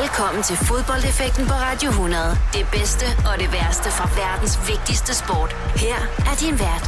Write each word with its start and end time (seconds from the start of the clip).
Velkommen 0.00 0.42
til 0.42 0.56
fodboldeffekten 0.56 1.46
på 1.46 1.52
Radio 1.52 1.88
100. 1.88 2.22
Det 2.52 2.66
bedste 2.72 3.06
og 3.32 3.34
det 3.42 3.52
værste 3.52 3.88
fra 3.90 4.06
verdens 4.22 4.54
vigtigste 4.68 5.14
sport. 5.22 5.52
Her 5.84 5.98
er 6.30 6.36
din 6.42 6.56
vært, 6.64 6.84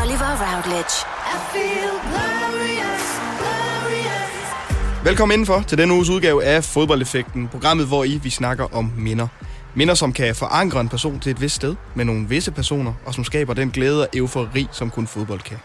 Oliver 0.00 0.32
Routledge. 0.42 0.94
I 1.34 1.36
feel 1.52 1.94
glorious, 2.10 3.04
glorious. 3.40 5.04
Velkommen 5.04 5.34
indenfor 5.34 5.60
til 5.68 5.78
denne 5.78 5.94
uges 5.94 6.08
udgave 6.08 6.44
af 6.44 6.64
Fodboldeffekten, 6.64 7.48
programmet, 7.48 7.86
hvor 7.86 8.04
I 8.04 8.20
vi 8.22 8.30
snakker 8.30 8.74
om 8.74 8.92
minder. 8.96 9.28
Minder, 9.74 9.94
som 9.94 10.12
kan 10.12 10.34
forankre 10.34 10.80
en 10.80 10.88
person 10.88 11.20
til 11.20 11.30
et 11.30 11.40
vist 11.40 11.54
sted 11.54 11.74
med 11.94 12.04
nogle 12.04 12.28
visse 12.28 12.50
personer, 12.50 12.92
og 13.06 13.14
som 13.14 13.24
skaber 13.24 13.54
den 13.54 13.70
glæde 13.70 14.00
og 14.00 14.08
eufori, 14.14 14.68
som 14.72 14.90
kun 14.90 15.06
fodbold 15.06 15.40
kan. 15.40 15.58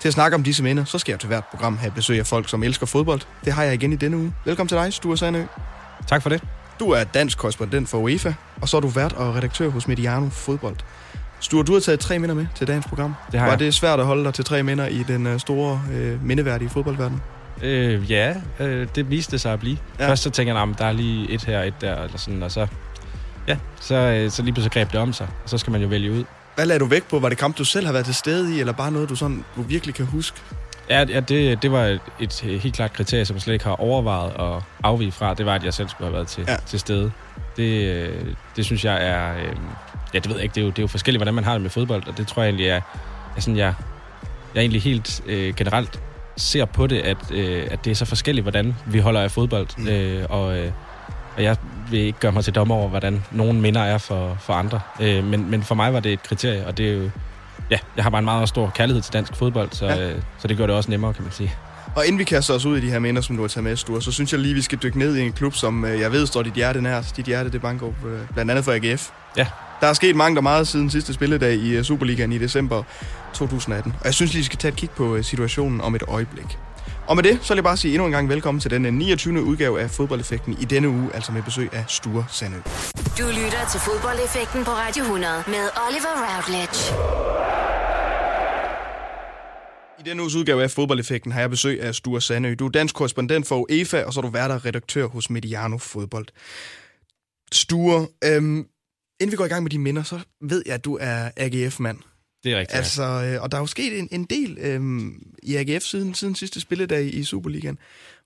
Til 0.00 0.08
at 0.08 0.14
snakke 0.14 0.34
om 0.34 0.42
disse 0.42 0.62
minder, 0.62 0.84
så 0.84 0.98
skal 0.98 1.12
jeg 1.12 1.20
til 1.20 1.26
hvert 1.26 1.44
program 1.44 1.76
have 1.78 1.92
besøg 1.92 2.18
af 2.18 2.26
folk, 2.26 2.48
som 2.48 2.62
elsker 2.62 2.86
fodbold. 2.86 3.20
Det 3.44 3.52
har 3.52 3.62
jeg 3.62 3.74
igen 3.74 3.92
i 3.92 3.96
denne 3.96 4.16
uge. 4.16 4.34
Velkommen 4.44 4.68
til 4.68 4.78
dig, 4.78 4.92
Sture 4.92 5.16
Sandø. 5.16 5.42
Tak 6.08 6.22
for 6.22 6.28
det. 6.28 6.42
Du 6.80 6.90
er 6.90 7.04
dansk 7.04 7.38
korrespondent 7.38 7.88
for 7.88 7.98
UEFA, 7.98 8.32
og 8.60 8.68
så 8.68 8.76
er 8.76 8.80
du 8.80 8.88
vært 8.88 9.12
og 9.12 9.34
redaktør 9.34 9.68
hos 9.68 9.88
Mediano 9.88 10.28
Fodbold. 10.28 10.76
Sture, 11.40 11.64
du 11.64 11.72
har 11.72 11.80
taget 11.80 12.00
tre 12.00 12.18
minder 12.18 12.34
med 12.34 12.46
til 12.54 12.66
dagens 12.66 12.86
program. 12.86 13.14
Det 13.32 13.40
har 13.40 13.46
Var 13.46 13.52
jeg. 13.52 13.58
det 13.58 13.74
svært 13.74 14.00
at 14.00 14.06
holde 14.06 14.24
dig 14.24 14.34
til 14.34 14.44
tre 14.44 14.62
minder 14.62 14.86
i 14.86 15.02
den 15.02 15.26
uh, 15.26 15.38
store 15.40 15.82
uh, 15.90 16.24
mindeværdige 16.24 16.68
fodboldverden? 16.68 17.20
Øh, 17.62 18.10
ja, 18.10 18.34
øh, 18.60 18.88
det 18.94 19.10
viste 19.10 19.38
sig 19.38 19.52
at 19.52 19.60
blive. 19.60 19.78
Ja. 19.98 20.08
Først 20.08 20.22
så 20.22 20.30
tænker 20.30 20.54
jeg, 20.54 20.62
at 20.62 20.78
der 20.78 20.84
er 20.84 20.92
lige 20.92 21.30
et 21.30 21.44
her 21.44 21.62
et 21.62 21.74
der, 21.80 22.02
eller 22.02 22.18
sådan, 22.18 22.42
og 22.42 22.50
så, 22.50 22.66
ja, 23.48 23.56
så, 23.80 23.94
øh, 23.94 24.30
så 24.30 24.42
lige 24.42 24.54
pludselig 24.54 24.72
greb 24.72 24.92
det 24.92 25.00
om 25.00 25.12
sig, 25.12 25.28
og 25.44 25.50
så 25.50 25.58
skal 25.58 25.70
man 25.70 25.80
jo 25.82 25.88
vælge 25.88 26.12
ud. 26.12 26.24
Hvad 26.54 26.66
lagde 26.66 26.80
du 26.80 26.84
vægt 26.86 27.08
på? 27.08 27.18
Var 27.18 27.28
det 27.28 27.38
kamp, 27.38 27.58
du 27.58 27.64
selv 27.64 27.86
har 27.86 27.92
været 27.92 28.04
til 28.04 28.14
stede 28.14 28.56
i, 28.56 28.60
eller 28.60 28.72
bare 28.72 28.92
noget, 28.92 29.08
du, 29.08 29.16
sådan, 29.16 29.44
du 29.56 29.62
virkelig 29.62 29.94
kan 29.94 30.06
huske? 30.06 30.40
Ja, 30.90 31.04
ja 31.08 31.20
det, 31.20 31.62
det 31.62 31.72
var 31.72 31.84
et, 31.84 32.00
et 32.20 32.40
helt 32.40 32.74
klart 32.74 32.92
kriterie, 32.92 33.24
som 33.24 33.34
jeg 33.36 33.42
slet 33.42 33.52
ikke 33.54 33.64
har 33.64 33.80
overvejet 33.80 34.32
at 34.56 34.62
afvige 34.84 35.12
fra. 35.12 35.34
Det 35.34 35.46
var, 35.46 35.54
at 35.54 35.64
jeg 35.64 35.74
selv 35.74 35.88
skulle 35.88 36.06
have 36.06 36.14
været 36.14 36.28
til, 36.28 36.44
Ja. 36.48 36.56
til 36.66 36.80
stede. 36.80 37.12
Det, 37.56 37.84
øh, 37.84 38.34
det 38.56 38.64
synes 38.64 38.84
jeg 38.84 39.06
er... 39.08 39.36
Øh, 39.36 39.56
ja, 40.14 40.18
det 40.18 40.28
ved 40.28 40.34
jeg 40.36 40.42
ikke. 40.42 40.54
Det 40.54 40.60
er, 40.60 40.64
jo, 40.64 40.70
det 40.70 40.78
er 40.78 40.82
jo 40.82 40.86
forskelligt, 40.86 41.18
hvordan 41.18 41.34
man 41.34 41.44
har 41.44 41.52
det 41.52 41.62
med 41.62 41.70
fodbold, 41.70 42.06
og 42.08 42.18
det 42.18 42.26
tror 42.26 42.42
jeg 42.42 42.48
egentlig 42.48 42.68
er, 42.68 42.80
er 43.36 43.40
sådan, 43.40 43.56
jeg, 43.56 43.74
jeg 44.54 44.60
egentlig 44.60 44.82
helt 44.82 45.22
øh, 45.26 45.54
generelt 45.54 46.00
ser 46.36 46.64
på 46.64 46.86
det, 46.86 46.98
at, 46.98 47.16
øh, 47.30 47.66
at 47.70 47.84
det 47.84 47.90
er 47.90 47.94
så 47.94 48.04
forskelligt, 48.04 48.44
hvordan 48.44 48.76
vi 48.86 48.98
holder 48.98 49.20
af 49.20 49.30
fodbold. 49.30 49.66
Mm. 49.78 49.88
Øh, 49.88 50.26
og, 50.30 50.58
øh, 50.58 50.72
og 51.36 51.42
jeg 51.42 51.56
vil 51.90 52.00
ikke 52.00 52.18
gøre 52.18 52.32
mig 52.32 52.44
til 52.44 52.54
dommer 52.54 52.74
over, 52.74 52.88
hvordan 52.88 53.24
nogen 53.30 53.60
minder 53.60 53.80
er 53.80 53.98
for, 53.98 54.36
for 54.40 54.52
andre. 54.52 54.80
Øh, 55.00 55.24
men, 55.24 55.50
men 55.50 55.62
for 55.62 55.74
mig 55.74 55.92
var 55.92 56.00
det 56.00 56.12
et 56.12 56.22
kriterie, 56.22 56.66
og 56.66 56.78
det 56.78 56.88
er 56.88 56.92
jo... 56.92 57.10
Ja, 57.70 57.78
jeg 57.96 58.04
har 58.04 58.10
bare 58.10 58.18
en 58.18 58.24
meget 58.24 58.48
stor 58.48 58.70
kærlighed 58.74 59.02
til 59.02 59.12
dansk 59.12 59.36
fodbold, 59.36 59.68
så, 59.72 59.86
Ja. 59.86 60.10
øh, 60.10 60.22
så 60.38 60.48
det 60.48 60.56
gør 60.56 60.66
det 60.66 60.74
også 60.76 60.90
nemmere, 60.90 61.14
kan 61.14 61.22
man 61.24 61.32
sige. 61.32 61.54
Og 61.96 62.06
inden 62.06 62.18
vi 62.18 62.24
kaster 62.24 62.54
os 62.54 62.64
ud 62.66 62.78
i 62.78 62.80
de 62.80 62.90
her 62.90 62.98
minder, 62.98 63.22
som 63.22 63.36
du 63.36 63.42
har 63.42 63.48
taget 63.48 63.64
med, 63.64 63.76
Sture, 63.76 64.02
så 64.02 64.12
synes 64.12 64.32
jeg 64.32 64.40
lige, 64.40 64.54
vi 64.54 64.62
skal 64.62 64.78
dykke 64.82 64.98
ned 64.98 65.16
i 65.16 65.20
en 65.22 65.32
klub, 65.32 65.54
som 65.54 65.84
øh, 65.84 66.00
jeg 66.00 66.12
ved 66.12 66.26
står 66.26 66.42
dit 66.42 66.52
hjerte 66.52 66.82
nær. 66.82 67.02
Dit 67.16 67.24
hjerte, 67.26 67.50
det 67.50 67.60
banker 67.62 67.86
øh, 68.06 68.18
blandt 68.34 68.50
andet 68.50 68.64
for 68.64 68.72
AGF. 68.72 69.08
Ja. 69.36 69.46
Der 69.80 69.86
er 69.86 69.92
sket 69.92 70.16
mangt 70.16 70.38
og 70.38 70.42
meget 70.42 70.68
siden 70.68 70.90
sidste 70.90 71.14
spilledag 71.14 71.54
i 71.54 71.76
øh, 71.76 71.84
Superligaen 71.84 72.32
i 72.32 72.38
december 72.38 72.82
2018. 73.34 73.94
Og 74.00 74.04
jeg 74.06 74.14
synes 74.14 74.32
lige, 74.32 74.40
vi 74.40 74.44
skal 74.44 74.58
tage 74.58 74.72
et 74.72 74.76
kig 74.78 74.90
på 74.90 75.16
øh, 75.16 75.24
situationen 75.24 75.80
om 75.80 75.94
et 75.94 76.02
øjeblik. 76.08 76.58
Og 77.08 77.16
med 77.16 77.24
det, 77.24 77.38
så 77.42 77.54
vil 77.54 77.56
jeg 77.56 77.64
bare 77.64 77.76
sige 77.76 77.94
endnu 77.94 78.06
en 78.06 78.12
gang 78.12 78.28
velkommen 78.28 78.60
til 78.60 78.70
den 78.70 78.86
øh, 78.86 78.92
29. 78.92 79.42
udgave 79.42 79.80
af 79.80 79.90
Fodboldeffekten 79.90 80.56
i 80.60 80.64
denne 80.64 80.88
uge, 80.88 81.14
altså 81.14 81.32
med 81.32 81.42
besøg 81.42 81.72
af 81.72 81.84
Sture 81.88 82.24
Sandø. 82.30 82.56
Du 83.18 83.26
lytter 83.26 83.62
til 83.70 83.80
fodboldeffekten 83.80 84.64
på 84.64 84.70
Radio 84.70 85.02
100 85.02 85.44
med 85.46 85.64
Oliver 85.86 86.14
Routledge. 86.26 86.78
I 89.98 90.02
denne 90.08 90.22
uges 90.22 90.34
udgave 90.34 90.62
af 90.62 90.70
Fodboldeffekten 90.70 91.32
har 91.32 91.40
jeg 91.40 91.50
besøg 91.50 91.82
af 91.82 91.94
Sture 91.94 92.20
Sandø. 92.20 92.54
Du 92.54 92.66
er 92.66 92.70
dansk 92.70 92.94
korrespondent 92.94 93.46
for 93.46 93.56
UEFA, 93.56 94.02
og 94.04 94.12
så 94.12 94.20
er 94.20 94.22
du 94.22 94.30
vært 94.30 94.50
og 94.50 94.64
redaktør 94.64 95.06
hos 95.06 95.30
Mediano 95.30 95.78
Fodbold. 95.78 96.26
Sture, 97.52 98.06
øhm, 98.24 98.66
inden 99.20 99.30
vi 99.30 99.36
går 99.36 99.44
i 99.44 99.48
gang 99.48 99.62
med 99.62 99.70
de 99.70 99.78
minder, 99.78 100.02
så 100.02 100.18
ved 100.40 100.62
jeg, 100.66 100.74
at 100.74 100.84
du 100.84 100.98
er 101.00 101.30
AGF-mand. 101.36 101.98
Det 102.44 102.52
er 102.52 102.58
rigtigt. 102.58 102.76
Altså, 102.76 103.02
øh, 103.02 103.42
og 103.42 103.50
der 103.50 103.56
er 103.56 103.62
jo 103.62 103.66
sket 103.66 103.98
en, 103.98 104.08
en 104.12 104.24
del 104.24 104.58
øhm, 104.60 105.22
i 105.42 105.56
AGF 105.56 105.82
siden, 105.82 106.14
siden 106.14 106.34
sidste 106.34 106.60
spilledag 106.60 107.14
i 107.14 107.24
Superligaen. 107.24 107.78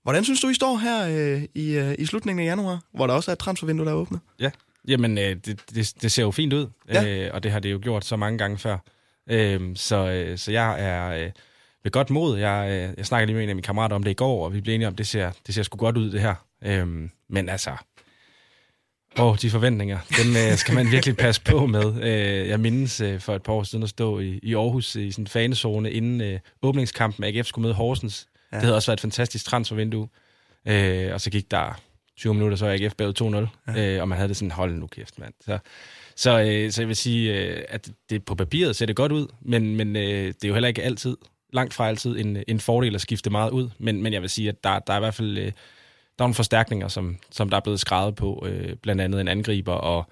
Hvordan 0.03 0.23
synes 0.23 0.41
du, 0.41 0.49
I 0.49 0.53
står 0.53 0.77
her 0.77 1.07
øh, 1.35 1.43
i, 1.55 1.71
øh, 1.77 1.95
i 1.99 2.05
slutningen 2.05 2.45
af 2.47 2.49
januar, 2.49 2.79
hvor 2.93 3.07
der 3.07 3.13
også 3.13 3.31
er 3.31 3.33
et 3.33 3.39
transfervindue, 3.39 3.85
der 3.85 3.91
er 3.91 3.95
åbnet? 3.95 4.19
Ja. 4.39 4.49
Jamen, 4.87 5.17
øh, 5.17 5.35
det, 5.45 5.59
det, 5.75 5.93
det 6.01 6.11
ser 6.11 6.23
jo 6.23 6.31
fint 6.31 6.53
ud, 6.53 6.67
Ja. 6.89 7.05
øh, 7.05 7.29
og 7.33 7.43
det 7.43 7.51
har 7.51 7.59
det 7.59 7.71
jo 7.71 7.79
gjort 7.83 8.05
så 8.05 8.15
mange 8.15 8.37
gange 8.37 8.57
før. 8.57 8.77
Øh, 9.29 9.61
så, 9.75 10.07
øh, 10.09 10.37
så 10.37 10.51
jeg 10.51 10.81
er 10.81 11.25
øh, 11.25 11.31
ved 11.83 11.91
godt 11.91 12.09
mod. 12.09 12.37
Jeg, 12.39 12.67
øh, 12.71 12.93
jeg 12.97 13.05
snakkede 13.05 13.25
lige 13.27 13.35
med 13.35 13.43
en 13.43 13.49
af 13.49 13.55
mine 13.55 13.63
kammerater 13.63 13.95
om 13.95 14.03
det 14.03 14.11
i 14.11 14.13
går, 14.13 14.45
og 14.45 14.53
vi 14.53 14.61
blev 14.61 14.75
enige 14.75 14.87
om, 14.87 14.93
at 14.93 14.97
det 14.97 15.07
ser, 15.07 15.31
det 15.47 15.55
ser 15.55 15.63
sgu 15.63 15.77
godt 15.77 15.97
ud, 15.97 16.11
det 16.11 16.21
her. 16.21 16.35
Øh, 16.63 16.87
men 17.29 17.49
altså, 17.49 17.71
åh, 19.19 19.37
de 19.41 19.49
forventninger, 19.49 19.99
dem 20.17 20.35
øh, 20.35 20.57
skal 20.57 20.75
man 20.75 20.91
virkelig 20.91 21.17
passe 21.17 21.41
på 21.41 21.65
med. 21.65 22.03
Øh, 22.03 22.47
jeg 22.47 22.59
mindes 22.59 23.01
øh, 23.01 23.19
for 23.19 23.35
et 23.35 23.43
par 23.43 23.53
år 23.53 23.63
siden 23.63 23.83
at 23.83 23.89
stå 23.89 24.19
i, 24.19 24.39
i 24.43 24.55
Aarhus 24.55 24.95
i 24.95 25.11
sådan 25.11 25.23
en 25.23 25.27
fanezone, 25.27 25.91
inden 25.91 26.21
øh, 26.21 26.39
åbningskampen 26.61 27.23
AGF 27.23 27.47
skulle 27.47 27.63
møde 27.63 27.73
Horsens. 27.73 28.27
Ja. 28.51 28.57
Det 28.57 28.63
havde 28.63 28.75
også 28.75 28.91
været 28.91 28.97
et 28.97 29.01
fantastisk 29.01 29.45
transfervindue. 29.45 30.07
Øh, 30.67 31.13
og 31.13 31.21
så 31.21 31.29
gik 31.29 31.51
der 31.51 31.79
20 32.17 32.33
minutter, 32.33 32.57
så 32.57 32.67
AGF 32.67 32.93
bagud 32.95 33.47
2-0, 33.67 33.73
ja. 33.77 33.95
øh, 33.95 34.01
og 34.01 34.07
man 34.07 34.15
havde 34.17 34.27
det 34.29 34.37
sådan, 34.37 34.51
hold 34.51 34.75
nu 34.75 34.87
kæft, 34.87 35.19
mand. 35.19 35.33
Så, 35.41 35.57
så, 36.15 36.41
øh, 36.41 36.71
så 36.71 36.81
jeg 36.81 36.87
vil 36.87 36.95
sige, 36.95 37.33
øh, 37.33 37.63
at 37.69 37.89
det 38.09 38.25
på 38.25 38.35
papiret 38.35 38.75
ser 38.75 38.85
det 38.85 38.95
godt 38.95 39.11
ud, 39.11 39.27
men, 39.41 39.75
men 39.75 39.95
øh, 39.95 40.27
det 40.27 40.43
er 40.43 40.47
jo 40.47 40.53
heller 40.53 40.67
ikke 40.67 40.83
altid, 40.83 41.17
langt 41.53 41.73
fra 41.73 41.87
altid, 41.87 42.17
en, 42.17 42.43
en 42.47 42.59
fordel 42.59 42.95
at 42.95 43.01
skifte 43.01 43.29
meget 43.29 43.51
ud. 43.51 43.69
Men, 43.77 44.03
men 44.03 44.13
jeg 44.13 44.21
vil 44.21 44.29
sige, 44.29 44.49
at 44.49 44.63
der, 44.63 44.79
der 44.79 44.93
er 44.93 44.97
i 44.97 44.99
hvert 44.99 45.13
fald 45.13 45.37
øh, 45.37 45.51
der 46.17 46.23
er 46.23 46.27
nogle 46.27 46.35
forstærkninger, 46.35 46.87
som, 46.87 47.17
som 47.31 47.49
der 47.49 47.57
er 47.57 47.61
blevet 47.61 47.79
skrevet 47.79 48.15
på, 48.15 48.45
øh, 48.47 48.75
blandt 48.75 49.01
andet 49.01 49.21
en 49.21 49.27
angriber, 49.27 49.73
og, 49.73 50.05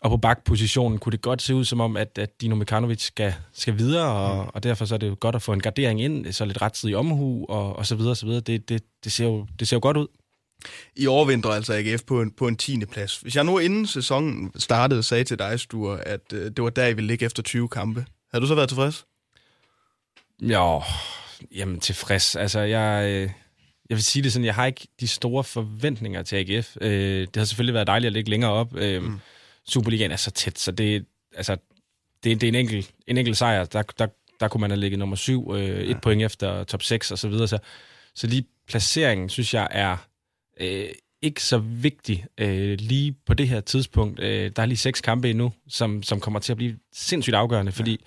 og 0.00 0.10
på 0.10 0.16
bakpositionen 0.16 0.98
kunne 0.98 1.10
det 1.10 1.22
godt 1.22 1.42
se 1.42 1.54
ud 1.54 1.64
som 1.64 1.80
om, 1.80 1.96
at, 1.96 2.18
at 2.18 2.40
Dino 2.40 2.54
Mikanovic 2.54 3.02
skal, 3.02 3.34
skal 3.52 3.78
videre, 3.78 4.12
og, 4.12 4.44
mm. 4.44 4.50
og 4.54 4.62
derfor 4.62 4.84
så 4.84 4.94
er 4.94 4.98
det 4.98 5.08
jo 5.08 5.16
godt 5.20 5.34
at 5.34 5.42
få 5.42 5.52
en 5.52 5.60
gardering 5.60 6.02
ind, 6.02 6.32
så 6.32 6.44
lidt 6.44 6.62
rettidig 6.62 6.96
omhu, 6.96 7.46
og, 7.48 7.76
og 7.76 7.86
så 7.86 7.94
videre, 7.94 8.10
og 8.10 8.16
så 8.16 8.26
videre. 8.26 8.40
Det, 8.40 8.68
det, 8.68 8.82
det, 9.04 9.12
ser 9.12 9.24
jo, 9.24 9.46
det 9.58 9.68
ser 9.68 9.76
jo 9.76 9.80
godt 9.82 9.96
ud. 9.96 10.06
I 10.96 11.06
overvintrer 11.06 11.50
altså 11.50 11.74
AGF 11.74 12.02
på 12.02 12.22
en, 12.22 12.30
på 12.30 12.48
en 12.48 12.56
10. 12.56 12.86
plads. 12.86 13.18
Hvis 13.18 13.36
jeg 13.36 13.44
nu 13.44 13.58
inden 13.58 13.86
sæsonen 13.86 14.52
startede 14.56 15.02
sagde 15.02 15.24
til 15.24 15.38
dig, 15.38 15.60
Sture, 15.60 16.08
at 16.08 16.32
øh, 16.32 16.44
det 16.44 16.64
var 16.64 16.70
der, 16.70 16.86
I 16.86 16.92
ville 16.92 17.08
ligge 17.08 17.26
efter 17.26 17.42
20 17.42 17.68
kampe, 17.68 18.06
havde 18.32 18.42
du 18.42 18.46
så 18.46 18.54
været 18.54 18.68
tilfreds? 18.68 19.06
Jo, 20.42 20.82
jamen 21.54 21.80
tilfreds. 21.80 22.36
Altså, 22.36 22.60
jeg, 22.60 23.10
øh, 23.10 23.30
jeg 23.90 23.96
vil 23.96 24.04
sige 24.04 24.22
det 24.22 24.32
sådan, 24.32 24.46
jeg 24.46 24.54
har 24.54 24.66
ikke 24.66 24.88
de 25.00 25.08
store 25.08 25.44
forventninger 25.44 26.22
til 26.22 26.36
AGF. 26.36 26.76
Øh, 26.80 27.20
det 27.20 27.36
har 27.36 27.44
selvfølgelig 27.44 27.74
været 27.74 27.86
dejligt 27.86 28.06
at 28.06 28.12
ligge 28.12 28.30
længere 28.30 28.50
op. 28.50 28.76
Øh, 28.76 29.02
mm. 29.02 29.18
Superligaen 29.68 30.10
er 30.10 30.16
så 30.16 30.30
tæt, 30.30 30.58
så 30.58 30.72
det, 30.72 31.04
altså, 31.36 31.56
det, 32.24 32.40
det 32.40 32.42
er 32.42 32.48
en 32.48 32.54
enkelt, 32.54 32.90
en 33.06 33.18
enkelt 33.18 33.36
sejr. 33.36 33.64
Der, 33.64 33.82
der, 33.82 34.06
der 34.40 34.48
kunne 34.48 34.60
man 34.60 34.70
have 34.70 34.80
ligget 34.80 34.98
nummer 34.98 35.16
syv, 35.16 35.52
øh, 35.54 35.80
et 35.80 35.88
Ja. 35.88 35.98
point 35.98 36.22
efter 36.22 36.64
top 36.64 36.82
6 36.82 37.10
og 37.10 37.18
så 37.18 37.28
videre. 37.28 37.48
Så, 37.48 37.58
så 38.14 38.26
lige 38.26 38.44
placeringen, 38.68 39.28
synes 39.28 39.54
jeg, 39.54 39.68
er 39.70 39.96
øh, 40.60 40.88
ikke 41.22 41.42
så 41.42 41.58
vigtig 41.58 42.26
øh, 42.38 42.78
lige 42.80 43.12
på 43.26 43.34
det 43.34 43.48
her 43.48 43.60
tidspunkt. 43.60 44.20
Øh, 44.20 44.50
der 44.56 44.62
er 44.62 44.66
lige 44.66 44.78
seks 44.78 45.00
kampe 45.00 45.30
endnu, 45.30 45.52
som, 45.68 46.02
som 46.02 46.20
kommer 46.20 46.40
til 46.40 46.52
at 46.52 46.56
blive 46.56 46.76
sindssygt 46.92 47.36
afgørende, 47.36 47.72
fordi 47.72 48.04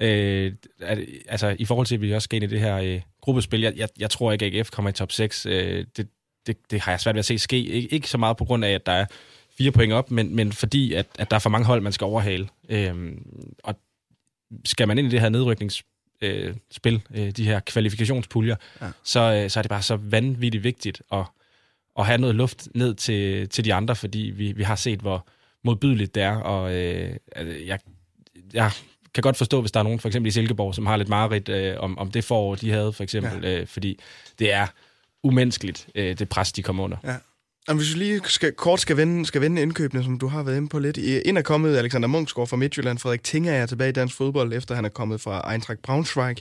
øh, 0.00 0.52
at, 0.80 0.98
altså, 1.28 1.56
i 1.58 1.64
forhold 1.64 1.86
til, 1.86 1.94
at 1.94 2.00
vi 2.00 2.14
også 2.14 2.24
skal 2.24 2.36
ind 2.36 2.44
i 2.44 2.54
det 2.54 2.60
her 2.60 2.76
øh, 2.76 3.00
gruppespil, 3.20 3.60
jeg, 3.60 3.72
jeg, 3.76 3.88
jeg 3.98 4.10
tror 4.10 4.32
ikke, 4.32 4.46
at 4.46 4.54
AGF 4.54 4.70
kommer 4.70 4.88
i 4.88 4.92
top 4.92 5.12
6. 5.12 5.46
Øh, 5.46 5.86
det, 5.96 6.08
det, 6.46 6.56
det 6.70 6.80
har 6.80 6.92
jeg 6.92 7.00
svært 7.00 7.14
ved 7.14 7.18
at 7.18 7.24
se 7.24 7.38
ske. 7.38 7.56
Ik- 7.56 7.88
ikke 7.94 8.08
så 8.10 8.18
meget 8.18 8.36
på 8.36 8.44
grund 8.44 8.64
af, 8.64 8.70
at 8.70 8.86
der 8.86 8.92
er 8.92 9.06
fire 9.58 9.72
point 9.72 9.92
op, 9.92 10.10
men, 10.10 10.36
men 10.36 10.52
fordi, 10.52 10.92
at, 10.94 11.06
at 11.18 11.30
der 11.30 11.34
er 11.36 11.40
for 11.40 11.50
mange 11.50 11.66
hold, 11.66 11.80
man 11.80 11.92
skal 11.92 12.04
overhale. 12.04 12.48
Øh, 12.68 13.12
og 13.64 13.74
skal 14.64 14.88
man 14.88 14.98
ind 14.98 15.06
i 15.06 15.10
det 15.10 15.20
her 15.20 15.28
nedrykningsspil, 15.28 15.86
øh, 16.22 16.54
spil, 16.70 17.02
øh, 17.14 17.30
de 17.30 17.44
her 17.44 17.60
kvalifikationspuljer, 17.60 18.56
Ja. 18.80 18.86
ja. 18.86 18.92
så, 19.04 19.20
øh, 19.20 19.50
så 19.50 19.60
er 19.60 19.62
det 19.62 19.68
bare 19.70 19.82
så 19.82 19.96
vanvittigt 19.96 20.64
vigtigt 20.64 21.02
at, 21.12 21.24
at 21.98 22.06
have 22.06 22.18
noget 22.18 22.34
luft 22.36 22.68
ned 22.74 22.94
til, 22.94 23.48
til 23.48 23.64
de 23.64 23.74
andre, 23.74 23.96
fordi 23.96 24.18
vi, 24.18 24.52
vi 24.52 24.62
har 24.62 24.76
set, 24.76 25.00
hvor 25.00 25.26
modbydeligt 25.64 26.14
det 26.14 26.22
er, 26.22 26.36
og 26.36 26.74
øh, 26.74 27.16
altså, 27.36 27.54
jeg, 27.66 27.78
jeg 28.52 28.70
kan 29.14 29.22
godt 29.22 29.36
forstå, 29.36 29.60
hvis 29.60 29.72
der 29.72 29.80
er 29.80 29.84
nogen, 29.84 30.00
for 30.00 30.08
eksempel 30.08 30.28
i 30.28 30.30
Silkeborg, 30.30 30.74
som 30.74 30.86
har 30.86 30.96
lidt 30.96 31.08
mareridt 31.08 31.48
øh, 31.48 31.74
om, 31.78 31.98
om 31.98 32.10
det 32.10 32.24
forår, 32.24 32.54
de 32.54 32.70
havde, 32.70 32.92
for 32.92 33.02
eksempel, 33.02 33.40
ja. 33.42 33.60
øh, 33.60 33.66
fordi 33.66 33.98
det 34.38 34.52
er 34.52 34.66
umenneskeligt, 35.24 35.88
øh, 35.94 36.18
det 36.18 36.28
pres, 36.28 36.52
de 36.52 36.62
kommer 36.62 36.84
under. 36.84 36.96
Ja. 37.04 37.16
Og 37.68 37.74
hvis 37.74 37.94
vi 37.94 37.98
lige 37.98 38.20
skal, 38.24 38.52
kort 38.52 38.80
skal 38.80 38.96
vende, 38.96 39.26
skal 39.26 39.40
vende 39.40 39.62
indkøbene, 39.62 40.04
som 40.04 40.18
du 40.18 40.26
har 40.26 40.42
været 40.42 40.56
inde 40.56 40.68
på 40.68 40.78
lidt. 40.78 40.96
Ind 40.96 41.38
er 41.38 41.42
kommet 41.42 41.76
Alexander 41.76 42.08
Munchsgaard 42.08 42.48
fra 42.48 42.56
Midtjylland. 42.56 42.98
Frederik 42.98 43.22
Tinger 43.22 43.52
er 43.52 43.66
tilbage 43.66 43.88
i 43.88 43.92
dansk 43.92 44.16
fodbold, 44.16 44.52
efter 44.52 44.74
han 44.74 44.84
er 44.84 44.88
kommet 44.88 45.20
fra 45.20 45.52
Eintracht 45.52 45.82
Braunschweig. 45.82 46.36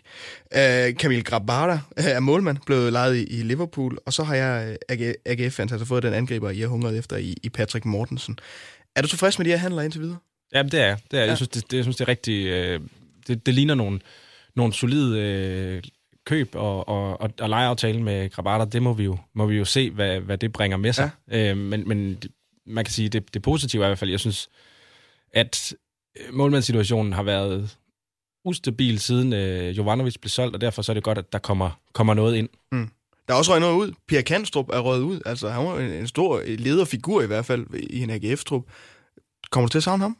Uh, 0.55 0.95
Camille 0.99 1.23
Grabara 1.23 1.73
uh, 1.73 2.05
er 2.05 2.19
målmand, 2.19 2.57
blevet 2.65 2.93
lejet 2.93 3.15
i, 3.15 3.23
i 3.23 3.43
Liverpool. 3.43 3.97
Og 4.05 4.13
så 4.13 4.23
har 4.23 4.35
jeg 4.35 4.77
uh, 4.91 4.97
AGF-fans 5.25 5.71
altså 5.71 5.85
fået 5.85 6.03
den 6.03 6.13
angriber, 6.13 6.49
I 6.49 6.59
har 6.59 6.67
hungret 6.67 6.97
efter 6.97 7.17
i, 7.17 7.35
i 7.43 7.49
Patrick 7.49 7.85
Mortensen. 7.85 8.39
Er 8.95 9.01
du 9.01 9.07
tilfreds 9.07 9.39
med 9.39 9.45
de 9.45 9.49
her 9.49 9.57
handler 9.57 9.81
indtil 9.81 10.01
videre? 10.01 10.17
Ja, 10.53 10.63
det 10.63 10.79
er. 10.79 10.95
Det 11.11 11.19
er. 11.19 11.23
Ja. 11.23 11.27
Jeg, 11.27 11.37
synes, 11.37 11.49
det, 11.49 11.71
det, 11.71 11.77
jeg 11.77 11.83
synes, 11.83 11.97
det 11.97 12.03
er 12.03 12.07
rigtig... 12.07 12.45
Øh, 12.45 12.79
det, 13.27 13.45
det 13.45 13.53
ligner 13.53 13.75
nogle, 13.75 13.99
nogle 14.55 14.73
solide 14.73 15.19
øh, 15.19 15.83
køb 16.25 16.55
og, 16.55 16.89
og, 16.89 17.21
og, 17.21 17.29
og 17.39 17.49
lejeaftalen 17.49 18.03
med 18.03 18.29
Grabata, 18.29 18.65
det 18.65 18.83
må 18.83 18.93
vi 18.93 19.03
jo, 19.03 19.17
må 19.33 19.45
vi 19.45 19.57
jo 19.57 19.65
se, 19.65 19.89
hvad, 19.89 20.19
hvad 20.19 20.37
det 20.37 20.53
bringer 20.53 20.77
med 20.77 20.93
sig. 20.93 21.09
Ja. 21.31 21.51
Øh, 21.51 21.57
men, 21.57 21.87
men 21.87 22.21
man 22.65 22.85
kan 22.85 22.91
sige, 22.91 23.09
det, 23.09 23.33
det 23.33 23.41
positive 23.41 23.83
er 23.83 23.87
i 23.87 23.89
hvert 23.89 23.99
fald, 23.99 24.09
jeg 24.09 24.19
synes, 24.19 24.49
at 25.33 25.73
målmandssituationen 26.31 27.13
har 27.13 27.23
været 27.23 27.77
ustabil 28.45 28.99
siden 28.99 29.33
øh, 29.33 29.77
Jovanovic 29.77 30.15
blev 30.21 30.29
solgt, 30.29 30.55
og 30.55 30.61
derfor 30.61 30.81
så 30.81 30.91
er 30.91 30.93
det 30.93 31.03
godt, 31.03 31.17
at 31.17 31.33
der 31.33 31.39
kommer, 31.39 31.79
kommer 31.93 32.13
noget 32.13 32.35
ind. 32.35 32.49
Mm. 32.71 32.89
Der 33.27 33.33
er 33.33 33.37
også 33.37 33.51
røget 33.51 33.61
noget 33.61 33.75
ud. 33.75 33.93
Pia 34.07 34.21
Kanstrup 34.21 34.69
er 34.73 34.79
røget 34.79 35.01
ud. 35.01 35.21
Altså, 35.25 35.49
han 35.49 35.65
var 35.65 35.79
en, 35.79 35.91
en 35.91 36.07
stor 36.07 36.41
lederfigur 36.45 37.21
i 37.21 37.27
hvert 37.27 37.45
fald 37.45 37.65
i 37.73 38.03
en 38.03 38.09
AGF-trup. 38.09 38.63
Kommer 39.51 39.67
du 39.67 39.71
til 39.71 39.79
at 39.79 39.83
savne 39.83 40.03
ham? 40.03 40.17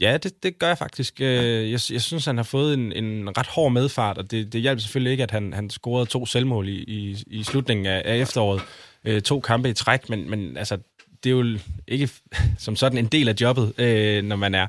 Ja, 0.00 0.16
det, 0.16 0.42
det 0.42 0.58
gør 0.58 0.66
jeg 0.66 0.78
faktisk. 0.78 1.20
Øh, 1.20 1.70
jeg, 1.70 1.80
jeg 1.90 2.02
synes, 2.02 2.24
han 2.24 2.36
har 2.36 2.44
fået 2.44 2.74
en, 2.74 2.92
en 2.92 3.38
ret 3.38 3.46
hård 3.46 3.72
medfart, 3.72 4.18
og 4.18 4.30
det, 4.30 4.52
det 4.52 4.60
hjælper 4.60 4.80
selvfølgelig 4.80 5.10
ikke, 5.10 5.22
at 5.22 5.30
han, 5.30 5.52
han 5.52 5.70
scorede 5.70 6.06
to 6.06 6.26
selvmål 6.26 6.68
i, 6.68 6.72
i, 6.72 7.24
i 7.26 7.42
slutningen 7.42 7.86
af, 7.86 8.02
af 8.04 8.16
efteråret. 8.18 8.62
Øh, 9.04 9.22
to 9.22 9.40
kampe 9.40 9.68
i 9.70 9.72
træk, 9.72 10.08
men, 10.08 10.30
men 10.30 10.56
altså, 10.56 10.78
det 11.24 11.30
er 11.30 11.36
jo 11.36 11.58
ikke 11.88 12.08
som 12.58 12.76
sådan 12.76 12.98
en 12.98 13.06
del 13.06 13.28
af 13.28 13.34
jobbet, 13.40 13.80
øh, 13.80 14.24
når 14.24 14.36
man 14.36 14.54
er 14.54 14.66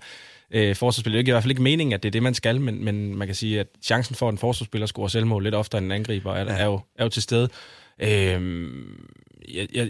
øh, 0.51 0.75
forsvarsspiller. 0.75 1.19
Det 1.19 1.27
er 1.27 1.31
i 1.31 1.33
hvert 1.33 1.43
fald 1.43 1.51
ikke 1.51 1.61
meningen, 1.61 1.93
at 1.93 2.03
det 2.03 2.09
er 2.09 2.11
det, 2.11 2.23
man 2.23 2.33
skal, 2.33 2.61
men, 2.61 2.85
men 2.85 3.15
man 3.15 3.27
kan 3.27 3.35
sige, 3.35 3.59
at 3.59 3.67
chancen 3.83 4.15
for, 4.15 4.27
at 4.27 4.31
en 4.31 4.37
forsvarsspiller 4.37 4.87
scorer 4.87 5.07
selvmål 5.07 5.43
lidt 5.43 5.55
oftere 5.55 5.79
end 5.79 5.85
en 5.85 5.91
angriber, 5.91 6.33
er, 6.33 6.45
er, 6.45 6.65
jo, 6.65 6.79
er 6.95 7.03
jo 7.03 7.09
til 7.09 7.21
stede. 7.21 7.49
Øh, 7.99 8.67
jeg, 9.53 9.67
jeg, 9.73 9.89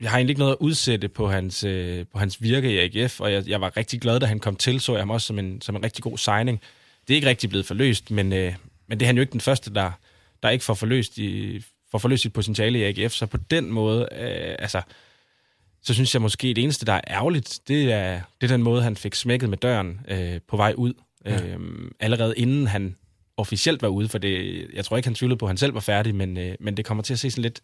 jeg 0.00 0.10
har 0.10 0.18
egentlig 0.18 0.30
ikke 0.30 0.38
noget 0.38 0.52
at 0.52 0.58
udsætte 0.60 1.08
på 1.08 1.28
hans, 1.28 1.64
øh, 1.64 2.06
på 2.12 2.18
hans 2.18 2.42
virke 2.42 2.72
i 2.72 2.78
AGF, 2.78 3.20
og 3.20 3.32
jeg, 3.32 3.48
jeg 3.48 3.60
var 3.60 3.76
rigtig 3.76 4.00
glad, 4.00 4.20
da 4.20 4.26
han 4.26 4.38
kom 4.38 4.56
til, 4.56 4.80
så 4.80 4.92
jeg 4.92 5.00
ham 5.00 5.10
også 5.10 5.26
som 5.26 5.38
en, 5.38 5.60
som 5.60 5.76
en 5.76 5.84
rigtig 5.84 6.02
god 6.02 6.18
signing. 6.18 6.60
Det 7.08 7.14
er 7.14 7.16
ikke 7.16 7.28
rigtig 7.28 7.50
blevet 7.50 7.66
forløst, 7.66 8.10
men, 8.10 8.32
øh, 8.32 8.54
men 8.86 9.00
det 9.00 9.04
er 9.04 9.06
han 9.06 9.16
jo 9.16 9.20
ikke 9.20 9.32
den 9.32 9.40
første, 9.40 9.74
der, 9.74 9.90
der 10.42 10.50
ikke 10.50 10.64
får 10.64 10.74
forløst, 10.74 11.18
i, 11.18 11.60
får 11.90 11.98
forløst 11.98 12.22
sit 12.22 12.32
potentiale 12.32 12.78
i 12.78 12.82
AGF, 12.82 13.12
så 13.12 13.26
på 13.26 13.36
den 13.36 13.70
måde, 13.70 14.08
øh, 14.12 14.56
altså, 14.58 14.82
så 15.82 15.94
synes 15.94 16.14
jeg 16.14 16.22
måske, 16.22 16.48
det 16.48 16.58
eneste, 16.58 16.86
der 16.86 16.92
er 16.92 17.00
ærgerligt, 17.08 17.60
det 17.68 17.92
er, 17.92 18.20
det 18.40 18.50
er 18.50 18.54
den 18.54 18.62
måde, 18.62 18.82
han 18.82 18.96
fik 18.96 19.14
smækket 19.14 19.48
med 19.48 19.58
døren 19.58 20.00
øh, 20.08 20.40
på 20.48 20.56
vej 20.56 20.74
ud. 20.76 20.92
Ja. 21.24 21.46
Øh, 21.46 21.60
allerede 22.00 22.34
inden 22.36 22.66
han 22.66 22.96
officielt 23.36 23.82
var 23.82 23.88
ude, 23.88 24.08
for 24.08 24.18
det, 24.18 24.66
jeg 24.72 24.84
tror 24.84 24.96
ikke, 24.96 25.06
han 25.06 25.14
tvivlede 25.14 25.38
på, 25.38 25.44
at 25.44 25.50
han 25.50 25.56
selv 25.56 25.74
var 25.74 25.80
færdig, 25.80 26.14
men, 26.14 26.36
øh, 26.36 26.54
men 26.60 26.76
det 26.76 26.84
kommer 26.84 27.02
til 27.02 27.12
at 27.12 27.18
se 27.18 27.30
sådan 27.30 27.42
lidt 27.42 27.60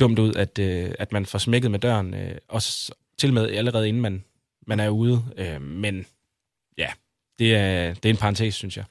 dumt 0.00 0.18
ud, 0.18 0.34
at, 0.34 0.58
øh, 0.58 0.90
at 0.98 1.12
man 1.12 1.26
får 1.26 1.38
smækket 1.38 1.70
med 1.70 1.78
døren, 1.78 2.14
øh, 2.14 2.34
også 2.48 2.94
til 3.18 3.32
med 3.32 3.50
allerede 3.50 3.88
inden 3.88 4.02
man, 4.02 4.24
man 4.66 4.80
er 4.80 4.88
ude. 4.88 5.24
Øh, 5.36 5.62
men 5.62 6.06
ja, 6.78 6.88
det 7.38 7.54
er, 7.54 7.94
det 7.94 8.04
er 8.04 8.10
en 8.10 8.16
parentes, 8.16 8.54
synes 8.54 8.76
jeg. 8.76 8.84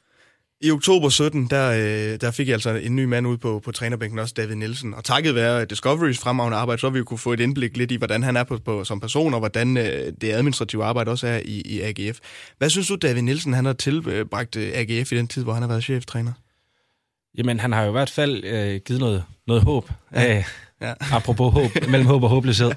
I 0.62 0.72
oktober 0.72 1.10
17, 1.10 1.48
der, 1.50 1.72
øh, 1.72 2.22
der 2.22 2.32
fik 2.32 2.48
jeg 2.48 2.54
altså 2.54 2.70
en 2.70 2.96
ny 2.96 3.04
mand 3.04 3.28
ud 3.28 3.38
på, 3.38 3.60
på 3.60 3.72
trænerbænken, 3.72 4.20
også 4.20 4.34
David 4.38 4.56
Nielsen. 4.56 4.94
Og 4.94 5.04
takket 5.04 5.36
være 5.36 5.66
Discoverys 5.66 6.20
fremragende 6.20 6.58
arbejde, 6.58 6.82
så 6.82 6.88
har 6.88 6.92
vi 6.92 6.98
jo 6.98 7.06
kunne 7.06 7.18
få 7.18 7.34
et 7.34 7.40
indblik 7.40 7.78
lidt 7.78 7.92
i, 7.92 7.96
hvordan 7.96 8.24
han 8.24 8.38
er 8.38 8.44
på, 8.44 8.58
på, 8.58 8.84
som 8.84 9.00
person, 9.00 9.34
og 9.34 9.40
hvordan 9.40 9.78
øh, 9.78 10.14
det 10.22 10.32
administrative 10.32 10.84
arbejde 10.84 11.12
også 11.12 11.28
er 11.28 11.42
i, 11.46 11.62
i 11.66 11.82
AGF. 11.82 12.20
Hvad 12.58 12.70
synes 12.70 12.88
du, 12.88 12.96
David 12.96 13.22
Nielsen 13.22 13.54
han 13.54 13.66
har 13.66 13.74
tilbragt 13.74 14.56
øh, 14.56 14.72
AGF 14.74 15.12
i 15.12 15.18
den 15.18 15.28
tid, 15.28 15.44
hvor 15.44 15.54
han 15.54 15.62
har 15.62 15.70
været 15.70 15.84
cheftræner? 15.84 16.34
Jamen, 17.38 17.60
han 17.60 17.72
har 17.72 17.84
jo 17.84 17.90
i 17.90 17.92
hvert 17.92 18.10
fald 18.10 18.44
øh, 18.44 18.82
givet 18.86 19.00
noget, 19.00 19.24
noget 19.48 19.64
håb. 19.64 19.92
Ja. 20.16 20.44
Ja. 20.82 20.94
Apropos 21.18 21.54
håb, 21.54 21.88
mellem 21.90 22.08
håb 22.08 22.24
og 22.24 22.30
håbløshed. 22.30 22.72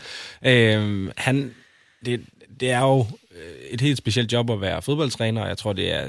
Æh, 0.45 1.09
han, 1.17 1.55
det, 2.05 2.21
det 2.61 2.71
er 2.71 2.81
jo 2.81 3.07
et 3.71 3.81
helt 3.81 3.99
specielt 3.99 4.33
job 4.33 4.51
at 4.51 4.61
være 4.61 4.83
fodboldtræner, 4.83 5.43
og 5.43 5.49
jeg 5.49 5.59
tror, 5.59 5.73
det 5.73 5.93
er 5.93 6.09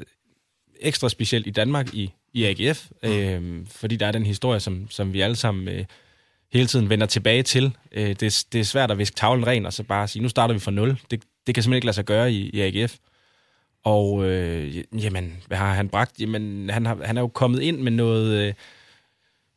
ekstra 0.79 1.09
specielt 1.09 1.47
i 1.47 1.49
Danmark 1.49 1.93
i, 1.93 2.13
i 2.33 2.43
AGF, 2.45 2.87
mm. 3.03 3.09
øh, 3.09 3.65
fordi 3.67 3.95
der 3.95 4.07
er 4.07 4.11
den 4.11 4.25
historie, 4.25 4.59
som, 4.59 4.87
som 4.89 5.13
vi 5.13 5.21
alle 5.21 5.35
sammen 5.35 5.67
øh, 5.67 5.85
hele 6.53 6.67
tiden 6.67 6.89
vender 6.89 7.05
tilbage 7.05 7.43
til. 7.43 7.75
Øh, 7.91 8.09
det, 8.09 8.45
det 8.53 8.59
er 8.59 8.63
svært 8.63 8.91
at 8.91 8.97
viske 8.97 9.15
tavlen 9.15 9.47
ren 9.47 9.65
og 9.65 9.73
så 9.73 9.83
bare 9.83 10.07
sige, 10.07 10.23
nu 10.23 10.29
starter 10.29 10.53
vi 10.53 10.59
fra 10.59 10.71
nul. 10.71 10.89
Det, 11.11 11.23
det 11.47 11.55
kan 11.55 11.63
simpelthen 11.63 11.73
ikke 11.77 11.85
lade 11.85 11.95
sig 11.95 12.05
gøre 12.05 12.31
i, 12.31 12.49
i 12.49 12.61
AGF. 12.61 12.95
Og 13.83 14.25
øh, 14.25 14.83
jamen, 15.03 15.43
hvad 15.47 15.57
har 15.57 15.73
han 15.73 15.89
bragt? 15.89 16.21
Jamen, 16.21 16.69
han, 16.69 16.85
har, 16.85 16.99
han 17.05 17.17
er 17.17 17.21
jo 17.21 17.27
kommet 17.27 17.61
ind 17.61 17.79
med 17.79 17.91
noget, 17.91 18.47
øh, 18.47 18.53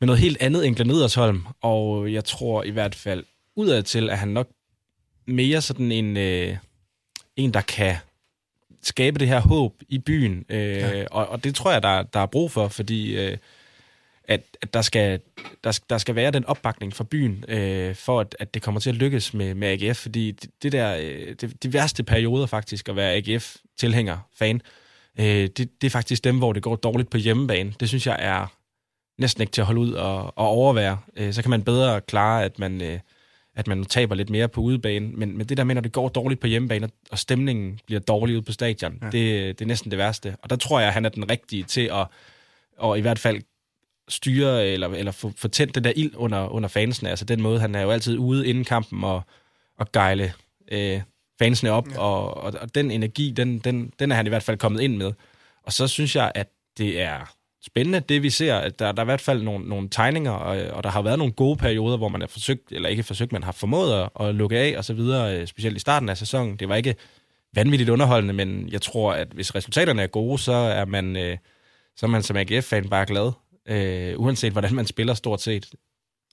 med 0.01 0.07
noget 0.07 0.21
helt 0.21 0.37
andet 0.41 0.67
end 0.67 0.77
Glenedersholm, 0.77 1.47
og 1.61 2.13
jeg 2.13 2.25
tror 2.25 2.63
i 2.63 2.71
hvert 2.71 2.95
fald 2.95 3.25
udad 3.57 3.83
til, 3.83 4.11
at 4.11 4.19
han 4.19 4.29
nok 4.29 4.49
mere 5.27 5.61
sådan 5.61 5.93
en, 5.93 6.17
øh, 6.17 6.57
en 7.37 7.55
der 7.55 7.61
kan 7.61 7.97
skabe 8.83 9.19
det 9.19 9.29
her 9.29 9.41
håb 9.41 9.75
i 9.89 9.99
byen. 9.99 10.45
Øh, 10.49 10.77
ja. 10.77 11.05
og, 11.11 11.29
og 11.29 11.45
det 11.45 11.55
tror 11.55 11.73
jeg, 11.73 11.83
der, 11.83 12.03
der 12.03 12.21
er 12.21 12.27
brug 12.27 12.51
for, 12.51 12.69
fordi 12.69 13.17
øh, 13.17 13.37
at, 14.29 14.43
at 14.63 14.75
der, 14.75 14.83
skal, 14.83 15.21
der, 15.65 15.81
der 15.91 15.99
skal 15.99 16.15
være 16.15 16.31
den 16.31 16.45
opbakning 16.45 16.95
fra 16.95 17.05
byen, 17.05 17.45
øh, 17.49 17.95
for 17.95 18.21
at, 18.21 18.37
at 18.39 18.55
det 18.55 18.63
kommer 18.63 18.81
til 18.81 18.91
at 18.91 18.97
lykkes 18.97 19.35
med, 19.35 19.55
med 19.55 19.69
AGF. 19.69 19.97
Fordi 19.97 20.31
det, 20.31 20.51
det 20.63 20.73
der, 20.73 20.97
øh, 20.97 21.35
det, 21.41 21.63
de 21.63 21.73
værste 21.73 22.03
perioder 22.03 22.47
faktisk 22.47 22.89
at 22.89 22.97
være 22.97 23.15
AGF-tilhænger, 23.15 24.19
fan, 24.35 24.63
øh, 25.19 25.27
det, 25.27 25.57
det 25.57 25.85
er 25.85 25.91
faktisk 25.91 26.25
dem, 26.25 26.39
hvor 26.39 26.53
det 26.53 26.63
går 26.63 26.77
dårligt 26.77 27.11
på 27.11 27.17
hjemmebane. 27.17 27.75
Det 27.81 27.89
synes 27.89 28.07
jeg 28.07 28.17
er 28.19 28.56
næsten 29.19 29.41
ikke 29.41 29.51
til 29.51 29.61
at 29.61 29.67
holde 29.67 29.81
ud 29.81 29.93
og, 29.93 30.23
og 30.39 30.47
overvære. 30.47 30.99
Øh, 31.17 31.33
så 31.33 31.43
kan 31.43 31.51
man 31.51 31.63
bedre 31.63 32.01
klare, 32.01 32.45
at 32.45 32.59
man... 32.59 32.83
Øh, 32.83 32.99
at 33.59 33.67
man 33.67 33.85
taber 33.85 34.15
lidt 34.15 34.31
mere 34.31 34.49
på 34.49 34.61
udebane. 34.61 35.09
Men, 35.09 35.39
men 35.39 35.47
det 35.47 35.57
der 35.57 35.65
med, 35.65 35.75
når 35.75 35.83
det 35.83 35.93
går 35.93 36.09
dårligt 36.09 36.41
på 36.41 36.47
hjemmebane, 36.47 36.89
og 37.11 37.19
stemningen 37.19 37.81
bliver 37.87 38.01
dårlig 38.01 38.35
ude 38.35 38.43
på 38.43 38.53
stadion, 38.53 38.99
ja. 39.03 39.07
det, 39.07 39.59
det 39.59 39.61
er 39.61 39.67
næsten 39.67 39.91
det 39.91 39.99
værste. 39.99 40.37
Og 40.43 40.51
der 40.51 40.57
tror 40.57 40.79
jeg, 40.79 40.89
at 40.89 40.95
han 40.95 41.05
er 41.05 41.09
den 41.09 41.31
rigtige 41.31 41.65
til 41.65 41.91
at, 41.93 42.07
at 42.85 42.99
i 42.99 43.01
hvert 43.01 43.19
fald 43.19 43.43
styre 44.09 44.67
eller, 44.67 44.89
eller 44.89 45.13
få, 45.13 45.33
få 45.37 45.49
tændt 45.49 45.75
den 45.75 45.85
der 45.85 45.93
ild 45.97 46.13
under, 46.17 46.49
under 46.49 46.69
fansene. 46.69 47.11
Altså 47.11 47.25
den 47.25 47.43
måde, 47.43 47.61
han 47.61 47.75
er 47.75 47.83
jo 47.83 47.91
altid 47.91 48.19
ude 48.19 48.47
inden 48.47 48.65
kampen 48.65 49.05
og, 49.05 49.23
og 49.79 49.93
gejle 49.93 50.33
øh, 50.73 51.01
fansene 51.39 51.71
op, 51.71 51.89
ja. 51.91 51.99
og, 51.99 52.35
og, 52.37 52.53
og 52.61 52.75
den 52.75 52.91
energi, 52.91 53.31
den, 53.31 53.59
den, 53.59 53.93
den 53.99 54.13
er 54.13 54.17
han 54.17 54.27
i 54.27 54.29
hvert 54.29 54.43
fald 54.43 54.59
kommet 54.59 54.81
ind 54.81 54.97
med. 54.97 55.13
Og 55.63 55.73
så 55.73 55.89
synes 55.89 56.17
jeg, 56.17 56.33
at 56.35 56.49
det 56.79 57.01
er 57.01 57.36
spændende, 57.63 58.01
det 58.01 58.23
vi 58.23 58.31
ser. 58.31 58.55
At 58.55 58.79
der, 58.79 58.93
der 58.93 59.03
er 59.03 59.05
i 59.05 59.13
hvert 59.13 59.21
fald 59.21 59.43
nogle, 59.43 59.69
nogle 59.69 59.89
tegninger, 59.91 60.31
og, 60.31 60.77
og 60.77 60.85
der 60.85 60.91
har 60.91 61.03
været 61.03 61.19
nogle 61.19 61.33
gode 61.33 61.57
perioder, 61.57 61.97
hvor 61.97 62.09
man 62.09 62.21
har 62.21 62.29
forsøgt, 62.29 62.73
eller 62.73 62.89
ikke 62.89 63.03
forsøgt, 63.03 63.33
man 63.33 63.43
har 63.43 63.53
formået 63.53 64.03
at, 64.03 64.27
at 64.27 64.35
lukke 64.35 64.59
af 64.59 64.75
og 64.79 64.85
så 64.85 64.95
videre, 64.95 65.41
øh, 65.41 65.47
specielt 65.47 65.77
i 65.77 65.81
starten 65.81 66.09
af 66.09 66.17
sæsonen. 66.17 66.57
Det 66.57 66.69
var 66.69 66.75
ikke 66.75 66.95
vanvittigt 67.55 67.91
underholdende, 67.91 68.35
men 68.35 68.69
jeg 68.69 68.83
tror, 68.83 69.13
at 69.13 69.29
hvis 69.29 69.55
resultaterne 69.55 70.03
er 70.03 70.07
gode, 70.07 70.39
så 70.39 70.53
er 70.53 70.85
man, 70.85 71.17
øh, 71.17 71.39
så 71.97 72.07
er 72.07 72.11
man 72.11 72.23
som 72.23 72.37
AGF-fan 72.37 72.89
bare 72.89 73.07
glad, 73.07 73.33
øh, 73.69 74.21
uanset 74.21 74.53
hvordan 74.53 74.75
man 74.75 74.87
spiller 74.87 75.15
stort 75.15 75.41
set 75.43 75.75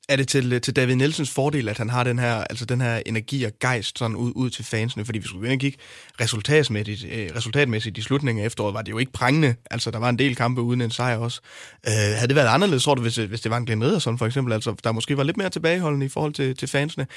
er 0.09 0.15
det 0.15 0.27
til, 0.27 0.61
til 0.61 0.75
David 0.75 0.95
Nielsens 0.95 1.31
fordel, 1.31 1.69
at 1.69 1.77
han 1.77 1.89
har 1.89 2.03
den 2.03 2.19
her, 2.19 2.35
altså 2.35 2.65
den 2.65 2.81
her 2.81 3.01
energi 3.05 3.43
og 3.43 3.51
gejst 3.59 3.99
sådan 3.99 4.15
ud, 4.15 4.31
ud 4.35 4.49
til 4.49 4.65
fansene? 4.65 5.05
Fordi 5.05 5.19
hvis 5.19 5.33
vi 5.33 5.37
skulle 5.37 5.57
kigge 5.57 5.77
resultatmæssigt, 6.21 7.05
øh, 7.11 7.29
resultatmæssigt 7.35 7.97
i 7.97 8.01
slutningen 8.01 8.41
af 8.41 8.45
efteråret, 8.45 8.73
var 8.73 8.81
det 8.81 8.91
jo 8.91 8.97
ikke 8.97 9.11
prangende. 9.11 9.55
Altså, 9.71 9.91
der 9.91 9.99
var 9.99 10.09
en 10.09 10.19
del 10.19 10.35
kampe 10.35 10.61
uden 10.61 10.81
en 10.81 10.91
sejr 10.91 11.17
også. 11.17 11.41
Øh, 11.87 11.93
havde 11.93 12.27
det 12.27 12.35
været 12.35 12.47
anderledes, 12.47 12.83
tror 12.83 12.95
du, 12.95 13.01
hvis, 13.01 13.15
hvis 13.15 13.41
det 13.41 13.51
var 13.51 13.57
en 13.57 13.65
Glenn 13.65 13.99
sådan 13.99 14.17
for 14.17 14.25
eksempel, 14.25 14.53
altså, 14.53 14.75
der 14.83 14.91
måske 14.91 15.17
var 15.17 15.23
lidt 15.23 15.37
mere 15.37 15.49
tilbageholdende 15.49 16.05
i 16.05 16.09
forhold 16.09 16.33
til, 16.33 16.57
til 16.57 16.67
fansene? 16.67 17.07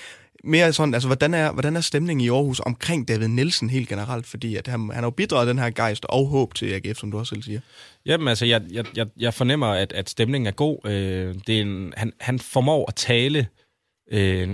Mere 0.44 0.72
sådan, 0.72 0.94
altså, 0.94 1.08
hvordan 1.08 1.34
er, 1.34 1.52
hvordan 1.52 1.76
er 1.76 1.80
stemningen 1.80 2.24
i 2.24 2.28
Aarhus 2.28 2.60
omkring 2.60 3.08
David 3.08 3.28
Nielsen 3.28 3.70
helt 3.70 3.88
generelt? 3.88 4.26
Fordi 4.26 4.56
at 4.56 4.66
han, 4.66 4.80
han 4.80 4.94
har 4.94 5.02
jo 5.02 5.10
bidraget 5.10 5.48
den 5.48 5.58
her 5.58 5.70
gejst 5.70 6.04
og 6.04 6.26
håb 6.26 6.54
til 6.54 6.72
AGF, 6.72 6.98
som 6.98 7.10
du 7.10 7.18
også 7.18 7.34
selv 7.34 7.42
siger. 7.42 7.60
Jamen, 8.06 8.28
altså, 8.28 8.46
jeg, 8.46 8.62
jeg, 8.70 8.84
jeg, 8.96 9.06
jeg 9.16 9.34
fornemmer, 9.34 9.66
at, 9.66 9.92
at 9.92 10.10
stemningen 10.10 10.46
er 10.46 10.50
god. 10.50 10.86
Øh, 10.86 11.34
det 11.46 11.56
er 11.56 11.62
en, 11.62 11.92
han, 11.96 12.12
han 12.20 12.38
formår 12.38 12.84
at 12.88 12.94
tale 12.94 13.46
øh, 14.12 14.48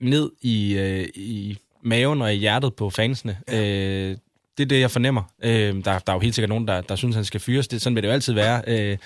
ned 0.00 0.30
i, 0.42 0.78
øh, 0.78 1.08
i 1.14 1.58
maven 1.82 2.22
og 2.22 2.34
i 2.34 2.36
hjertet 2.36 2.74
på 2.74 2.90
fansene. 2.90 3.38
Ja. 3.48 3.62
Øh, 3.62 4.16
det 4.58 4.64
er 4.64 4.68
det, 4.68 4.80
jeg 4.80 4.90
fornemmer. 4.90 5.22
Øh, 5.44 5.74
der, 5.74 5.98
der 5.98 6.12
er 6.12 6.12
jo 6.12 6.20
helt 6.20 6.34
sikkert 6.34 6.48
nogen, 6.48 6.68
der, 6.68 6.80
der 6.80 6.96
synes, 6.96 7.16
han 7.16 7.24
skal 7.24 7.40
fyres. 7.40 7.68
Det, 7.68 7.82
sådan 7.82 7.94
vil 7.94 8.02
det 8.02 8.08
jo 8.08 8.12
altid 8.12 8.32
være. 8.32 8.62
Øh, 8.66 8.98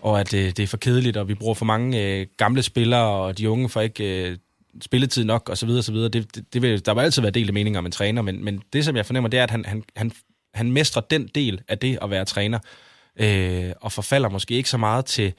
og 0.00 0.20
at 0.20 0.30
det, 0.30 0.56
det 0.56 0.62
er 0.62 0.66
for 0.66 0.76
kedeligt, 0.76 1.16
og 1.16 1.28
vi 1.28 1.34
bruger 1.34 1.54
for 1.54 1.64
mange 1.64 2.02
øh, 2.02 2.26
gamle 2.36 2.62
spillere, 2.62 3.06
og 3.06 3.38
de 3.38 3.50
unge 3.50 3.68
får 3.68 3.80
ikke 3.80 4.30
øh, 4.30 4.36
spilletid 4.80 5.24
nok, 5.24 5.48
og 5.48 5.58
så 5.58 5.66
videre, 5.66 5.80
og 5.80 5.84
så 5.84 5.92
videre. 5.92 6.08
Det, 6.08 6.34
det, 6.34 6.52
det 6.52 6.62
vil, 6.62 6.86
der 6.86 6.94
vil 6.94 7.00
altid 7.00 7.22
være 7.22 7.30
delte 7.30 7.52
meninger 7.52 7.78
om 7.78 7.86
en 7.86 7.92
træner, 7.92 8.22
men, 8.22 8.44
men 8.44 8.62
det, 8.72 8.84
som 8.84 8.96
jeg 8.96 9.06
fornemmer, 9.06 9.28
det 9.28 9.38
er, 9.38 9.42
at 9.42 9.50
han, 9.50 9.64
han, 9.64 9.84
han, 9.96 10.12
han 10.54 10.72
mestrer 10.72 11.02
den 11.02 11.26
del 11.34 11.60
af 11.68 11.78
det 11.78 11.98
at 12.02 12.10
være 12.10 12.24
træner 12.24 12.58
øh, 13.16 13.72
og 13.80 13.92
forfalder 13.92 14.28
måske 14.28 14.54
ikke 14.54 14.68
så 14.68 14.78
meget 14.78 15.04
til 15.04 15.32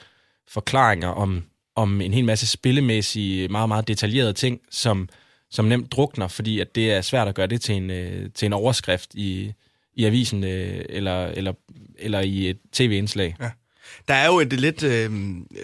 forklaringer 0.48 1.08
om, 1.08 1.44
om 1.76 2.02
en 2.02 2.14
hel 2.14 2.26
masse 2.26 2.48
spillemæssige, 2.48 3.48
meget, 3.48 3.68
meget 3.68 3.88
detaljerede 3.88 4.34
ting, 4.34 4.60
som, 4.72 5.10
som 5.52 5.66
nemt 5.66 5.92
drukner, 5.92 6.28
fordi 6.28 6.60
at 6.60 6.76
det 6.76 6.92
er 6.92 7.02
svært 7.02 7.28
at 7.28 7.36
gøre 7.36 7.48
det 7.48 7.62
til 7.62 7.76
en, 7.76 7.90
øh, 7.90 8.30
til 8.36 8.46
en 8.46 8.54
overskrift 8.54 9.16
i, 9.16 9.54
i 9.94 10.06
avisen 10.06 10.44
øh, 10.44 10.86
eller, 10.90 11.26
eller, 11.26 11.54
eller 12.00 12.20
i 12.20 12.50
et 12.50 12.58
tv-indslag. 12.72 13.36
Ja. 13.40 13.50
Der 14.08 14.14
er 14.14 14.28
jo 14.28 14.40
et 14.40 14.54
lidt 14.54 14.84
øh, 14.84 15.12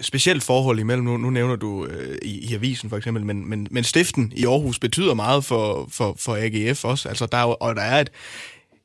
specielt 0.02 0.42
forhold 0.42 0.78
imellem, 0.78 1.04
nu, 1.04 1.16
nu 1.16 1.30
nævner 1.30 1.56
du 1.56 1.86
øh, 1.86 2.18
i, 2.22 2.50
i 2.50 2.54
avisen 2.54 2.90
for 2.90 2.96
eksempel, 2.96 3.24
men, 3.24 3.48
men, 3.48 3.68
men 3.70 3.84
stiften 3.84 4.32
i 4.36 4.46
Aarhus 4.46 4.78
betyder 4.78 5.14
meget 5.14 5.44
for, 5.44 5.88
for, 5.92 6.16
for 6.18 6.36
AGF 6.36 6.84
også. 6.84 7.08
Altså, 7.08 7.26
der 7.26 7.38
er 7.38 7.42
jo, 7.42 7.56
og 7.60 7.76
der 7.76 7.82
er 7.82 8.00
et, 8.00 8.10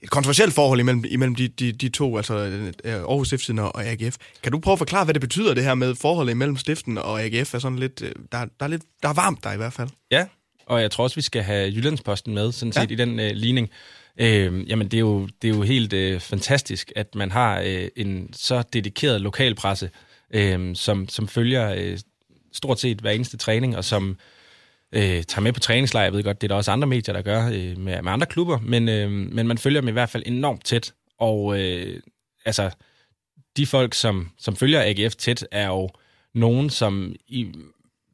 et 0.02 0.10
kontroversielt 0.10 0.54
forhold 0.54 0.80
imellem, 0.80 1.06
imellem 1.10 1.36
de, 1.36 1.48
de, 1.48 1.72
de 1.72 1.90
to, 1.90 2.18
altså 2.18 2.36
øh, 2.84 2.94
Aarhus 2.94 3.28
Stiften 3.28 3.60
og 3.60 3.86
AGF. 3.86 4.16
Kan 4.44 4.52
du 4.52 4.60
prøve 4.60 4.74
at 4.74 4.80
forklare, 4.80 5.04
hvad 5.04 5.14
det 5.14 5.22
betyder, 5.22 5.54
det 5.54 5.64
her 5.64 5.76
med 5.76 5.96
forholdet 5.96 6.32
imellem 6.32 6.58
Stiften 6.58 6.98
og 6.98 7.24
AGF? 7.24 7.54
Er 7.54 7.60
sådan 7.60 7.80
lidt, 7.80 8.02
øh, 8.02 8.12
der, 8.32 8.38
der, 8.60 8.66
er 8.66 8.68
lidt, 8.68 8.84
der 9.04 9.10
er 9.10 9.14
varmt 9.14 9.44
der 9.44 9.52
i 9.52 9.58
hvert 9.58 9.74
fald. 9.74 9.90
Ja, 10.12 10.26
og 10.66 10.82
jeg 10.82 10.92
tror 10.92 11.04
også, 11.04 11.16
vi 11.16 11.22
skal 11.22 11.44
have 11.44 11.72
Jyllandsposten 11.72 12.34
med, 12.34 12.52
sådan 12.52 12.72
set, 12.72 12.82
ja. 12.82 12.94
i 12.94 12.96
den 12.96 13.20
øh, 13.20 13.32
ligning. 13.32 13.70
Øh, 14.18 14.70
jamen, 14.70 14.88
det 14.88 14.98
er, 14.98 15.02
jo, 15.02 15.28
det 15.42 15.50
er 15.50 15.56
jo 15.56 15.62
helt 15.62 15.94
øh, 15.94 16.20
fantastisk, 16.20 16.92
at 16.96 17.16
man 17.16 17.32
har 17.32 17.62
øh, 17.66 17.88
en 17.96 18.34
så 18.34 18.64
dedikeret 18.74 19.22
lokalpresse, 19.22 19.90
øh, 20.34 20.76
som, 20.76 21.10
som 21.10 21.28
følger 21.28 21.74
øh, 21.78 21.98
stort 22.54 22.80
set 22.80 23.02
hver 23.02 23.12
eneste 23.12 23.38
træning, 23.38 23.78
og 23.78 23.86
som 23.86 24.18
øh, 24.92 25.24
tager 25.24 25.42
med 25.42 25.54
på 25.54 25.60
træningslejr. 25.60 26.04
Jeg 26.04 26.14
ved 26.14 26.24
godt, 26.24 26.42
det 26.42 26.48
er 26.48 26.50
der 26.50 26.56
også 26.56 26.72
andre 26.72 26.88
medier, 26.88 27.14
der 27.14 27.22
gør 27.22 27.48
øh, 27.48 27.78
med, 27.78 28.02
med 28.02 28.12
andre 28.12 28.28
klubber, 28.28 28.60
men, 28.60 28.90
øh, 28.90 29.12
men 29.12 29.48
man 29.48 29.58
følger 29.58 29.82
dem 29.82 29.88
i 29.88 29.92
hvert 29.92 30.10
fald 30.10 30.24
enormt 30.26 30.66
tæt. 30.66 30.94
Og 31.20 31.62
øh, 31.62 32.02
altså, 32.46 32.70
de 33.58 33.66
folk, 33.66 33.94
som, 33.94 34.30
som 34.38 34.56
følger 34.56 34.82
AGF 34.82 35.16
tæt, 35.16 35.48
er 35.52 35.68
jo 35.68 35.90
nogen, 36.34 36.70
som, 36.70 37.16
i, 37.28 37.54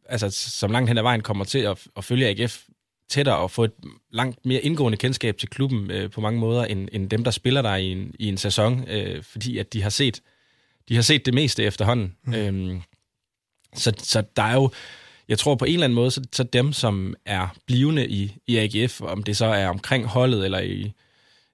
altså, 0.10 0.30
som 0.30 0.72
langt 0.72 0.90
hen 0.90 0.98
ad 0.98 1.04
vejen 1.04 1.22
kommer 1.22 1.46
til 1.46 1.60
at, 1.60 1.88
at 1.98 2.04
følge 2.04 2.28
AGF 2.28 2.64
tættere 3.12 3.38
og 3.38 3.52
få 3.52 3.64
et 3.64 3.72
langt 4.12 4.46
mere 4.46 4.62
indgående 4.62 4.98
kendskab 4.98 5.38
til 5.38 5.50
klubben 5.50 5.92
øh, 5.92 6.12
på 6.12 6.22
mange 6.22 6.40
måder, 6.40 6.66
end, 6.66 6.90
end 6.92 7.10
dem, 7.10 7.24
der 7.24 7.32
spiller 7.32 7.62
der 7.62 7.76
i 7.76 7.92
en, 7.92 8.16
i 8.20 8.28
en 8.28 8.38
sæson, 8.38 8.86
øh, 8.88 9.24
fordi 9.24 9.58
at 9.58 9.74
de 9.74 9.82
har 9.82 9.90
set 9.90 10.22
de 10.90 10.96
har 10.96 11.02
set 11.02 11.26
det 11.26 11.34
meste 11.34 11.64
efterhånden. 11.64 12.16
Mm. 12.24 12.34
Øhm, 12.34 12.82
så, 13.76 13.94
så 13.98 14.24
der 14.36 14.44
er 14.44 14.54
jo, 14.54 14.70
jeg 15.28 15.40
tror 15.40 15.56
på 15.56 15.66
en 15.66 15.74
eller 15.74 15.86
anden 15.86 15.96
måde, 15.96 16.12
så, 16.12 16.22
så 16.34 16.44
dem, 16.44 16.74
som 16.74 17.16
er 17.26 17.48
blivende 17.66 18.08
i, 18.08 18.36
i 18.48 18.58
AGF, 18.58 19.02
om 19.02 19.24
det 19.24 19.38
så 19.38 19.46
er 19.46 19.68
omkring 19.68 20.06
holdet, 20.06 20.46
eller 20.46 20.60
i, 20.60 20.92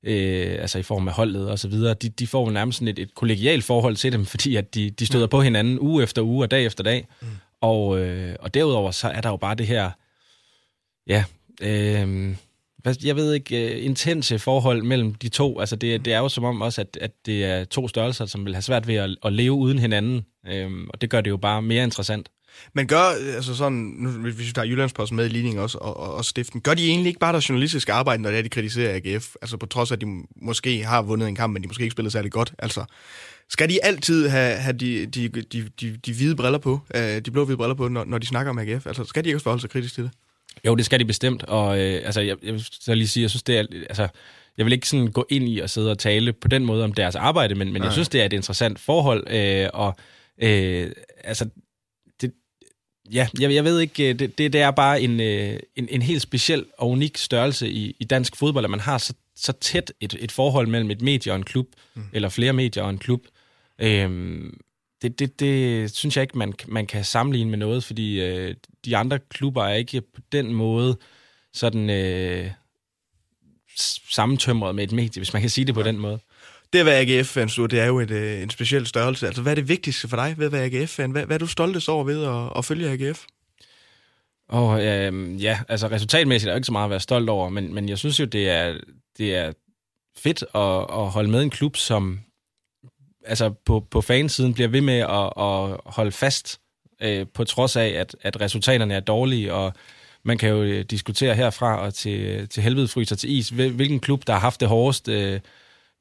øh, 0.04 0.58
altså 0.62 0.80
i 0.80 0.84
form 0.84 1.08
af 1.08 1.14
holdet 1.14 1.50
og 1.50 1.60
så 1.60 1.68
videre, 1.68 1.94
de, 1.94 2.10
de 2.10 2.28
får 2.28 2.46
jo 2.46 2.52
nærmest 2.52 2.78
sådan 2.80 2.88
et, 2.88 3.00
et 3.00 3.16
kollegialt 3.16 3.64
forhold 3.64 3.96
til 3.96 4.12
dem, 4.12 4.26
fordi 4.26 4.56
at 4.56 4.76
de, 4.76 4.90
de 4.90 5.06
støder 5.06 5.26
mm. 5.26 5.30
på 5.30 5.42
hinanden 5.42 5.80
uge 5.80 6.04
efter 6.04 6.22
uge 6.22 6.46
og 6.46 6.52
dag 6.52 6.66
efter 6.66 6.84
dag. 6.84 7.08
Mm. 7.22 7.28
Og, 7.62 8.00
øh, 8.00 8.36
og 8.40 8.54
derudover 8.54 8.92
så 8.92 9.08
er 9.08 9.22
der 9.22 9.30
jo 9.30 9.38
bare 9.38 9.56
det 9.56 9.68
her, 9.68 9.92
ja, 11.08 11.24
øh, 11.62 12.36
jeg 13.04 13.16
ved 13.16 13.34
ikke, 13.34 13.76
øh, 13.76 13.86
intense 13.86 14.40
forhold 14.40 14.84
mellem 14.84 15.14
de 15.14 15.30
to. 15.30 15.60
Altså 15.60 15.76
det, 15.76 16.06
det 16.06 16.14
er 16.14 16.20
jo 16.20 16.30
som 16.30 16.44
om 16.44 16.62
også, 16.62 16.82
at, 16.82 16.98
at 17.02 17.12
det 17.26 17.46
er 17.46 17.64
to 17.64 17.88
størrelser, 17.88 18.26
som 18.26 18.46
vil 18.46 18.56
have 18.56 18.62
svært 18.62 18.88
ved 18.88 18.96
at, 18.96 19.10
at 19.24 19.34
leve 19.34 19.54
uden 19.54 19.80
hinanden. 19.80 20.26
Øh, 20.48 20.72
og 20.90 21.02
det 21.02 21.10
gør 21.10 21.22
det 21.22 21.30
jo 21.30 21.38
bare 21.38 21.62
mere 21.62 21.84
interessant. 21.84 22.30
Men 22.74 22.88
gør, 22.88 23.04
altså 23.36 23.56
sådan, 23.56 23.78
nu, 23.78 24.10
hvis 24.10 24.40
vi 24.40 24.52
tager 24.52 24.66
Jyllandsposten 24.66 25.16
med 25.16 25.26
i 25.26 25.30
ligningen 25.30 25.64
også, 25.64 25.78
og, 25.78 25.98
og, 25.98 26.14
og 26.14 26.26
stiften, 26.26 26.62
gør 26.62 26.74
de 26.74 26.88
egentlig 26.88 27.08
ikke 27.08 27.20
bare 27.20 27.32
deres 27.32 27.50
journalistiske 27.50 27.94
arbejde, 27.94 28.24
når 28.24 28.30
det 28.30 28.38
er, 28.38 28.44
de 28.44 28.50
kritiserer 28.50 28.96
AGF? 28.96 29.36
Altså 29.42 29.58
på 29.58 29.66
trods 29.66 29.92
af, 29.92 29.96
at 29.96 30.02
de 30.02 30.06
måske 30.42 30.84
har 30.84 31.02
vundet 31.02 31.28
en 31.28 31.36
kamp, 31.36 31.54
men 31.54 31.64
de 31.64 31.68
måske 31.68 31.84
ikke 31.84 31.92
spillet 31.92 32.14
særlig 32.14 32.32
godt. 32.32 32.54
Altså, 32.60 32.86
skal 33.50 33.70
de 33.70 33.86
altid 33.86 34.28
have, 34.28 34.56
have 34.56 34.78
de, 34.78 35.06
de, 35.06 35.30
de, 35.30 35.70
de, 35.82 35.98
de 35.98 36.14
hvide 36.14 36.36
briller 36.36 36.60
på, 36.60 36.80
øh, 36.96 37.22
de 37.22 37.32
blå-hvide 37.32 37.58
briller 37.58 37.76
på, 37.76 37.88
når, 37.88 38.06
når 38.06 38.18
de 38.18 38.28
snakker 38.28 38.50
om 38.50 38.60
AGF? 38.60 38.88
Altså, 38.88 39.04
skal 39.04 39.24
de 39.24 39.30
ikke 39.30 39.38
også 39.38 39.44
forholde 39.44 39.62
sig 39.62 39.70
kritisk 39.70 39.94
til 39.94 40.04
det? 40.04 40.12
Jo, 40.66 40.76
det 40.76 40.86
skal 40.86 41.00
de 41.00 41.06
bestemt, 41.06 41.44
og 41.44 41.80
øh, 41.80 42.02
altså, 42.06 42.22
jeg, 42.22 42.38
jeg 42.44 42.54
vil 42.54 42.66
så 42.72 42.96
lige 42.96 43.08
sige, 43.08 43.22
jeg 43.22 43.30
synes, 43.30 43.44
det 43.44 43.58
er, 43.58 43.66
altså, 43.90 44.08
jeg 44.58 44.66
vil 44.66 44.74
ikke 44.74 44.88
sådan 44.88 45.12
gå 45.12 45.26
ind 45.30 45.50
i 45.50 45.60
og 45.60 45.70
sidde 45.70 45.92
og 45.92 46.00
tale 46.00 46.34
på 46.34 46.48
den 46.48 46.66
måde 46.66 46.84
om 46.84 46.94
deres 46.94 47.16
arbejde, 47.16 47.56
men, 47.56 47.74
men 47.74 47.84
jeg 47.84 47.92
synes, 47.92 48.10
det 48.10 48.22
er 48.22 48.26
et 48.26 48.34
interessant 48.34 48.80
forhold, 48.80 49.28
øh, 49.30 49.70
og 49.74 49.96
øh, 50.42 50.92
altså, 51.24 51.50
det, 52.22 52.34
ja, 53.14 53.28
jeg, 53.40 53.54
jeg 53.54 53.64
ved 53.64 53.80
ikke, 53.80 54.10
øh, 54.10 54.20
det, 54.20 54.38
det, 54.38 54.54
det 54.54 54.62
er 54.62 54.72
bare 54.72 55.02
en, 55.02 55.20
øh, 55.20 55.60
en, 55.76 55.88
en 55.90 56.02
helt 56.02 56.22
speciel 56.22 56.66
og 56.78 56.90
unik 56.90 57.18
størrelse 57.18 57.70
i, 57.70 57.96
i 58.00 58.04
dansk 58.04 58.36
fodbold, 58.36 58.66
at 58.66 58.72
man 58.72 58.80
har 58.80 58.98
så, 58.98 59.14
så 59.36 59.52
tæt 59.52 59.94
et, 60.00 60.18
et 60.20 60.32
forhold 60.32 60.68
mellem 60.68 60.92
et 60.92 61.02
medie 61.02 61.32
og 61.32 61.36
en 61.36 61.44
klub, 61.44 61.68
mm. 61.96 62.04
eller 62.14 62.30
flere 62.30 62.54
medier 62.54 62.84
og 62.84 62.90
en 62.90 62.98
klub. 62.98 63.22
Øh, 63.80 64.42
det, 65.02 65.20
det, 65.20 65.40
det 65.40 65.96
synes 65.96 66.18
jeg 66.18 66.22
ikke, 66.22 66.38
man, 66.38 66.54
man 66.68 66.88
kan 66.88 67.04
sammenligne 67.04 67.50
med 67.50 67.58
noget, 67.58 67.84
fordi 67.84 68.22
øh, 68.22 68.56
de 68.86 68.98
andre 68.98 69.20
klubber 69.20 69.64
er 69.64 69.74
ikke 69.74 70.02
på 70.02 70.22
den 70.32 70.54
måde 70.54 70.98
sådan 71.54 71.90
øh, 71.90 72.52
sammentømret 74.10 74.76
med 74.76 74.84
et 74.84 74.92
medie, 74.92 75.20
hvis 75.20 75.34
man 75.34 75.42
kan 75.42 75.50
sige 75.50 75.66
det 75.66 75.76
på 75.76 75.84
den 75.84 76.00
måde. 76.00 76.20
Det 76.74 76.80
at 76.80 76.86
være 76.86 77.00
AGF-fan, 77.00 77.48
det 77.48 77.80
er 77.80 77.86
jo 77.86 78.00
et, 78.00 78.12
øh, 78.12 78.42
en 78.42 78.50
speciel 78.50 78.88
størrelse. 78.88 79.28
Altså, 79.28 79.42
hvad 79.42 79.52
er 79.52 79.56
det 79.56 79.70
vigtigste 79.70 80.08
for 80.08 80.18
dig 80.18 80.36
ved 80.38 80.46
at 80.46 80.52
være 80.52 80.66
AGF-fan? 80.66 81.12
Hvad, 81.12 81.26
hvad 81.26 81.36
er 81.36 81.40
du 81.40 81.48
stoltest 81.48 81.90
over 81.90 82.04
ved 82.04 82.24
at, 82.24 82.58
at 82.58 82.66
følge 82.66 82.90
AGF? 82.90 83.26
Og 84.50 84.86
øh, 84.86 85.44
ja, 85.44 85.60
altså 85.70 85.88
resultatmæssigt 85.88 86.50
er 86.50 86.54
jo 86.54 86.58
ikke 86.58 86.66
så 86.66 86.72
meget 86.72 86.86
at 86.86 86.90
være 86.90 87.00
stolt 87.00 87.30
over, 87.30 87.50
men, 87.50 87.74
men 87.74 87.90
jeg 87.90 87.98
synes 87.98 88.20
jo, 88.20 88.26
det 88.26 88.50
er, 88.50 88.78
det 89.18 89.36
er 89.36 89.54
fedt 90.18 90.44
at, 90.56 91.02
at 91.02 91.10
holde 91.12 91.30
med 91.30 91.42
en 91.42 91.50
klub, 91.50 91.76
som 91.76 92.20
altså 93.28 93.50
på, 93.50 93.80
på 93.92 94.02
fansiden 94.02 94.54
bliver 94.54 94.68
ved 94.68 94.82
med 94.82 95.00
at, 95.00 95.34
at 95.38 95.94
holde 95.94 96.12
fast 96.12 96.60
øh, 97.02 97.26
på 97.34 97.44
trods 97.44 97.76
af, 97.76 97.88
at, 97.88 98.16
at 98.22 98.42
resultaterne 98.42 98.94
er 98.94 99.00
dårlige, 99.00 99.54
og 99.54 99.74
man 100.24 100.38
kan 100.38 100.50
jo 100.50 100.64
øh, 100.64 100.86
diskutere 100.86 101.36
herfra 101.36 101.80
og 101.80 101.94
til, 101.94 102.48
til 102.48 102.64
helvede 102.64 102.88
fryser 102.88 103.16
til 103.16 103.32
is, 103.32 103.50
hvilken 103.50 104.00
klub, 104.00 104.28
der 104.28 104.34
har 104.34 104.40
haft 104.40 104.60
det 104.60 104.68
hårdest 104.68 105.08
øh, 105.08 105.40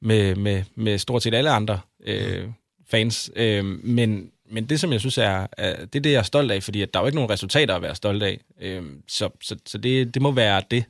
med, 0.01 0.35
med, 0.35 0.63
med 0.75 0.97
stort 0.97 1.23
set 1.23 1.33
alle 1.33 1.49
andre 1.49 1.79
øh, 2.03 2.47
fans. 2.91 3.31
Øh, 3.35 3.65
men, 3.65 4.31
men 4.51 4.65
det, 4.65 4.79
som 4.79 4.91
jeg 4.91 4.99
synes 4.99 5.17
er, 5.17 5.47
er, 5.57 5.85
det 5.85 5.95
er 5.95 5.99
det, 5.99 6.11
jeg 6.11 6.19
er 6.19 6.23
stolt 6.23 6.51
af, 6.51 6.63
fordi 6.63 6.81
at 6.81 6.93
der 6.93 6.99
er 6.99 7.03
jo 7.03 7.07
ikke 7.07 7.15
nogen 7.15 7.29
resultater 7.29 7.75
at 7.75 7.81
være 7.81 7.95
stolt 7.95 8.23
af. 8.23 8.39
Øh, 8.61 8.83
så 9.07 9.29
så, 9.41 9.55
så 9.65 9.77
det, 9.77 10.13
det 10.13 10.21
må 10.21 10.31
være 10.31 10.61
det. 10.71 10.83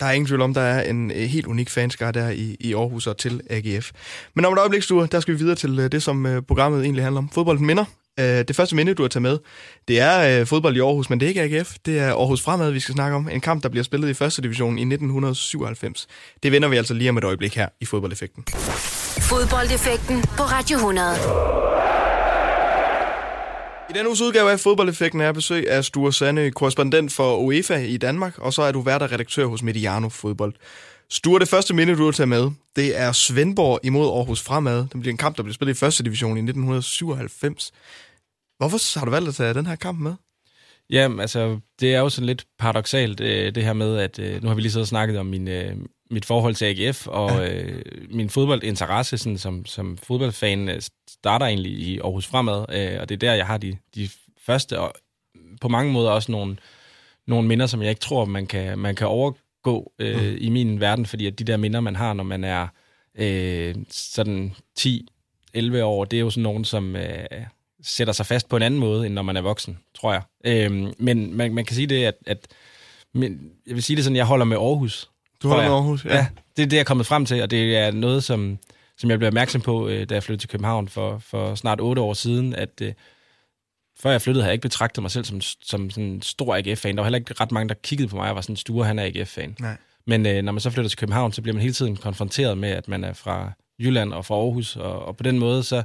Der 0.00 0.06
er 0.06 0.12
ingen 0.12 0.26
tvivl 0.26 0.40
om, 0.42 0.54
der 0.54 0.60
er 0.60 0.90
en 0.90 1.10
øh, 1.10 1.16
helt 1.16 1.46
unik 1.46 1.70
fanskar 1.70 2.10
der 2.10 2.30
i, 2.30 2.56
i 2.60 2.74
Aarhus 2.74 3.06
og 3.06 3.16
til 3.16 3.40
AGF. 3.50 3.90
Men 4.34 4.44
om 4.44 4.52
et 4.52 4.58
øjeblik, 4.58 4.82
Sture, 4.82 5.08
der 5.12 5.20
skal 5.20 5.34
vi 5.34 5.38
videre 5.38 5.56
til 5.56 5.78
øh, 5.78 5.92
det, 5.92 6.02
som 6.02 6.26
øh, 6.26 6.42
programmet 6.42 6.82
egentlig 6.82 7.04
handler 7.04 7.18
om. 7.18 7.30
Fodbold 7.34 7.58
minder. 7.58 7.84
Det 8.18 8.56
første 8.56 8.76
minde, 8.76 8.94
du 8.94 9.02
har 9.02 9.08
taget 9.08 9.22
med, 9.22 9.38
det 9.88 10.00
er 10.00 10.44
fodbold 10.44 10.76
i 10.76 10.80
Aarhus, 10.80 11.10
men 11.10 11.20
det 11.20 11.26
er 11.26 11.28
ikke 11.28 11.42
AGF. 11.42 11.74
Det 11.86 11.98
er 11.98 12.08
Aarhus 12.08 12.42
Fremad, 12.42 12.70
vi 12.70 12.80
skal 12.80 12.94
snakke 12.94 13.16
om. 13.16 13.28
En 13.28 13.40
kamp, 13.40 13.62
der 13.62 13.68
bliver 13.68 13.84
spillet 13.84 14.08
i 14.08 14.14
første 14.14 14.42
division 14.42 14.78
i 14.78 14.82
1997. 14.82 16.06
Det 16.42 16.52
vender 16.52 16.68
vi 16.68 16.76
altså 16.76 16.94
lige 16.94 17.10
om 17.10 17.18
et 17.18 17.24
øjeblik 17.24 17.56
her 17.56 17.68
i 17.80 17.84
Fodboldeffekten. 17.84 18.44
Fodboldeffekten 19.20 20.22
på 20.22 20.42
Radio 20.42 20.76
100. 20.76 21.97
I 23.90 23.92
denne 23.92 24.08
uges 24.08 24.20
udgave 24.20 24.52
af 24.52 24.60
Fodboldeffekten 24.60 25.20
er 25.20 25.32
besøg 25.32 25.70
af 25.70 25.84
Sture 25.84 26.12
Sande, 26.12 26.50
korrespondent 26.50 27.12
for 27.12 27.36
UEFA 27.36 27.76
i 27.76 27.96
Danmark, 27.96 28.38
og 28.38 28.52
så 28.52 28.62
er 28.62 28.72
du 28.72 28.80
vært 28.80 29.02
og 29.02 29.12
redaktør 29.12 29.46
hos 29.46 29.62
Mediano 29.62 30.08
Fodbold. 30.08 30.54
Sture, 31.10 31.40
det 31.40 31.48
første 31.48 31.74
minde, 31.74 31.96
du 31.96 32.04
har 32.04 32.12
taget 32.12 32.28
med, 32.28 32.50
det 32.76 32.98
er 32.98 33.12
Svendborg 33.12 33.80
imod 33.82 34.06
Aarhus 34.06 34.42
Fremad. 34.42 34.78
Det 34.78 35.00
bliver 35.00 35.12
en 35.12 35.16
kamp, 35.16 35.36
der 35.36 35.42
bliver 35.42 35.54
spillet 35.54 35.74
i 35.74 35.78
første 35.78 36.04
division 36.04 36.36
i 36.36 36.40
1997. 36.40 37.72
Hvorfor 38.58 38.98
har 38.98 39.04
du 39.04 39.10
valgt 39.10 39.28
at 39.28 39.34
tage 39.34 39.54
den 39.54 39.66
her 39.66 39.76
kamp 39.76 39.98
med? 39.98 40.14
Jamen, 40.90 41.20
altså, 41.20 41.58
det 41.80 41.94
er 41.94 42.00
jo 42.00 42.08
sådan 42.08 42.26
lidt 42.26 42.46
paradoxalt, 42.58 43.20
øh, 43.20 43.54
det 43.54 43.64
her 43.64 43.72
med, 43.72 43.98
at 43.98 44.18
øh, 44.18 44.42
nu 44.42 44.48
har 44.48 44.54
vi 44.54 44.60
lige 44.60 44.72
så 44.72 44.84
snakket 44.84 45.18
om 45.18 45.26
min, 45.26 45.48
øh, 45.48 45.76
mit 46.10 46.24
forhold 46.24 46.54
til 46.54 46.64
AGF, 46.64 47.06
og 47.06 47.30
ja. 47.30 47.62
min 48.10 48.30
fodboldinteresse 48.30 49.18
sådan, 49.18 49.38
som, 49.38 49.66
som 49.66 49.98
fodboldfan 49.98 50.80
starter 51.08 51.46
egentlig 51.46 51.72
i 51.72 51.98
Aarhus 51.98 52.26
Fremad, 52.26 52.60
og 53.00 53.08
det 53.08 53.14
er 53.14 53.18
der, 53.18 53.34
jeg 53.34 53.46
har 53.46 53.58
de, 53.58 53.76
de 53.94 54.08
første, 54.40 54.80
og 54.80 54.92
på 55.60 55.68
mange 55.68 55.92
måder 55.92 56.10
også 56.10 56.32
nogle, 56.32 56.56
nogle 57.26 57.48
minder, 57.48 57.66
som 57.66 57.82
jeg 57.82 57.90
ikke 57.90 58.00
tror, 58.00 58.24
man 58.24 58.46
kan, 58.46 58.78
man 58.78 58.94
kan 58.94 59.06
overgå 59.06 59.92
øh, 59.98 60.30
mm. 60.30 60.36
i 60.40 60.48
min 60.48 60.80
verden, 60.80 61.06
fordi 61.06 61.26
at 61.26 61.38
de 61.38 61.44
der 61.44 61.56
minder, 61.56 61.80
man 61.80 61.96
har, 61.96 62.12
når 62.12 62.24
man 62.24 62.44
er 62.44 62.68
øh, 63.14 63.74
sådan 63.90 64.54
10-11 64.80 64.86
år, 65.82 66.04
det 66.04 66.16
er 66.16 66.20
jo 66.20 66.30
sådan 66.30 66.42
nogen, 66.42 66.64
som... 66.64 66.96
Øh, 66.96 67.24
sætter 67.82 68.12
sig 68.12 68.26
fast 68.26 68.48
på 68.48 68.56
en 68.56 68.62
anden 68.62 68.80
måde, 68.80 69.06
end 69.06 69.14
når 69.14 69.22
man 69.22 69.36
er 69.36 69.40
voksen, 69.40 69.78
tror 69.94 70.12
jeg. 70.12 70.22
Øhm, 70.44 70.92
men 70.98 71.36
man, 71.36 71.54
man 71.54 71.64
kan 71.64 71.76
sige 71.76 71.86
det, 71.86 72.04
at, 72.04 72.14
at 72.26 72.46
men 73.12 73.52
jeg 73.66 73.74
vil 73.74 73.82
sige 73.82 73.96
det 73.96 74.04
sådan, 74.04 74.16
jeg 74.16 74.24
holder 74.24 74.44
med 74.44 74.56
Aarhus. 74.56 75.10
Du 75.42 75.48
holder 75.48 75.64
med 75.64 75.72
Aarhus, 75.72 76.04
ja. 76.04 76.16
ja. 76.16 76.26
det 76.56 76.62
er 76.62 76.66
det, 76.66 76.72
jeg 76.76 76.80
er 76.80 76.84
kommet 76.84 77.06
frem 77.06 77.26
til, 77.26 77.42
og 77.42 77.50
det 77.50 77.76
er 77.76 77.90
noget, 77.90 78.24
som, 78.24 78.58
som 78.98 79.10
jeg 79.10 79.18
blev 79.18 79.26
opmærksom 79.26 79.60
på, 79.60 79.88
øh, 79.88 80.08
da 80.08 80.14
jeg 80.14 80.22
flyttede 80.22 80.42
til 80.42 80.48
København 80.48 80.88
for, 80.88 81.18
for 81.18 81.54
snart 81.54 81.80
otte 81.80 82.02
år 82.02 82.14
siden, 82.14 82.54
at 82.54 82.80
øh, 82.82 82.92
før 84.00 84.10
jeg 84.10 84.22
flyttede, 84.22 84.42
havde 84.42 84.50
jeg 84.50 84.54
ikke 84.54 84.62
betragtet 84.62 85.02
mig 85.02 85.10
selv 85.10 85.24
som, 85.24 85.40
som 85.40 85.90
sådan 85.90 86.04
en 86.04 86.22
stor 86.22 86.56
AGF-fan. 86.56 86.96
Der 86.96 87.02
var 87.02 87.04
heller 87.04 87.18
ikke 87.18 87.34
ret 87.40 87.52
mange, 87.52 87.68
der 87.68 87.74
kiggede 87.74 88.08
på 88.08 88.16
mig 88.16 88.30
og 88.30 88.34
var 88.34 88.40
sådan, 88.40 88.56
Sture, 88.56 88.86
han 88.86 88.98
er 88.98 89.04
AGF-fan. 89.04 89.56
Nej. 89.60 89.76
Men 90.06 90.26
øh, 90.26 90.42
når 90.42 90.52
man 90.52 90.60
så 90.60 90.70
flytter 90.70 90.88
til 90.88 90.98
København, 90.98 91.32
så 91.32 91.42
bliver 91.42 91.54
man 91.54 91.62
hele 91.62 91.74
tiden 91.74 91.96
konfronteret 91.96 92.58
med, 92.58 92.70
at 92.70 92.88
man 92.88 93.04
er 93.04 93.12
fra 93.12 93.52
Jylland 93.78 94.12
og 94.12 94.24
fra 94.24 94.34
Aarhus, 94.34 94.76
og, 94.76 95.04
og 95.04 95.16
på 95.16 95.22
den 95.22 95.38
måde, 95.38 95.62
så, 95.62 95.82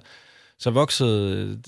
så 0.59 0.69
voksede 0.71 1.61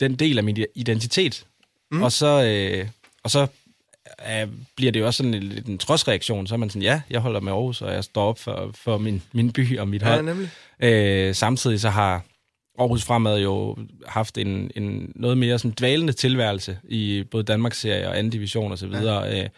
den 0.00 0.14
del 0.14 0.38
af 0.38 0.44
min 0.44 0.64
identitet. 0.74 1.46
Mm. 1.90 2.02
Og 2.02 2.12
så, 2.12 2.44
øh, 2.44 2.88
og 3.22 3.30
så 3.30 3.46
øh, 4.30 4.48
bliver 4.76 4.92
det 4.92 5.00
jo 5.00 5.06
også 5.06 5.16
sådan 5.16 5.34
en, 5.34 5.62
en 5.66 5.78
trodsreaktion. 5.78 6.46
Så 6.46 6.54
er 6.54 6.58
man 6.58 6.70
sådan, 6.70 6.82
ja, 6.82 7.00
jeg 7.10 7.20
holder 7.20 7.40
med 7.40 7.52
Aarhus, 7.52 7.82
og 7.82 7.92
jeg 7.92 8.04
står 8.04 8.28
op 8.28 8.38
for, 8.38 8.70
for 8.74 8.98
min, 8.98 9.22
min 9.32 9.52
by 9.52 9.78
og 9.78 9.88
mit 9.88 10.02
hold. 10.02 10.16
Ja, 10.16 10.22
nemlig. 10.22 10.50
Øh, 10.80 11.34
samtidig 11.34 11.80
så 11.80 11.90
har 11.90 12.24
Aarhus 12.78 13.04
Fremad 13.04 13.40
jo 13.40 13.76
haft 14.06 14.38
en, 14.38 14.70
en 14.76 15.12
noget 15.16 15.38
mere 15.38 15.58
sådan 15.58 15.74
dvalende 15.78 16.12
tilværelse 16.12 16.78
i 16.88 17.24
både 17.30 17.44
Danmarks 17.44 17.80
serie 17.80 18.08
og 18.08 18.18
anden 18.18 18.30
division 18.30 18.72
og 18.72 18.78
så 18.78 18.86
videre. 18.86 19.22
Ja. 19.22 19.42
Øh, 19.42 19.48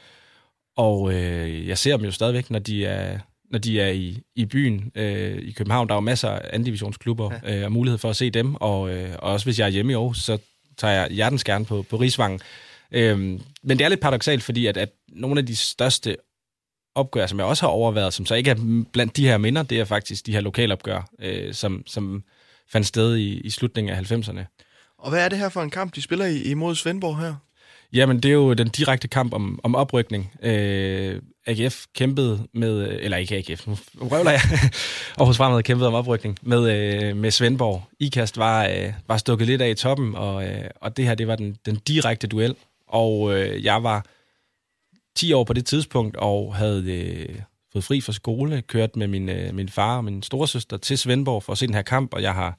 og 0.77 1.15
øh, 1.15 1.69
jeg 1.69 1.79
ser 1.79 1.97
dem 1.97 2.05
jo 2.05 2.11
stadigvæk, 2.11 2.51
når 2.51 2.59
de 2.59 2.87
er 2.87 3.19
når 3.51 3.59
de 3.59 3.81
er 3.81 3.89
i, 3.89 4.19
i 4.37 4.45
byen 4.45 4.93
øh, 4.95 5.39
i 5.43 5.51
København. 5.51 5.89
Der 5.89 5.95
er 5.95 5.97
jo 5.97 6.01
masser 6.01 6.29
af 6.29 6.41
andendivisionsklubber 6.53 7.31
ja. 7.43 7.59
øh, 7.59 7.65
og 7.65 7.73
mulighed 7.73 7.99
for 7.99 8.11
at 8.11 8.17
se 8.17 8.31
dem, 8.31 8.55
og, 8.55 8.91
øh, 8.91 9.11
og 9.19 9.33
også 9.33 9.47
hvis 9.47 9.59
jeg 9.59 9.67
er 9.67 9.71
hjemme 9.71 9.93
i 9.93 9.95
Aarhus, 9.95 10.19
så 10.19 10.39
tager 10.77 10.95
jeg 10.95 11.09
hjertens 11.11 11.45
gerne 11.45 11.65
på, 11.65 11.83
på 11.83 11.97
Rigsvangen. 11.97 12.41
Øh, 12.93 13.19
men 13.19 13.79
det 13.79 13.81
er 13.81 13.89
lidt 13.89 14.01
paradoxalt, 14.01 14.43
fordi 14.43 14.67
at, 14.67 14.77
at 14.77 14.93
nogle 15.09 15.41
af 15.41 15.47
de 15.47 15.57
største 15.57 16.17
opgør, 16.95 17.27
som 17.27 17.39
jeg 17.39 17.47
også 17.47 17.63
har 17.63 17.69
overvejet, 17.69 18.15
som 18.15 18.27
så 18.27 18.35
ikke 18.35 18.51
er 18.51 18.85
blandt 18.93 19.17
de 19.17 19.29
her 19.29 19.39
minder, 19.39 19.63
det 19.63 19.81
er 19.81 19.85
faktisk 19.85 20.27
de 20.27 20.33
her 20.33 20.41
lokalopgør, 20.41 21.09
øh, 21.19 21.55
som, 21.55 21.83
som 21.87 22.23
fandt 22.73 22.87
sted 22.87 23.17
i, 23.17 23.41
i 23.41 23.51
slutningen 23.51 23.95
af 23.95 24.13
90'erne. 24.13 24.57
Og 24.99 25.11
hvad 25.11 25.25
er 25.25 25.29
det 25.29 25.39
her 25.39 25.49
for 25.49 25.63
en 25.63 25.71
kamp, 25.71 25.95
de 25.95 26.03
spiller 26.03 26.27
i, 26.27 26.43
imod 26.43 26.75
Svendborg 26.75 27.19
her? 27.19 27.35
Jamen, 27.93 28.17
det 28.17 28.29
er 28.29 28.33
jo 28.33 28.53
den 28.53 28.69
direkte 28.69 29.09
kamp 29.09 29.35
om, 29.35 29.61
om 29.63 29.75
oprykning. 29.75 30.33
Øh, 30.43 31.21
AGF 31.47 31.85
kæmpede 31.95 32.47
med, 32.55 32.99
eller 33.01 33.17
ikke 33.17 33.37
AGF, 33.37 33.67
nu 33.67 33.77
røvler 34.01 34.31
jeg, 34.31 34.41
Aarhus 35.19 35.37
Fremad 35.37 35.63
kæmpede 35.63 35.89
om 35.89 35.95
oprykning 35.95 36.39
med, 36.43 36.71
øh, 36.71 37.17
med 37.17 37.31
Svendborg. 37.31 37.83
IKAST 38.01 38.39
var, 38.39 38.67
øh, 38.67 38.93
var 39.09 39.17
stukket 39.17 39.47
lidt 39.47 39.63
af 39.63 39.71
i 39.71 39.75
toppen, 39.75 40.15
og, 40.15 40.49
øh, 40.49 40.65
og 40.81 40.97
det 40.97 41.05
her, 41.05 41.15
det 41.15 41.27
var 41.27 41.37
den, 41.37 41.57
den 41.67 41.77
direkte 41.77 42.27
duel. 42.27 42.55
Og 42.89 43.35
øh, 43.35 43.65
jeg 43.65 43.83
var 43.83 44.07
10 45.17 45.33
år 45.33 45.45
på 45.45 45.53
det 45.53 45.67
tidspunkt, 45.67 46.17
og 46.17 46.55
havde 46.55 46.93
øh, 46.93 47.41
fået 47.73 47.85
fri 47.85 48.01
fra 48.01 48.13
skole, 48.13 48.63
kørt 48.63 48.97
med 48.97 49.07
min, 49.07 49.29
øh, 49.29 49.55
min 49.55 49.69
far 49.69 49.97
og 49.97 50.05
min 50.05 50.23
storesøster 50.23 50.77
til 50.77 50.99
Svendborg 50.99 51.43
for 51.43 51.53
at 51.53 51.59
se 51.59 51.67
den 51.67 51.75
her 51.75 51.83
kamp, 51.83 52.15
og 52.15 52.23
jeg 52.23 52.35
har 52.35 52.59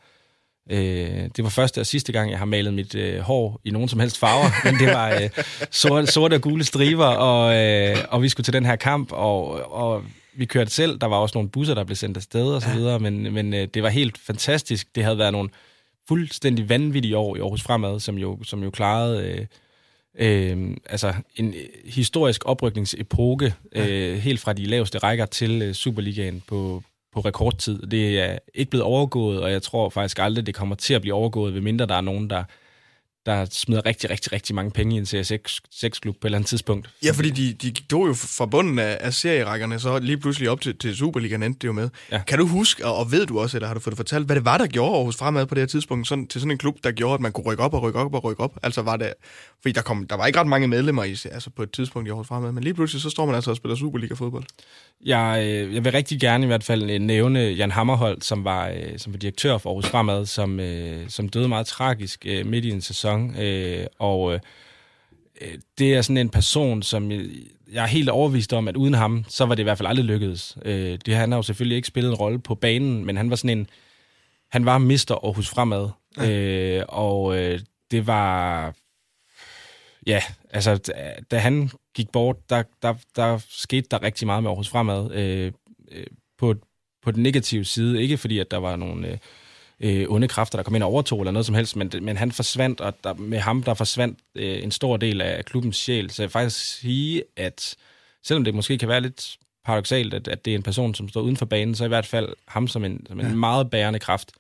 Øh, 0.70 1.30
det 1.36 1.44
var 1.44 1.50
første 1.50 1.82
og 1.82 1.86
sidste 1.86 2.12
gang, 2.12 2.32
jeg 2.32 2.40
har 2.40 2.46
malet 2.46 2.74
mit 2.74 2.96
øh, 2.96 3.20
hår 3.20 3.62
i 3.64 3.72
nogen 3.72 3.90
som 3.90 4.00
helst 4.00 4.18
farver, 4.18 4.50
men 4.66 4.80
det 4.80 4.88
var 4.88 5.10
øh, 5.10 5.30
sorte, 5.72 6.08
sorte 6.08 6.34
og 6.34 6.42
gule 6.42 6.64
striber, 6.64 7.06
og, 7.06 7.56
øh, 7.56 7.98
og 8.10 8.22
vi 8.22 8.30
skulle 8.30 8.46
til 8.46 8.54
den 8.54 8.66
her 8.66 8.76
kamp, 8.76 9.12
og, 9.12 9.72
og 9.72 10.04
vi 10.34 10.46
kørte 10.46 10.72
selv. 10.72 11.00
Der 11.00 11.08
var 11.08 11.18
også 11.18 11.38
nogle 11.38 11.50
busser, 11.50 11.74
der 11.74 11.84
blev 11.84 11.96
sendt 11.96 12.18
afsted 12.18 12.46
og 12.46 12.62
så 12.62 12.70
videre, 12.74 13.00
men, 13.00 13.34
men 13.34 13.54
øh, 13.54 13.68
det 13.74 13.84
var 13.84 13.90
helt 13.90 14.18
fantastisk. 14.18 14.96
Det 14.96 15.04
havde 15.04 15.18
været 15.18 15.32
nogle 15.32 15.50
fuldstændig 16.08 16.70
vanvittige 16.70 17.18
år 17.18 17.36
i 17.36 17.40
Aarhus 17.40 17.64
Fremad, 17.64 18.00
som 18.00 18.18
jo, 18.18 18.44
som 18.44 18.64
jo 18.64 18.70
klarede... 18.70 19.24
Øh, 19.24 19.46
Øh, 20.20 20.76
altså 20.90 21.14
en 21.36 21.54
historisk 21.86 22.42
oprykningsepoke, 22.46 23.54
øh, 23.72 24.18
helt 24.18 24.40
fra 24.40 24.54
de 24.54 24.66
laveste 24.66 24.98
rækker 24.98 25.26
til 25.26 25.62
øh, 25.62 25.74
Superligaen 25.74 26.44
på, 26.48 26.84
på 27.14 27.20
rekordtid. 27.20 27.88
Det 27.88 28.20
er 28.20 28.38
ikke 28.54 28.70
blevet 28.70 28.84
overgået, 28.84 29.42
og 29.42 29.52
jeg 29.52 29.62
tror 29.62 29.90
faktisk 29.90 30.20
aldrig, 30.20 30.46
det 30.46 30.56
kommer 30.56 30.76
til 30.76 30.94
at 30.94 31.02
blive 31.02 31.14
overgået, 31.14 31.54
ved 31.54 31.62
mindre 31.62 31.86
der 31.86 31.96
er 31.96 32.02
nogen, 32.02 32.30
der 32.30 32.44
der 33.28 33.46
smider 33.52 33.86
rigtig, 33.86 34.10
rigtig, 34.10 34.32
rigtig 34.32 34.56
mange 34.56 34.72
penge 34.72 34.96
i 34.96 34.98
en 34.98 35.04
CS6-klub 35.04 36.16
på 36.16 36.20
et 36.20 36.26
eller 36.26 36.38
andet 36.38 36.50
tidspunkt. 36.50 36.90
Ja, 37.04 37.12
fordi 37.12 37.30
de, 37.30 37.54
de 37.54 37.72
tog 37.72 38.08
jo 38.08 38.14
fra 38.14 38.46
bunden 38.46 38.80
af, 38.80 38.98
af 39.00 39.14
serierækkerne, 39.14 39.80
så 39.80 40.00
lige 40.00 40.18
pludselig 40.18 40.50
op 40.50 40.62
til, 40.62 40.78
til 40.78 40.96
Superligaen 40.96 41.44
endte 41.44 41.60
det 41.60 41.68
jo 41.68 41.72
med. 41.72 41.90
Ja. 42.12 42.22
Kan 42.28 42.40
du 42.40 42.48
huske, 42.48 42.86
og, 42.86 42.98
og 42.98 43.12
ved 43.12 43.26
du 43.26 43.40
også, 43.40 43.58
eller 43.58 43.68
har 43.68 43.74
du 43.74 43.80
fået 43.80 43.92
det 43.92 43.98
fortalt, 43.98 44.26
hvad 44.26 44.36
det 44.36 44.46
var, 44.46 44.58
der 44.58 44.68
gjorde 44.68 44.96
Aarhus 44.96 45.16
Fremad 45.16 45.46
på 45.46 45.56
det 45.56 45.62
her 45.62 45.68
tidspunkt, 45.68 46.08
sådan, 46.08 46.28
til 46.28 46.42
sådan 46.42 46.52
en 46.52 46.58
klub, 46.58 46.76
der 46.84 46.92
gjorde, 46.92 47.14
at 47.14 47.20
man 47.20 47.32
kunne 47.32 47.44
rykke 47.44 47.64
op 47.64 47.74
og 47.74 47.84
rykke 47.84 48.00
op 48.00 48.14
og 48.14 48.24
rykke 48.24 48.44
op? 48.44 48.58
Altså 48.64 48.82
var 48.82 48.98
det, 48.98 49.14
fordi 49.62 49.72
der, 49.74 49.82
kom, 49.82 50.08
der 50.08 50.16
var 50.16 50.26
ikke 50.26 50.40
ret 50.40 50.48
mange 50.48 50.68
medlemmer 50.68 51.04
i, 51.04 51.10
altså 51.10 51.50
på 51.50 51.64
et 51.64 51.72
tidspunkt 51.72 52.08
i 52.08 52.10
Aarhus 52.10 52.28
Fremad, 52.28 52.52
men 52.52 52.64
lige 52.64 52.74
pludselig 52.74 53.02
så 53.02 53.10
står 53.10 53.26
man 53.26 53.36
altså 53.36 53.52
og 53.52 53.58
spiller 53.58 53.76
Superliga-fodbold. 53.76 54.44
Jeg, 55.06 55.44
øh, 55.48 55.76
jeg 55.76 55.84
vil 55.84 55.92
rigtig 55.92 56.20
gerne 56.20 56.44
i 56.44 56.48
hvert 56.48 56.64
fald 56.64 57.00
nævne 57.00 57.40
Jan 57.40 57.72
Hammerholt, 57.72 58.26
som 58.26 58.44
var, 58.44 58.68
øh, 58.68 59.00
som 59.00 59.14
var 59.14 59.20
direktør 59.20 59.58
for 59.58 59.70
Aarhus 59.70 59.88
Fremad, 59.88 60.26
som, 60.26 60.60
øh, 60.60 61.10
som 61.10 61.30
døde 61.30 61.48
meget 61.48 61.68
tragisk 61.68 62.26
midt 62.46 62.66
i 62.66 62.70
en 62.70 62.82
sæson. 62.82 63.17
Og 64.00 64.40
det 65.78 65.96
er 65.96 66.02
sådan 66.02 66.18
en 66.18 66.30
person, 66.30 66.84
som 66.84 67.12
jeg 67.72 67.84
er 67.84 67.88
helt 67.88 68.10
overvist 68.10 68.54
om, 68.54 68.68
at 68.68 68.76
uden 68.76 68.94
ham, 68.94 69.26
så 69.28 69.46
var 69.46 69.56
det 69.56 69.62
i 69.62 69.64
hvert 69.64 69.78
fald 69.78 69.88
aldrig 69.88 70.06
lykkedes. 70.06 70.58
Det, 70.66 71.16
han 71.16 71.32
har 71.32 71.38
jo 71.38 71.44
selvfølgelig 71.44 71.76
ikke 71.76 71.88
spillet 71.88 72.10
en 72.10 72.16
rolle 72.16 72.40
på 72.40 72.56
banen, 72.56 73.06
men 73.06 73.18
han 73.18 73.30
var 73.30 73.36
sådan 73.36 73.58
en... 73.58 73.68
Han 74.52 74.66
var 74.66 74.78
mister 74.78 75.16
Aarhus 75.16 75.50
Fremad. 75.50 75.90
Ja. 76.18 76.84
Og 76.84 77.36
det 77.92 78.08
var 78.08 78.74
ja, 80.08 80.22
altså, 80.50 80.92
da 81.32 81.38
han 81.38 81.70
gik 81.96 82.10
bort, 82.10 82.50
der, 82.50 82.64
der, 82.82 82.94
der 83.16 83.40
skete 83.50 83.88
der 83.92 84.04
rigtig 84.04 84.26
meget 84.26 84.44
med 84.44 84.50
Aarhus 84.50 84.70
Fremad 84.70 85.12
øh, 85.12 85.52
øh, 85.92 86.06
på, 86.38 86.56
på 87.04 87.12
den 87.12 87.24
negative 87.24 87.66
side. 87.66 88.02
Ikke 88.02 88.18
fordi, 88.18 88.40
at 88.40 88.52
der 88.52 88.58
var 88.58 88.76
nogle 88.76 89.08
øh, 89.08 89.18
øh, 89.80 90.06
onde 90.10 90.28
kræfter, 90.28 90.58
der 90.58 90.64
kom 90.64 90.76
ind 90.76 90.84
og 90.84 90.90
overtog 90.90 91.20
eller 91.20 91.32
noget 91.32 91.46
som 91.46 91.56
helst, 91.56 91.76
men, 91.76 91.92
men 92.02 92.18
han 92.18 92.32
forsvandt, 92.32 92.82
og 92.82 92.94
der, 93.04 93.14
med 93.14 93.40
ham 93.40 93.64
der 93.64 93.74
forsvandt 93.74 94.20
øh, 94.36 94.64
en 94.64 94.72
stor 94.72 94.98
del 94.98 95.22
af 95.22 95.46
klubbens 95.46 95.78
sjæl. 95.78 96.10
Så 96.10 96.22
jeg 96.22 96.28
vil 96.28 96.32
faktisk 96.32 96.80
sige, 96.80 97.24
at 97.36 97.76
selvom 98.24 98.44
det 98.44 98.56
måske 98.56 98.78
kan 98.78 98.90
være 98.90 99.02
lidt 99.02 99.38
paradoxalt, 99.66 100.14
at, 100.14 100.28
at 100.28 100.46
det 100.46 100.52
er 100.52 100.56
en 100.56 100.64
person, 100.64 100.96
som 100.96 101.10
står 101.10 101.22
uden 101.22 101.38
for 101.38 101.46
banen, 101.46 101.76
så 101.76 101.86
i 101.86 101.88
hvert 101.88 102.06
fald 102.06 102.30
ham 102.48 102.68
som 102.68 102.86
en, 102.86 103.06
som 103.08 103.20
en 103.20 103.26
ja. 103.26 103.34
meget 103.34 103.70
bærende 103.70 104.00
kraft. 104.00 104.32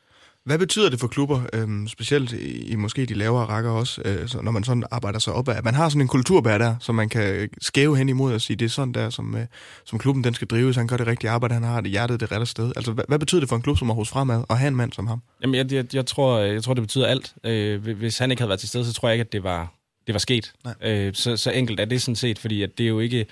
Hvad 0.48 0.60
betyder 0.60 0.90
det 0.90 1.00
for 1.00 1.08
klubber, 1.08 1.42
øhm, 1.54 1.88
specielt 1.88 2.32
i, 2.32 2.72
i 2.72 2.76
måske 2.76 3.06
de 3.06 3.14
lavere 3.14 3.46
rækker 3.46 3.72
også, 3.72 4.02
øh, 4.06 4.28
så 4.28 4.42
når 4.42 4.52
man 4.52 4.64
sådan 4.64 4.84
arbejder 4.92 5.20
sig 5.20 5.34
op, 5.34 5.50
at 5.50 5.64
man 5.66 5.74
har 5.74 5.90
sådan 5.90 6.02
en 6.02 6.08
kulturbær 6.08 6.58
der, 6.58 6.76
som 6.80 6.96
man 6.96 7.10
kan 7.10 7.50
skæve 7.62 7.98
hen 7.98 8.10
imod 8.10 8.34
og 8.34 8.42
sige, 8.42 8.58
det 8.58 8.66
er 8.66 8.70
sådan 8.70 8.94
der, 8.94 9.10
som, 9.10 9.36
øh, 9.36 9.46
som 9.86 10.00
klubben 10.00 10.24
den 10.24 10.34
skal 10.34 10.48
drives, 10.48 10.76
han 10.76 10.88
gør 10.88 10.98
det 10.98 11.08
rigtige 11.08 11.30
arbejde, 11.30 11.54
han 11.54 11.64
har 11.64 11.82
det 11.82 11.92
hjertet 11.92 12.20
det 12.20 12.32
rette 12.32 12.46
sted. 12.46 12.72
Altså, 12.76 12.92
hvad, 12.92 13.04
hvad 13.08 13.20
betyder 13.20 13.40
det 13.40 13.50
for 13.50 13.56
en 13.56 13.62
klub 13.62 13.78
som 13.78 13.90
hos 13.90 14.10
Fremad 14.10 14.44
at 14.50 14.58
have 14.58 14.68
en 14.68 14.76
mand 14.76 14.94
som 14.94 15.08
ham? 15.08 15.22
Jamen, 15.42 15.56
jeg, 15.56 15.74
jeg, 15.74 15.96
jeg, 15.96 16.06
tror, 16.06 16.40
jeg 16.40 16.64
tror, 16.64 16.74
det 16.74 16.84
betyder 16.84 17.08
alt. 17.08 17.34
Øh, 17.44 17.98
hvis 17.98 18.18
han 18.18 18.32
ikke 18.32 18.42
havde 18.42 18.50
været 18.50 18.60
til 18.60 18.70
stede, 18.70 18.86
så 18.86 18.94
tror 18.94 19.08
jeg 19.08 19.14
ikke, 19.14 19.26
at 19.26 19.34
det 19.34 19.44
var, 19.44 19.74
det 20.08 20.14
var 20.14 20.20
sket. 20.20 20.54
Øh, 20.84 21.14
så, 21.14 21.38
så 21.38 21.52
enkelt 21.52 21.80
er 21.80 21.86
det 21.86 22.02
sådan 22.02 22.16
set, 22.16 22.40
fordi 22.40 22.64
at 22.64 22.78
det 22.78 22.84
er 22.84 22.88
jo 22.88 23.00
ikke... 23.00 23.26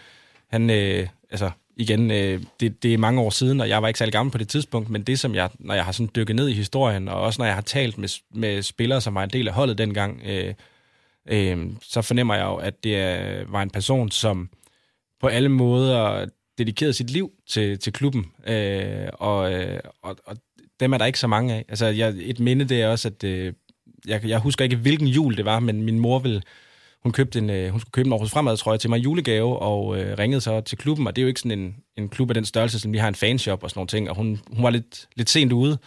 Han, 0.48 0.70
øh, 0.70 1.08
altså, 1.32 1.52
igen, 1.78 2.12
øh, 2.12 2.44
det, 2.60 2.84
det 2.84 2.94
er 2.94 2.98
mange 2.98 3.22
år 3.22 3.30
siden, 3.30 3.62
og 3.62 3.70
jeg 3.70 3.82
var 3.82 3.88
ikke 3.88 3.98
særlig 3.98 4.14
gammel 4.14 4.32
på 4.32 4.38
det 4.38 4.48
tidspunkt, 4.48 4.90
men 4.90 5.04
det 5.04 5.20
som 5.20 5.36
jeg, 5.36 5.50
når 5.60 5.74
jeg 5.74 5.86
har 5.86 5.92
sådan 5.92 6.10
dykket 6.16 6.36
ned 6.36 6.48
i 6.48 6.54
historien, 6.54 7.08
og 7.08 7.22
også 7.22 7.42
når 7.42 7.46
jeg 7.46 7.56
har 7.56 7.62
talt 7.62 7.98
med, 7.98 8.10
med 8.32 8.62
spillere, 8.62 9.02
som 9.02 9.16
var 9.16 9.24
en 9.24 9.30
del 9.30 9.48
af 9.48 9.54
holdet 9.54 9.78
dengang, 9.78 10.22
øh, 10.26 10.54
øh, 11.30 11.58
så 11.82 12.02
fornemmer 12.02 12.36
jeg 12.36 12.46
jo, 12.46 12.56
at 12.56 12.84
det 12.84 12.96
er, 12.96 13.44
var 13.48 13.62
en 13.62 13.70
person, 13.70 14.12
som 14.12 14.50
på 15.22 15.28
alle 15.28 15.50
måder 15.50 16.26
dedikerede 16.58 16.94
sit 16.94 17.10
liv 17.10 17.32
til, 17.50 17.80
til 17.80 17.94
klubben, 17.94 18.26
øh, 18.48 19.08
og, 19.14 19.54
øh, 19.54 19.80
og, 20.02 20.18
og 20.26 20.38
dem 20.80 20.94
er 20.94 20.98
der 20.98 21.06
ikke 21.06 21.20
så 21.20 21.28
mange 21.28 21.54
af. 21.54 21.66
Altså, 21.70 21.86
jeg, 21.86 22.14
et 22.18 22.40
minde 22.40 22.66
det 22.66 22.82
er 22.82 22.88
også, 22.88 23.08
at 23.08 23.24
øh, 23.24 23.54
jeg, 24.08 24.26
jeg 24.26 24.40
husker 24.40 24.64
ikke, 24.64 24.76
hvilken 24.76 25.08
jul 25.08 25.38
det 25.38 25.46
var, 25.46 25.60
men 25.60 25.84
min 25.84 26.00
mor 26.00 26.20
ville 26.20 26.42
hun, 27.06 27.12
købte 27.12 27.40
en, 27.40 27.50
øh, 27.50 27.70
hun 27.70 27.80
skulle 27.80 27.92
købe 27.92 28.08
en 28.08 28.14
Aarhus 28.14 28.32
Fremad, 28.32 28.58
tror 28.58 28.74
jeg, 28.74 28.80
til 28.80 28.90
mig 28.90 29.04
julegave, 29.04 29.60
og 29.60 30.00
øh, 30.00 30.18
ringede 30.18 30.42
så 30.42 30.62
til 30.62 30.78
klubben, 30.78 31.08
og 31.08 31.16
det 31.16 31.22
er 31.22 31.24
jo 31.24 31.28
ikke 31.28 31.40
sådan 31.40 31.60
en, 31.60 31.76
en 31.98 32.10
klub 32.10 32.30
af 32.30 32.34
den 32.34 32.46
størrelse, 32.46 32.80
som 32.80 32.94
vi 32.94 32.98
har 32.98 33.08
en 33.08 33.16
fanshop 33.16 33.64
og 33.64 33.70
sådan 33.70 33.80
nogle 33.80 33.88
ting, 33.88 34.10
og 34.10 34.16
hun, 34.16 34.40
hun 34.54 34.64
var 34.64 34.70
lidt, 34.70 35.08
lidt 35.16 35.30
sent 35.30 35.52
ude, 35.52 35.78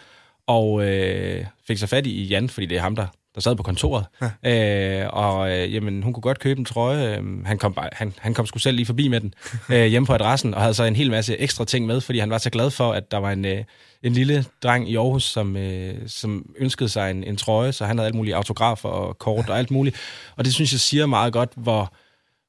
og 0.47 0.85
øh, 0.85 1.45
fik 1.67 1.77
så 1.77 1.87
fat 1.87 2.07
i 2.07 2.23
Jan, 2.23 2.49
fordi 2.49 2.65
det 2.65 2.77
er 2.77 2.81
ham, 2.81 2.95
der, 2.95 3.07
der 3.35 3.41
sad 3.41 3.55
på 3.55 3.63
kontoret. 3.63 4.05
Ja. 4.43 5.03
Øh, 5.03 5.09
og 5.13 5.51
øh, 5.51 5.73
jamen, 5.73 6.03
hun 6.03 6.13
kunne 6.13 6.21
godt 6.21 6.39
købe 6.39 6.59
en 6.59 6.65
trøje. 6.65 7.17
Øh, 7.17 7.45
han, 7.45 7.57
kom 7.57 7.73
bare, 7.73 7.89
han, 7.91 8.13
han 8.17 8.33
kom 8.33 8.45
sgu 8.45 8.59
selv 8.59 8.75
lige 8.75 8.85
forbi 8.85 9.07
med 9.07 9.21
den 9.21 9.33
øh, 9.71 9.85
hjemme 9.85 10.05
på 10.05 10.13
adressen, 10.13 10.53
og 10.53 10.61
havde 10.61 10.73
så 10.73 10.83
en 10.83 10.95
hel 10.95 11.11
masse 11.11 11.37
ekstra 11.37 11.65
ting 11.65 11.85
med, 11.85 12.01
fordi 12.01 12.19
han 12.19 12.29
var 12.29 12.37
så 12.37 12.49
glad 12.49 12.71
for, 12.71 12.91
at 12.93 13.11
der 13.11 13.17
var 13.17 13.31
en, 13.31 13.45
øh, 13.45 13.63
en 14.03 14.13
lille 14.13 14.45
dreng 14.63 14.89
i 14.89 14.95
Aarhus, 14.95 15.23
som, 15.23 15.57
øh, 15.57 15.95
som 16.07 16.45
ønskede 16.57 16.89
sig 16.89 17.11
en, 17.11 17.23
en 17.23 17.37
trøje, 17.37 17.71
så 17.71 17.85
han 17.85 17.97
havde 17.97 18.07
alt 18.07 18.15
muligt 18.15 18.35
autografer 18.35 18.89
og 18.89 19.17
kort 19.17 19.45
ja. 19.47 19.51
og 19.51 19.59
alt 19.59 19.71
muligt. 19.71 19.95
Og 20.35 20.45
det 20.45 20.53
synes 20.53 20.71
jeg 20.71 20.79
siger 20.79 21.05
meget 21.05 21.33
godt, 21.33 21.51
hvor 21.55 21.93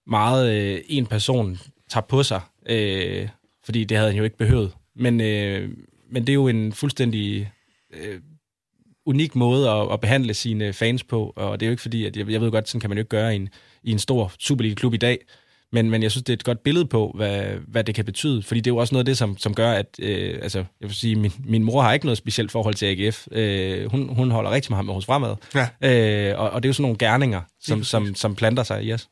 meget 0.07 0.53
øh, 0.53 0.81
en 0.89 1.07
person 1.07 1.59
tager 1.91 2.05
på 2.09 2.23
sig, 2.23 2.41
øh, 2.67 3.29
fordi 3.65 3.85
det 3.85 3.97
havde 3.97 4.11
han 4.11 4.19
jo 4.19 4.25
ikke 4.25 4.39
behøvet. 4.39 4.73
Men, 4.97 5.21
øh, 5.21 5.69
men 6.13 6.23
det 6.23 6.29
er 6.29 6.35
jo 6.35 6.49
en 6.49 6.73
fuldstændig 6.73 7.53
øh, 7.95 8.21
unik 9.07 9.35
måde 9.35 9.71
at, 9.71 9.93
at 9.93 10.01
behandle 10.01 10.35
sine 10.35 10.73
fans 10.73 11.05
på, 11.05 11.33
og 11.37 11.61
det 11.61 11.67
er 11.67 11.69
jo 11.69 11.73
ikke 11.73 11.83
fordi, 11.83 12.07
at 12.07 12.17
jeg, 12.17 12.31
jeg 12.31 12.41
ved 12.41 12.51
godt, 12.51 12.69
sådan 12.69 12.81
kan 12.81 12.91
man 12.91 12.99
jo 12.99 13.01
ikke 13.01 13.09
gøre 13.09 13.33
i 13.33 13.37
en, 13.37 13.49
i 13.83 13.93
en 13.93 13.99
stor 13.99 14.33
Superliga-klub 14.39 14.95
i 14.95 14.97
dag, 14.97 15.19
men, 15.73 15.91
men 15.91 16.03
jeg 16.03 16.11
synes, 16.11 16.25
det 16.25 16.33
er 16.33 16.37
et 16.37 16.45
godt 16.45 16.63
billede 16.63 16.87
på, 16.87 17.13
hvad, 17.17 17.43
hvad 17.69 17.85
det 17.85 17.95
kan 17.95 18.05
betyde, 18.05 18.43
fordi 18.43 18.61
det 18.61 18.71
er 18.71 18.75
jo 18.75 18.77
også 18.77 18.95
noget 18.95 19.03
af 19.03 19.07
det, 19.07 19.19
som, 19.19 19.39
som 19.39 19.55
gør, 19.55 19.73
at 19.73 19.87
øh, 19.99 20.39
altså, 20.43 20.59
jeg 20.59 20.89
vil 20.89 20.95
sige, 20.95 21.17
min, 21.17 21.33
min 21.45 21.65
mor 21.65 21.83
har 21.83 21.93
ikke 21.93 22.07
noget 22.07 22.19
specielt 22.19 22.51
forhold 22.51 22.75
til 22.75 22.87
AGF. 22.87 23.27
Øh, 23.33 23.91
hun, 23.91 24.15
hun 24.15 24.31
holder 24.31 24.51
rigtig 24.51 24.73
meget 24.73 24.87
med 24.87 24.95
hos 24.95 25.07
fremad, 25.07 25.37
ja. 25.55 26.31
øh, 26.31 26.41
og, 26.41 26.51
og 26.51 26.63
det 26.63 26.69
er 26.69 26.71
jo 26.71 26.73
sådan 26.73 26.83
nogle 26.83 26.99
gerninger, 26.99 27.41
som, 27.61 27.85
som, 27.85 28.15
som 28.15 28.35
planter 28.35 28.63
sig 28.63 28.85
i 28.85 28.93
os. 28.93 29.09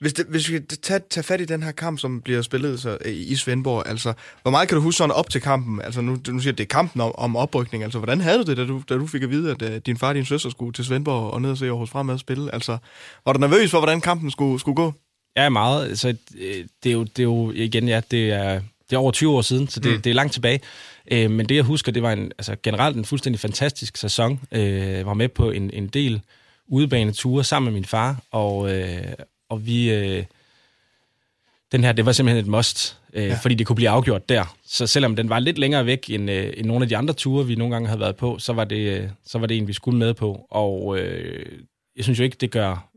Hvis, 0.00 0.12
det, 0.12 0.26
hvis 0.28 0.50
vi 0.50 0.60
tager 0.60 1.00
tage 1.10 1.24
fat 1.24 1.40
i 1.40 1.44
den 1.44 1.62
her 1.62 1.72
kamp, 1.72 1.98
som 1.98 2.20
bliver 2.20 2.42
spillet 2.42 2.80
så, 2.80 2.98
øh, 3.04 3.12
i 3.12 3.36
Svendborg, 3.36 3.82
altså, 3.86 4.12
hvor 4.42 4.50
meget 4.50 4.68
kan 4.68 4.76
du 4.76 4.82
huske 4.82 4.98
sådan 4.98 5.10
op 5.10 5.30
til 5.30 5.40
kampen? 5.40 5.80
Altså, 5.82 6.00
nu, 6.00 6.18
nu 6.28 6.38
siger 6.38 6.52
det 6.52 6.64
er 6.64 6.68
kampen 6.68 7.00
om, 7.00 7.14
om 7.14 7.36
oprykning. 7.36 7.84
Altså, 7.84 7.98
hvordan 7.98 8.20
havde 8.20 8.38
du 8.38 8.42
det, 8.42 8.56
da 8.56 8.66
du, 8.66 8.82
da 8.88 8.94
du 8.94 9.06
fik 9.06 9.22
at 9.22 9.30
vide, 9.30 9.50
at 9.50 9.62
uh, 9.62 9.76
din 9.86 9.96
far 9.96 10.08
og 10.08 10.14
din 10.14 10.24
søster 10.24 10.50
skulle 10.50 10.72
til 10.72 10.84
Svendborg 10.84 11.30
og 11.30 11.42
ned 11.42 11.50
og 11.50 11.58
se 11.58 11.66
Aarhus 11.66 11.90
Fremad 11.90 12.18
spille? 12.18 12.54
Altså, 12.54 12.78
var 13.24 13.32
du 13.32 13.38
nervøs 13.38 13.70
for, 13.70 13.78
hvordan 13.78 14.00
kampen 14.00 14.30
skulle, 14.30 14.60
skulle 14.60 14.76
gå? 14.76 14.92
Ja, 15.36 15.48
meget. 15.48 15.98
Så 15.98 16.08
øh, 16.38 16.64
det 16.82 16.88
er 16.88 16.92
jo, 16.92 17.04
det 17.04 17.18
er 17.18 17.22
jo 17.22 17.52
igen, 17.54 17.88
ja, 17.88 18.00
det 18.10 18.32
er, 18.32 18.60
det 18.90 18.96
er 18.96 18.98
over 18.98 19.12
20 19.12 19.30
år 19.30 19.42
siden, 19.42 19.68
så 19.68 19.80
det, 19.80 19.92
mm. 19.92 20.02
det 20.02 20.10
er 20.10 20.14
langt 20.14 20.32
tilbage. 20.32 20.60
Øh, 21.12 21.30
men 21.30 21.48
det, 21.48 21.54
jeg 21.54 21.64
husker, 21.64 21.92
det 21.92 22.02
var 22.02 22.12
en, 22.12 22.32
altså, 22.38 22.56
generelt 22.62 22.96
en 22.96 23.04
fuldstændig 23.04 23.40
fantastisk 23.40 23.96
sæson. 23.96 24.40
Øh, 24.52 25.06
var 25.06 25.14
med 25.14 25.28
på 25.28 25.50
en, 25.50 25.70
en 25.70 25.86
del 25.86 26.20
udebaneture 26.68 27.44
sammen 27.44 27.72
med 27.72 27.80
min 27.80 27.84
far, 27.84 28.22
og, 28.30 28.74
øh, 28.74 29.12
og 29.48 29.66
vi... 29.66 29.90
Øh, 29.90 30.24
den 31.72 31.84
her, 31.84 31.92
det 31.92 32.06
var 32.06 32.12
simpelthen 32.12 32.44
et 32.44 32.50
must, 32.50 32.98
øh, 33.12 33.26
ja. 33.26 33.38
fordi 33.42 33.54
det 33.54 33.66
kunne 33.66 33.76
blive 33.76 33.88
afgjort 33.88 34.28
der. 34.28 34.56
Så 34.66 34.86
selvom 34.86 35.16
den 35.16 35.28
var 35.28 35.38
lidt 35.38 35.58
længere 35.58 35.86
væk 35.86 36.10
end, 36.10 36.30
øh, 36.30 36.52
end 36.56 36.66
nogle 36.66 36.82
af 36.82 36.88
de 36.88 36.96
andre 36.96 37.14
ture, 37.14 37.46
vi 37.46 37.54
nogle 37.54 37.74
gange 37.74 37.88
havde 37.88 38.00
været 38.00 38.16
på, 38.16 38.38
så 38.38 38.52
var 38.52 38.64
det, 38.64 39.00
øh, 39.00 39.08
så 39.26 39.38
var 39.38 39.46
det 39.46 39.56
en, 39.56 39.68
vi 39.68 39.72
skulle 39.72 39.98
med 39.98 40.14
på. 40.14 40.46
Og 40.50 40.98
øh, 40.98 41.46
jeg 41.96 42.04
synes 42.04 42.18
jo 42.18 42.24
ikke, 42.24 42.36
det 42.40 42.50
gør 42.50 42.88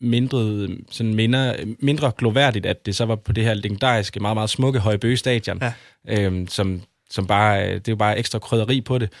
mindre, 0.00 0.68
sådan 0.90 1.14
mindre, 1.14 1.56
mindre 1.78 2.12
gloværdigt, 2.16 2.66
at 2.66 2.86
det 2.86 2.96
så 2.96 3.04
var 3.04 3.16
på 3.16 3.32
det 3.32 3.44
her 3.44 3.54
legendariske, 3.54 4.20
meget, 4.20 4.36
meget 4.36 4.50
smukke 4.50 4.78
Højbøge 4.78 5.16
Stadion, 5.16 5.62
ja. 5.62 5.72
øh, 6.08 6.48
som, 6.48 6.82
som 7.10 7.26
bare, 7.26 7.66
øh, 7.66 7.74
det 7.74 7.88
er 7.88 7.92
jo 7.92 7.96
bare 7.96 8.18
ekstra 8.18 8.38
krydderi 8.38 8.80
på 8.80 8.98
det. 8.98 9.12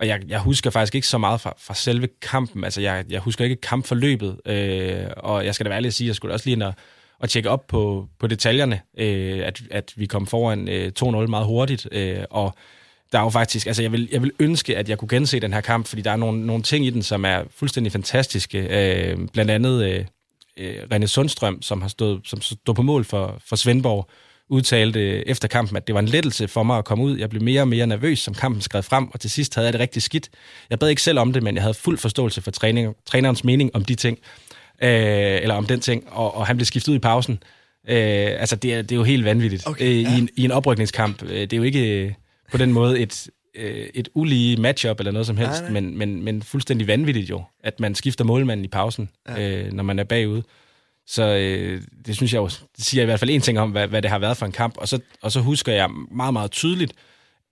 Og 0.00 0.06
jeg, 0.06 0.20
jeg 0.28 0.40
husker 0.40 0.70
faktisk 0.70 0.94
ikke 0.94 1.06
så 1.06 1.18
meget 1.18 1.40
fra, 1.40 1.54
fra 1.58 1.74
selve 1.74 2.08
kampen. 2.22 2.64
Altså, 2.64 2.80
jeg, 2.80 3.04
jeg 3.10 3.20
husker 3.20 3.44
ikke 3.44 3.56
kampforløbet. 3.56 4.40
Øh, 4.46 5.06
og 5.16 5.44
jeg 5.44 5.54
skal 5.54 5.66
da 5.66 5.68
være 5.68 5.76
ærlig 5.76 5.88
at 5.88 5.94
sige, 5.94 6.08
jeg 6.08 6.16
skulle 6.16 6.34
også 6.34 6.46
lige 6.46 6.52
ind 6.52 6.62
og, 6.62 6.74
og 7.18 7.28
tjekke 7.28 7.50
op 7.50 7.66
på, 7.66 8.08
på 8.18 8.26
detaljerne, 8.26 8.80
øh, 8.98 9.46
at, 9.46 9.62
at 9.70 9.92
vi 9.96 10.06
kom 10.06 10.26
foran 10.26 10.68
øh, 10.68 10.92
2-0 11.02 11.06
meget 11.26 11.46
hurtigt. 11.46 11.88
Øh, 11.92 12.24
og 12.30 12.54
der 13.12 13.18
er 13.18 13.22
jo 13.22 13.28
faktisk, 13.30 13.66
altså 13.66 13.82
jeg 13.82 13.92
vil, 13.92 14.08
jeg 14.12 14.22
vil 14.22 14.32
ønske, 14.38 14.76
at 14.76 14.88
jeg 14.88 14.98
kunne 14.98 15.08
gense 15.08 15.40
den 15.40 15.52
her 15.52 15.60
kamp, 15.60 15.86
fordi 15.86 16.02
der 16.02 16.10
er 16.10 16.16
nogle, 16.16 16.46
nogle 16.46 16.62
ting 16.62 16.86
i 16.86 16.90
den, 16.90 17.02
som 17.02 17.24
er 17.24 17.42
fuldstændig 17.50 17.92
fantastiske. 17.92 18.58
Øh, 18.58 19.18
blandt 19.32 19.50
andet 19.50 19.84
øh, 19.84 20.04
øh, 20.56 20.82
René 20.92 21.06
Sundstrøm, 21.06 21.62
som 21.62 21.82
har 21.82 21.88
stået, 21.88 22.20
som 22.24 22.40
stod 22.40 22.74
på 22.74 22.82
mål 22.82 23.04
for, 23.04 23.38
for 23.46 23.56
Svendborg, 23.56 24.10
udtalte 24.48 25.28
efter 25.28 25.48
kampen, 25.48 25.76
at 25.76 25.86
det 25.86 25.94
var 25.94 26.00
en 26.00 26.08
lettelse 26.08 26.48
for 26.48 26.62
mig 26.62 26.78
at 26.78 26.84
komme 26.84 27.04
ud. 27.04 27.18
Jeg 27.18 27.30
blev 27.30 27.42
mere 27.42 27.60
og 27.60 27.68
mere 27.68 27.86
nervøs, 27.86 28.18
som 28.18 28.34
kampen 28.34 28.62
skred 28.62 28.82
frem, 28.82 29.08
og 29.12 29.20
til 29.20 29.30
sidst 29.30 29.54
havde 29.54 29.66
jeg 29.66 29.72
det 29.72 29.80
rigtig 29.80 30.02
skidt. 30.02 30.28
Jeg 30.70 30.78
bad 30.78 30.88
ikke 30.88 31.02
selv 31.02 31.18
om 31.18 31.32
det, 31.32 31.42
men 31.42 31.54
jeg 31.54 31.62
havde 31.62 31.74
fuld 31.74 31.98
forståelse 31.98 32.42
for 32.42 32.50
træning, 32.50 32.94
trænerens 33.06 33.44
mening 33.44 33.70
om 33.74 33.84
de 33.84 33.94
ting, 33.94 34.18
øh, 34.82 34.90
eller 35.42 35.54
om 35.54 35.66
den 35.66 35.80
ting, 35.80 36.04
og, 36.10 36.36
og 36.36 36.46
han 36.46 36.56
blev 36.56 36.64
skiftet 36.64 36.92
ud 36.92 36.96
i 36.96 36.98
pausen. 36.98 37.42
Øh, 37.88 38.40
altså, 38.40 38.56
det 38.56 38.74
er, 38.74 38.82
det 38.82 38.92
er 38.92 38.96
jo 38.96 39.02
helt 39.02 39.24
vanvittigt 39.24 39.66
okay, 39.66 39.84
øh, 39.84 40.02
ja. 40.02 40.16
i, 40.16 40.18
en, 40.18 40.28
i 40.36 40.44
en 40.44 40.50
oprykningskamp. 40.50 41.22
Øh, 41.22 41.40
det 41.40 41.52
er 41.52 41.56
jo 41.56 41.62
ikke 41.62 42.04
øh, 42.04 42.12
på 42.52 42.58
den 42.58 42.72
måde 42.72 43.00
et, 43.00 43.28
øh, 43.54 43.86
et 43.94 44.08
ulige 44.14 44.56
matchup 44.56 45.00
eller 45.00 45.12
noget 45.12 45.26
som 45.26 45.36
helst, 45.36 45.62
nej, 45.62 45.70
nej. 45.70 45.80
Men, 45.80 45.98
men, 45.98 46.22
men 46.22 46.42
fuldstændig 46.42 46.86
vanvittigt 46.86 47.30
jo, 47.30 47.42
at 47.64 47.80
man 47.80 47.94
skifter 47.94 48.24
målmanden 48.24 48.64
i 48.64 48.68
pausen, 48.68 49.08
ja. 49.28 49.64
øh, 49.64 49.72
når 49.72 49.82
man 49.82 49.98
er 49.98 50.04
bagud. 50.04 50.42
Så 51.06 51.22
øh, 51.22 51.82
det 52.06 52.16
synes 52.16 52.32
jeg 52.32 52.38
jo, 52.38 52.46
det 52.76 52.84
siger 52.84 53.02
i 53.02 53.04
hvert 53.04 53.20
fald 53.20 53.30
en 53.30 53.40
ting 53.40 53.58
om, 53.58 53.70
hvad, 53.70 53.88
hvad 53.88 54.02
det 54.02 54.10
har 54.10 54.18
været 54.18 54.36
for 54.36 54.46
en 54.46 54.52
kamp. 54.52 54.76
Og 54.78 54.88
så, 54.88 55.00
og 55.22 55.32
så 55.32 55.40
husker 55.40 55.72
jeg 55.72 55.90
meget, 56.10 56.32
meget 56.32 56.50
tydeligt, 56.50 56.92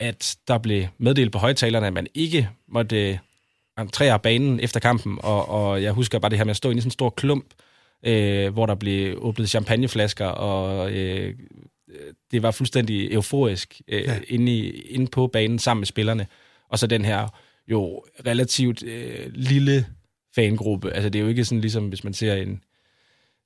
at 0.01 0.37
der 0.49 0.59
blev 0.59 0.87
meddelt 0.99 1.33
på 1.33 1.39
højtalerne, 1.39 1.87
at 1.87 1.93
man 1.93 2.07
ikke 2.15 2.49
måtte 2.69 3.11
øh, 3.11 3.19
entrere 3.79 4.19
banen 4.19 4.61
efter 4.61 4.81
kampen. 4.81 5.19
Og, 5.23 5.49
og 5.49 5.83
jeg 5.83 5.93
husker 5.93 6.19
bare 6.19 6.31
det 6.31 6.39
her 6.39 6.45
med 6.45 6.51
at 6.51 6.57
stå 6.57 6.71
i 6.71 6.75
sådan 6.75 6.87
en 6.87 6.91
stor 6.91 7.11
klump, 7.11 7.47
øh, 8.07 8.53
hvor 8.53 8.67
der 8.67 8.75
blev 8.75 9.19
åbnet 9.23 9.51
champagneflasker, 9.51 10.27
og 10.27 10.93
øh, 10.93 11.35
det 12.31 12.43
var 12.43 12.51
fuldstændig 12.51 13.13
euforisk 13.13 13.81
øh, 13.89 14.03
ja. 14.03 14.19
inde, 14.29 14.53
i, 14.53 14.71
inde 14.71 15.07
på 15.07 15.27
banen 15.27 15.59
sammen 15.59 15.81
med 15.81 15.87
spillerne. 15.87 16.27
Og 16.69 16.79
så 16.79 16.87
den 16.87 17.05
her 17.05 17.29
jo 17.69 18.05
relativt 18.27 18.83
øh, 18.83 19.31
lille 19.35 19.87
fangruppe. 20.35 20.91
Altså 20.91 21.09
det 21.09 21.19
er 21.19 21.23
jo 21.23 21.29
ikke 21.29 21.45
sådan 21.45 21.61
ligesom, 21.61 21.89
hvis 21.89 22.05
man 22.05 22.15
ser 22.15 22.35
en 22.35 22.61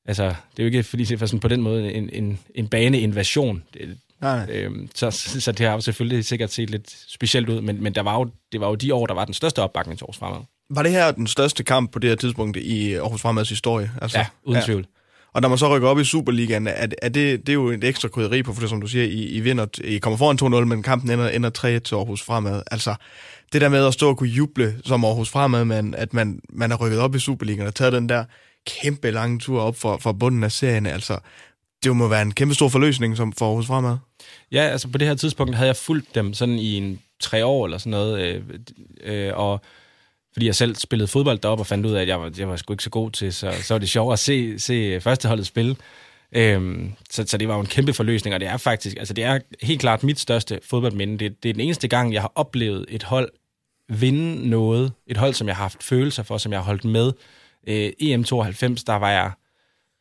altså, 0.09 0.25
det 0.25 0.59
er 0.59 0.63
jo 0.63 0.65
ikke 0.65 0.83
fordi, 0.83 1.05
det 1.05 1.23
er 1.23 1.27
sådan 1.27 1.41
på 1.41 1.49
den 1.49 1.63
måde 1.63 1.93
en, 1.93 2.11
en, 2.13 2.39
en 2.55 2.69
baneinvasion. 2.69 3.63
Det, 3.75 3.99
Nej. 4.21 4.47
Øhm, 4.51 4.89
så, 4.95 5.11
så 5.11 5.53
det 5.53 5.67
har 5.67 5.73
jo 5.73 5.81
selvfølgelig 5.81 6.25
sikkert 6.25 6.53
set 6.53 6.71
lidt 6.71 6.97
specielt 7.09 7.49
ud, 7.49 7.61
men, 7.61 7.83
men 7.83 7.95
der 7.95 8.03
var 8.03 8.15
jo, 8.19 8.31
det 8.53 8.61
var 8.61 8.69
jo 8.69 8.75
de 8.75 8.95
år, 8.95 9.07
der 9.07 9.15
var 9.15 9.25
den 9.25 9.35
største 9.35 9.63
opbakning 9.63 9.99
til 9.99 10.05
Aarhus 10.05 10.19
Fremad. 10.19 10.41
Var 10.71 10.83
det 10.83 10.93
her 10.93 11.13
den 11.13 11.27
største 11.27 11.65
kamp 11.65 11.93
på 11.93 11.99
det 11.99 12.11
her 12.11 12.17
tidspunkt 12.17 12.57
i 12.57 12.95
Aarhus 12.95 13.21
Fremads 13.21 13.49
historie? 13.49 13.91
Altså, 14.03 14.19
ja, 14.19 14.27
uden 14.45 14.59
ja. 14.59 14.65
tvivl. 14.65 14.87
Og 15.33 15.43
når 15.43 15.49
man 15.49 15.59
så 15.59 15.77
rykker 15.77 15.89
op 15.89 15.99
i 15.99 16.05
Superligaen, 16.05 16.67
er, 16.67 16.87
er 17.03 17.09
det, 17.09 17.41
det 17.41 17.49
er 17.49 17.55
jo 17.55 17.69
et 17.69 17.85
ekstra 17.85 18.09
krydderi 18.09 18.43
på, 18.43 18.53
for 18.53 18.61
det 18.61 18.71
som 18.71 18.81
du 18.81 18.87
siger, 18.87 19.05
I, 19.05 19.25
I 19.25 19.41
vinder, 19.41 19.67
I 19.85 19.99
kommer 19.99 20.17
foran 20.17 20.61
2-0, 20.63 20.65
men 20.65 20.83
kampen 20.83 21.11
ender, 21.11 21.29
ender 21.29 21.51
3 21.51 21.81
til 21.81 21.95
Aarhus 21.95 22.23
Fremad. 22.23 22.63
Altså, 22.71 22.95
det 23.53 23.61
der 23.61 23.69
med 23.69 23.87
at 23.87 23.95
stå 23.95 24.09
og 24.09 24.17
kunne 24.17 24.29
juble 24.29 24.75
som 24.85 25.05
Aarhus 25.05 25.31
Fremad, 25.31 25.65
men 25.65 25.95
at 25.95 26.15
man, 26.15 26.41
man 26.53 26.73
er 26.73 26.77
rykket 26.77 27.01
op 27.01 27.15
i 27.15 27.19
Superligaen 27.19 27.67
og 27.67 27.75
taget 27.75 27.93
den 27.93 28.09
der 28.09 28.25
kæmpe 28.83 29.11
lange 29.11 29.39
tur 29.39 29.61
op 29.61 29.77
for, 29.77 29.97
for 29.97 30.13
bunden 30.13 30.45
af 30.45 30.53
serien. 30.53 30.87
Altså, 30.87 31.19
det 31.85 31.97
må 31.97 32.09
være 32.09 32.23
en 32.23 32.35
kæmpe 32.35 32.55
stor 32.55 32.69
forløsning 32.69 33.17
som 33.17 33.33
for 33.33 33.47
Aarhus 33.47 33.67
Fremad. 33.67 33.97
Ja, 34.53 34.61
altså 34.61 34.89
på 34.89 34.99
det 34.99 35.09
her 35.09 35.15
tidspunkt 35.15 35.55
havde 35.55 35.69
jeg 35.69 35.77
fulgt 35.77 36.15
dem 36.15 36.35
sådan 36.35 36.59
i 36.59 36.75
en 36.75 37.01
tre 37.21 37.45
år 37.45 37.65
eller 37.65 37.79
sådan 37.79 37.91
noget, 37.91 38.21
øh, 38.21 38.43
øh, 39.05 39.33
og 39.37 39.61
fordi 40.33 40.47
jeg 40.47 40.55
selv 40.55 40.75
spillede 40.75 41.09
fodbold 41.09 41.39
deroppe 41.39 41.63
og 41.63 41.67
fandt 41.67 41.87
ud 41.87 41.93
af, 41.93 42.03
at 42.03 42.09
jeg 42.09 42.21
var, 42.21 42.33
jeg 42.39 42.49
var 42.49 42.57
sgu 42.57 42.73
ikke 42.73 42.83
så 42.83 42.91
god 42.91 43.11
til, 43.11 43.33
så, 43.33 43.55
så 43.63 43.75
var 43.75 43.79
det 43.79 43.89
sjovt 43.89 44.13
at 44.13 44.19
se, 44.19 44.59
se 44.59 45.01
førsteholdet 45.01 45.47
spille. 45.47 45.77
Øhm, 46.33 46.93
så, 47.11 47.25
så 47.27 47.37
det 47.39 47.49
var 47.49 47.55
jo 47.55 47.61
en 47.61 47.67
kæmpe 47.67 47.93
forløsning, 47.93 48.35
og 48.35 48.41
det 48.41 48.49
er 48.49 48.57
faktisk, 48.57 48.97
altså 48.97 49.15
det 49.15 49.25
er 49.25 49.39
helt 49.63 49.81
klart 49.81 50.03
mit 50.03 50.21
største 50.21 50.61
fodboldminde. 50.65 51.19
Det, 51.19 51.43
det 51.43 51.49
er 51.49 51.53
den 51.53 51.61
eneste 51.61 51.89
gang, 51.89 52.13
jeg 52.13 52.21
har 52.21 52.33
oplevet 52.35 52.87
et 52.89 53.03
hold 53.03 53.31
vinde 53.89 54.49
noget, 54.49 54.93
et 55.07 55.17
hold, 55.17 55.35
som 55.35 55.49
jeg 55.49 55.57
har 55.57 55.63
haft 55.63 55.83
følelser 55.83 56.23
for, 56.23 56.39
som 56.39 56.53
jeg 56.53 56.61
har 56.61 56.65
holdt 56.65 56.85
med, 56.85 57.13
øh, 57.69 57.93
EM92, 58.03 58.83
der 58.87 58.95
var 58.95 59.11
jeg 59.11 59.31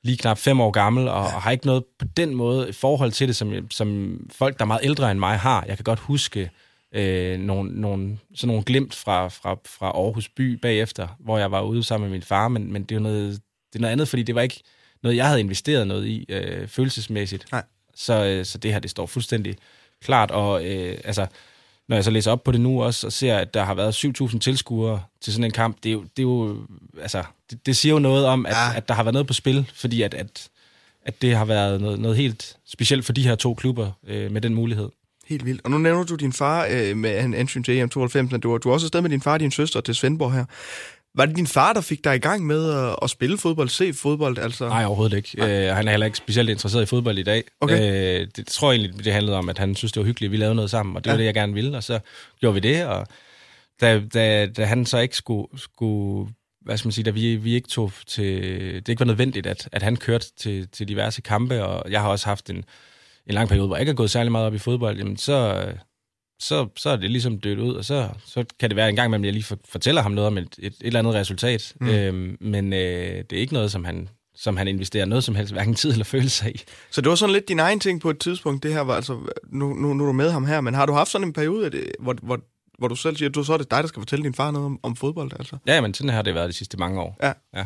lige 0.03 0.17
knap 0.17 0.37
fem 0.37 0.59
år 0.61 0.71
gammel, 0.71 1.07
og, 1.07 1.25
ja. 1.25 1.35
og 1.35 1.41
har 1.41 1.51
ikke 1.51 1.65
noget 1.65 1.83
på 1.99 2.05
den 2.17 2.35
måde 2.35 2.73
forhold 2.73 3.11
til 3.11 3.27
det, 3.27 3.35
som, 3.35 3.71
som 3.71 4.19
folk, 4.31 4.57
der 4.57 4.63
er 4.63 4.67
meget 4.67 4.83
ældre 4.83 5.11
end 5.11 5.19
mig, 5.19 5.39
har. 5.39 5.65
Jeg 5.67 5.77
kan 5.77 5.83
godt 5.83 5.99
huske 5.99 6.51
øh, 6.91 7.39
nogle, 7.39 7.81
nogle, 7.81 8.17
sådan 8.35 8.47
nogle 8.47 8.63
glimt 8.63 8.95
fra, 8.95 9.27
fra, 9.27 9.57
fra 9.65 9.87
Aarhus 9.87 10.29
by 10.29 10.53
bagefter, 10.53 11.07
hvor 11.19 11.37
jeg 11.37 11.51
var 11.51 11.61
ude 11.61 11.83
sammen 11.83 12.09
med 12.09 12.17
min 12.17 12.23
far, 12.23 12.47
men, 12.47 12.73
men 12.73 12.83
det 12.83 12.95
er 12.95 12.99
noget, 12.99 13.41
det 13.73 13.79
er 13.79 13.81
noget 13.81 13.91
andet, 13.91 14.07
fordi 14.07 14.23
det 14.23 14.35
var 14.35 14.41
ikke 14.41 14.63
noget, 15.03 15.15
jeg 15.15 15.27
havde 15.27 15.39
investeret 15.39 15.87
noget 15.87 16.05
i 16.05 16.25
øh, 16.29 16.67
følelsesmæssigt. 16.67 17.51
Nej. 17.51 17.63
Så, 17.95 18.25
øh, 18.25 18.45
så 18.45 18.57
det 18.57 18.73
her, 18.73 18.79
det 18.79 18.91
står 18.91 19.05
fuldstændig 19.05 19.55
klart, 20.01 20.31
og 20.31 20.65
øh, 20.65 20.97
altså 21.03 21.27
når 21.87 21.95
jeg 21.95 22.03
så 22.03 22.11
læser 22.11 22.31
op 22.31 22.43
på 22.43 22.51
det 22.51 22.61
nu 22.61 22.83
også, 22.83 23.07
og 23.07 23.13
ser, 23.13 23.37
at 23.37 23.53
der 23.53 23.63
har 23.63 23.73
været 23.73 24.05
7.000 24.05 24.39
tilskuere 24.39 25.01
til 25.21 25.33
sådan 25.33 25.43
en 25.43 25.51
kamp, 25.51 25.77
det 25.83 25.89
er 25.89 25.93
jo, 25.93 26.01
det 26.01 26.19
er 26.19 26.23
jo 26.23 26.57
altså, 27.01 27.23
det, 27.49 27.65
det 27.65 27.75
siger 27.75 27.93
jo 27.93 27.99
noget 27.99 28.25
om, 28.25 28.45
at, 28.45 28.51
ja. 28.51 28.77
at 28.77 28.87
der 28.87 28.93
har 28.93 29.03
været 29.03 29.13
noget 29.13 29.27
på 29.27 29.33
spil, 29.33 29.71
fordi 29.75 30.01
at, 30.01 30.13
at, 30.13 30.49
at 31.05 31.21
det 31.21 31.35
har 31.35 31.45
været 31.45 31.81
noget, 31.81 31.99
noget 31.99 32.17
helt 32.17 32.57
specielt 32.65 33.05
for 33.05 33.13
de 33.13 33.23
her 33.23 33.35
to 33.35 33.53
klubber 33.53 33.91
øh, 34.07 34.31
med 34.31 34.41
den 34.41 34.55
mulighed. 34.55 34.89
Helt 35.27 35.45
vildt. 35.45 35.61
Og 35.63 35.71
nu 35.71 35.77
nævner 35.77 36.03
du 36.03 36.15
din 36.15 36.33
far 36.33 36.67
øh, 36.71 36.97
med 36.97 37.23
en 37.23 37.33
ansyn 37.33 37.63
til 37.63 37.83
EM92, 37.83 38.21
men 38.21 38.39
du, 38.41 38.57
du 38.57 38.69
er 38.69 38.73
også 38.73 38.85
afsted 38.85 39.01
med 39.01 39.09
din 39.09 39.21
far 39.21 39.33
og 39.33 39.39
din 39.39 39.51
søster 39.51 39.81
til 39.81 39.95
Svendborg 39.95 40.33
her. 40.33 40.45
Var 41.17 41.25
det 41.25 41.35
din 41.35 41.47
far, 41.47 41.73
der 41.73 41.81
fik 41.81 42.03
dig 42.03 42.15
i 42.15 42.19
gang 42.19 42.45
med 42.45 42.73
at, 42.73 42.95
at 43.01 43.09
spille 43.09 43.37
fodbold, 43.37 43.69
se 43.69 43.93
fodbold? 43.93 44.37
Altså? 44.37 44.67
Nej, 44.67 44.85
overhovedet 44.85 45.17
ikke. 45.17 45.29
Øh, 45.37 45.75
han 45.75 45.87
er 45.87 45.91
heller 45.91 46.05
ikke 46.05 46.17
specielt 46.17 46.49
interesseret 46.49 46.83
i 46.83 46.85
fodbold 46.85 47.17
i 47.17 47.23
dag. 47.23 47.43
Okay. 47.61 48.21
Øh, 48.21 48.27
det 48.35 48.47
tror 48.47 48.71
jeg 48.71 48.79
egentlig, 48.79 49.05
det 49.05 49.13
handlede 49.13 49.37
om, 49.37 49.49
at 49.49 49.57
han 49.57 49.75
synes, 49.75 49.91
det 49.91 49.99
var 49.99 50.05
hyggeligt, 50.05 50.29
at 50.29 50.31
vi 50.31 50.37
lavede 50.37 50.55
noget 50.55 50.71
sammen, 50.71 50.95
og 50.95 51.03
det 51.03 51.09
ja. 51.09 51.13
var 51.13 51.17
det, 51.17 51.25
jeg 51.25 51.33
gerne 51.33 51.53
ville, 51.53 51.77
og 51.77 51.83
så 51.83 51.99
gjorde 52.39 52.53
vi 52.53 52.59
det, 52.59 52.85
og 52.85 53.07
da, 53.81 54.01
da, 54.13 54.45
da 54.45 54.65
han 54.65 54.85
så 54.85 54.97
ikke 54.97 55.15
skulle, 55.15 55.47
skulle 55.55 56.29
hvad 56.61 56.77
skal 56.77 56.87
man 56.87 56.91
sige, 56.91 57.05
da 57.05 57.09
vi, 57.09 57.35
vi 57.35 57.55
ikke 57.55 57.69
tog 57.69 57.91
til, 58.07 58.43
det 58.75 58.89
ikke 58.89 58.99
var 58.99 59.05
nødvendigt, 59.05 59.47
at, 59.47 59.69
at 59.71 59.83
han 59.83 59.95
kørte 59.95 60.25
til, 60.37 60.67
til 60.67 60.87
diverse 60.87 61.21
kampe, 61.21 61.63
og 61.63 61.91
jeg 61.91 62.01
har 62.01 62.09
også 62.09 62.25
haft 62.25 62.49
en, 62.49 62.65
en 63.27 63.33
lang 63.33 63.49
periode, 63.49 63.67
hvor 63.67 63.75
jeg 63.75 63.81
ikke 63.81 63.89
har 63.89 63.95
gået 63.95 64.11
særlig 64.11 64.31
meget 64.31 64.47
op 64.47 64.53
i 64.53 64.57
fodbold, 64.57 64.97
jamen 64.97 65.17
så, 65.17 65.67
så, 66.39 66.67
så 66.77 66.89
er 66.89 66.95
det 66.95 67.11
ligesom 67.11 67.39
dødt 67.39 67.59
ud, 67.59 67.73
og 67.73 67.85
så, 67.85 68.09
så 68.25 68.45
kan 68.59 68.69
det 68.69 68.75
være 68.75 68.89
en 68.89 68.95
gang, 68.95 69.15
at 69.15 69.23
jeg 69.23 69.33
lige 69.33 69.57
fortæller 69.65 70.01
ham 70.01 70.11
noget 70.11 70.27
om 70.27 70.37
et, 70.37 70.55
et, 70.59 70.65
et 70.65 70.75
eller 70.81 70.99
andet 70.99 71.13
resultat. 71.13 71.73
Mm. 71.81 71.89
Øhm, 71.89 72.37
men 72.41 72.73
øh, 72.73 73.23
det 73.29 73.33
er 73.33 73.39
ikke 73.39 73.53
noget, 73.53 73.71
som 73.71 73.85
han, 73.85 74.09
som 74.35 74.57
han 74.57 74.67
investerer 74.67 75.05
noget 75.05 75.23
som 75.23 75.35
helst, 75.35 75.53
hverken 75.53 75.75
tid 75.75 75.91
eller 75.91 76.05
følelse 76.05 76.51
i. 76.51 76.61
Så 76.91 77.01
det 77.01 77.09
var 77.09 77.15
sådan 77.15 77.33
lidt 77.33 77.47
din 77.47 77.59
egen 77.59 77.79
ting 77.79 78.01
på 78.01 78.09
et 78.09 78.19
tidspunkt, 78.19 78.63
det 78.63 78.73
her 78.73 78.81
var 78.81 78.95
altså, 78.95 79.19
nu, 79.51 79.73
nu, 79.73 79.93
nu 79.93 80.03
er 80.03 80.07
du 80.07 80.13
med 80.13 80.31
ham 80.31 80.45
her, 80.45 80.61
men 80.61 80.73
har 80.73 80.85
du 80.85 80.93
haft 80.93 81.09
sådan 81.09 81.27
en 81.27 81.33
periode, 81.33 81.69
det, 81.69 81.91
hvor, 81.99 82.15
hvor, 82.21 82.39
hvor 82.77 82.87
du 82.87 82.95
selv 82.95 83.17
siger, 83.17 83.29
at 83.29 83.35
du, 83.35 83.43
så 83.43 83.53
er 83.53 83.57
det 83.57 83.71
dig, 83.71 83.83
der 83.83 83.87
skal 83.87 84.01
fortælle 84.01 84.23
din 84.23 84.33
far 84.33 84.51
noget 84.51 84.65
om, 84.65 84.79
om 84.83 84.95
fodbold, 84.95 85.31
altså? 85.39 85.57
Ja, 85.67 85.81
men 85.81 85.93
sådan 85.93 86.09
har 86.09 86.21
det 86.21 86.35
været 86.35 86.47
de 86.47 86.53
sidste 86.53 86.77
mange 86.77 87.01
år. 87.01 87.17
Ja. 87.23 87.33
ja. 87.55 87.65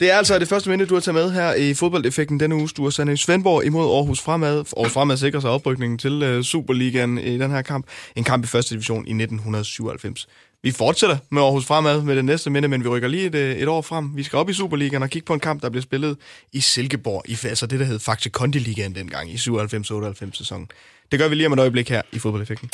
Det 0.00 0.10
er 0.10 0.16
altså 0.16 0.38
det 0.38 0.48
første 0.48 0.70
minde, 0.70 0.86
du 0.86 0.94
har 0.94 1.00
taget 1.00 1.14
med 1.14 1.30
her 1.30 1.54
i 1.54 1.74
fodboldeffekten 1.74 2.40
denne 2.40 2.54
uge. 2.54 2.68
Du 2.76 2.82
har 2.82 2.90
sendt 2.90 3.20
Svendborg 3.20 3.64
imod 3.64 3.96
Aarhus 3.96 4.20
Fremad. 4.20 4.56
Aarhus 4.76 4.92
Fremad 4.92 5.16
sikrer 5.16 5.40
sig 5.40 5.50
oprykningen 5.50 5.98
til 5.98 6.22
øh, 6.22 6.44
Superligaen 6.44 7.18
i 7.18 7.38
den 7.38 7.50
her 7.50 7.62
kamp. 7.62 7.86
En 8.16 8.24
kamp 8.24 8.44
i 8.44 8.46
første 8.46 8.74
division 8.74 9.06
i 9.06 9.10
1997. 9.10 10.28
Vi 10.62 10.70
fortsætter 10.70 11.16
med 11.30 11.42
Aarhus 11.42 11.66
Fremad 11.66 12.02
med 12.02 12.16
det 12.16 12.24
næste 12.24 12.50
minde, 12.50 12.68
men 12.68 12.84
vi 12.84 12.88
rykker 12.88 13.08
lige 13.08 13.26
et, 13.26 13.34
øh, 13.34 13.56
et 13.56 13.68
år 13.68 13.82
frem. 13.82 14.16
Vi 14.16 14.22
skal 14.22 14.36
op 14.36 14.50
i 14.50 14.52
Superligaen 14.52 15.02
og 15.02 15.10
kigge 15.10 15.26
på 15.26 15.34
en 15.34 15.40
kamp, 15.40 15.62
der 15.62 15.70
blev 15.70 15.82
spillet 15.82 16.16
i 16.52 16.60
Silkeborg, 16.60 17.22
i 17.28 17.38
altså 17.44 17.66
det, 17.66 17.80
der 17.80 17.86
hed 17.86 17.98
faktisk 17.98 18.32
Kondiligaen 18.32 18.94
dengang 18.94 19.30
i 19.30 19.34
97-98 19.34 20.32
sæsonen. 20.32 20.68
Det 21.10 21.18
gør 21.18 21.28
vi 21.28 21.34
lige 21.34 21.46
om 21.46 21.52
et 21.52 21.58
øjeblik 21.58 21.88
her 21.88 22.02
i 22.12 22.18
Fodboldeffekten. 22.18 22.70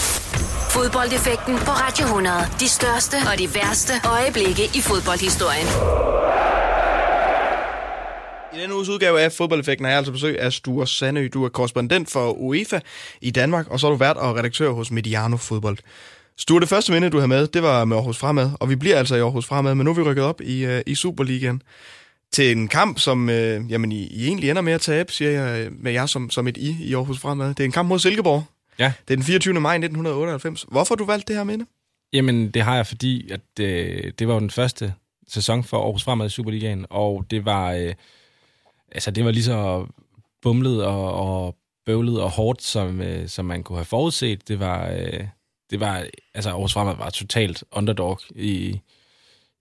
Fodboldeffekten 0.71 1.55
på 1.55 1.71
Radio 1.71 2.05
100. 2.07 2.37
De 2.61 2.69
største 2.69 3.17
og 3.33 3.39
de 3.39 3.49
værste 3.55 3.93
øjeblikke 4.05 4.65
i 4.65 4.81
fodboldhistorien. 4.81 5.67
I 8.57 8.61
denne 8.61 8.75
uges 8.75 8.89
udgave 8.89 9.21
af 9.21 9.33
Fodboldeffekten 9.33 9.85
har 9.85 9.91
jeg 9.91 9.99
altså 9.99 10.13
besøg 10.13 10.41
af 10.41 10.53
Sture 10.53 10.87
Sandø. 10.87 11.29
Du 11.35 11.45
er 11.45 11.49
korrespondent 11.49 12.11
for 12.11 12.33
UEFA 12.33 12.81
i 13.21 13.31
Danmark, 13.31 13.71
og 13.71 13.81
så 13.81 13.87
er 13.87 13.91
du 13.91 13.97
vært 13.97 14.17
og 14.17 14.37
redaktør 14.37 14.71
hos 14.71 14.91
Mediano 14.91 15.37
Fodbold. 15.37 15.79
Sture, 16.39 16.61
det 16.61 16.69
første 16.69 16.93
minde, 16.93 17.11
du 17.11 17.19
har 17.19 17.27
med, 17.27 17.47
det 17.47 17.63
var 17.63 17.85
med 17.85 17.97
Aarhus 17.97 18.19
Fremad, 18.19 18.51
og 18.61 18.71
vi 18.71 18.77
bliver 18.77 18.99
altså 18.99 19.17
i 19.17 19.21
Aarhus 19.21 19.47
Fremad, 19.47 19.75
men 19.75 19.85
nu 19.85 19.91
er 19.91 19.95
vi 19.95 20.03
rykket 20.03 20.25
op 20.25 20.41
i, 20.41 20.67
uh, 20.67 20.81
i 20.87 20.95
Superligaen. 20.95 21.63
til 22.33 22.53
en 22.53 22.69
kamp, 22.69 22.99
som 22.99 23.31
øh, 23.31 23.71
jamen, 23.71 23.93
I, 23.93 24.07
I 24.07 24.27
egentlig 24.27 24.51
ender 24.51 24.63
med 24.63 24.73
at 24.73 24.81
tabe, 24.81 25.13
siger 25.13 25.31
jeg 25.31 25.69
med 25.73 25.93
jer 25.93 26.07
som, 26.07 26.31
som 26.31 26.49
et 26.49 26.57
I 26.57 26.77
i 26.81 26.95
Aarhus 26.95 27.19
Fremad. 27.19 27.49
Det 27.49 27.61
er 27.61 27.65
en 27.65 27.73
kamp 27.73 27.89
mod 27.89 27.99
Silkeborg. 27.99 28.45
Ja. 28.79 28.93
Det 29.09 29.15
er 29.15 29.17
den 29.17 29.25
24. 29.25 29.61
maj 29.61 29.75
1998. 29.75 30.67
Hvorfor 30.69 30.95
har 30.95 30.97
du 30.97 31.05
valgt 31.05 31.29
det 31.29 31.37
her 31.37 31.45
minde? 31.45 31.67
Jamen, 32.13 32.51
det 32.51 32.63
har 32.63 32.77
jeg, 32.77 32.87
fordi 32.87 33.31
at, 33.31 33.61
øh, 33.61 34.13
det 34.19 34.29
var 34.29 34.35
jo 34.35 34.41
den 34.41 34.51
første 34.51 34.95
sæson 35.29 35.65
for 35.65 35.83
Aarhus 35.83 36.05
Fremad 36.05 36.27
i 36.27 36.31
Superligaen, 36.31 36.87
og 36.91 37.25
det 37.31 37.45
var, 37.45 37.73
øh, 37.73 37.95
altså, 38.97 39.11
det 39.11 39.25
var 39.25 39.31
lige 39.31 39.45
så 39.45 39.87
bumlet 40.43 40.85
og, 40.85 41.13
og 41.15 41.57
bøvlet 41.87 42.21
og 42.21 42.31
hårdt, 42.31 42.63
som, 42.63 43.01
øh, 43.01 43.29
som 43.29 43.45
man 43.45 43.63
kunne 43.63 43.79
have 43.79 43.85
forudset. 43.85 44.49
Det 44.49 44.61
var, 44.61 44.91
øh, 44.91 45.25
det 45.71 45.81
var 45.81 46.07
altså 46.35 46.51
Aarhus 46.51 46.73
Fremad 46.73 46.97
var 46.97 47.11
totalt 47.11 47.65
underdog 47.73 48.21
i, 48.35 48.81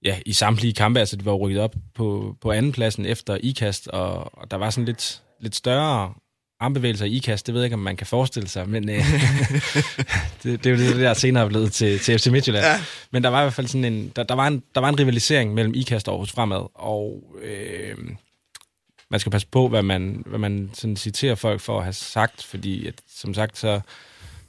ja, 0.04 0.20
i 0.26 0.34
samtlige 0.34 0.74
kampe. 0.74 1.00
Altså, 1.00 1.16
det 1.16 1.26
var 1.26 1.34
rykket 1.34 1.62
op 1.62 1.76
på, 1.94 2.36
på 2.42 2.52
andenpladsen 2.52 3.06
efter 3.06 3.38
IKAST, 3.44 3.88
og, 3.88 4.38
og 4.38 4.52
der 4.52 4.58
var 4.58 4.70
sådan 4.70 4.86
lidt, 4.86 5.22
lidt 5.40 5.56
større 5.56 6.14
armbevægelser 6.60 7.06
i 7.06 7.12
IKAST. 7.12 7.48
Det 7.48 7.54
ved 7.54 7.62
jeg 7.62 7.66
ikke, 7.66 7.74
om 7.74 7.80
man 7.80 7.98
kan 7.98 8.08
forestille 8.08 8.50
sig, 8.50 8.70
men 8.70 8.90
øh, 8.90 8.96
det, 10.44 10.64
det 10.64 10.66
er 10.66 10.70
jo 10.70 10.78
det, 10.78 10.96
der 10.96 11.14
senere 11.14 11.44
er 11.44 11.48
blevet 11.48 11.72
til, 11.72 12.00
til 12.00 12.20
FC 12.20 12.28
Midtjylland. 12.28 12.66
Ja. 12.66 12.82
Men 13.12 13.24
der 13.24 13.30
var 13.30 13.42
i 13.42 13.44
hvert 13.44 13.54
fald 13.54 13.68
sådan 13.68 13.94
en, 13.94 14.12
der, 14.16 14.24
der, 14.24 14.36
var 14.36 14.48
en, 14.48 14.64
der 14.76 14.82
var 14.82 14.90
en 14.90 15.00
rivalisering 15.00 15.54
mellem 15.54 15.74
IKAST 15.76 16.08
og 16.08 16.14
Aarhus 16.14 16.32
Fremad, 16.32 16.68
og 16.74 17.24
øh, 17.44 17.96
man 19.16 19.20
skal 19.20 19.32
passe 19.32 19.48
på, 19.48 19.68
hvad 19.68 19.84
man, 19.84 20.24
hvad 20.26 20.40
man 20.40 20.70
sådan 20.74 20.96
citerer 20.96 21.36
folk 21.36 21.62
for 21.62 21.78
at 21.78 21.84
have 21.84 21.94
sagt, 21.94 22.44
fordi 22.44 22.88
at, 22.88 22.94
som 23.08 23.34
sagt, 23.34 23.58
så 23.58 23.82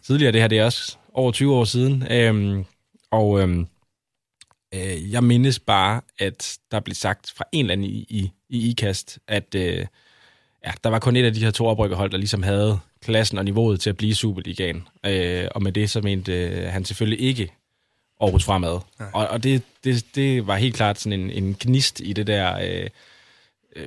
tidligere, 0.07 0.33
det 0.33 0.41
her 0.41 0.49
det 0.49 0.59
er 0.59 0.65
også 0.65 0.97
over 1.13 1.33
20 1.33 1.55
år 1.55 1.65
siden, 1.65 2.13
øh, 2.13 2.65
og 3.11 3.41
øh, 3.41 3.59
øh, 4.75 5.13
jeg 5.13 5.25
mindes 5.25 5.59
bare, 5.59 6.01
at 6.19 6.59
der 6.71 6.81
blev 6.81 6.95
sagt 6.95 7.33
fra 7.37 7.45
en 7.53 7.61
eller 7.65 7.73
anden 7.73 7.87
i, 7.87 8.07
i, 8.09 8.31
i 8.49 8.71
IKAST, 8.71 9.19
at 9.29 9.55
øh, 9.55 9.87
ja, 10.67 10.73
der 10.85 10.91
var 10.91 10.99
kun 10.99 11.17
et 11.17 11.25
af 11.25 11.35
de 11.35 11.45
her 11.45 11.51
to 11.51 11.67
oprykkerhold, 11.67 12.11
der 12.11 12.19
ligesom 12.19 12.43
havde 12.43 12.79
klassen 13.03 13.39
og 13.39 13.45
niveauet 13.45 13.81
til 13.81 13.91
at 13.91 13.97
blive 13.97 14.15
Superligaen. 14.15 14.89
Øh, 15.07 15.49
og 15.55 15.63
med 15.63 15.73
det 15.73 15.91
så 15.91 16.01
mente 16.01 16.33
øh, 16.33 16.73
han 16.73 16.85
selvfølgelig 16.85 17.21
ikke 17.21 17.53
Aarhus 18.21 18.45
fremad. 18.45 18.81
Og, 19.13 19.29
og 19.29 19.43
det, 19.43 19.63
det, 19.85 20.07
det 20.15 20.47
var 20.47 20.57
helt 20.57 20.75
klart 20.75 21.01
sådan 21.01 21.21
en, 21.21 21.31
en 21.31 21.57
gnist 21.61 22.01
i 22.01 22.13
det 22.13 22.27
der 22.27 22.59
øh, 22.59 22.91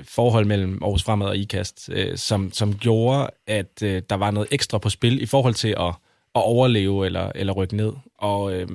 forhold 0.04 0.45
mellem 0.45 0.80
Aarhus 0.82 1.04
fremad 1.04 1.28
og 1.28 1.38
IKAST, 1.38 1.89
øh, 1.91 2.17
som, 2.17 2.52
som 2.54 2.75
gjorde, 2.75 3.30
at 3.47 3.84
øh, 3.84 4.02
der 4.10 4.15
var 4.15 4.32
noget 4.32 4.47
ekstra 4.52 4.78
på 4.78 4.89
spil 4.89 5.21
i 5.21 5.25
forhold 5.25 5.54
til 5.54 5.75
at, 5.80 5.93
at 6.36 6.43
overleve 6.43 7.06
eller, 7.06 7.32
eller 7.36 7.54
rykke 7.54 7.75
ned. 7.75 7.93
Og 8.17 8.54
øh, 8.54 8.67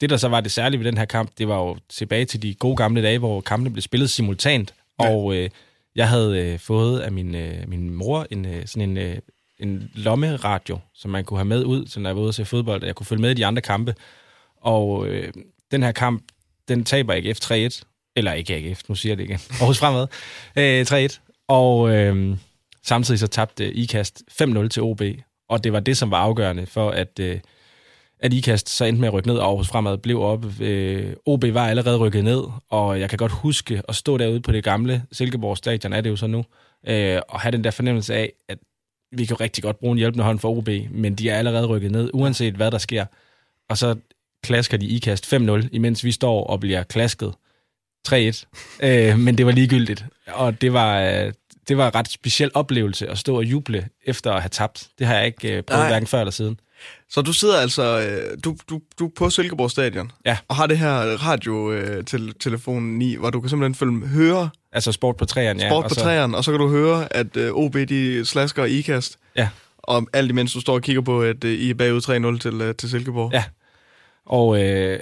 det, 0.00 0.10
der 0.10 0.16
så 0.16 0.28
var 0.28 0.40
det 0.40 0.52
særlige 0.52 0.78
ved 0.78 0.86
den 0.86 0.98
her 0.98 1.04
kamp, 1.04 1.30
det 1.38 1.48
var 1.48 1.58
jo 1.58 1.76
tilbage 1.88 2.24
til 2.24 2.42
de 2.42 2.54
gode 2.54 2.76
gamle 2.76 3.02
dage, 3.02 3.18
hvor 3.18 3.40
kampene 3.40 3.70
blev 3.70 3.82
spillet 3.82 4.10
simultant, 4.10 4.74
ja. 5.00 5.10
og 5.10 5.36
øh, 5.36 5.50
jeg 5.94 6.08
havde 6.08 6.38
øh, 6.38 6.58
fået 6.58 7.00
af 7.00 7.12
min, 7.12 7.34
øh, 7.34 7.68
min 7.68 7.90
mor 7.90 8.26
en, 8.30 8.46
øh, 8.46 8.66
sådan 8.66 8.90
en, 8.90 8.96
øh, 8.96 9.16
en 9.58 9.90
lommeradio, 9.94 10.78
som 10.94 11.10
man 11.10 11.24
kunne 11.24 11.38
have 11.38 11.44
med 11.44 11.64
ud, 11.64 11.86
så 11.86 12.00
når 12.00 12.10
jeg 12.10 12.16
var 12.16 12.22
ude 12.22 12.30
og 12.30 12.34
se 12.34 12.44
fodbold, 12.44 12.84
jeg 12.84 12.94
kunne 12.94 13.06
følge 13.06 13.22
med 13.22 13.30
i 13.30 13.34
de 13.34 13.46
andre 13.46 13.62
kampe. 13.62 13.94
Og 14.56 15.06
øh, 15.06 15.32
den 15.70 15.82
her 15.82 15.92
kamp, 15.92 16.22
den 16.68 16.84
taber 16.84 17.14
AGF 17.14 17.38
3-1. 17.38 17.82
Eller 18.16 18.32
ikke 18.32 18.54
AGF, 18.54 18.80
nu 18.88 18.94
siger 18.94 19.10
jeg 19.10 19.18
det 19.18 19.24
igen. 19.24 19.40
Aarhus 19.60 19.78
fremad. 19.78 20.06
Øh, 20.56 20.86
3-1. 21.08 21.44
Og 21.48 21.90
øh, 21.90 22.36
samtidig 22.82 23.18
så 23.20 23.26
tabte 23.26 23.72
IKAST 23.72 24.22
5-0 24.42 24.68
til 24.68 24.82
OB. 24.82 25.02
Og 25.48 25.64
det 25.64 25.72
var 25.72 25.80
det, 25.80 25.96
som 25.96 26.10
var 26.10 26.18
afgørende 26.18 26.66
for, 26.66 26.90
at, 26.90 27.18
øh, 27.20 27.40
at 28.18 28.32
IKAST 28.32 28.68
så 28.68 28.84
endte 28.84 29.00
med 29.00 29.08
at 29.08 29.14
rykke 29.14 29.28
ned, 29.28 29.36
og 29.36 29.46
Aarhus 29.48 29.68
fremad 29.68 29.98
blev 29.98 30.20
op. 30.20 30.60
Øh, 30.60 31.12
OB 31.26 31.44
var 31.44 31.68
allerede 31.68 31.98
rykket 31.98 32.24
ned, 32.24 32.42
og 32.70 33.00
jeg 33.00 33.08
kan 33.08 33.16
godt 33.16 33.32
huske 33.32 33.82
at 33.88 33.94
stå 33.94 34.18
derude 34.18 34.40
på 34.40 34.52
det 34.52 34.64
gamle 34.64 35.02
Silkeborg 35.12 35.56
stadion, 35.56 35.92
er 35.92 36.00
det 36.00 36.10
jo 36.10 36.16
så 36.16 36.26
nu, 36.26 36.44
øh, 36.86 37.20
og 37.28 37.40
have 37.40 37.52
den 37.52 37.64
der 37.64 37.70
fornemmelse 37.70 38.14
af, 38.14 38.32
at 38.48 38.58
vi 39.16 39.24
kan 39.24 39.40
rigtig 39.40 39.64
godt 39.64 39.78
bruge 39.78 39.92
en 39.92 39.98
hjælpende 39.98 40.24
hånd 40.24 40.38
for 40.38 40.48
OB, 40.48 40.68
men 40.90 41.14
de 41.14 41.30
er 41.30 41.38
allerede 41.38 41.66
rykket 41.66 41.90
ned, 41.90 42.10
uanset 42.14 42.54
hvad 42.54 42.70
der 42.70 42.78
sker. 42.78 43.06
Og 43.68 43.78
så 43.78 43.96
klasker 44.42 44.76
de 44.76 44.86
IKAST 44.86 45.34
5-0, 45.34 45.68
imens 45.72 46.04
vi 46.04 46.12
står 46.12 46.44
og 46.44 46.60
bliver 46.60 46.82
klasket 46.82 47.34
3-1. 48.08 48.44
øh, 48.82 49.18
men 49.18 49.38
det 49.38 49.46
var 49.46 49.52
ligegyldigt, 49.52 50.04
og 50.26 50.60
det 50.60 50.72
var, 50.72 51.00
øh, 51.00 51.32
det 51.68 51.76
var 51.76 51.86
en 51.86 51.94
ret 51.94 52.10
speciel 52.10 52.50
oplevelse 52.54 53.08
at 53.08 53.18
stå 53.18 53.36
og 53.36 53.44
juble 53.44 53.88
efter 54.06 54.32
at 54.32 54.42
have 54.42 54.48
tabt. 54.48 54.88
Det 54.98 55.06
har 55.06 55.14
jeg 55.14 55.26
ikke 55.26 55.56
øh, 55.56 55.62
prøvet 55.62 55.80
Nej. 55.80 55.88
hverken 55.88 56.06
før 56.06 56.20
eller 56.20 56.32
siden. 56.32 56.60
Så 57.10 57.22
du 57.22 57.32
sidder 57.32 57.56
altså, 57.60 58.00
øh, 58.00 58.38
du, 58.44 58.56
du, 58.70 58.80
du 58.98 59.06
er 59.06 59.10
på 59.16 59.30
Silkeborg 59.30 59.70
Stadion, 59.70 60.12
ja. 60.26 60.36
og 60.48 60.56
har 60.56 60.66
det 60.66 60.78
her 60.78 60.94
radiotelefonen 61.26 63.02
i, 63.02 63.16
hvor 63.16 63.30
du 63.30 63.40
kan 63.40 63.50
simpelthen 63.50 63.74
følge, 63.74 64.06
høre... 64.06 64.50
Altså 64.72 64.92
sport 64.92 65.16
på 65.16 65.24
træerne, 65.24 65.62
ja. 65.62 65.68
Sport 65.68 65.84
på 65.88 65.94
træerne, 65.94 66.36
og 66.36 66.44
så 66.44 66.50
kan 66.50 66.60
du 66.60 66.68
høre, 66.68 67.16
at 67.16 67.36
OB 67.52 67.74
de 67.74 68.24
slasker 68.24 68.64
ikast. 68.64 69.18
Ja. 69.36 69.48
Og 69.78 70.08
alt 70.12 70.30
imens 70.30 70.52
du 70.52 70.60
står 70.60 70.74
og 70.74 70.82
kigger 70.82 71.02
på, 71.02 71.22
at 71.22 71.44
I 71.44 71.70
er 71.70 71.74
bagud 71.74 72.34
3-0 72.36 72.38
til, 72.38 72.74
til 72.74 72.90
Silkeborg. 72.90 73.30
Ja. 73.32 73.44
Og, 74.26 74.62
øh, 74.62 74.98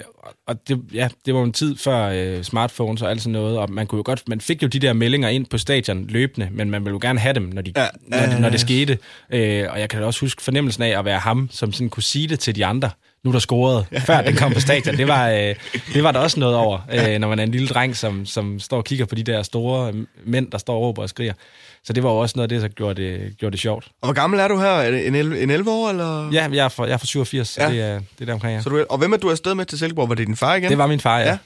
og 0.47 0.67
det, 0.67 0.81
ja, 0.93 1.07
det 1.25 1.33
var 1.33 1.43
en 1.43 1.53
tid 1.53 1.77
før 1.77 2.09
øh, 2.13 2.43
smartphones 2.43 3.01
og 3.01 3.09
alt 3.09 3.21
sådan 3.21 3.31
noget, 3.31 3.57
og 3.57 3.71
man 3.71 3.87
kunne 3.87 3.97
jo 3.97 4.03
godt, 4.05 4.29
man 4.29 4.41
fik 4.41 4.63
jo 4.63 4.67
de 4.67 4.79
der 4.79 4.93
meldinger 4.93 5.29
ind 5.29 5.45
på 5.45 5.57
stadion 5.57 6.07
løbende, 6.07 6.49
men 6.51 6.69
man 6.71 6.85
ville 6.85 6.93
jo 6.93 6.99
gerne 7.01 7.19
have 7.19 7.33
dem, 7.33 7.43
når, 7.43 7.61
de, 7.61 7.73
ja, 7.75 7.87
når, 8.07 8.33
øh, 8.33 8.39
når 8.39 8.49
det 8.49 8.59
skete. 8.59 8.97
Øh, 9.29 9.67
og 9.69 9.79
jeg 9.79 9.89
kan 9.89 10.03
også 10.03 10.19
huske 10.19 10.41
fornemmelsen 10.41 10.83
af 10.83 10.99
at 10.99 11.05
være 11.05 11.19
ham, 11.19 11.49
som 11.51 11.73
sådan 11.73 11.89
kunne 11.89 12.03
sige 12.03 12.27
det 12.27 12.39
til 12.39 12.55
de 12.55 12.65
andre, 12.65 12.89
nu 13.23 13.29
er 13.29 13.31
der 13.31 13.39
scoret, 13.39 13.85
før 14.05 14.21
den 14.21 14.35
kom 14.35 14.53
på 14.53 14.59
stadion. 14.59 14.97
Det 14.97 15.07
var, 15.07 15.29
øh, 15.29 15.55
det 15.93 16.03
var 16.03 16.11
der 16.11 16.19
også 16.19 16.39
noget 16.39 16.55
over, 16.55 16.79
øh, 16.93 17.19
når 17.19 17.29
man 17.29 17.39
er 17.39 17.43
en 17.43 17.51
lille 17.51 17.67
dreng, 17.67 17.95
som, 17.95 18.25
som 18.25 18.59
står 18.59 18.77
og 18.77 18.83
kigger 18.85 19.05
på 19.05 19.15
de 19.15 19.23
der 19.23 19.43
store 19.43 19.93
mænd, 20.25 20.51
der 20.51 20.57
står 20.57 20.75
og 20.75 20.81
råber 20.81 21.01
og 21.01 21.09
skriger. 21.09 21.33
Så 21.83 21.93
det 21.93 22.03
var 22.03 22.09
også 22.09 22.33
noget 22.35 22.51
af 22.51 22.59
det, 22.59 22.61
der 22.61 22.67
gjorde 22.67 23.01
det, 23.01 23.37
gjorde 23.37 23.51
det 23.51 23.59
sjovt. 23.59 23.87
Og 24.01 24.07
hvor 24.07 24.13
gammel 24.13 24.39
er 24.39 24.47
du 24.47 24.57
her? 24.57 24.67
Er 24.67 24.91
det 24.91 25.07
en 25.07 25.15
11, 25.15 25.43
en 25.43 25.49
11 25.49 25.71
år, 25.71 25.89
eller? 25.89 26.29
Ja, 26.31 26.49
jeg 26.51 26.65
er 26.65 26.69
fra, 26.69 26.85
jeg 26.85 26.93
er 26.93 26.97
fra 26.97 27.05
87, 27.05 27.57
ja. 27.57 27.65
så 27.65 27.71
det 27.71 27.81
er, 27.81 27.93
det 27.93 28.05
er 28.21 28.25
der 28.25 28.33
omkring, 28.33 28.55
ja. 28.55 28.61
Så 28.61 28.69
du, 28.69 28.85
og 28.89 28.97
hvem 28.97 29.13
er 29.13 29.17
du 29.17 29.31
afsted 29.31 29.55
med 29.55 29.65
til 29.65 29.79
Silkeborg? 29.79 30.09
Var 30.09 30.15
det 30.15 30.27
din 30.27 30.35
far 30.35 30.55
igen? 30.55 30.69
Det 30.69 30.77
var 30.77 30.87
min 30.87 30.99
far, 30.99 31.19
ja. 31.19 31.29
ja. 31.29 31.37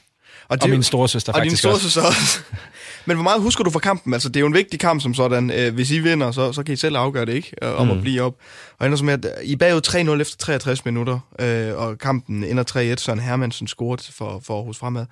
Og, 0.47 0.57
det, 0.57 0.63
og 0.63 0.69
min 0.69 0.83
storesøster 0.83 1.33
og 1.33 1.37
faktisk 1.37 1.51
din 1.51 1.57
storesøster 1.57 2.01
også. 2.01 2.19
også. 2.19 2.39
Men 3.05 3.17
hvor 3.17 3.23
meget 3.23 3.41
husker 3.41 3.63
du 3.63 3.69
fra 3.69 3.79
kampen? 3.79 4.13
Altså, 4.13 4.29
det 4.29 4.35
er 4.35 4.39
jo 4.39 4.47
en 4.47 4.53
vigtig 4.53 4.79
kamp 4.79 5.01
som 5.01 5.13
sådan. 5.13 5.51
Øh, 5.51 5.73
hvis 5.73 5.91
I 5.91 5.99
vinder, 5.99 6.31
så, 6.31 6.53
så 6.53 6.63
kan 6.63 6.73
I 6.73 6.75
selv 6.75 6.95
afgøre 6.95 7.25
det, 7.25 7.33
ikke? 7.33 7.51
Øh, 7.61 7.79
om 7.79 7.87
mm. 7.87 7.93
at 7.93 8.01
blive 8.01 8.21
op. 8.21 8.33
Og 8.79 8.85
ender 8.85 8.97
som 8.97 9.09
at 9.09 9.25
I 9.43 9.53
er 9.53 9.57
bagud 9.57 9.81
3-0 10.17 10.21
efter 10.21 10.37
63 10.37 10.85
minutter, 10.85 11.19
øh, 11.39 11.77
og 11.77 11.97
kampen 11.97 12.43
ender 12.43 12.93
3-1, 12.93 13.01
Søren 13.01 13.19
Hermansen 13.19 13.67
scoret 13.67 14.11
for, 14.13 14.41
for 14.45 14.55
Aarhus 14.55 14.77
Fremad. 14.77 15.05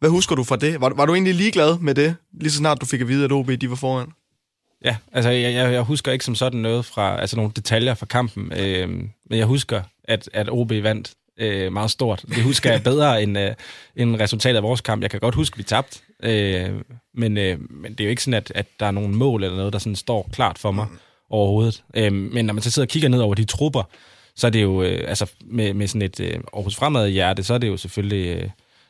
Hvad 0.00 0.10
husker 0.10 0.36
du 0.36 0.44
fra 0.44 0.56
det? 0.56 0.80
Var, 0.80 0.92
var 0.96 1.06
du 1.06 1.14
egentlig 1.14 1.34
ligeglad 1.34 1.78
med 1.78 1.94
det, 1.94 2.14
lige 2.40 2.50
så 2.50 2.58
snart 2.58 2.80
du 2.80 2.86
fik 2.86 3.00
at 3.00 3.08
vide, 3.08 3.24
at 3.24 3.32
OB 3.32 3.50
de 3.60 3.70
var 3.70 3.76
foran? 3.76 4.06
Ja, 4.84 4.96
altså 5.12 5.30
jeg, 5.30 5.54
jeg, 5.54 5.72
jeg 5.72 5.82
husker 5.82 6.12
ikke 6.12 6.24
som 6.24 6.34
sådan 6.34 6.60
noget 6.60 6.84
fra, 6.84 7.20
altså 7.20 7.36
nogle 7.36 7.52
detaljer 7.56 7.94
fra 7.94 8.06
kampen, 8.06 8.52
øh, 8.56 8.88
men 8.88 9.38
jeg 9.38 9.46
husker, 9.46 9.82
at, 10.04 10.30
at 10.32 10.48
OB 10.50 10.70
vandt 10.70 11.12
øh, 11.38 11.72
meget 11.72 11.90
stort. 11.90 12.24
Det 12.28 12.42
husker 12.42 12.72
jeg 12.72 12.82
bedre 12.82 13.18
end, 13.22 13.38
øh, 13.38 13.54
end 13.96 14.16
resultatet 14.20 14.56
af 14.56 14.62
vores 14.62 14.80
kamp. 14.80 15.02
Jeg 15.02 15.10
kan 15.10 15.20
godt 15.20 15.34
huske, 15.34 15.54
at 15.54 15.58
vi 15.58 15.62
tabte, 15.62 15.98
øh, 16.22 16.70
men, 17.14 17.38
øh, 17.38 17.58
men 17.70 17.92
det 17.92 18.00
er 18.00 18.04
jo 18.04 18.10
ikke 18.10 18.22
sådan, 18.22 18.34
at, 18.34 18.52
at 18.54 18.66
der 18.80 18.86
er 18.86 18.90
nogen 18.90 19.14
mål 19.14 19.44
eller 19.44 19.56
noget, 19.56 19.72
der 19.72 19.78
sådan 19.78 19.96
står 19.96 20.28
klart 20.32 20.58
for 20.58 20.70
mig 20.70 20.86
mm. 20.90 20.98
overhovedet. 21.30 21.84
Øh, 21.94 22.12
men 22.12 22.44
når 22.44 22.54
man 22.54 22.62
så 22.62 22.70
sidder 22.70 22.86
og 22.86 22.90
kigger 22.90 23.08
ned 23.08 23.20
over 23.20 23.34
de 23.34 23.44
trupper, 23.44 23.82
så 24.36 24.46
er 24.46 24.50
det 24.50 24.62
jo, 24.62 24.82
øh, 24.82 25.04
altså 25.08 25.32
med, 25.44 25.74
med 25.74 25.86
sådan 25.86 26.02
et 26.02 26.20
øh, 26.20 26.40
Aarhus 26.54 26.76
Fremad 26.76 27.08
hjerte, 27.08 27.42
så 27.42 27.54
er 27.54 27.58
det 27.58 27.68
jo 27.68 27.76
selvfølgelig 27.76 28.36
øh, 28.36 28.42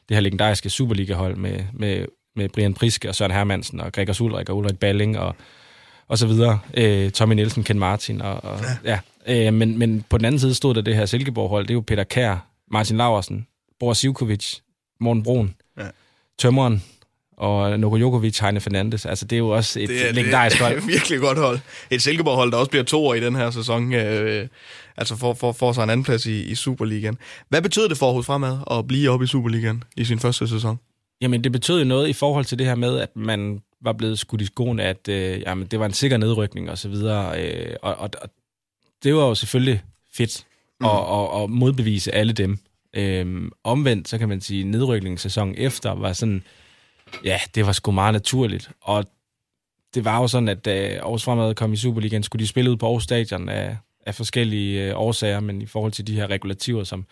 det 0.09 0.17
her 0.17 0.21
legendariske 0.21 0.71
Superliga-hold 0.71 1.37
med, 1.37 1.65
med, 1.73 2.07
med 2.37 2.49
Brian 2.49 2.75
Priske 2.75 3.09
og 3.09 3.15
Søren 3.15 3.33
Hermansen 3.33 3.81
og 3.81 3.93
Gregers 3.93 4.21
Ulrik 4.21 4.49
og 4.49 4.57
Ulrik 4.57 4.79
Balling 4.79 5.19
og 5.19 5.37
og 6.09 6.19
så 6.19 6.27
videre. 6.27 6.59
Øh, 6.75 7.11
Tommy 7.11 7.35
Nielsen, 7.35 7.65
Ken 7.65 7.79
Martin. 7.79 8.21
Og, 8.21 8.45
og, 8.45 8.59
ja. 8.85 8.99
ja. 9.27 9.47
Øh, 9.47 9.55
men, 9.55 9.79
men 9.79 10.05
på 10.09 10.19
den 10.19 10.25
anden 10.25 10.39
side 10.39 10.55
stod 10.55 10.75
der 10.75 10.81
det 10.81 10.97
her 10.97 11.07
Silkeborg-hold. 11.07 11.65
Det 11.65 11.71
er 11.71 11.75
jo 11.75 11.81
Peter 11.81 12.05
Kær, 12.05 12.47
Martin 12.71 12.97
Laversen, 12.97 13.47
Boris 13.81 14.05
Ivkovic, 14.05 14.57
Morten 15.01 15.23
Brun, 15.23 15.55
ja. 15.79 15.87
Tømmeren, 16.39 16.83
og 17.43 17.81
Noko 17.81 17.97
Jokovic, 17.97 18.39
Heine 18.39 18.61
Fernandes. 18.61 19.07
Altså, 19.07 19.25
det 19.25 19.37
er 19.37 19.39
jo 19.39 19.49
også 19.49 19.81
et 19.81 19.89
det 19.89 20.09
er, 20.09 20.13
legendarisk 20.13 20.61
hold. 20.61 20.75
Det 20.75 20.83
er 20.83 20.87
virkelig 20.97 21.21
godt 21.21 21.39
hold. 21.39 21.59
Et 21.91 22.03
Silkeborg-hold, 22.03 22.53
der 22.53 22.59
også 22.59 22.71
bliver 22.71 22.85
to 22.85 23.07
år 23.07 23.15
i 23.15 23.21
den 23.21 23.37
her 23.37 23.51
sæson. 23.51 23.93
Øh, 23.95 24.49
altså, 24.97 25.17
for, 25.17 25.35
for, 25.35 25.53
for 25.53 25.73
sig 25.73 25.85
en 25.85 25.91
anden 25.91 26.05
plads 26.05 26.27
i, 26.27 26.43
i 26.43 26.55
Superligaen. 26.55 27.19
Hvad 27.49 27.63
betyder 27.63 27.89
det 27.89 27.99
for 27.99 28.07
Aarhus 28.07 28.27
Fremad 28.27 28.59
at 28.71 28.87
blive 28.89 29.11
oppe 29.11 29.25
i 29.25 29.27
Superligaen 29.29 29.85
i 29.97 30.05
sin 30.05 30.19
første 30.19 30.49
sæson? 30.49 30.79
Jamen, 31.21 31.45
det 31.45 31.53
betød 31.53 31.79
jo 31.79 31.85
noget 31.85 32.09
i 32.09 32.13
forhold 32.13 32.45
til 32.45 32.59
det 32.59 32.67
her 32.67 32.75
med, 32.75 32.99
at 32.99 33.09
man 33.17 33.61
var 33.83 33.93
blevet 33.93 34.19
skudt 34.19 34.41
i 34.41 34.47
skoen, 34.47 34.81
at 34.81 35.09
øh, 35.09 35.41
jamen, 35.41 35.67
det 35.67 35.81
var 35.81 35.87
en 35.87 35.93
sikker 35.93 36.17
nedrykning 36.17 36.71
og 36.71 36.79
så 36.79 36.89
videre. 36.89 37.43
Øh, 37.43 37.77
og, 37.83 37.95
og, 37.95 38.11
og 38.23 38.29
det 39.03 39.15
var 39.15 39.27
jo 39.27 39.35
selvfølgelig 39.35 39.83
fedt 40.13 40.47
mm. 40.81 40.87
at, 40.87 40.93
at, 40.93 41.43
at 41.43 41.51
modbevise 41.51 42.15
alle 42.15 42.33
dem. 42.33 42.59
Øh, 42.97 43.51
omvendt, 43.65 44.09
så 44.09 44.19
kan 44.19 44.29
man 44.29 44.41
sige, 44.41 44.65
nedrykningssæsonen 44.65 45.55
efter 45.59 45.95
var 45.95 46.13
sådan, 46.13 46.43
ja, 47.25 47.41
det 47.55 47.67
var 47.67 47.73
sgu 47.73 47.91
meget 47.91 48.13
naturligt. 48.13 48.71
Og 48.81 49.05
det 49.95 50.05
var 50.05 50.21
jo 50.21 50.29
sådan, 50.29 50.49
at 50.49 50.65
da 50.65 50.99
Aarhus 50.99 51.25
Fremad 51.25 51.55
kom 51.55 51.73
i 51.73 51.77
Superligaen, 51.77 52.23
skulle 52.23 52.41
de 52.41 52.49
spille 52.49 52.71
ud 52.71 52.77
på 52.77 52.87
Aarhus 52.87 53.03
Stadion 53.03 53.49
af, 53.49 53.77
af 54.07 54.15
forskellige 54.15 54.89
øh, 54.89 55.01
årsager, 55.01 55.41
men 55.41 55.63
i 55.63 55.67
forhold 55.67 55.93
til 55.93 56.07
de 56.07 56.15
her 56.15 56.27
regulativer, 56.27 56.85
som, 56.85 57.07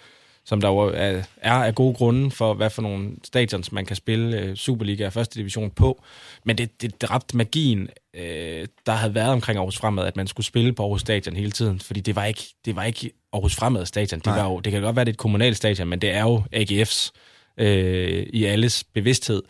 som 0.50 0.60
der 0.60 0.68
jo 0.68 0.78
er, 0.78 1.22
er 1.36 1.52
af 1.52 1.74
gode 1.74 1.94
grunde 1.94 2.30
for, 2.30 2.54
hvad 2.54 2.70
for 2.70 2.82
nogle 2.82 3.10
stadions 3.24 3.72
man 3.72 3.86
kan 3.86 3.96
spille 3.96 4.38
øh, 4.38 4.56
Superliga 4.56 5.06
og 5.06 5.12
første 5.12 5.38
division 5.38 5.70
på. 5.70 6.02
Men 6.44 6.58
det, 6.58 6.82
det 6.82 7.02
dræbte 7.02 7.36
magien, 7.36 7.88
øh, 8.14 8.66
der 8.86 8.92
havde 8.92 9.14
været 9.14 9.32
omkring 9.32 9.58
Aarhus 9.58 9.78
Fremad, 9.78 10.06
at 10.06 10.16
man 10.16 10.26
skulle 10.26 10.46
spille 10.46 10.72
på 10.72 10.82
Aarhus 10.82 11.00
Stadion 11.00 11.36
hele 11.36 11.50
tiden, 11.50 11.80
fordi 11.80 12.00
det 12.00 12.16
var 12.16 12.24
ikke, 12.24 12.42
det 12.64 12.76
var 12.76 12.84
ikke 12.84 13.10
Aarhus 13.32 13.56
Fremad 13.56 13.86
Stadion. 13.86 14.20
Det, 14.20 14.32
var 14.32 14.44
jo, 14.44 14.60
det 14.60 14.72
kan 14.72 14.82
godt 14.82 14.96
være, 14.96 15.04
det 15.04 15.10
er 15.10 15.14
et 15.14 15.18
kommunalt 15.18 15.56
stadion, 15.56 15.88
men 15.88 16.00
det 16.00 16.10
er 16.10 16.22
jo 16.22 16.42
AGF's 16.56 17.10
øh, 17.58 18.26
i 18.32 18.44
alles 18.44 18.84
bevidsthed. 18.84 19.42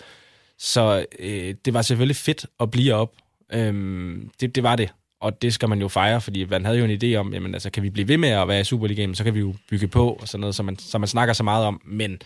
Så 0.58 1.04
øh, 1.18 1.54
det 1.64 1.74
var 1.74 1.82
selvfølgelig 1.82 2.16
fedt 2.16 2.46
at 2.60 2.70
blive 2.70 2.94
op. 2.94 3.12
Øhm, 3.52 4.30
det, 4.40 4.54
det 4.54 4.62
var 4.62 4.76
det 4.76 4.92
og 5.20 5.42
det 5.42 5.54
skal 5.54 5.68
man 5.68 5.80
jo 5.80 5.88
fejre, 5.88 6.20
fordi 6.20 6.44
man 6.44 6.64
havde 6.64 6.78
jo 6.78 6.84
en 6.84 7.02
idé 7.02 7.16
om, 7.16 7.34
jamen 7.34 7.54
altså, 7.54 7.70
kan 7.70 7.82
vi 7.82 7.90
blive 7.90 8.08
ved 8.08 8.16
med 8.16 8.28
at 8.28 8.48
være 8.48 8.60
i 8.60 8.64
Superligaen, 8.64 9.14
så 9.14 9.24
kan 9.24 9.34
vi 9.34 9.40
jo 9.40 9.54
bygge 9.68 9.88
på, 9.88 10.12
og 10.12 10.28
sådan 10.28 10.40
noget, 10.40 10.54
som 10.54 10.66
man, 10.66 10.78
som 10.78 11.00
man 11.00 11.08
snakker 11.08 11.34
så 11.34 11.42
meget 11.42 11.66
om, 11.66 11.80
men, 11.84 12.22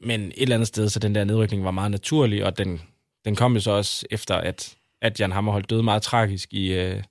men 0.00 0.26
et 0.26 0.32
eller 0.36 0.54
andet 0.54 0.68
sted, 0.68 0.88
så 0.88 0.98
den 0.98 1.14
der 1.14 1.24
nedrykning 1.24 1.64
var 1.64 1.70
meget 1.70 1.90
naturlig, 1.90 2.44
og 2.44 2.58
den, 2.58 2.80
den 3.24 3.36
kom 3.36 3.54
jo 3.54 3.60
så 3.60 3.70
også 3.70 4.06
efter, 4.10 4.34
at, 4.34 4.74
at 5.00 5.20
Jan 5.20 5.32
Hammerholdt 5.32 5.70
døde 5.70 5.82
meget 5.82 6.02
tragisk 6.02 6.52
i, 6.52 6.72
øh, 6.72 7.02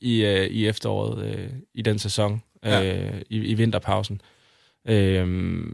i, 0.00 0.24
øh, 0.24 0.46
i 0.46 0.66
efteråret, 0.66 1.24
øh, 1.24 1.48
i 1.74 1.82
den 1.82 1.98
sæson, 1.98 2.42
ja. 2.64 2.94
øh, 2.94 3.22
i, 3.30 3.36
i 3.36 3.54
vinterpausen. 3.54 4.20
Øh, 4.88 5.64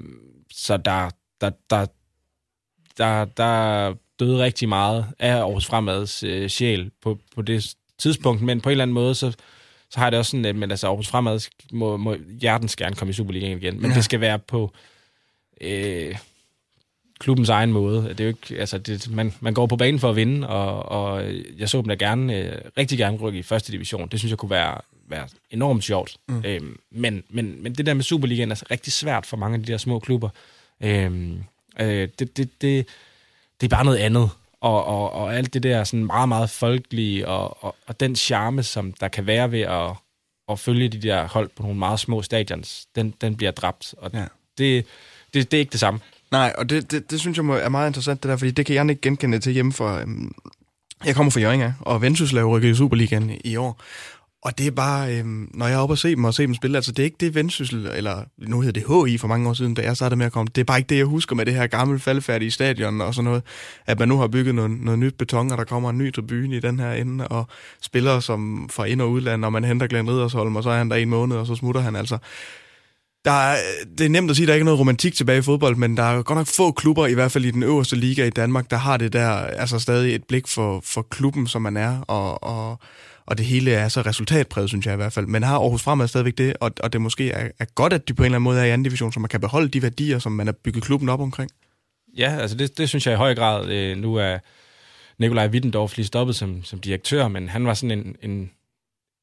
så 0.50 0.77
der, 0.77 1.11
der, 1.40 1.50
der, 1.70 1.87
der, 2.98 3.24
der 3.24 3.94
døde 4.18 4.44
rigtig 4.44 4.68
meget 4.68 5.07
af 5.18 5.37
Aarhus 5.37 5.66
Fremads 5.66 6.22
øh, 6.22 6.48
sjæl 6.48 6.90
på, 7.03 7.18
på 7.35 7.42
det 7.42 7.74
tidspunkt, 7.99 8.43
men 8.43 8.61
på 8.61 8.69
en 8.69 8.71
eller 8.71 8.83
anden 8.83 8.95
måde, 8.95 9.15
så, 9.15 9.33
så 9.91 10.01
har 10.01 10.11
det 10.11 10.19
også 10.19 10.31
sådan, 10.31 10.45
at 10.45 10.57
men 10.57 10.71
altså, 10.71 10.87
Aarhus 10.87 11.09
Fremad 11.09 11.41
må, 11.73 11.97
må 11.97 12.17
hjertens 12.41 12.77
gerne 12.77 12.97
komme 12.97 13.11
i 13.11 13.15
Superligaen 13.15 13.59
igen, 13.59 13.83
men 13.83 13.91
ja. 13.91 13.97
det 13.97 14.05
skal 14.05 14.21
være 14.21 14.39
på 14.39 14.73
øh, 15.61 16.17
klubbens 17.19 17.49
egen 17.49 17.73
måde. 17.73 18.09
Det 18.09 18.21
er 18.21 18.25
jo 18.25 18.29
ikke, 18.29 18.61
altså, 18.61 18.79
det, 18.79 19.11
man, 19.11 19.35
man 19.41 19.55
går 19.55 19.67
på 19.67 19.77
banen 19.77 20.01
for 20.01 20.11
at 20.11 20.17
vinde, 20.17 20.49
og, 20.49 20.83
og 20.83 21.25
jeg 21.59 21.69
så 21.69 21.79
dem 21.79 21.89
da 21.89 21.95
gerne, 21.95 22.39
øh, 22.39 22.59
rigtig 22.79 22.99
gerne 22.99 23.17
rykke 23.17 23.39
i 23.39 23.43
første 23.43 23.73
division. 23.73 24.09
Det 24.09 24.19
synes 24.19 24.31
jeg 24.31 24.39
kunne 24.39 24.51
være, 24.51 24.81
være 25.09 25.29
enormt 25.51 25.85
sjovt. 25.85 26.17
Mm. 26.29 26.43
Øhm, 26.45 26.79
men, 26.91 27.25
men, 27.29 27.63
men 27.63 27.75
det 27.75 27.87
der 27.87 27.95
med 27.95 28.03
Superligaen 28.03 28.51
er 28.51 28.71
rigtig 28.71 28.93
svært 28.93 29.27
for 29.27 29.37
mange 29.37 29.55
af 29.55 29.63
de 29.63 29.73
der 29.73 29.79
små 29.79 29.99
klubber. 29.99 30.29
Øhm, 30.81 31.45
øh, 31.81 32.09
det, 32.19 32.37
det, 32.37 32.63
det, 32.63 32.87
det 33.61 33.67
er 33.67 33.77
bare 33.77 33.85
noget 33.85 33.99
andet 33.99 34.31
og, 34.64 34.85
og, 34.85 35.12
og 35.12 35.37
alt 35.37 35.55
det 35.55 35.62
der 35.62 35.85
sådan 35.85 36.07
meget, 36.07 36.29
meget 36.29 36.50
folkelige, 36.50 37.29
og, 37.29 37.64
og, 37.64 37.77
og 37.87 38.00
den 38.00 38.16
charme, 38.16 38.62
som 38.62 38.92
der 38.92 39.09
kan 39.09 39.27
være 39.27 39.53
ved 39.53 39.61
at, 39.61 39.90
at 40.48 40.59
følge 40.59 40.88
de 40.88 41.03
der 41.03 41.29
hold 41.29 41.50
på 41.57 41.62
nogle 41.62 41.79
meget 41.79 42.00
små 42.00 42.22
stadions, 42.22 42.87
den, 42.96 43.14
den 43.20 43.37
bliver 43.37 43.50
dræbt, 43.50 43.94
og 43.98 44.11
ja. 44.14 44.24
det, 44.59 44.87
det, 45.35 45.50
det 45.50 45.57
er 45.57 45.61
ikke 45.61 45.72
det 45.72 45.81
samme. 45.81 46.00
Nej, 46.31 46.55
og 46.59 46.70
det, 46.70 46.90
det, 46.90 47.11
det 47.11 47.20
synes 47.20 47.38
jeg 47.38 47.44
er 47.44 47.68
meget 47.68 47.88
interessant, 47.88 48.22
det 48.22 48.29
der, 48.29 48.37
fordi 48.37 48.50
det 48.50 48.66
kan 48.66 48.74
jeg 48.74 48.90
ikke 48.90 49.03
genkende 49.03 49.38
til 49.38 49.53
hjemme 49.53 49.72
for... 49.72 49.96
Øhm, 49.96 50.35
jeg 51.05 51.14
kommer 51.14 51.31
fra 51.31 51.40
Jørgen, 51.40 51.72
og 51.81 52.03
Vendsyssel 52.03 52.38
er 52.38 52.44
rykket 52.44 52.68
i 52.68 52.74
Superligaen 52.74 53.40
i 53.44 53.57
år, 53.57 53.81
og 54.45 54.59
det 54.59 54.67
er 54.67 54.71
bare, 54.71 55.15
øh, 55.15 55.25
når 55.55 55.67
jeg 55.67 55.75
er 55.75 55.79
oppe 55.79 55.93
og 55.93 55.99
se 55.99 56.11
dem 56.11 56.25
og 56.25 56.35
se 56.35 56.43
dem 56.43 56.55
spille, 56.55 56.79
altså 56.79 56.93
det 56.93 56.99
er 56.99 57.05
ikke 57.05 57.17
det 57.21 57.35
vendsyssel, 57.35 57.87
eller 57.95 58.25
nu 58.39 58.61
hedder 58.61 58.81
det 58.81 59.11
HI 59.11 59.19
for 59.19 59.29
mange 59.29 59.49
år 59.49 59.53
siden, 59.53 59.75
da 59.75 59.83
jeg 59.83 59.97
startede 59.97 60.19
med 60.19 60.27
at 60.27 60.33
komme. 60.33 60.51
Det 60.55 60.61
er 60.61 60.65
bare 60.65 60.79
ikke 60.79 60.89
det, 60.89 60.97
jeg 60.97 61.05
husker 61.05 61.37
med 61.37 61.47
det 61.47 61.55
her 61.55 61.67
gamle 61.67 61.99
faldfærdige 61.99 62.51
stadion 62.51 63.01
og 63.01 63.15
sådan 63.15 63.25
noget. 63.25 63.43
At 63.87 63.99
man 63.99 64.09
nu 64.09 64.19
har 64.19 64.29
bygget 64.29 64.55
noget, 64.55 64.71
noget 64.71 64.99
nyt 64.99 65.15
beton, 65.19 65.53
og 65.53 65.59
der 65.59 65.65
kommer 65.65 65.91
en 65.91 65.99
ny 65.99 66.13
tribune 66.13 66.57
i 66.57 66.61
den 66.61 66.81
her 66.81 66.93
ende, 66.93 67.29
og 67.29 67.47
spillere 67.83 68.23
som 68.23 68.69
fra 68.73 68.85
ind- 68.85 69.01
og 69.01 69.11
udland, 69.11 69.45
og 69.45 69.53
man 69.53 69.65
henter 69.65 69.87
Glenn 69.87 70.11
Riddersholm, 70.11 70.57
og 70.57 70.63
så 70.63 70.71
er 70.71 70.79
han 70.79 70.91
der 70.91 70.97
en 70.97 71.09
måned, 71.09 71.37
og 71.37 71.47
så 71.47 71.55
smutter 71.55 71.81
han 71.81 71.97
altså. 71.97 72.19
Der 73.25 73.31
er, 73.31 73.57
det 73.99 74.05
er 74.05 74.11
nemt 74.11 74.31
at 74.31 74.37
sige, 74.37 74.45
at 74.45 74.49
der 74.49 74.55
ikke 74.55 74.63
er 74.63 74.65
noget 74.65 74.81
romantik 74.81 75.15
tilbage 75.15 75.39
i 75.39 75.43
fodbold, 75.43 75.77
men 75.77 75.97
der 75.97 76.03
er 76.03 76.23
godt 76.23 76.37
nok 76.37 76.47
få 76.47 76.73
klubber, 76.73 77.07
i 77.07 77.15
hvert 77.15 77.33
fald 77.33 77.45
i 77.45 77.51
den 77.51 77.63
øverste 77.63 77.97
liga 77.97 78.27
i 78.27 78.31
Danmark, 78.31 78.71
der 78.71 78.77
har 78.77 78.97
det 78.97 79.13
der, 79.13 79.31
altså 79.37 79.79
stadig 79.79 80.15
et 80.15 80.25
blik 80.25 80.49
for, 80.49 80.81
for 80.85 81.03
klubben, 81.03 81.47
som 81.47 81.63
man 81.63 81.77
er, 81.77 82.01
og, 82.01 82.45
og 82.45 82.79
og 83.27 83.39
det 83.39 83.47
hele 83.47 83.71
er 83.73 83.89
så 83.89 84.01
resultatpræget, 84.01 84.69
synes 84.69 84.87
jeg 84.87 84.95
i 84.95 84.97
hvert 84.97 85.13
fald. 85.13 85.27
Men 85.27 85.43
har 85.43 85.59
Aarhus 85.59 85.83
Fremad 85.83 86.09
stadigvæk 86.09 86.39
det, 86.39 86.57
og, 86.61 86.71
og 86.81 86.93
det 86.93 87.01
måske 87.01 87.31
er, 87.31 87.49
er 87.59 87.65
godt, 87.75 87.93
at 87.93 88.09
de 88.09 88.15
på 88.15 88.23
en 88.23 88.25
eller 88.25 88.37
anden 88.37 88.45
måde 88.45 88.61
er 88.61 88.65
i 88.65 88.71
anden 88.71 88.85
division, 88.85 89.13
så 89.13 89.21
man 89.21 89.29
kan 89.29 89.41
beholde 89.41 89.69
de 89.69 89.83
værdier, 89.83 90.19
som 90.19 90.33
man 90.33 90.47
har 90.47 90.53
bygget 90.53 90.85
klubben 90.85 91.09
op 91.09 91.21
omkring? 91.21 91.51
Ja, 92.17 92.37
altså 92.41 92.57
det, 92.57 92.79
det 92.79 92.89
synes 92.89 93.07
jeg 93.07 93.15
i 93.15 93.17
høj 93.17 93.35
grad. 93.35 93.69
Øh, 93.69 93.97
nu 93.97 94.15
er 94.15 94.39
Nikolaj 95.19 95.49
Wittendorf 95.49 95.97
lige 95.97 96.07
stoppet 96.07 96.37
som, 96.37 96.65
som 96.65 96.79
direktør, 96.79 97.29
men 97.29 97.49
han 97.49 97.67
var 97.67 97.75
sådan 97.75 97.99
en, 97.99 98.17
en, 98.23 98.51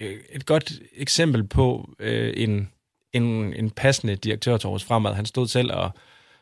øh, 0.02 0.18
et 0.30 0.46
godt 0.46 0.74
eksempel 0.96 1.44
på 1.44 1.90
øh, 2.00 2.34
en, 2.38 2.70
en, 3.14 3.54
en 3.54 3.70
passende 3.70 4.16
direktør 4.16 4.58
til 4.58 4.68
Aarhus 4.68 4.84
Fremad. 4.84 5.14
Han 5.14 5.26
stod 5.26 5.48
selv 5.48 5.74
og, 5.74 5.92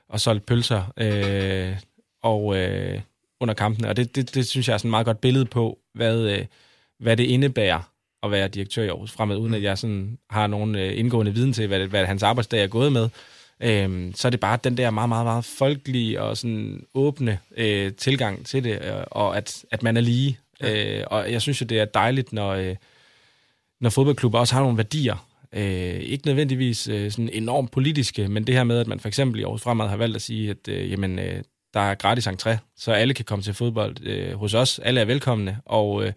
og 0.09 0.19
solgte 0.19 0.45
pølser 0.45 0.93
øh, 0.97 1.77
og 2.23 2.57
øh, 2.57 3.01
under 3.39 3.53
kampene, 3.53 3.89
og 3.89 3.97
det, 3.97 4.15
det, 4.15 4.35
det 4.35 4.47
synes 4.47 4.67
jeg 4.67 4.73
er 4.73 4.77
sådan 4.77 4.89
et 4.89 4.91
meget 4.91 5.05
godt 5.05 5.21
billede 5.21 5.45
på, 5.45 5.79
hvad... 5.93 6.19
Øh, 6.19 6.45
hvad 6.99 7.17
det 7.17 7.23
indebærer 7.23 7.81
at 8.23 8.31
være 8.31 8.47
direktør 8.47 8.83
i 8.83 8.87
Aarhus 8.87 9.11
Fremad, 9.11 9.37
uden 9.37 9.53
at 9.53 9.63
jeg 9.63 9.77
sådan 9.77 10.17
har 10.29 10.47
nogen 10.47 10.75
øh, 10.75 10.99
indgående 10.99 11.33
viden 11.33 11.53
til, 11.53 11.67
hvad, 11.67 11.79
det, 11.79 11.89
hvad 11.89 12.05
hans 12.05 12.23
arbejdsdag 12.23 12.63
er 12.63 12.67
gået 12.67 12.91
med. 12.91 13.09
Øhm, 13.59 14.13
så 14.15 14.27
er 14.27 14.29
det 14.29 14.39
bare 14.39 14.59
den 14.63 14.77
der 14.77 14.89
meget, 14.89 15.09
meget, 15.09 15.25
meget 15.25 15.45
folkelige 15.45 16.21
og 16.21 16.37
sådan 16.37 16.85
åbne 16.93 17.39
øh, 17.57 17.93
tilgang 17.93 18.45
til 18.45 18.63
det, 18.63 18.85
øh, 18.85 19.03
og 19.11 19.37
at, 19.37 19.65
at 19.71 19.83
man 19.83 19.97
er 19.97 20.01
lige. 20.01 20.39
Ja. 20.61 20.99
Øh, 20.99 21.05
og 21.07 21.31
jeg 21.31 21.41
synes 21.41 21.61
jo, 21.61 21.65
det 21.65 21.79
er 21.79 21.85
dejligt, 21.85 22.33
når, 22.33 22.49
øh, 22.53 22.75
når 23.81 23.89
fodboldklubber 23.89 24.39
også 24.39 24.53
har 24.53 24.61
nogle 24.61 24.77
værdier. 24.77 25.25
Øh, 25.53 25.99
ikke 25.99 26.27
nødvendigvis 26.27 26.87
øh, 26.87 27.11
sådan 27.11 27.29
enormt 27.33 27.71
politiske, 27.71 28.27
men 28.27 28.47
det 28.47 28.55
her 28.55 28.63
med, 28.63 28.79
at 28.79 28.87
man 28.87 28.99
for 28.99 29.07
eksempel 29.07 29.39
i 29.39 29.43
Aarhus 29.43 29.61
Fremad 29.61 29.87
har 29.87 29.97
valgt 29.97 30.15
at 30.15 30.21
sige, 30.21 30.49
at 30.49 30.67
øh, 30.67 30.91
jamen, 30.91 31.19
øh, 31.19 31.43
der 31.73 31.79
er 31.79 31.95
gratis 31.95 32.27
entré, 32.27 32.57
så 32.77 32.91
alle 32.91 33.13
kan 33.13 33.25
komme 33.25 33.43
til 33.43 33.53
fodbold 33.53 33.95
øh, 34.03 34.33
hos 34.33 34.53
os. 34.53 34.79
Alle 34.79 35.01
er 35.01 35.05
velkomne, 35.05 35.57
og... 35.65 36.05
Øh, 36.05 36.13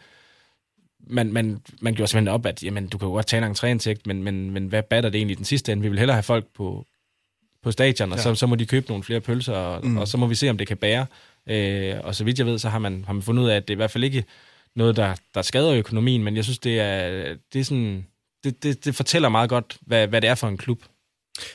man, 1.07 1.33
man, 1.33 1.61
man 1.81 1.95
gjorde 1.95 2.11
simpelthen 2.11 2.35
op, 2.35 2.47
at 2.47 2.63
jamen, 2.63 2.89
du 2.89 2.99
kan 2.99 3.09
jo 3.09 3.13
godt 3.13 3.27
tage 3.27 3.47
en 3.47 3.53
entréindtægt, 3.53 4.01
men, 4.05 4.23
men, 4.23 4.51
men 4.51 4.67
hvad 4.67 4.83
batter 4.83 5.11
det 5.11 5.19
egentlig 5.19 5.37
den 5.37 5.45
sidste 5.45 5.73
ende? 5.73 5.83
Vi 5.83 5.89
vil 5.89 5.99
hellere 5.99 6.15
have 6.15 6.23
folk 6.23 6.47
på, 6.55 6.87
på 7.63 7.71
stadion, 7.73 8.13
og 8.13 8.19
ja. 8.19 8.23
så, 8.23 8.35
så 8.35 8.47
må 8.47 8.55
de 8.55 8.67
købe 8.67 8.89
nogle 8.89 9.05
flere 9.05 9.21
pølser, 9.21 9.55
og, 9.55 9.87
mm. 9.87 9.97
og 9.97 10.09
så 10.09 10.17
må 10.17 10.27
vi 10.27 10.35
se, 10.35 10.51
om 10.51 10.59
det 10.59 10.67
kan 10.67 10.77
bære. 10.77 11.07
Øh, 11.47 11.95
og 12.05 12.15
så 12.15 12.25
vidt 12.25 12.39
jeg 12.39 12.47
ved, 12.47 12.59
så 12.59 12.69
har 12.69 12.79
man, 12.79 13.05
har 13.07 13.13
man 13.13 13.23
fundet 13.23 13.43
ud 13.43 13.49
af, 13.49 13.57
at 13.57 13.69
det 13.69 13.75
er 13.75 13.77
i 13.77 13.83
hvert 13.83 13.91
fald 13.91 14.05
ikke 14.05 14.25
noget, 14.77 14.97
der, 14.97 15.15
der 15.35 15.43
skader 15.43 15.73
økonomien, 15.73 16.25
men 16.25 16.37
jeg 16.37 16.45
synes, 16.45 16.59
det 16.59 16.81
er, 16.81 17.35
det 17.53 17.61
er 17.61 17.65
sådan, 17.65 18.07
det, 18.45 18.63
det, 18.63 18.85
det 18.85 18.95
fortæller 18.95 19.29
meget 19.29 19.51
godt, 19.51 19.77
hvad, 19.81 20.07
hvad 20.07 20.21
det 20.21 20.31
er 20.31 20.35
for 20.35 20.49
en 20.49 20.57
klub. 20.57 20.83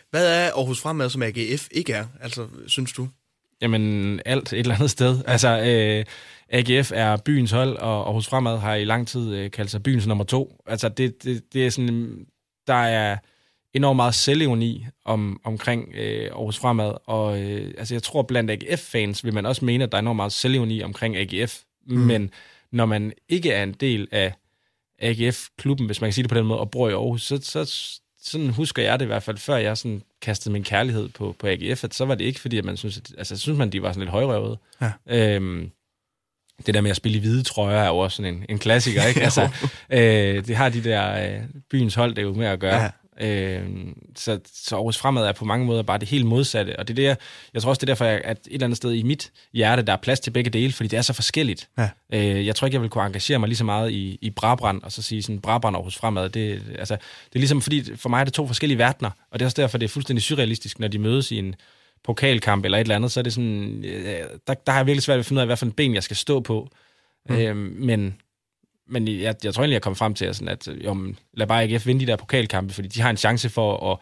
Hvad 0.09 0.27
er 0.27 0.51
Aarhus 0.51 0.81
Fremad, 0.81 1.09
som 1.09 1.21
AGF 1.21 1.67
ikke 1.71 1.93
er, 1.93 2.05
altså, 2.21 2.47
synes 2.67 2.93
du? 2.93 3.07
Jamen, 3.61 4.19
alt 4.25 4.53
et 4.53 4.59
eller 4.59 4.75
andet 4.75 4.91
sted. 4.91 5.19
Altså, 5.27 5.47
øh, 5.47 6.05
AGF 6.49 6.91
er 6.95 7.17
byens 7.17 7.51
hold, 7.51 7.77
og 7.77 8.05
Aarhus 8.05 8.27
Fremad 8.27 8.57
har 8.57 8.75
i 8.75 8.85
lang 8.85 9.07
tid 9.07 9.35
øh, 9.35 9.51
kaldt 9.51 9.71
sig 9.71 9.83
byens 9.83 10.07
nummer 10.07 10.23
to. 10.23 10.61
Altså, 10.65 10.89
det, 10.89 11.23
det, 11.23 11.53
det 11.53 11.65
er 11.65 11.69
sådan, 11.69 12.25
der 12.67 12.73
er 12.73 13.17
enormt 13.73 13.95
meget 13.95 14.15
selvironi 14.15 14.85
om, 15.05 15.41
omkring 15.43 15.95
øh, 15.95 16.25
Aarhus 16.25 16.57
Fremad, 16.57 16.93
og 17.05 17.41
øh, 17.41 17.73
altså, 17.77 17.95
jeg 17.95 18.03
tror, 18.03 18.21
blandt 18.21 18.51
AGF-fans 18.51 19.25
vil 19.25 19.33
man 19.33 19.45
også 19.45 19.65
mene, 19.65 19.83
at 19.83 19.91
der 19.91 19.97
er 19.97 20.01
enormt 20.01 20.15
meget 20.15 20.31
selvironi 20.31 20.83
omkring 20.83 21.15
AGF, 21.17 21.61
mm. 21.87 21.97
men 21.97 22.31
når 22.71 22.85
man 22.85 23.13
ikke 23.29 23.51
er 23.51 23.63
en 23.63 23.73
del 23.73 24.07
af 24.11 24.33
AGF-klubben, 24.99 25.85
hvis 25.85 26.01
man 26.01 26.07
kan 26.07 26.13
sige 26.13 26.23
det 26.23 26.29
på 26.29 26.37
den 26.37 26.45
måde, 26.45 26.59
og 26.59 26.71
bor 26.71 26.89
i 26.89 26.91
Aarhus, 26.91 27.23
så, 27.23 27.39
så 27.41 27.89
sådan 28.21 28.49
husker 28.49 28.83
jeg 28.83 28.99
det 28.99 29.05
i 29.05 29.07
hvert 29.07 29.23
fald, 29.23 29.37
før 29.37 29.55
jeg 29.55 29.77
sådan 29.77 30.01
kastede 30.21 30.53
min 30.53 30.63
kærlighed 30.63 31.09
på, 31.09 31.35
på 31.39 31.47
AGF, 31.47 31.83
at 31.83 31.93
så 31.93 32.05
var 32.05 32.15
det 32.15 32.25
ikke 32.25 32.39
fordi, 32.39 32.57
at 32.57 32.65
man 32.65 32.77
synes, 32.77 32.97
at, 32.97 33.13
altså 33.17 33.37
synes 33.37 33.57
man, 33.57 33.69
de 33.69 33.81
var 33.81 33.91
sådan 33.91 33.99
lidt 33.99 34.11
højrøvede. 34.11 34.57
Ja. 34.81 34.91
Øhm, 35.07 35.71
det 36.65 36.73
der 36.73 36.81
med 36.81 36.91
at 36.91 36.97
spille 36.97 37.17
i 37.17 37.21
hvide 37.21 37.43
trøjer 37.43 37.81
er 37.81 37.87
jo 37.87 37.97
også 37.97 38.15
sådan 38.15 38.33
en, 38.33 38.45
en 38.49 38.59
klassiker, 38.59 39.03
ikke? 39.03 39.21
altså, 39.27 39.49
øh, 39.89 40.47
det 40.47 40.55
har 40.55 40.69
de 40.69 40.83
der 40.83 41.25
øh, 41.25 41.41
byens 41.71 41.95
hold, 41.95 42.09
det 42.15 42.17
er 42.17 42.23
jo 42.23 42.33
med 42.33 42.47
at 42.47 42.59
gøre. 42.59 42.81
Ja. 42.81 42.89
Øh, 43.21 43.63
så, 44.15 44.39
så 44.53 44.75
Aarhus 44.75 44.97
Fremad 44.97 45.23
er 45.23 45.31
på 45.31 45.45
mange 45.45 45.65
måder 45.65 45.83
bare 45.83 45.97
det 45.97 46.07
helt 46.07 46.25
modsatte, 46.25 46.79
og 46.79 46.87
det 46.87 46.99
er 46.99 47.07
der, 47.07 47.15
jeg 47.53 47.61
tror 47.61 47.69
også, 47.69 47.79
det 47.79 47.83
er 47.83 47.93
derfor, 47.93 48.05
at 48.05 48.37
et 48.37 48.53
eller 48.53 48.65
andet 48.65 48.77
sted 48.77 48.91
i 48.91 49.03
mit 49.03 49.31
hjerte, 49.53 49.81
der 49.81 49.93
er 49.93 49.97
plads 49.97 50.19
til 50.19 50.31
begge 50.31 50.49
dele, 50.49 50.73
fordi 50.73 50.87
det 50.87 50.97
er 50.97 51.01
så 51.01 51.13
forskelligt. 51.13 51.69
Ja. 51.77 51.89
Øh, 52.13 52.45
jeg 52.45 52.55
tror 52.55 52.67
ikke, 52.67 52.75
jeg 52.75 52.81
vil 52.81 52.89
kunne 52.89 53.05
engagere 53.05 53.39
mig 53.39 53.47
lige 53.47 53.57
så 53.57 53.63
meget 53.63 53.91
i, 53.91 54.17
i 54.21 54.29
Brabrand, 54.29 54.81
og 54.83 54.91
så 54.91 55.01
sige 55.01 55.23
sådan, 55.23 55.39
Brabrand 55.39 55.75
og 55.75 55.79
Aarhus 55.79 55.97
Fremad, 55.97 56.29
det, 56.29 56.61
altså, 56.79 56.93
det 56.95 57.35
er 57.35 57.39
ligesom, 57.39 57.61
fordi 57.61 57.95
for 57.95 58.09
mig 58.09 58.19
er 58.19 58.23
det 58.23 58.33
to 58.33 58.47
forskellige 58.47 58.77
verdener, 58.77 59.09
og 59.31 59.39
det 59.39 59.41
er 59.41 59.47
også 59.47 59.61
derfor, 59.61 59.77
det 59.77 59.85
er 59.85 59.89
fuldstændig 59.89 60.23
surrealistisk, 60.23 60.79
når 60.79 60.87
de 60.87 60.99
mødes 60.99 61.31
i 61.31 61.37
en 61.37 61.55
pokalkamp 62.03 62.65
eller 62.65 62.77
et 62.77 62.81
eller 62.81 62.95
andet, 62.95 63.11
så 63.11 63.19
er 63.19 63.23
det 63.23 63.33
sådan, 63.33 63.83
øh, 63.85 64.23
der, 64.47 64.53
der 64.53 64.71
har 64.71 64.79
jeg 64.79 64.85
virkelig 64.85 65.03
svært 65.03 65.15
ved 65.15 65.19
at 65.19 65.25
finde 65.25 65.39
ud 65.39 65.41
af, 65.41 65.47
hvad 65.47 65.57
for 65.57 65.65
en 65.65 65.71
ben 65.71 65.93
jeg 65.93 66.03
skal 66.03 66.17
stå 66.17 66.39
på. 66.39 66.69
Mm. 67.29 67.35
Øh, 67.35 67.55
men 67.55 68.21
men 68.89 69.07
jeg, 69.07 69.35
jeg 69.43 69.53
tror 69.53 69.63
egentlig, 69.63 69.73
jeg 69.73 69.81
kom 69.81 69.95
frem 69.95 70.13
til, 70.13 70.25
at, 70.25 70.35
sådan, 70.35 70.47
at 70.47 70.67
jo, 70.85 71.13
lad 71.33 71.47
bare 71.47 71.63
AGF 71.63 71.87
vinde 71.87 72.01
de 72.05 72.11
der 72.11 72.15
pokalkampe, 72.15 72.73
fordi 72.73 72.87
de 72.87 73.01
har 73.01 73.09
en 73.09 73.17
chance 73.17 73.49
for 73.49 73.91
at, 73.91 73.97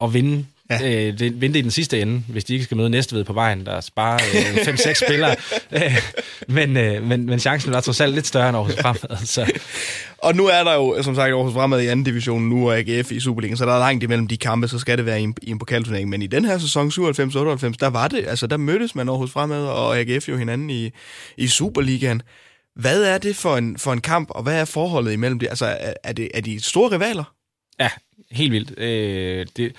at 0.00 0.14
vinde 0.14 0.44
Ja. 0.70 1.08
Øh, 1.08 1.18
det, 1.18 1.40
vente 1.40 1.58
i 1.58 1.62
den 1.62 1.70
sidste 1.70 2.00
ende, 2.00 2.22
hvis 2.28 2.44
de 2.44 2.52
ikke 2.52 2.64
skal 2.64 2.76
møde 2.76 2.90
Næstved 2.90 3.24
på 3.24 3.32
vejen, 3.32 3.66
der 3.66 3.80
sparer 3.80 4.18
5-6 4.18 4.88
øh, 4.88 4.94
spillere. 5.06 5.36
Øh, 5.72 6.02
men, 6.48 6.76
øh, 6.76 7.02
men, 7.02 7.26
men 7.26 7.38
chancen 7.38 7.72
var 7.72 7.80
trods 7.80 8.00
alt 8.00 8.14
lidt 8.14 8.26
større 8.26 8.48
end 8.48 8.56
Aarhus 8.56 8.74
Fremad. 8.74 9.26
Så. 9.26 9.52
Og 10.18 10.34
nu 10.36 10.46
er 10.46 10.64
der 10.64 10.74
jo, 10.74 11.02
som 11.02 11.14
sagt, 11.14 11.32
Aarhus 11.32 11.52
Fremad 11.52 11.80
i 11.80 11.86
anden 11.86 12.04
division 12.04 12.42
nu 12.42 12.70
og 12.70 12.78
AGF 12.78 13.12
i 13.12 13.20
Superligaen, 13.20 13.56
så 13.56 13.64
der 13.64 13.72
er 13.72 13.78
langt 13.78 14.04
imellem 14.04 14.28
de 14.28 14.36
kampe, 14.36 14.68
så 14.68 14.78
skal 14.78 14.98
det 14.98 15.06
være 15.06 15.20
i 15.20 15.22
en, 15.22 15.34
i 15.42 15.50
en 15.50 15.58
pokalturnering. 15.58 16.08
Men 16.08 16.22
i 16.22 16.26
den 16.26 16.44
her 16.44 16.58
sæson 16.58 16.88
97-98, 16.88 16.92
der 17.80 17.86
var 17.86 18.08
det, 18.08 18.26
altså 18.26 18.46
der 18.46 18.56
mødtes 18.56 18.94
man 18.94 19.08
Aarhus 19.08 19.30
Fremad 19.30 19.66
og 19.66 19.98
AGF 19.98 20.28
jo 20.28 20.36
hinanden 20.36 20.70
i, 20.70 20.90
i 21.36 21.46
Superligaen. 21.46 22.22
Hvad 22.76 23.04
er 23.04 23.18
det 23.18 23.36
for 23.36 23.56
en, 23.56 23.78
for 23.78 23.92
en 23.92 24.00
kamp, 24.00 24.30
og 24.30 24.42
hvad 24.42 24.60
er 24.60 24.64
forholdet 24.64 25.12
imellem 25.12 25.38
det? 25.38 25.48
Altså, 25.48 25.66
er, 25.66 25.92
er, 26.04 26.12
det, 26.12 26.28
er 26.34 26.40
de 26.40 26.62
store 26.62 26.90
rivaler? 26.90 27.24
Ja, 27.80 27.90
helt 28.30 28.52
vildt. 28.52 28.78
Øh, 28.78 29.46
det, 29.56 29.72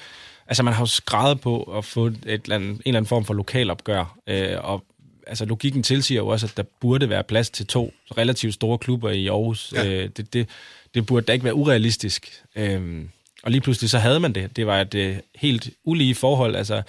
altså, 0.47 0.63
man 0.63 0.73
har 0.73 0.81
jo 0.81 0.85
skrevet 0.85 1.41
på 1.41 1.63
at 1.63 1.85
få 1.85 2.05
et 2.05 2.17
eller 2.25 2.55
andet, 2.55 2.69
en 2.69 2.81
eller 2.85 2.97
anden 2.99 3.09
form 3.09 3.25
for 3.25 3.33
lokalopgør, 3.33 4.17
øh, 4.27 4.57
og 4.63 4.83
altså, 5.27 5.45
logikken 5.45 5.83
tilsiger 5.83 6.21
jo 6.21 6.27
også, 6.27 6.45
at 6.45 6.57
der 6.57 6.63
burde 6.81 7.09
være 7.09 7.23
plads 7.23 7.49
til 7.49 7.67
to 7.67 7.93
relativt 8.17 8.53
store 8.53 8.77
klubber 8.77 9.09
i 9.09 9.27
Aarhus. 9.27 9.73
Ja. 9.75 9.87
Øh, 9.87 10.09
det, 10.17 10.33
det, 10.33 10.49
det 10.93 11.05
burde 11.05 11.25
da 11.25 11.33
ikke 11.33 11.45
være 11.45 11.55
urealistisk. 11.55 12.43
Øh, 12.55 13.05
og 13.43 13.51
lige 13.51 13.61
pludselig 13.61 13.89
så 13.89 13.97
havde 13.97 14.19
man 14.19 14.33
det. 14.33 14.55
Det 14.55 14.67
var 14.67 14.81
et 14.81 14.95
øh, 14.95 15.17
helt 15.35 15.69
ulige 15.83 16.15
forhold. 16.15 16.55
Altså, 16.55 16.81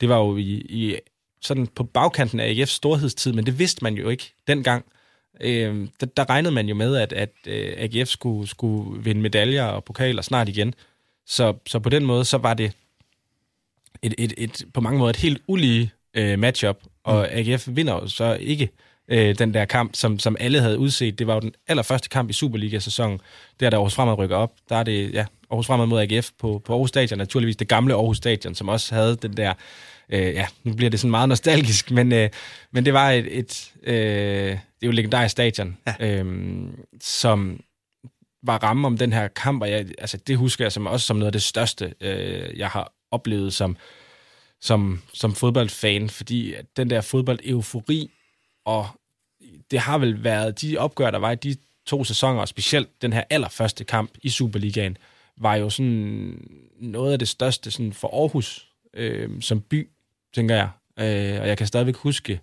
det 0.00 0.08
var 0.08 0.18
jo 0.18 0.36
i, 0.36 0.52
i 0.68 0.96
sådan 1.40 1.66
på 1.66 1.84
bagkanten 1.84 2.40
af 2.40 2.54
AGF's 2.54 2.64
storhedstid, 2.64 3.32
men 3.32 3.46
det 3.46 3.58
vidste 3.58 3.84
man 3.84 3.94
jo 3.94 4.08
ikke 4.08 4.34
dengang. 4.46 4.84
Øh, 5.40 5.88
der, 6.00 6.06
der 6.06 6.30
regnede 6.30 6.54
man 6.54 6.68
jo 6.68 6.74
med, 6.74 6.96
at, 6.96 7.12
at 7.12 7.32
øh, 7.46 7.74
AGF 7.76 8.08
skulle, 8.08 8.48
skulle 8.48 9.02
vinde 9.04 9.20
medaljer 9.20 9.64
og 9.64 9.84
pokaler 9.84 10.22
snart 10.22 10.48
igen. 10.48 10.74
Så, 11.26 11.54
så 11.66 11.78
på 11.78 11.88
den 11.88 12.04
måde, 12.04 12.24
så 12.24 12.38
var 12.38 12.54
det 12.54 12.72
et, 14.02 14.14
et, 14.18 14.34
et, 14.36 14.64
på 14.74 14.80
mange 14.80 14.98
måder 14.98 15.10
et 15.10 15.16
helt 15.16 15.42
ulige 15.46 15.92
øh, 16.14 16.38
matchup, 16.38 16.78
og 17.04 17.28
mm. 17.32 17.38
AGF 17.38 17.68
vinder 17.70 17.94
jo 17.94 18.08
så 18.08 18.34
ikke 18.40 18.68
øh, 19.08 19.38
den 19.38 19.54
der 19.54 19.64
kamp, 19.64 19.94
som, 19.94 20.18
som 20.18 20.36
alle 20.40 20.60
havde 20.60 20.78
udset. 20.78 21.18
Det 21.18 21.26
var 21.26 21.34
jo 21.34 21.40
den 21.40 21.52
allerførste 21.68 22.08
kamp 22.08 22.30
i 22.30 22.32
Superliga-sæsonen, 22.32 23.20
der 23.60 23.70
der 23.70 23.76
Aarhus 23.76 23.94
Fremad 23.94 24.18
rykker 24.18 24.36
op. 24.36 24.52
Der 24.68 24.76
er 24.76 24.82
det, 24.82 25.12
ja, 25.12 25.24
Aarhus 25.50 25.66
Fremad 25.66 25.86
mod 25.86 26.00
AGF 26.00 26.30
på, 26.38 26.62
på 26.64 26.72
Aarhus 26.72 26.88
Stadion, 26.88 27.18
naturligvis 27.18 27.56
det 27.56 27.68
gamle 27.68 27.94
Aarhus 27.94 28.16
Stadion, 28.16 28.54
som 28.54 28.68
også 28.68 28.94
havde 28.94 29.16
den 29.16 29.36
der, 29.36 29.54
øh, 30.08 30.34
ja, 30.34 30.46
nu 30.64 30.74
bliver 30.74 30.90
det 30.90 31.00
sådan 31.00 31.10
meget 31.10 31.28
nostalgisk, 31.28 31.90
men, 31.90 32.12
øh, 32.12 32.30
men 32.70 32.84
det 32.84 32.92
var 32.92 33.10
et, 33.10 33.38
et 33.38 33.72
øh, 33.82 34.58
det 34.82 34.86
er 34.86 34.86
jo 34.86 34.90
legendarisk 34.90 35.32
stadion, 35.32 35.76
ja. 35.86 35.94
øh, 36.00 36.26
som 37.00 37.60
var 38.42 38.62
ramme 38.62 38.86
om 38.86 38.98
den 38.98 39.12
her 39.12 39.28
kamp, 39.28 39.62
og 39.62 39.70
jeg, 39.70 39.86
altså, 39.98 40.16
det 40.16 40.36
husker 40.36 40.64
jeg 40.64 40.72
som, 40.72 40.86
også 40.86 41.06
som 41.06 41.16
noget 41.16 41.26
af 41.26 41.32
det 41.32 41.42
største, 41.42 41.94
øh, 42.00 42.58
jeg 42.58 42.68
har 42.68 42.92
oplevet 43.10 43.54
som, 43.54 43.76
som, 44.60 45.02
som 45.12 45.34
fodboldfan, 45.34 46.10
fordi 46.10 46.54
den 46.76 46.90
der 46.90 47.00
fodbold-eufori, 47.00 48.10
og 48.64 48.86
det 49.70 49.78
har 49.78 49.98
vel 49.98 50.24
været 50.24 50.60
de 50.60 50.78
opgør, 50.78 51.10
der 51.10 51.18
var 51.18 51.30
i 51.30 51.34
de 51.34 51.56
to 51.86 52.04
sæsoner, 52.04 52.40
og 52.40 52.48
specielt 52.48 53.02
den 53.02 53.12
her 53.12 53.24
allerførste 53.30 53.84
kamp 53.84 54.10
i 54.22 54.30
Superligaen, 54.30 54.96
var 55.36 55.54
jo 55.54 55.70
sådan 55.70 56.48
noget 56.80 57.12
af 57.12 57.18
det 57.18 57.28
største 57.28 57.70
sådan 57.70 57.92
for 57.92 58.20
Aarhus 58.22 58.68
øh, 58.94 59.42
som 59.42 59.60
by, 59.60 59.88
tænker 60.34 60.54
jeg. 60.54 60.70
Øh, 60.98 61.40
og 61.40 61.48
jeg 61.48 61.58
kan 61.58 61.66
stadigvæk 61.66 61.96
huske 61.96 62.40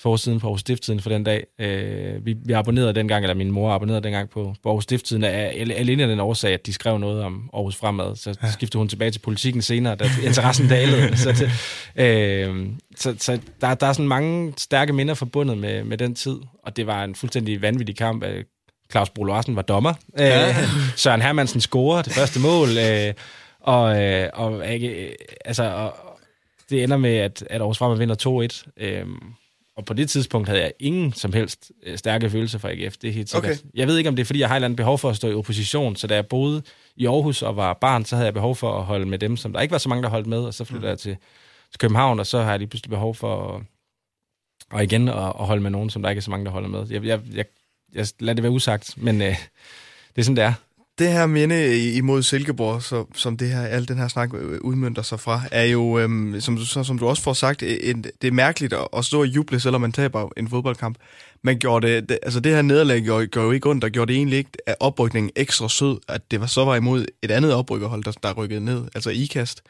forsiden 0.00 0.40
på 0.40 0.46
Aarhus 0.46 0.60
Stifttiden 0.60 1.00
for 1.00 1.10
den 1.10 1.24
dag. 1.24 1.46
Øh, 1.60 2.26
vi, 2.26 2.36
vi 2.44 2.52
abonnerede 2.52 2.92
dengang, 2.92 3.24
eller 3.24 3.34
min 3.34 3.50
mor 3.50 3.72
abonnerede 3.72 4.02
dengang 4.02 4.30
på, 4.30 4.54
på 4.62 4.68
Aarhus 4.68 4.84
Stifttiden, 4.84 5.24
alene 5.24 6.02
af 6.02 6.08
den 6.08 6.20
årsag, 6.20 6.54
at 6.54 6.66
de 6.66 6.72
skrev 6.72 6.98
noget 6.98 7.22
om 7.22 7.50
Aarhus 7.54 7.76
Fremad. 7.76 8.16
Så 8.16 8.34
ja. 8.42 8.50
skiftede 8.50 8.78
hun 8.78 8.88
tilbage 8.88 9.10
til 9.10 9.18
politikken 9.18 9.62
senere, 9.62 9.94
da 9.94 10.04
interessen 10.24 10.68
dalede. 10.68 11.16
så 11.24 11.32
det, 11.32 11.50
øh, 12.04 12.66
så, 12.96 13.14
så 13.18 13.38
der, 13.60 13.74
der 13.74 13.86
er 13.86 13.92
sådan 13.92 14.08
mange 14.08 14.54
stærke 14.58 14.92
minder 14.92 15.14
forbundet 15.14 15.58
med, 15.58 15.84
med 15.84 15.98
den 15.98 16.14
tid, 16.14 16.36
og 16.64 16.76
det 16.76 16.86
var 16.86 17.04
en 17.04 17.14
fuldstændig 17.14 17.62
vanvittig 17.62 17.96
kamp. 17.96 18.24
Claus 18.90 19.10
Bro 19.10 19.24
Larsen 19.24 19.56
var 19.56 19.62
dommer. 19.62 19.94
Ja. 20.18 20.48
Øh, 20.48 20.54
Søren 20.96 21.22
Hermansen 21.22 21.60
scorer 21.60 22.02
det 22.02 22.12
første 22.12 22.40
mål, 22.40 22.68
øh, 22.68 23.14
og, 23.60 24.02
øh, 24.02 24.28
og, 24.32 24.74
øh, 24.74 25.08
altså, 25.44 25.64
og, 25.64 25.96
det 26.70 26.82
ender 26.82 26.96
med, 26.96 27.16
at, 27.16 27.44
at 27.50 27.60
Aarhus 27.60 27.78
Fremad 27.78 27.98
vinder 27.98 28.48
2-1. 28.76 28.84
Øh, 28.84 29.06
og 29.76 29.84
på 29.84 29.94
det 29.94 30.10
tidspunkt 30.10 30.48
havde 30.48 30.62
jeg 30.62 30.72
ingen 30.78 31.12
som 31.12 31.32
helst 31.32 31.72
øh, 31.82 31.98
stærke 31.98 32.30
følelser 32.30 32.58
for 32.58 32.68
AGF, 32.68 32.96
det 32.96 33.08
er 33.08 33.12
helt 33.12 33.30
sikkert. 33.30 33.50
Okay. 33.50 33.70
Jeg 33.74 33.86
ved 33.86 33.98
ikke, 33.98 34.08
om 34.08 34.16
det 34.16 34.22
er, 34.22 34.24
fordi 34.24 34.40
jeg 34.40 34.48
har 34.48 34.54
et 34.54 34.58
eller 34.58 34.66
andet 34.66 34.76
behov 34.76 34.98
for 34.98 35.10
at 35.10 35.16
stå 35.16 35.28
i 35.28 35.34
opposition, 35.34 35.96
så 35.96 36.06
da 36.06 36.14
jeg 36.14 36.26
boede 36.26 36.62
i 36.96 37.06
Aarhus 37.06 37.42
og 37.42 37.56
var 37.56 37.74
barn, 37.74 38.04
så 38.04 38.16
havde 38.16 38.26
jeg 38.26 38.34
behov 38.34 38.56
for 38.56 38.78
at 38.78 38.84
holde 38.84 39.06
med 39.06 39.18
dem, 39.18 39.36
som 39.36 39.52
der 39.52 39.60
ikke 39.60 39.72
var 39.72 39.78
så 39.78 39.88
mange, 39.88 40.02
der 40.02 40.08
holdt 40.08 40.26
med, 40.26 40.38
og 40.38 40.54
så 40.54 40.64
flyttede 40.64 40.86
mm. 40.86 40.90
jeg 40.90 40.98
til, 40.98 41.16
til 41.70 41.78
København, 41.78 42.20
og 42.20 42.26
så 42.26 42.42
har 42.42 42.50
jeg 42.50 42.58
lige 42.58 42.68
pludselig 42.68 42.90
behov 42.90 43.14
for 43.14 43.54
at, 43.54 43.62
og 44.70 44.84
igen 44.84 45.08
at, 45.08 45.14
at 45.16 45.46
holde 45.46 45.62
med 45.62 45.70
nogen, 45.70 45.90
som 45.90 46.02
der 46.02 46.10
ikke 46.10 46.18
er 46.18 46.22
så 46.22 46.30
mange, 46.30 46.44
der 46.44 46.50
holder 46.50 46.68
med. 46.68 46.86
Jeg, 46.90 47.04
jeg, 47.04 47.20
jeg, 47.34 47.44
jeg 47.94 48.06
lader 48.20 48.34
det 48.34 48.42
være 48.42 48.52
usagt, 48.52 48.94
men 48.96 49.22
øh, 49.22 49.36
det 50.14 50.18
er 50.18 50.22
sådan, 50.22 50.36
det 50.36 50.44
er 50.44 50.52
det 50.98 51.12
her 51.12 51.26
minde 51.26 51.92
imod 51.92 52.22
Silkeborg, 52.22 52.82
så, 52.82 53.04
som 53.14 53.36
det 53.36 53.48
her, 53.48 53.62
al 53.62 53.88
den 53.88 53.98
her 53.98 54.08
snak 54.08 54.30
øh, 54.34 54.60
udmyndter 54.60 55.02
sig 55.02 55.20
fra, 55.20 55.42
er 55.52 55.64
jo, 55.64 55.98
øhm, 55.98 56.40
som, 56.40 56.58
så, 56.58 56.84
som 56.84 56.98
du 56.98 57.08
også 57.08 57.22
får 57.22 57.32
sagt, 57.32 57.62
en, 57.62 58.04
det 58.22 58.28
er 58.28 58.32
mærkeligt 58.32 58.72
at, 58.72 58.88
at 58.96 59.04
stå 59.04 59.20
og 59.20 59.26
juble, 59.26 59.60
selvom 59.60 59.80
man 59.80 59.92
taber 59.92 60.28
en 60.36 60.48
fodboldkamp. 60.48 60.96
Man 61.42 61.58
gjorde 61.58 61.86
det, 61.86 62.08
det 62.08 62.18
altså 62.22 62.40
det 62.40 62.54
her 62.54 62.62
nederlag 62.62 63.02
gjorde, 63.02 63.26
gjorde 63.26 63.46
jo 63.46 63.52
ikke 63.52 63.70
ondt, 63.70 63.82
der 63.82 63.88
gjorde 63.88 64.12
det 64.12 64.16
egentlig 64.16 64.38
ikke 64.38 64.50
af 64.66 64.76
oprykningen 64.80 65.30
ekstra 65.36 65.68
sød, 65.68 65.98
at 66.08 66.30
det 66.30 66.40
var 66.40 66.46
så 66.46 66.64
var 66.64 66.76
imod 66.76 67.06
et 67.22 67.30
andet 67.30 67.54
oprykkerhold, 67.54 68.04
der, 68.04 68.12
der 68.22 68.32
rykkede 68.32 68.64
ned, 68.64 68.84
altså 68.94 69.10
IKAST, 69.10 69.62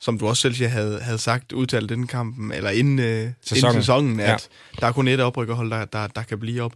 som 0.00 0.18
du 0.18 0.28
også 0.28 0.40
selv 0.40 0.54
siger, 0.54 0.68
havde, 0.68 1.00
havde 1.00 1.18
sagt, 1.18 1.52
udtalt 1.52 1.88
den 1.88 2.06
kampen, 2.06 2.52
eller 2.52 2.70
inden, 2.70 2.98
øh, 2.98 3.30
sæsonen. 3.42 3.70
inden 3.70 3.82
sæsonen, 3.82 4.20
at 4.20 4.28
ja. 4.28 4.36
der 4.80 4.86
er 4.86 4.92
kun 4.92 5.08
et 5.08 5.20
oprykkerhold, 5.20 5.70
der, 5.70 5.84
der, 5.84 6.06
der 6.06 6.22
kan 6.22 6.38
blive 6.38 6.62
op 6.62 6.72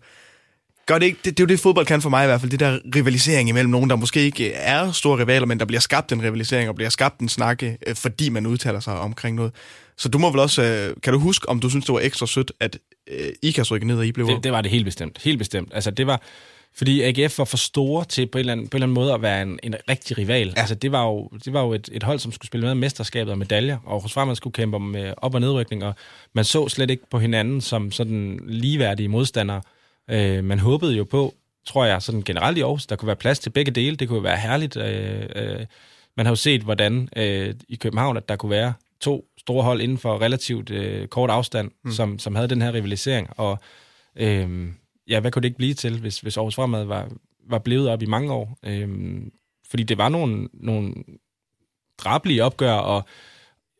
gør 0.89 0.99
det 0.99 1.07
ikke, 1.07 1.19
det, 1.25 1.39
det 1.39 1.43
er 1.43 1.45
jo 1.45 1.49
det, 1.49 1.61
fodbold 1.61 1.87
kan 1.87 2.03
for 2.03 2.11
mig 2.11 2.25
i 2.25 2.27
hvert 2.27 2.41
fald, 2.41 2.51
det 2.51 2.61
der 2.61 2.79
rivalisering 2.95 3.49
imellem 3.49 3.71
nogen, 3.71 3.91
der 3.91 3.97
måske 3.97 4.21
ikke 4.21 4.53
er 4.53 4.93
store 4.93 5.19
rivaler, 5.19 5.47
men 5.47 5.59
der 5.59 5.65
bliver 5.65 5.81
skabt 5.81 6.13
en 6.13 6.23
rivalisering, 6.23 6.69
og 6.69 6.75
bliver 6.75 6.89
skabt 6.89 7.21
en 7.21 7.29
snakke, 7.29 7.79
øh, 7.87 7.95
fordi 7.95 8.29
man 8.29 8.47
udtaler 8.47 8.81
sig 8.81 8.99
omkring 8.99 9.37
noget. 9.37 9.53
Så 9.97 10.09
du 10.09 10.19
må 10.19 10.31
vel 10.31 10.41
også, 10.41 10.63
øh, 10.63 10.97
kan 11.03 11.13
du 11.13 11.19
huske, 11.19 11.49
om 11.49 11.61
du 11.61 11.71
synes, 11.71 11.85
det 11.85 11.93
var 11.93 12.01
ekstra 12.01 12.27
sødt, 12.27 12.53
at 12.61 12.79
øh, 13.11 13.29
I 13.43 13.51
kan 13.51 13.65
rykke 13.71 13.87
ned, 13.87 13.99
og 13.99 14.07
I 14.07 14.13
blev 14.13 14.27
det, 14.27 14.45
det 14.45 14.53
var 14.53 14.61
det 14.61 14.71
helt 14.71 14.85
bestemt, 14.85 15.19
helt 15.25 15.39
bestemt. 15.39 15.69
Altså 15.75 15.91
det 15.91 16.07
var, 16.07 16.23
fordi 16.77 17.03
AGF 17.03 17.39
var 17.39 17.45
for 17.45 17.57
store 17.57 18.05
til 18.05 18.27
på 18.27 18.39
en 18.39 18.41
eller 18.41 18.53
anden, 18.53 18.69
på 18.69 18.77
en 18.77 18.83
eller 18.83 18.87
anden 18.87 18.95
måde 18.95 19.13
at 19.13 19.23
være 19.23 19.43
en, 19.43 19.59
en 19.63 19.75
rigtig 19.89 20.19
rival. 20.19 20.47
Ja. 20.47 20.61
Altså, 20.61 20.75
det 20.75 20.93
var 20.93 21.05
jo, 21.05 21.31
det 21.45 21.53
var 21.53 21.63
jo 21.63 21.73
et, 21.73 21.89
et 21.93 22.03
hold, 22.03 22.19
som 22.19 22.33
skulle 22.33 22.47
spille 22.47 22.67
med 22.67 22.75
mesterskabet 22.75 23.33
og 23.33 23.39
medaljer, 23.39 23.79
og 23.85 24.03
hos 24.03 24.13
Fremad 24.13 24.37
skulle 24.37 24.55
kæmpe 24.55 24.79
med 24.79 25.15
op- 25.17 25.35
og 25.35 25.41
nedrykning, 25.41 25.85
og 25.85 25.95
man 26.33 26.45
så 26.45 26.69
slet 26.69 26.91
ikke 26.91 27.11
på 27.11 27.19
hinanden 27.19 27.61
som 27.61 27.93
sådan 27.93 28.41
ligeværdige 28.47 29.09
modstandere. 29.09 29.61
Øh, 30.11 30.45
man 30.45 30.59
håbede 30.59 30.97
jo 30.97 31.05
på, 31.05 31.35
tror 31.67 31.85
jeg, 31.85 32.03
sådan 32.03 32.23
generelt 32.23 32.59
i 32.59 32.61
Aarhus, 32.61 32.87
der 32.87 32.97
kunne 32.97 33.07
være 33.07 33.17
plads 33.17 33.39
til 33.39 33.51
begge 33.51 33.71
dele. 33.71 33.97
Det 33.97 34.09
kunne 34.09 34.23
være 34.23 34.37
herligt. 34.37 34.77
Øh, 34.77 35.27
øh, 35.37 35.67
man 36.17 36.27
har 36.27 36.31
jo 36.31 36.37
set, 36.37 36.63
hvordan 36.63 37.09
øh, 37.17 37.55
i 37.69 37.77
København, 37.77 38.17
at 38.17 38.29
der 38.29 38.37
kunne 38.37 38.51
være 38.51 38.73
to 39.01 39.29
store 39.39 39.65
hold 39.65 39.81
inden 39.81 39.99
for 39.99 40.21
relativt 40.21 40.71
øh, 40.71 41.09
kort 41.09 41.31
afstand, 41.31 41.71
mm. 41.85 41.93
som, 41.93 42.19
som 42.19 42.35
havde 42.35 42.49
den 42.49 42.63
her 42.63 42.75
rivalisering. 42.75 43.29
Og 43.37 43.59
øh, 44.17 44.69
ja, 45.09 45.21
hvad 45.21 45.31
kunne 45.31 45.43
det 45.43 45.49
ikke 45.49 45.59
blive 45.59 45.75
til, 45.75 46.01
hvis, 46.01 46.21
hvis 46.21 46.37
Aarhus 46.37 46.55
Fremad 46.55 46.85
var, 46.85 47.09
var 47.47 47.59
blevet 47.59 47.89
op 47.89 48.03
i 48.03 48.07
mange 48.07 48.33
år? 48.33 48.59
Øh, 48.63 49.21
fordi 49.71 49.83
det 49.83 49.99
var 49.99 50.09
nogle, 50.09 50.49
nogle 50.53 50.95
drablige 51.99 52.45
opgør, 52.45 52.73
og 52.73 53.05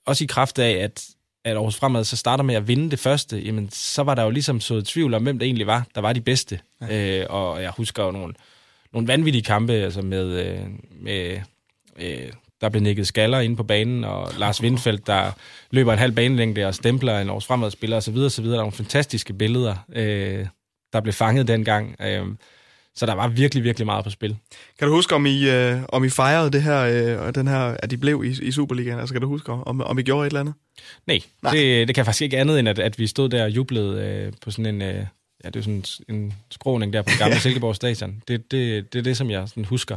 også 0.07 0.25
i 0.25 0.27
kraft 0.27 0.59
af, 0.59 0.71
at 0.71 1.09
at 1.49 1.57
Aarhus 1.57 1.77
Fremad 1.77 2.05
så 2.05 2.17
starter 2.17 2.45
med 2.45 2.55
at 2.55 2.69
vinde 2.69 2.91
det 2.91 2.99
første, 2.99 3.39
jamen 3.39 3.71
så 3.71 4.03
var 4.03 4.15
der 4.15 4.23
jo 4.23 4.31
ligesom 4.31 4.61
så 4.61 4.83
tvivl 4.83 5.15
om, 5.15 5.23
hvem 5.23 5.39
det 5.39 5.47
egentlig 5.47 5.67
var, 5.67 5.87
der 5.95 6.01
var 6.01 6.13
de 6.13 6.21
bedste. 6.21 6.61
Ja. 6.81 7.21
Øh, 7.21 7.27
og 7.31 7.63
jeg 7.63 7.71
husker 7.77 8.05
jo 8.05 8.11
nogle, 8.11 8.35
nogle 8.93 9.09
vanvittige 9.09 9.43
kampe, 9.43 9.73
altså 9.73 10.03
med, 10.03 10.27
øh, 10.27 10.61
med 11.01 11.41
øh, 11.99 12.33
der 12.61 12.69
blev 12.69 12.83
nikket 12.83 13.07
skaller 13.07 13.41
inde 13.41 13.57
på 13.57 13.63
banen, 13.63 14.05
og 14.05 14.33
Lars 14.39 14.63
Windfeldt, 14.63 15.07
der 15.07 15.33
løber 15.71 15.93
en 15.93 15.99
halv 15.99 16.13
banelængde 16.13 16.67
og 16.67 16.75
stempler 16.75 17.19
en 17.19 17.29
Aarhus 17.29 17.47
Fremad-spiller 17.47 17.97
osv. 17.97 18.17
osv. 18.17 18.45
Der 18.45 18.53
er 18.53 18.57
nogle 18.57 18.73
fantastiske 18.73 19.33
billeder, 19.33 19.75
øh, 19.93 20.47
der 20.93 21.01
blev 21.01 21.13
fanget 21.13 21.49
dengang. 21.49 21.97
Øh, 22.01 22.27
så 22.99 23.07
der 23.07 23.15
var 23.15 23.29
virkelig, 23.29 23.65
virkelig 23.65 23.87
meget 23.87 24.05
på 24.05 24.11
spil. 24.11 24.37
Kan 24.79 24.89
du 24.89 24.95
huske, 24.95 25.15
om 25.15 25.27
I, 25.27 25.51
øh, 25.51 25.81
om 25.89 26.05
I 26.05 26.09
fejrede 26.09 26.51
det 26.51 26.63
her, 26.63 26.81
øh, 27.27 27.35
den 27.35 27.49
her, 27.49 27.59
at 27.59 27.91
de 27.91 27.97
blev 27.97 28.25
i, 28.25 28.47
i 28.47 28.53
Superligaen? 28.53 28.99
Altså, 28.99 29.15
kan 29.15 29.23
du 29.23 29.29
huske, 29.29 29.53
om, 29.53 29.81
om 29.81 29.99
I 29.99 30.03
gjorde 30.03 30.27
et 30.27 30.31
eller 30.31 30.41
andet? 30.41 30.55
Nej, 31.07 31.21
Nej. 31.43 31.53
Det, 31.53 31.89
det 31.89 31.95
kan 31.95 32.05
faktisk 32.05 32.23
ikke 32.23 32.39
andet, 32.39 32.59
end 32.59 32.69
at, 32.69 32.79
at 32.79 32.99
vi 32.99 33.07
stod 33.07 33.29
der 33.29 33.45
og 33.45 33.51
jublede 33.51 34.03
øh, 34.03 34.33
på 34.43 34.51
sådan 34.51 34.67
en, 34.67 34.83
øh, 34.83 35.07
ja, 35.45 35.49
det 35.49 35.57
er 35.57 35.61
sådan 35.61 35.85
en 36.09 36.35
skråning 36.51 36.93
der 36.93 37.03
på 37.03 37.09
den 37.11 37.19
gamle 37.19 37.41
Silkeborg 37.41 37.77
Stadion. 37.77 38.23
Det, 38.29 38.51
det, 38.51 38.93
det 38.93 38.99
er 38.99 39.03
det, 39.03 39.17
som 39.17 39.31
jeg 39.31 39.49
sådan 39.49 39.65
husker. 39.65 39.97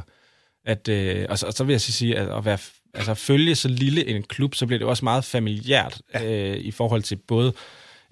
At, 0.65 0.87
øh, 0.87 1.25
og, 1.29 1.39
så, 1.39 1.45
og 1.45 1.53
så 1.53 1.63
vil 1.63 1.73
jeg 1.73 1.81
sige, 1.81 2.17
at 2.17 2.37
at 2.37 2.45
være, 2.45 2.57
altså, 2.93 3.13
følge 3.13 3.55
så 3.55 3.67
lille 3.67 4.07
en 4.07 4.23
klub, 4.23 4.55
så 4.55 4.65
bliver 4.65 4.79
det 4.79 4.87
også 4.87 5.05
meget 5.05 5.25
familiært 5.25 6.01
øh, 6.23 6.57
i 6.57 6.71
forhold 6.71 7.01
til 7.01 7.15
både 7.15 7.53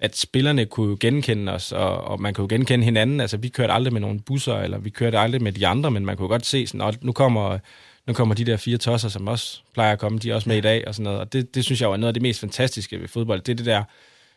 at 0.00 0.16
spillerne 0.16 0.66
kunne 0.66 0.96
genkende 0.96 1.52
os, 1.52 1.72
og, 1.72 2.00
og 2.00 2.20
man 2.20 2.34
kunne 2.34 2.48
genkende 2.48 2.84
hinanden. 2.84 3.20
Altså, 3.20 3.36
vi 3.36 3.48
kørte 3.48 3.72
aldrig 3.72 3.92
med 3.92 4.00
nogle 4.00 4.20
busser, 4.20 4.56
eller 4.56 4.78
vi 4.78 4.90
kørte 4.90 5.18
aldrig 5.18 5.42
med 5.42 5.52
de 5.52 5.66
andre, 5.66 5.90
men 5.90 6.06
man 6.06 6.16
kunne 6.16 6.28
godt 6.28 6.46
se 6.46 6.66
sådan, 6.66 6.94
nu 7.02 7.12
kommer, 7.12 7.58
nu 8.06 8.12
kommer 8.12 8.34
de 8.34 8.44
der 8.44 8.56
fire 8.56 8.78
tosser, 8.78 9.08
som 9.08 9.28
også 9.28 9.60
plejer 9.74 9.92
at 9.92 9.98
komme, 9.98 10.18
de 10.18 10.30
er 10.30 10.34
også 10.34 10.48
med 10.48 10.56
i 10.56 10.60
dag 10.60 10.88
og 10.88 10.94
sådan 10.94 11.04
noget. 11.04 11.20
Og 11.20 11.32
det, 11.32 11.54
det 11.54 11.64
synes 11.64 11.80
jeg 11.80 11.90
er 11.90 11.96
noget 11.96 12.08
af 12.08 12.14
det 12.14 12.22
mest 12.22 12.40
fantastiske 12.40 13.00
ved 13.00 13.08
fodbold. 13.08 13.40
Det 13.40 13.52
er 13.52 13.56
det 13.56 13.66
der 13.66 13.84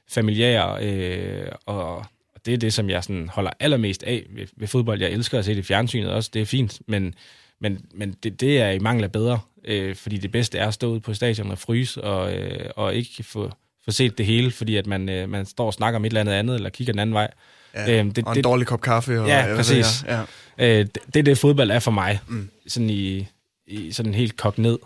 familiære, 0.07 0.85
øh, 0.85 1.47
og, 1.65 1.95
og 1.95 2.45
det 2.45 2.53
er 2.53 2.57
det, 2.57 2.73
som 2.73 2.89
jeg 2.89 3.03
sådan 3.03 3.29
holder 3.29 3.51
allermest 3.59 4.03
af 4.03 4.25
ved, 4.29 4.47
ved 4.57 4.67
fodbold. 4.67 5.01
Jeg 5.01 5.11
elsker 5.11 5.39
at 5.39 5.45
se 5.45 5.51
det 5.51 5.59
i 5.59 5.63
fjernsynet 5.63 6.11
også, 6.11 6.29
det 6.33 6.41
er 6.41 6.45
fint, 6.45 6.81
men, 6.87 7.15
men, 7.59 7.85
men 7.93 8.15
det, 8.23 8.41
det 8.41 8.61
er 8.61 8.69
i 8.69 8.79
mangel 8.79 9.03
af 9.03 9.11
bedre, 9.11 9.39
øh, 9.65 9.95
fordi 9.95 10.17
det 10.17 10.31
bedste 10.31 10.57
er 10.57 10.67
at 10.67 10.73
stå 10.73 10.91
ude 10.91 10.99
på 10.99 11.13
stadion 11.13 11.51
og 11.51 11.57
fryse, 11.57 12.03
og, 12.03 12.33
øh, 12.33 12.69
og 12.75 12.95
ikke 12.95 13.23
få, 13.23 13.51
få 13.85 13.91
set 13.91 14.17
det 14.17 14.25
hele, 14.25 14.51
fordi 14.51 14.75
at 14.75 14.87
man, 14.87 15.09
øh, 15.09 15.29
man 15.29 15.45
står 15.45 15.65
og 15.65 15.73
snakker 15.73 15.99
om 15.99 16.05
et 16.05 16.09
eller 16.09 16.21
andet 16.21 16.33
andet, 16.33 16.55
eller 16.55 16.69
kigger 16.69 16.93
den 16.93 16.99
anden 16.99 17.13
vej. 17.13 17.31
Ja, 17.75 17.99
øhm, 17.99 18.11
det, 18.11 18.25
og 18.25 18.31
en 18.31 18.35
det, 18.35 18.43
dårlig 18.43 18.67
kop 18.67 18.81
kaffe. 18.81 19.21
Og, 19.21 19.27
ja, 19.27 19.55
præcis. 19.55 20.05
Ja. 20.07 20.21
Øh, 20.57 20.85
det, 20.85 20.97
det 21.13 21.19
er 21.19 21.23
det, 21.23 21.37
fodbold 21.37 21.71
er 21.71 21.79
for 21.79 21.91
mig. 21.91 22.19
Mm. 22.27 22.49
Sådan 22.67 22.89
i, 22.89 23.27
i 23.67 23.91
sådan 23.91 24.13
helt 24.13 24.37
kogt 24.37 24.57
ned. 24.57 24.77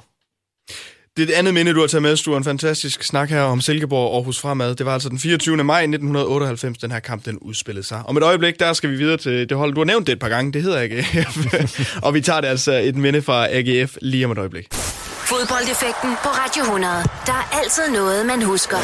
Det 1.17 1.27
det 1.27 1.33
andet 1.33 1.53
minde, 1.53 1.73
du 1.73 1.79
har 1.79 1.87
taget 1.87 2.01
med, 2.01 2.23
du 2.25 2.37
en 2.37 2.43
fantastisk 2.43 3.03
snak 3.03 3.29
her 3.29 3.41
om 3.41 3.61
Silkeborg 3.61 4.09
og 4.09 4.15
Aarhus 4.15 4.39
Fremad. 4.39 4.75
Det 4.75 4.85
var 4.85 4.93
altså 4.93 5.09
den 5.09 5.19
24. 5.19 5.63
maj 5.63 5.81
1998, 5.81 6.77
den 6.77 6.91
her 6.91 6.99
kamp 6.99 7.25
den 7.25 7.37
udspillede 7.37 7.85
sig. 7.85 8.01
Om 8.05 8.17
et 8.17 8.23
øjeblik, 8.23 8.59
der 8.59 8.73
skal 8.73 8.91
vi 8.91 8.95
videre 8.95 9.17
til 9.17 9.49
det 9.49 9.57
hold, 9.57 9.73
du 9.73 9.79
har 9.79 9.85
nævnt 9.85 10.07
det 10.07 10.13
et 10.13 10.19
par 10.19 10.29
gange, 10.29 10.53
det 10.53 10.61
hedder 10.61 10.81
AGF. 10.81 11.37
og 12.05 12.13
vi 12.13 12.21
tager 12.21 12.41
det 12.41 12.47
altså 12.47 12.73
et 12.73 12.95
minde 12.95 13.21
fra 13.21 13.47
AGF 13.49 13.97
lige 14.01 14.25
om 14.25 14.31
et 14.31 14.37
øjeblik. 14.37 14.67
Fodboldeffekten 15.29 16.09
på 16.23 16.29
Radio 16.29 16.63
100. 16.63 16.93
Der 17.25 17.33
er 17.33 17.59
altid 17.59 17.91
noget, 17.93 18.25
man 18.25 18.43
husker. 18.43 18.77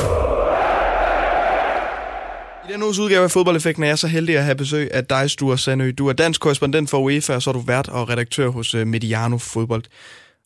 I 2.69 2.73
den 2.73 2.83
uges 2.83 2.99
udgave 2.99 3.23
af 3.23 3.31
Fodboldeffekten 3.31 3.83
er 3.83 3.87
jeg 3.87 3.99
så 3.99 4.07
heldig 4.07 4.37
at 4.37 4.43
have 4.43 4.55
besøg 4.55 4.93
af 4.93 5.05
dig, 5.05 5.31
Sture 5.31 5.57
Sandø. 5.57 5.91
Du 5.91 6.07
er 6.07 6.13
dansk 6.13 6.41
korrespondent 6.41 6.89
for 6.89 6.97
UEFA, 6.97 7.35
og 7.35 7.41
så 7.41 7.49
er 7.49 7.53
du 7.53 7.59
vært 7.59 7.89
og 7.89 8.09
redaktør 8.09 8.47
hos 8.47 8.75
øh, 8.75 8.87
Mediano 8.87 9.37
Fodbold. 9.37 9.83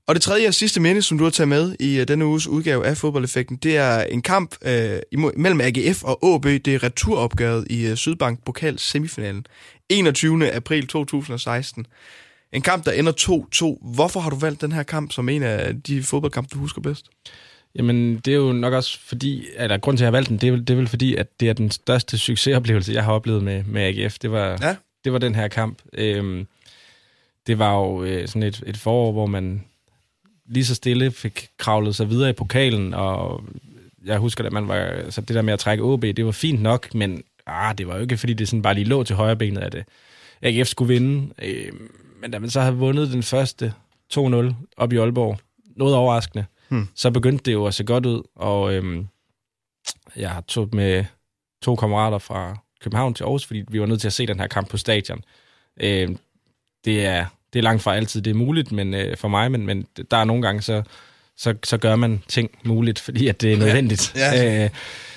Og 0.08 0.16
det 0.16 0.22
tredje 0.22 0.48
og 0.48 0.54
sidste 0.54 0.80
minde, 0.80 1.02
som 1.02 1.18
du 1.18 1.24
har 1.24 1.32
taget 1.32 1.48
med 1.48 1.76
i 1.80 2.00
øh, 2.00 2.08
denne 2.08 2.26
uges 2.26 2.48
udgave 2.48 2.86
af 2.86 2.98
Fodboldeffekten, 2.98 3.58
det 3.58 3.78
er 3.78 4.04
en 4.04 4.22
kamp 4.22 4.56
øh, 4.66 5.00
mellem 5.38 5.62
AGF 5.62 6.04
og 6.04 6.36
AB. 6.36 6.44
Det 6.44 6.68
er 6.68 6.84
returopgøret 6.84 7.68
i 7.70 7.92
uh, 7.92 7.96
Sydbank 7.96 8.46
Pokal 8.46 8.80
semifinalen. 8.80 9.46
21. 9.90 10.52
april 10.52 10.88
2016. 10.88 11.86
En 12.54 12.62
kamp, 12.62 12.86
der 12.86 12.92
ender 12.92 13.12
2-2. 13.86 13.94
Hvorfor 13.96 14.20
har 14.20 14.30
du 14.30 14.36
valgt 14.36 14.62
den 14.62 14.72
her 14.72 14.84
kamp 14.84 15.12
som 15.12 15.30
en 15.30 15.44
af 15.44 15.82
de 15.82 16.04
fodboldkampe, 16.04 16.50
du 16.54 16.60
husker 16.60 16.82
bedst? 16.82 17.06
Jamen, 17.76 18.18
det 18.18 18.34
er 18.34 18.38
jo 18.38 18.52
nok 18.52 18.74
også 18.74 19.00
fordi, 19.00 19.46
eller 19.56 19.78
grund 19.78 19.98
til, 19.98 20.04
at 20.04 20.06
jeg 20.06 20.08
har 20.08 20.18
valgt 20.18 20.30
den, 20.30 20.38
det 20.38 20.50
er, 20.50 20.56
det 20.56 20.70
er 20.70 20.76
vel 20.76 20.88
fordi, 20.88 21.16
at 21.16 21.40
det 21.40 21.50
er 21.50 21.54
den 21.54 21.72
største 21.72 22.18
succesoplevelse, 22.18 22.94
jeg 22.94 23.04
har 23.04 23.14
oplevet 23.14 23.44
med, 23.44 23.64
med 23.64 23.82
AGF. 23.82 24.20
Det 24.20 24.32
var, 24.32 24.58
ja. 24.62 24.76
det 25.04 25.14
var 25.14 25.20
den 25.20 25.36
her 25.36 25.48
kamp. 25.48 25.80
Øhm, 25.94 26.48
det 27.48 27.60
var 27.60 27.74
jo 27.74 28.04
øh, 28.04 28.28
sådan 28.28 28.44
et, 28.44 28.64
et 28.66 28.78
forår, 28.78 29.12
hvor 29.12 29.26
man 29.26 29.64
lige 30.46 30.66
så 30.66 30.76
stille 30.76 31.12
fik 31.12 31.50
kravlet 31.58 31.96
sig 31.96 32.10
videre 32.10 32.30
i 32.30 32.34
pokalen, 32.34 32.94
og 32.94 33.44
jeg 34.06 34.18
husker, 34.18 34.46
at 34.46 34.52
man 34.52 34.68
var, 34.68 35.10
så 35.10 35.22
det 35.22 35.36
der 35.36 35.42
med 35.42 35.54
at 35.54 35.60
trække 35.60 35.84
OB, 35.84 36.02
det 36.02 36.26
var 36.26 36.32
fint 36.32 36.62
nok, 36.62 36.96
men 36.96 37.24
ah, 37.46 37.78
det 37.78 37.88
var 37.88 37.96
jo 37.96 38.02
ikke, 38.02 38.18
fordi 38.18 38.34
det 38.34 38.48
sådan 38.48 38.62
bare 38.62 38.74
lige 38.74 38.86
lå 38.86 39.04
til 39.04 39.16
højre 39.16 39.36
benet, 39.36 39.62
at 39.62 39.86
AGF 40.42 40.68
skulle 40.68 40.94
vinde. 40.94 41.34
Øh, 41.42 41.72
men 42.22 42.32
da 42.32 42.40
man 42.40 42.50
så 42.50 42.62
havde 42.62 42.76
vundet 42.76 43.12
den 43.12 43.24
første 43.24 43.74
2-0 44.14 44.54
op 44.78 44.94
i 44.94 44.98
Aalborg, 44.98 45.40
noget 45.76 45.96
overraskende, 45.96 46.46
hmm. 46.70 46.88
så 46.96 47.12
begyndte 47.12 47.44
det 47.44 47.54
jo 47.54 47.66
at 47.66 47.74
se 47.74 47.84
godt 47.84 48.06
ud, 48.06 48.24
og 48.36 48.74
øhm, 48.74 49.08
jeg 50.16 50.44
tog 50.48 50.70
med 50.74 51.06
to 51.62 51.76
kammerater 51.76 52.18
fra 52.18 52.58
København 52.82 53.14
til 53.14 53.24
Aarhus, 53.24 53.46
fordi 53.46 53.64
vi 53.68 53.80
var 53.80 53.86
nødt 53.86 54.02
til 54.02 54.08
at 54.08 54.14
se 54.14 54.28
den 54.28 54.40
her 54.40 54.48
kamp 54.48 54.70
på 54.70 54.78
stadion. 54.78 55.24
Øh, 55.80 56.10
det, 56.86 57.06
er, 57.06 57.26
det 57.54 57.60
er 57.60 57.64
langt 57.64 57.84
fra 57.84 57.96
altid, 57.96 58.22
det 58.22 58.32
er 58.32 58.36
muligt 58.36 58.72
men 58.72 58.94
øh, 58.94 59.18
for 59.18 59.28
mig, 59.28 59.52
men, 59.52 59.66
men 59.66 59.88
der 60.12 60.18
er 60.18 60.24
nogle 60.24 60.42
gange, 60.42 60.62
så, 60.62 60.84
så, 61.38 61.56
så 61.64 61.78
gør 61.78 61.96
man 61.96 62.24
ting 62.28 62.52
muligt, 62.64 63.00
fordi 63.06 63.28
at 63.28 63.42
det 63.42 63.54
er 63.54 63.58
nødvendigt. 63.58 64.14
Ja. 64.16 64.32
Ja. 64.34 64.64
Øh, 64.64 64.70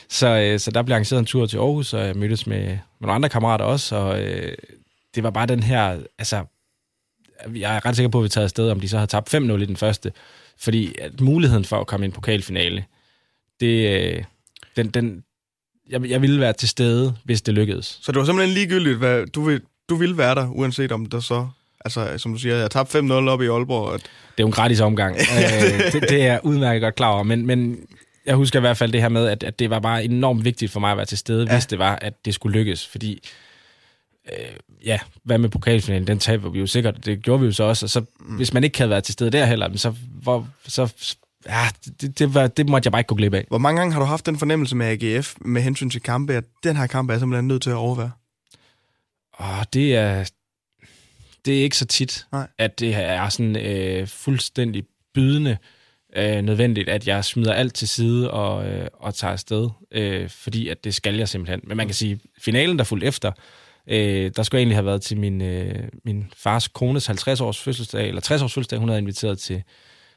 så, 0.09 0.28
øh, 0.28 0.59
så 0.59 0.70
der 0.70 0.82
blev 0.82 0.94
arrangeret 0.94 1.18
en 1.18 1.26
tur 1.26 1.46
til 1.46 1.57
Aarhus, 1.57 1.94
og 1.94 2.07
jeg 2.07 2.16
mødtes 2.16 2.46
med, 2.46 2.66
med 2.66 2.78
nogle 3.01 3.14
andre 3.14 3.28
kammerater 3.28 3.64
også, 3.64 3.96
og 3.96 4.22
øh, 4.22 4.57
det 5.14 5.22
var 5.22 5.30
bare 5.30 5.46
den 5.46 5.62
her, 5.62 5.98
altså, 6.18 6.44
jeg 7.55 7.76
er 7.76 7.86
ret 7.86 7.97
sikker 7.97 8.11
på, 8.11 8.18
at 8.18 8.24
vi 8.24 8.28
tager 8.28 8.45
afsted, 8.45 8.70
om 8.70 8.80
de 8.80 8.88
så 8.88 8.99
har 8.99 9.07
tabt 9.07 9.34
5-0 9.34 9.38
i 9.38 9.66
den 9.66 9.76
første, 9.76 10.12
fordi 10.59 10.95
at 11.01 11.20
muligheden 11.20 11.64
for 11.64 11.80
at 11.80 11.86
komme 11.86 12.07
i 12.07 12.09
en 12.09 12.12
pokalfinale, 12.12 12.84
det, 13.61 14.03
øh, 14.03 14.24
den, 14.76 14.91
den, 14.91 15.24
jeg, 15.91 16.09
jeg 16.09 16.22
ville 16.22 16.41
være 16.41 16.53
til 16.53 16.68
stede, 16.68 17.14
hvis 17.24 17.43
det 17.43 17.55
lykkedes. 17.55 17.99
Så 18.03 18.12
det 18.12 18.18
var 18.18 18.24
simpelthen 18.24 18.55
ligegyldigt, 18.55 18.99
hvad 18.99 19.26
du, 19.26 19.43
vil, 19.43 19.61
du 19.88 19.95
ville 19.95 20.18
være 20.18 20.34
der, 20.34 20.49
uanset 20.49 20.93
om 20.93 21.07
der 21.07 21.20
så 21.20 21.49
Altså, 21.84 22.18
som 22.18 22.32
du 22.32 22.38
siger, 22.38 22.57
jeg 22.57 22.70
tabte 22.70 22.99
5-0 22.99 23.12
op 23.12 23.43
i 23.43 23.47
Aalborg. 23.47 23.95
At... 23.95 24.01
Det 24.01 24.09
er 24.38 24.43
jo 24.43 24.47
en 24.47 24.53
gratis 24.53 24.80
omgang. 24.80 25.16
øh, 25.36 25.93
det, 25.93 26.03
det 26.03 26.22
er 26.22 26.26
jeg 26.26 26.41
udmærket 26.43 26.82
godt 26.82 26.95
klar 26.95 27.09
over. 27.09 27.22
Men, 27.22 27.47
men 27.47 27.78
jeg 28.26 28.34
husker 28.34 28.59
i 28.59 28.61
hvert 28.61 28.76
fald 28.76 28.93
det 28.93 29.01
her 29.01 29.09
med, 29.09 29.26
at, 29.26 29.43
at 29.43 29.59
det 29.59 29.70
var 29.70 29.78
bare 29.78 30.05
enormt 30.05 30.45
vigtigt 30.45 30.72
for 30.72 30.80
mig 30.80 30.91
at 30.91 30.97
være 30.97 31.07
til 31.07 31.18
stede, 31.18 31.47
ja. 31.49 31.55
hvis 31.55 31.66
det 31.66 31.78
var, 31.78 31.99
at 32.03 32.24
det 32.24 32.34
skulle 32.34 32.59
lykkes. 32.59 32.86
Fordi, 32.86 33.28
øh, 34.33 34.57
ja, 34.87 34.99
hvad 35.24 35.39
med 35.39 35.49
pokalfinalen, 35.49 36.07
den 36.07 36.18
taber 36.18 36.51
vi 36.51 36.59
jo 36.59 36.66
sikkert. 36.66 37.07
Det 37.07 37.22
gjorde 37.22 37.41
vi 37.41 37.47
jo 37.47 37.53
så 37.53 37.64
også. 37.64 37.87
Og 37.87 37.91
så, 37.91 38.01
mm. 38.20 38.37
hvis 38.37 38.53
man 38.53 38.64
ikke 38.64 38.78
havde 38.78 38.91
været 38.91 39.05
til 39.05 39.12
stede 39.12 39.31
der 39.31 39.45
heller, 39.45 39.76
så, 39.76 39.95
hvor, 40.22 40.49
så 40.66 40.93
ja, 41.47 41.68
det, 42.01 42.18
det, 42.18 42.35
var, 42.35 42.47
det 42.47 42.68
måtte 42.68 42.87
jeg 42.87 42.93
bare 42.93 43.01
ikke 43.01 43.09
gå 43.09 43.14
glip 43.14 43.35
af. 43.35 43.45
Hvor 43.49 43.59
mange 43.59 43.81
gange 43.81 43.93
har 43.93 44.01
du 44.01 44.07
haft 44.07 44.26
den 44.26 44.39
fornemmelse 44.39 44.76
med 44.76 44.87
AGF 44.87 45.35
med 45.41 45.62
hensyn 45.62 45.91
til 45.91 46.03
kampe, 46.03 46.35
at 46.35 46.45
den 46.64 46.76
her 46.76 46.87
kamp 46.87 47.11
er 47.11 47.18
simpelthen 47.18 47.49
nødt 47.49 47.62
til 47.62 47.70
at 47.70 47.76
overvære? 47.76 48.11
Åh, 49.41 49.62
det 49.72 49.97
er, 49.97 50.31
det 51.45 51.59
er 51.59 51.62
ikke 51.62 51.76
så 51.76 51.87
tit, 51.87 52.26
Nej. 52.33 52.49
at 52.59 52.81
det 52.81 52.95
er 52.95 53.28
sådan 53.28 53.57
øh, 53.57 54.07
fuldstændig 54.07 54.85
bydende 55.14 55.57
øh, 56.16 56.43
nødvendigt, 56.43 56.89
at 56.89 57.07
jeg 57.07 57.24
smider 57.24 57.53
alt 57.53 57.74
til 57.74 57.89
side 57.89 58.31
og, 58.31 58.68
øh, 58.68 58.89
og 58.93 59.14
tager 59.14 59.33
afsted, 59.33 59.68
øh, 59.93 60.28
fordi 60.28 60.68
at 60.68 60.85
det 60.85 60.95
skal 60.95 61.16
jeg 61.16 61.28
simpelthen. 61.28 61.61
Men 61.64 61.76
man 61.76 61.87
kan 61.87 61.95
sige, 61.95 62.20
finalen, 62.39 62.78
der 62.78 62.85
fulgte 62.85 63.07
efter, 63.07 63.33
øh, 63.91 64.30
der 64.36 64.43
skulle 64.43 64.59
jeg 64.59 64.62
egentlig 64.62 64.76
have 64.76 64.86
været 64.86 65.03
til 65.03 65.20
min, 65.20 65.43
øh, 65.43 65.88
min 66.05 66.32
fars 66.36 66.68
kones 66.68 67.11
50-års 67.11 67.59
fødselsdag, 67.59 68.09
eller 68.09 68.20
60-års 68.20 68.55
fødselsdag, 68.55 68.78
hun 68.78 68.88
havde 68.88 69.01
inviteret 69.01 69.38
til 69.38 69.62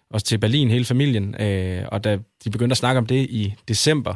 os 0.09 0.23
til 0.23 0.37
Berlin, 0.37 0.69
hele 0.69 0.85
familien, 0.85 1.41
øh, 1.41 1.85
og 1.87 2.03
da 2.03 2.17
de 2.43 2.49
begyndte 2.49 2.73
at 2.73 2.77
snakke 2.77 2.97
om 2.97 3.05
det 3.05 3.29
i 3.29 3.53
december, 3.67 4.15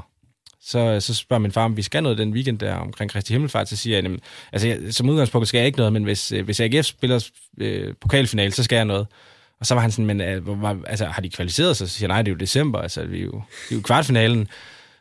så, 0.62 0.80
øh, 0.80 1.01
så 1.01 1.14
spørger 1.14 1.41
min 1.41 1.51
far, 1.51 1.66
om 1.66 1.78
vi 1.78 1.82
skal 1.82 2.03
noget 2.03 2.18
den 2.18 2.34
weekend 2.34 2.60
der 2.60 2.74
omkring 2.74 3.12
Kristi 3.12 3.34
Himmelfart, 3.34 3.70
så 3.70 3.76
siger 3.76 3.97
jeg, 3.97 4.03
jamen, 4.03 4.20
altså 4.53 4.68
jeg, 4.68 4.80
som 4.91 5.10
udgangspunkt 5.10 5.47
skal 5.47 5.58
jeg 5.58 5.66
ikke 5.66 5.78
noget, 5.78 5.93
men 5.93 6.03
hvis, 6.03 6.32
øh, 6.32 6.45
hvis 6.45 6.60
AGF 6.60 6.86
spiller 6.86 7.30
øh, 7.58 7.93
pokalfinal, 8.01 8.53
så 8.53 8.64
skal 8.64 8.76
jeg 8.76 8.86
noget. 8.86 9.08
Og 9.60 9.66
så 9.66 9.74
var 9.74 9.82
han 9.82 9.91
sådan, 9.91 10.05
men 10.05 10.22
øh, 10.22 10.41
altså, 10.88 11.05
har 11.05 11.22
de 11.22 11.30
kvalificeret 11.30 11.78
sig? 11.78 11.89
Så 11.89 11.93
siger 11.93 12.08
jeg, 12.08 12.16
nej, 12.16 12.22
det 12.22 12.32
er 12.32 12.34
jo 12.34 12.38
december, 12.38 12.80
altså 12.80 13.05
vi 13.05 13.20
er 13.20 13.24
jo, 13.24 13.41
det 13.70 13.72
er 13.72 13.76
jo 13.76 13.82
kvartfinalen. 13.82 14.47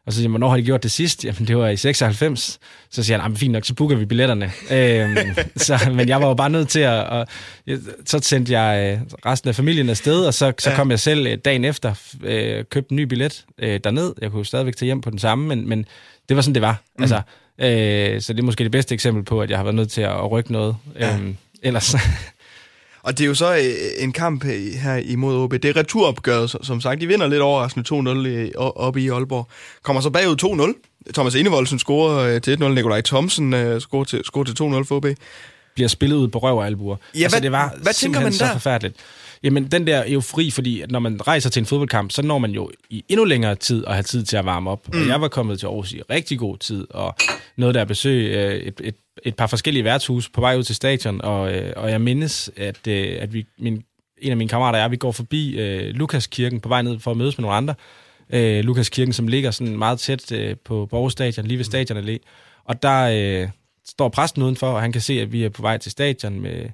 Og 0.07 0.13
så 0.13 0.19
siger 0.19 0.29
hvornår 0.29 0.49
har 0.49 0.57
de 0.57 0.63
gjort 0.63 0.83
det 0.83 0.91
sidst? 0.91 1.25
Jamen, 1.25 1.47
det 1.47 1.57
var 1.57 1.69
i 1.69 1.77
96. 1.77 2.59
Så 2.91 3.03
siger 3.03 3.19
han, 3.19 3.37
fint 3.37 3.53
nok, 3.53 3.65
så 3.65 3.75
booker 3.75 3.97
vi 3.97 4.05
billetterne. 4.05 4.53
øhm, 4.71 5.17
så, 5.57 5.79
men 5.93 6.09
jeg 6.09 6.21
var 6.21 6.29
jo 6.29 6.35
bare 6.35 6.51
nødt 6.51 6.69
til 6.69 6.81
at... 6.81 7.07
Og, 7.07 7.27
så 8.07 8.19
sendte 8.23 8.61
jeg 8.61 8.99
øh, 9.01 9.01
resten 9.27 9.49
af 9.49 9.55
familien 9.55 9.91
afsted, 9.91 10.27
og 10.27 10.35
så, 10.35 10.53
så 10.59 10.71
kom 10.71 10.91
jeg 10.91 11.01
selv 11.01 11.27
øh, 11.27 11.39
dagen 11.45 11.65
efter, 11.65 11.95
øh, 12.25 12.65
købte 12.71 12.93
en 12.93 12.97
ny 12.97 13.03
billet 13.03 13.45
øh, 13.59 13.81
derned. 13.85 14.13
Jeg 14.23 14.31
kunne 14.31 14.47
stadigvæk 14.47 14.77
tage 14.77 14.87
hjem 14.87 15.01
på 15.01 15.11
den 15.11 15.19
samme, 15.19 15.49
men, 15.49 15.69
men 15.69 15.87
det 16.29 16.37
var 16.37 16.43
sådan, 16.43 16.55
det 16.55 16.63
var. 16.63 16.83
Mm. 16.99 17.03
Altså, 17.03 17.21
øh, 17.59 18.21
så 18.21 18.33
det 18.33 18.41
er 18.41 18.45
måske 18.45 18.65
det 18.65 18.73
bedste 18.73 18.95
eksempel 18.95 19.25
på, 19.25 19.41
at 19.41 19.51
jeg 19.51 19.59
har 19.59 19.65
været 19.65 19.77
nødt 19.77 19.91
til 19.91 20.03
at 20.03 20.31
rykke 20.31 20.53
noget. 20.53 20.77
Ja. 20.99 21.15
Øhm, 21.15 21.37
ellers... 21.63 21.95
Og 23.07 23.19
det 23.19 23.25
er 23.25 23.29
jo 23.29 23.35
så 23.35 23.55
øh, 23.57 24.05
en 24.05 24.13
kamp 24.13 24.45
øh, 24.45 24.51
her 24.83 24.97
imod 24.97 25.37
OB. 25.37 25.53
Det 25.53 25.65
er 25.65 25.77
returopgøret, 25.77 26.57
som 26.63 26.81
sagt. 26.81 27.01
De 27.01 27.07
vinder 27.07 27.27
lidt 27.27 27.43
overraskende 27.43 28.51
2-0 28.53 28.59
oppe 28.59 29.01
i 29.01 29.09
Aalborg. 29.09 29.49
Kommer 29.83 30.03
så 30.03 30.11
bagud 30.11 30.75
2-0. 31.07 31.13
Thomas 31.15 31.35
Enevoldsen 31.35 31.79
scorer 31.79 32.35
øh, 32.35 32.41
til 32.41 32.57
1-0. 32.57 32.69
Nikolaj 32.69 33.01
Thomsen 33.01 33.55
øh, 33.55 33.81
scorer 33.81 34.05
til, 34.05 34.25
scorer 34.25 34.45
til 34.45 34.53
2-0 34.53 34.85
for 34.85 34.97
OB. 34.97 35.07
Bliver 35.77 35.89
spillet 35.89 36.17
ud 36.17 36.29
på 36.29 36.39
røv 36.39 36.59
og 36.59 36.67
albuer. 36.67 36.97
Ja, 37.15 37.23
altså, 37.23 37.37
hvad, 37.37 37.43
det 37.43 37.53
var 37.53 37.75
hvad 37.83 37.93
tænker 37.93 38.21
man 38.21 38.33
der? 38.33 38.39
så 38.39 38.53
forfærdeligt. 38.53 38.97
Jamen, 39.43 39.67
den 39.67 39.87
der 39.87 40.05
eufori, 40.07 40.51
fordi 40.51 40.81
at 40.81 40.91
når 40.91 40.99
man 40.99 41.27
rejser 41.27 41.51
til 41.51 41.61
en 41.61 41.67
fodboldkamp, 41.67 42.13
så 42.13 42.23
når 42.23 42.39
man 42.39 42.51
jo 42.51 42.71
i 42.91 43.05
endnu 43.09 43.25
længere 43.25 43.55
tid 43.55 43.85
at 43.87 43.93
have 43.93 44.03
tid 44.03 44.25
til 44.25 44.37
at 44.37 44.45
varme 44.45 44.71
op. 44.71 44.95
Mm. 44.95 45.01
Og 45.01 45.09
jeg 45.09 45.21
var 45.21 45.29
kommet 45.29 45.59
til 45.59 45.67
Aarhus 45.67 45.93
i 45.93 46.03
rigtig 46.11 46.39
god 46.39 46.59
tid, 46.59 46.87
og 46.91 47.15
noget 47.57 47.75
der 47.75 47.85
besøg 47.85 48.35
et, 48.67 48.81
et 48.85 48.95
et 49.23 49.37
par 49.37 49.47
forskellige 49.47 49.85
værtshus 49.85 50.29
på 50.29 50.41
vej 50.41 50.57
ud 50.57 50.63
til 50.63 50.75
stadion, 50.75 51.21
og, 51.23 51.55
øh, 51.55 51.73
og 51.77 51.91
jeg 51.91 52.01
mindes, 52.01 52.51
at, 52.57 52.87
øh, 52.87 53.17
at 53.21 53.33
vi, 53.33 53.47
min, 53.59 53.83
en 54.19 54.31
af 54.31 54.37
mine 54.37 54.49
kammerater 54.49 54.79
og 54.79 54.83
jeg, 54.83 54.91
vi 54.91 54.97
går 54.97 55.13
forbi 55.13 55.59
øh, 55.59 55.95
Lukaskirken 55.95 56.61
på 56.61 56.69
vej 56.69 56.83
ned 56.83 56.99
for 56.99 57.11
at 57.11 57.17
mødes 57.17 57.39
med 57.39 57.43
nogle 57.43 57.57
andre. 57.57 57.75
Øh, 58.31 58.65
Lukaskirken, 58.65 59.13
som 59.13 59.29
ligger 59.29 59.51
sådan 59.51 59.79
meget 59.79 59.99
tæt 59.99 60.33
øh, 60.33 60.57
på 60.65 60.87
Borges 60.87 61.13
Stadion, 61.13 61.47
lige 61.47 61.59
ved 61.59 61.65
Stadion 61.65 62.05
Allé. 62.05 62.19
Og 62.65 62.83
der 62.83 63.03
øh, 63.43 63.49
står 63.89 64.09
præsten 64.09 64.43
udenfor, 64.43 64.67
og 64.67 64.81
han 64.81 64.93
kan 64.93 65.01
se, 65.01 65.21
at 65.21 65.33
vi 65.33 65.45
er 65.45 65.49
på 65.49 65.63
vej 65.63 65.79
til 65.79 65.93
stadion 65.93 66.41
med, 66.41 66.69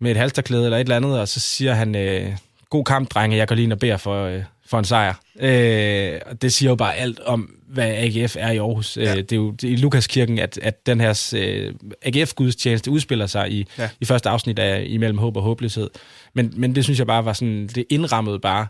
med 0.00 0.10
et 0.10 0.16
halsterklæde 0.16 0.64
eller 0.64 0.78
et 0.78 0.80
eller 0.80 0.96
andet, 0.96 1.20
og 1.20 1.28
så 1.28 1.40
siger 1.40 1.74
han, 1.74 1.94
øh, 1.94 2.36
god 2.70 2.84
kamp, 2.84 3.10
drenge, 3.10 3.36
jeg 3.36 3.48
går 3.48 3.54
lige 3.54 3.64
ind 3.64 3.72
og 3.72 3.78
beder 3.78 3.96
for, 3.96 4.24
øh, 4.24 4.42
for 4.66 4.78
en 4.78 4.84
sejr. 4.84 5.14
Øh, 5.40 6.20
og 6.26 6.42
det 6.42 6.52
siger 6.52 6.70
jo 6.70 6.76
bare 6.76 6.96
alt 6.96 7.20
om, 7.20 7.54
hvad 7.68 7.86
AGF 7.86 8.36
er 8.38 8.50
i 8.50 8.56
Aarhus. 8.56 8.96
Ja. 8.96 9.10
Øh, 9.10 9.16
det 9.16 9.32
er 9.32 9.36
jo 9.36 9.50
det 9.50 9.68
er 9.68 9.72
i 9.72 9.76
Lukaskirken, 9.76 10.38
at, 10.38 10.58
at 10.62 10.86
den 10.86 11.00
her 11.00 11.32
øh, 11.36 11.74
AGF-gudstjeneste 12.02 12.90
udspiller 12.90 13.26
sig 13.26 13.52
i, 13.52 13.66
ja. 13.78 13.88
i 14.00 14.04
første 14.04 14.28
afsnit 14.28 14.58
af 14.58 14.84
Imellem 14.86 15.18
Håb 15.18 15.36
og 15.36 15.42
Håbløshed. 15.42 15.90
Men, 16.34 16.52
men 16.56 16.74
det 16.74 16.84
synes 16.84 16.98
jeg 16.98 17.06
bare 17.06 17.24
var 17.24 17.32
sådan, 17.32 17.66
det 17.66 17.84
indrammede 17.90 18.38
bare, 18.38 18.66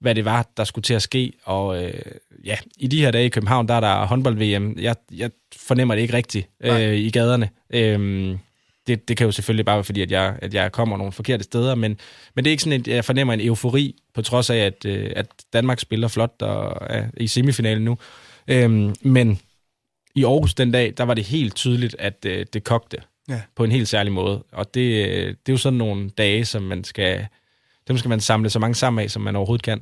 hvad 0.00 0.14
det 0.14 0.24
var, 0.24 0.48
der 0.56 0.64
skulle 0.64 0.82
til 0.82 0.94
at 0.94 1.02
ske. 1.02 1.32
Og 1.44 1.84
øh, 1.84 2.02
ja, 2.44 2.56
i 2.78 2.86
de 2.86 3.00
her 3.00 3.10
dage 3.10 3.26
i 3.26 3.28
København, 3.28 3.68
der 3.68 3.74
er 3.74 3.80
der 3.80 4.06
håndbold-VM. 4.06 4.78
Jeg, 4.78 4.96
jeg 5.12 5.30
fornemmer 5.56 5.94
det 5.94 6.02
ikke 6.02 6.14
rigtigt 6.14 6.48
øh, 6.60 6.94
i 6.94 7.10
gaderne. 7.10 7.48
Øh, 7.70 8.36
det, 8.86 9.08
det 9.08 9.16
kan 9.16 9.24
jo 9.24 9.32
selvfølgelig 9.32 9.64
bare 9.64 9.76
være 9.76 9.84
fordi, 9.84 10.02
at 10.02 10.10
jeg, 10.10 10.36
at 10.42 10.54
jeg 10.54 10.72
kommer 10.72 10.96
nogle 10.96 11.12
forkerte 11.12 11.44
steder, 11.44 11.74
men, 11.74 11.98
men 12.34 12.44
det 12.44 12.50
er 12.50 12.52
ikke 12.52 12.62
sådan, 12.62 12.80
at 12.80 12.88
jeg 12.88 13.04
fornemmer 13.04 13.34
en 13.34 13.40
eufori, 13.40 13.96
på 14.14 14.22
trods 14.22 14.50
af, 14.50 14.56
at, 14.56 14.84
øh, 14.84 15.12
at 15.16 15.26
Danmark 15.52 15.80
spiller 15.80 16.08
flot 16.08 16.42
og 16.42 16.86
er 16.90 17.06
i 17.16 17.26
semifinalen 17.26 17.84
nu. 17.84 17.98
Øhm, 18.48 18.94
men 19.02 19.40
i 20.14 20.24
Aarhus 20.24 20.54
den 20.54 20.72
dag, 20.72 20.94
der 20.96 21.04
var 21.04 21.14
det 21.14 21.24
helt 21.24 21.54
tydeligt, 21.54 21.96
at 21.98 22.24
øh, 22.26 22.46
det 22.52 22.64
kogte 22.64 22.96
ja. 23.28 23.40
på 23.56 23.64
en 23.64 23.72
helt 23.72 23.88
særlig 23.88 24.12
måde. 24.12 24.44
Og 24.52 24.74
det, 24.74 25.08
øh, 25.08 25.26
det 25.26 25.48
er 25.48 25.52
jo 25.52 25.56
sådan 25.56 25.76
nogle 25.76 26.10
dage, 26.10 26.44
som 26.44 26.62
man 26.62 26.84
skal, 26.84 27.26
dem 27.90 27.98
skal 27.98 28.08
man 28.08 28.20
samle 28.20 28.50
så 28.50 28.58
mange 28.58 28.74
sammen 28.74 29.04
af, 29.04 29.10
som 29.10 29.22
man 29.22 29.36
overhovedet 29.36 29.62
kan. 29.62 29.80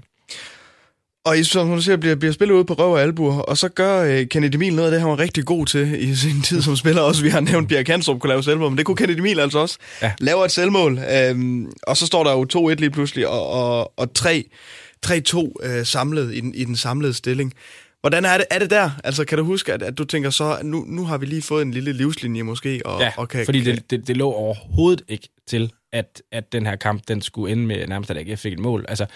Og 1.25 1.37
som 1.43 1.67
hun 1.67 1.83
siger, 1.83 1.97
bliver, 1.97 2.17
bliver 2.17 2.33
spillet 2.33 2.55
ud 2.55 2.65
på 2.65 2.75
røv 2.75 2.93
og 2.93 3.03
albuer, 3.03 3.39
og 3.39 3.59
så 3.59 3.69
gør 3.69 4.03
øh, 4.03 4.27
Kennedy 4.27 4.55
Emil 4.55 4.75
noget 4.75 4.87
af 4.89 4.93
det, 4.93 5.01
han 5.01 5.11
var 5.11 5.19
rigtig 5.19 5.45
god 5.45 5.67
til 5.67 6.11
i 6.11 6.15
sin 6.15 6.43
tid 6.43 6.63
som 6.63 6.77
spiller. 6.77 7.03
Også 7.03 7.23
vi 7.23 7.29
har 7.29 7.41
nævnt, 7.41 7.69
Bjerg 7.69 7.87
Kanstrup 7.87 8.21
kunne 8.21 8.29
lave 8.29 8.43
selvmål, 8.43 8.71
men 8.71 8.79
det 8.79 8.87
kunne 8.87 8.97
Kennedy 8.97 9.19
Emil 9.19 9.41
altså 9.41 9.59
også. 9.59 9.79
Ja. 10.03 10.13
Laver 10.21 10.45
et 10.45 10.51
selvmål, 10.51 10.99
øh, 10.99 11.65
og 11.83 11.97
så 11.97 12.07
står 12.07 12.25
der 12.25 12.33
jo 12.33 12.71
2-1 12.71 12.75
lige 12.75 12.91
pludselig, 12.91 13.29
og, 13.29 13.47
og, 13.47 13.93
og 13.97 14.09
3-2 14.19 15.53
øh, 15.63 15.87
samlet 15.87 16.35
i 16.35 16.41
den, 16.41 16.55
i 16.55 16.65
den 16.65 16.77
samlede 16.77 17.15
stilling. 17.15 17.55
Hvordan 18.01 18.25
er 18.25 18.37
det, 18.37 18.47
er 18.51 18.59
det 18.59 18.71
der? 18.71 18.91
Altså, 19.05 19.25
kan 19.25 19.39
du 19.39 19.45
huske, 19.45 19.73
at, 19.73 19.83
at 19.83 19.99
du 19.99 20.05
tænker 20.05 20.31
så, 20.31 20.57
at 20.57 20.67
nu, 20.67 20.85
nu 20.89 21.05
har 21.05 21.19
vi 21.19 21.27
lige 21.27 21.43
fået 21.43 21.63
en 21.63 21.71
lille 21.71 21.93
livslinje 21.93 22.43
måske? 22.43 22.81
Og, 22.85 23.01
ja, 23.01 23.13
og 23.17 23.29
kan, 23.29 23.45
fordi 23.45 23.61
kan... 23.61 23.75
Det, 23.75 23.91
det, 23.91 24.09
det 24.09 24.17
lå 24.17 24.33
overhovedet 24.33 25.03
ikke 25.09 25.29
til, 25.47 25.73
at, 25.93 26.23
at 26.33 26.53
den 26.53 26.67
her 26.67 26.77
kamp, 26.77 27.03
den 27.09 27.21
skulle 27.21 27.53
ende 27.53 27.67
med 27.67 27.87
nærmest, 27.87 28.11
at 28.11 28.17
AGF 28.17 28.41
fik 28.41 28.53
et 28.53 28.59
mål. 28.59 28.85
Altså, 28.89 29.07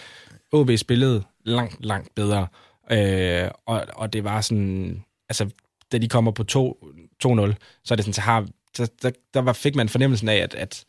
OB 0.53 0.71
spillede 0.77 1.23
langt, 1.45 1.85
langt 1.85 2.15
bedre. 2.15 2.47
Øh, 2.93 3.51
og, 3.67 3.87
og 3.95 4.13
det 4.13 4.25
var 4.25 4.41
sådan, 4.41 5.05
altså, 5.29 5.51
da 5.93 5.99
de 5.99 6.09
kommer 6.09 6.31
på 6.31 6.43
2-0, 6.43 6.47
så 7.85 7.95
er 7.95 7.97
det 7.97 8.05
sådan, 8.05 8.13
så 8.13 8.21
har, 8.21 8.47
så, 8.77 8.91
der, 9.03 9.11
der 9.35 9.41
var, 9.41 9.53
fik 9.53 9.75
man 9.75 9.89
fornemmelsen 9.89 10.29
af, 10.29 10.37
at, 10.37 10.55
at 10.55 10.85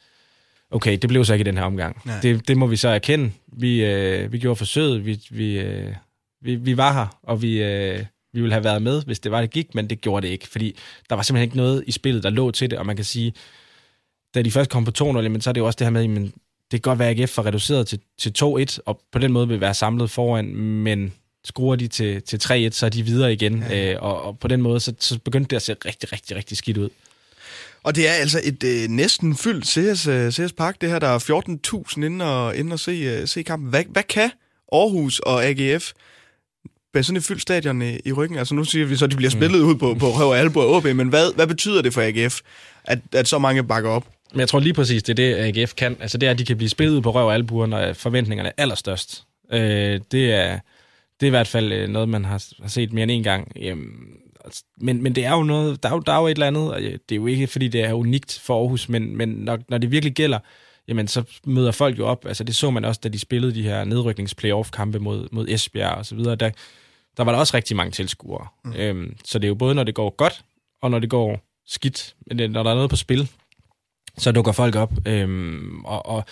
okay, 0.71 0.97
det 0.97 1.07
blev 1.07 1.25
så 1.25 1.33
ikke 1.33 1.43
i 1.43 1.45
den 1.45 1.57
her 1.57 1.65
omgang. 1.65 2.01
Det, 2.21 2.47
det 2.47 2.57
må 2.57 2.67
vi 2.67 2.75
så 2.75 2.89
erkende. 2.89 3.31
Vi, 3.47 3.85
øh, 3.85 4.31
vi 4.31 4.39
gjorde 4.39 4.55
forsøget, 4.55 5.05
vi, 5.05 5.21
vi, 5.29 5.59
øh, 5.59 5.95
vi, 6.41 6.55
vi 6.55 6.77
var 6.77 6.93
her, 6.93 7.19
og 7.23 7.41
vi, 7.41 7.63
øh, 7.63 8.05
vi 8.33 8.41
ville 8.41 8.53
have 8.53 8.63
været 8.63 8.81
med, 8.81 9.03
hvis 9.05 9.19
det 9.19 9.31
var, 9.31 9.41
det 9.41 9.51
gik, 9.51 9.75
men 9.75 9.89
det 9.89 10.01
gjorde 10.01 10.27
det 10.27 10.33
ikke, 10.33 10.47
fordi 10.47 10.77
der 11.09 11.15
var 11.15 11.23
simpelthen 11.23 11.47
ikke 11.47 11.57
noget 11.57 11.83
i 11.87 11.91
spillet, 11.91 12.23
der 12.23 12.29
lå 12.29 12.51
til 12.51 12.71
det, 12.71 12.79
og 12.79 12.85
man 12.85 12.95
kan 12.95 13.05
sige, 13.05 13.33
da 14.35 14.41
de 14.41 14.51
først 14.51 14.69
kom 14.69 14.85
på 14.85 14.91
2-0, 14.97 15.03
men 15.03 15.41
så 15.41 15.49
er 15.49 15.51
det 15.51 15.61
jo 15.61 15.65
også 15.65 15.77
det 15.77 15.85
her 15.85 15.91
med, 15.91 16.07
men 16.07 16.23
det 16.71 16.83
kan 16.83 16.91
godt 16.91 16.99
være, 16.99 17.09
at 17.09 17.19
AGF 17.19 17.31
får 17.31 17.45
reduceret 17.45 17.87
til, 17.87 17.99
til 18.17 18.33
2-1, 18.43 18.77
og 18.85 19.01
på 19.11 19.19
den 19.19 19.31
måde 19.31 19.47
vil 19.47 19.61
være 19.61 19.73
samlet 19.73 20.09
foran, 20.09 20.55
men 20.55 21.13
skruer 21.45 21.75
de 21.75 21.87
til, 21.87 22.21
til 22.21 22.37
3-1, 22.37 22.69
så 22.71 22.85
er 22.85 22.89
de 22.89 23.03
videre 23.03 23.33
igen, 23.33 23.63
ja. 23.69 23.93
øh, 23.93 24.03
og, 24.03 24.21
og 24.21 24.39
på 24.39 24.47
den 24.47 24.61
måde, 24.61 24.79
så, 24.79 24.93
så 24.99 25.19
begyndte 25.19 25.49
det 25.49 25.55
at 25.55 25.61
se 25.61 25.75
rigtig, 25.85 26.13
rigtig, 26.13 26.37
rigtig 26.37 26.57
skidt 26.57 26.77
ud. 26.77 26.89
Og 27.83 27.95
det 27.95 28.07
er 28.07 28.13
altså 28.13 28.41
et 28.43 28.63
øh, 28.63 28.89
næsten 28.89 29.35
fyldt 29.37 29.67
CS, 29.67 30.07
øh, 30.07 30.31
CS 30.31 30.53
Park, 30.53 30.81
det 30.81 30.89
her, 30.89 30.99
der 30.99 31.07
er 31.07 31.19
14.000 31.95 32.05
inde 32.05 32.25
og, 32.25 32.55
inde 32.55 32.73
og 32.73 32.79
se, 32.79 32.91
øh, 32.91 33.27
se 33.27 33.43
kampen. 33.43 33.69
Hvad, 33.69 33.83
hvad 33.89 34.03
kan 34.03 34.31
Aarhus 34.71 35.19
og 35.19 35.45
AGF 35.45 35.91
med 36.93 37.03
sådan 37.03 37.17
et 37.17 37.23
fyldt 37.23 37.41
stadion 37.41 37.81
i, 37.81 37.99
i 38.05 38.11
ryggen? 38.11 38.37
Altså 38.37 38.55
nu 38.55 38.63
siger 38.63 38.85
vi 38.85 38.95
så, 38.95 39.05
at 39.05 39.11
de 39.11 39.15
bliver 39.15 39.29
spillet 39.29 39.61
mm. 39.61 39.67
ud 39.67 39.75
på, 39.75 39.93
på 39.93 40.07
Røv 40.07 40.27
og 40.27 40.39
Albo 40.39 40.59
og 40.59 40.71
OB, 40.71 40.85
men 40.85 41.07
hvad, 41.07 41.33
hvad 41.35 41.47
betyder 41.47 41.81
det 41.81 41.93
for 41.93 42.01
AGF, 42.01 42.39
at, 42.83 42.99
at 43.11 43.27
så 43.27 43.39
mange 43.39 43.63
bakker 43.63 43.89
op? 43.89 44.07
Men 44.33 44.39
jeg 44.39 44.49
tror 44.49 44.59
lige 44.59 44.73
præcis, 44.73 45.03
det 45.03 45.19
er 45.19 45.35
det, 45.35 45.57
AGF 45.57 45.73
kan. 45.73 45.97
Altså 45.99 46.17
det 46.17 46.27
er, 46.27 46.31
at 46.31 46.39
de 46.39 46.45
kan 46.45 46.57
blive 46.57 46.69
spillet 46.69 47.03
på 47.03 47.11
røv 47.11 47.25
og 47.25 47.33
albuer, 47.33 47.65
når 47.65 47.93
forventningerne 47.93 48.49
er 48.49 48.53
allerstørst. 48.57 49.23
Øh, 49.51 49.99
det, 50.11 50.33
er, 50.33 50.59
det 51.19 51.25
er 51.25 51.27
i 51.27 51.29
hvert 51.29 51.47
fald 51.47 51.71
øh, 51.71 51.89
noget, 51.89 52.09
man 52.09 52.25
har, 52.25 52.43
har 52.61 52.69
set 52.69 52.93
mere 52.93 53.03
end 53.03 53.11
en 53.11 53.23
gang. 53.23 53.51
Jamen, 53.55 53.87
altså, 54.45 54.63
men, 54.77 55.03
men 55.03 55.15
det 55.15 55.25
er 55.25 55.31
jo 55.31 55.43
noget, 55.43 55.83
der 55.83 55.89
er 55.89 55.93
jo, 55.93 55.99
der 55.99 56.13
er 56.13 56.19
jo 56.19 56.27
et 56.27 56.31
eller 56.31 56.47
andet, 56.47 56.73
og 56.73 56.81
det 56.81 57.11
er 57.11 57.15
jo 57.15 57.27
ikke, 57.27 57.47
fordi 57.47 57.67
det 57.67 57.83
er 57.83 57.93
unikt 57.93 58.39
for 58.43 58.59
Aarhus, 58.59 58.89
men, 58.89 59.17
men 59.17 59.29
når, 59.29 59.59
når 59.69 59.77
det 59.77 59.91
virkelig 59.91 60.13
gælder, 60.13 60.39
jamen 60.87 61.07
så 61.07 61.23
møder 61.45 61.71
folk 61.71 61.97
jo 61.97 62.07
op. 62.07 62.25
Altså 62.25 62.43
det 62.43 62.55
så 62.55 62.71
man 62.71 62.85
også, 62.85 63.01
da 63.03 63.09
de 63.09 63.19
spillede 63.19 63.55
de 63.55 63.63
her 63.63 63.83
nedryknings-playoff-kampe 63.83 64.99
mod, 64.99 65.27
mod 65.31 65.47
Esbjerg 65.47 65.95
og 65.95 66.05
så 66.05 66.15
videre. 66.15 66.35
Der, 66.35 66.49
der 67.17 67.23
var 67.23 67.31
der 67.31 67.39
også 67.39 67.57
rigtig 67.57 67.75
mange 67.75 67.91
tilskuere. 67.91 68.47
Mm. 68.65 68.73
Øhm, 68.73 69.17
så 69.25 69.39
det 69.39 69.45
er 69.45 69.49
jo 69.49 69.55
både, 69.55 69.75
når 69.75 69.83
det 69.83 69.95
går 69.95 70.09
godt, 70.09 70.43
og 70.81 70.91
når 70.91 70.99
det 70.99 71.09
går 71.09 71.39
skidt. 71.67 72.15
Men 72.27 72.39
det, 72.39 72.51
når 72.51 72.63
der 72.63 72.71
er 72.71 72.75
noget 72.75 72.89
på 72.89 72.95
spil, 72.95 73.29
så 74.17 74.31
dukker 74.31 74.51
folk 74.51 74.75
op. 74.75 74.91
Øhm, 75.05 75.85
og, 75.85 76.05
og 76.05 76.23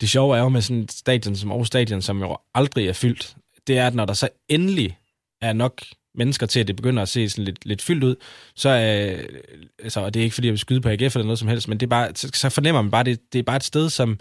det 0.00 0.10
sjove 0.10 0.36
er 0.36 0.40
jo 0.40 0.48
med 0.48 0.62
sådan 0.62 0.82
et 0.82 0.92
stadion 0.92 1.36
som 1.36 1.50
Aarhus 1.50 1.66
Stadion, 1.66 2.02
som 2.02 2.20
jo 2.20 2.38
aldrig 2.54 2.88
er 2.88 2.92
fyldt, 2.92 3.36
det 3.66 3.78
er, 3.78 3.86
at 3.86 3.94
når 3.94 4.04
der 4.04 4.12
så 4.12 4.28
endelig 4.48 4.98
er 5.40 5.52
nok 5.52 5.82
mennesker 6.14 6.46
til, 6.46 6.60
at 6.60 6.68
det 6.68 6.76
begynder 6.76 7.02
at 7.02 7.08
se 7.08 7.28
sådan 7.28 7.44
lidt, 7.44 7.66
lidt 7.66 7.82
fyldt 7.82 8.04
ud, 8.04 8.16
så 8.56 8.68
øh, 8.68 9.40
altså, 9.82 10.00
og 10.00 10.14
det 10.14 10.20
er 10.20 10.24
ikke 10.24 10.34
fordi, 10.34 10.46
jeg 10.46 10.52
vil 10.52 10.58
skyde 10.58 10.80
på 10.80 10.88
AGF 10.88 11.16
eller 11.16 11.24
noget 11.24 11.38
som 11.38 11.48
helst, 11.48 11.68
men 11.68 11.80
det 11.80 11.86
er 11.86 11.90
bare, 11.90 12.10
så, 12.14 12.50
fornemmer 12.50 12.82
man 12.82 12.90
bare, 12.90 13.04
det, 13.04 13.32
det 13.32 13.38
er 13.38 13.42
bare 13.42 13.56
et 13.56 13.64
sted, 13.64 13.90
som, 13.90 14.18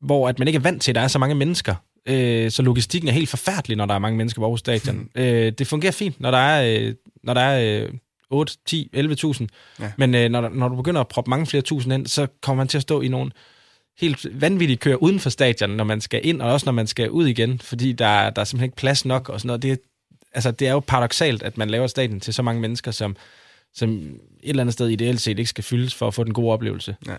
hvor 0.00 0.28
at 0.28 0.38
man 0.38 0.48
ikke 0.48 0.56
er 0.56 0.62
vant 0.62 0.82
til, 0.82 0.90
at 0.90 0.94
der 0.94 1.00
er 1.00 1.08
så 1.08 1.18
mange 1.18 1.34
mennesker. 1.34 1.74
Øh, 2.08 2.50
så 2.50 2.62
logistikken 2.62 3.08
er 3.08 3.12
helt 3.12 3.28
forfærdelig, 3.28 3.76
når 3.76 3.86
der 3.86 3.94
er 3.94 3.98
mange 3.98 4.16
mennesker 4.16 4.40
på 4.40 4.44
Aarhus 4.44 4.60
Stadion. 4.60 4.96
Mm. 4.96 5.10
Øh, 5.14 5.52
det 5.52 5.66
fungerer 5.66 5.92
fint, 5.92 6.20
når 6.20 6.30
der 6.30 6.38
er, 6.38 6.80
øh, 6.80 6.94
når 7.22 7.34
der 7.34 7.40
er 7.40 7.82
øh, 7.82 7.92
8, 8.32 8.56
10, 8.66 8.90
11.000. 8.96 9.46
Ja. 9.80 9.92
Men 9.98 10.14
øh, 10.14 10.30
når, 10.30 10.48
når 10.48 10.68
du 10.68 10.76
begynder 10.76 11.00
at 11.00 11.08
proppe 11.08 11.30
mange 11.30 11.46
flere 11.46 11.62
tusind 11.62 11.94
ind, 11.94 12.06
så 12.06 12.26
kommer 12.40 12.60
man 12.60 12.68
til 12.68 12.78
at 12.78 12.82
stå 12.82 13.00
i 13.00 13.08
nogle 13.08 13.30
helt 14.00 14.40
vanvittige 14.40 14.76
køer 14.76 14.96
uden 14.96 15.20
for 15.20 15.30
stadion, 15.30 15.70
når 15.70 15.84
man 15.84 16.00
skal 16.00 16.20
ind, 16.24 16.42
og 16.42 16.52
også 16.52 16.66
når 16.66 16.72
man 16.72 16.86
skal 16.86 17.10
ud 17.10 17.26
igen, 17.26 17.58
fordi 17.58 17.92
der, 17.92 18.30
der 18.30 18.40
er 18.40 18.44
simpelthen 18.44 18.64
ikke 18.64 18.76
plads 18.76 19.04
nok 19.04 19.28
og 19.28 19.40
sådan 19.40 19.46
noget. 19.46 19.62
Det, 19.62 19.80
altså, 20.34 20.50
det 20.50 20.68
er 20.68 20.72
jo 20.72 20.80
paradoxalt, 20.80 21.42
at 21.42 21.58
man 21.58 21.70
laver 21.70 21.86
stadion 21.86 22.20
til 22.20 22.34
så 22.34 22.42
mange 22.42 22.60
mennesker, 22.60 22.90
som, 22.90 23.16
som 23.74 23.90
et 23.90 24.18
eller 24.42 24.62
andet 24.62 24.72
sted 24.74 24.88
ideelt 24.88 25.20
set 25.20 25.38
ikke 25.38 25.48
skal 25.48 25.64
fyldes 25.64 25.94
for 25.94 26.08
at 26.08 26.14
få 26.14 26.24
den 26.24 26.34
gode 26.34 26.52
oplevelse. 26.52 26.96
Ja. 27.06 27.16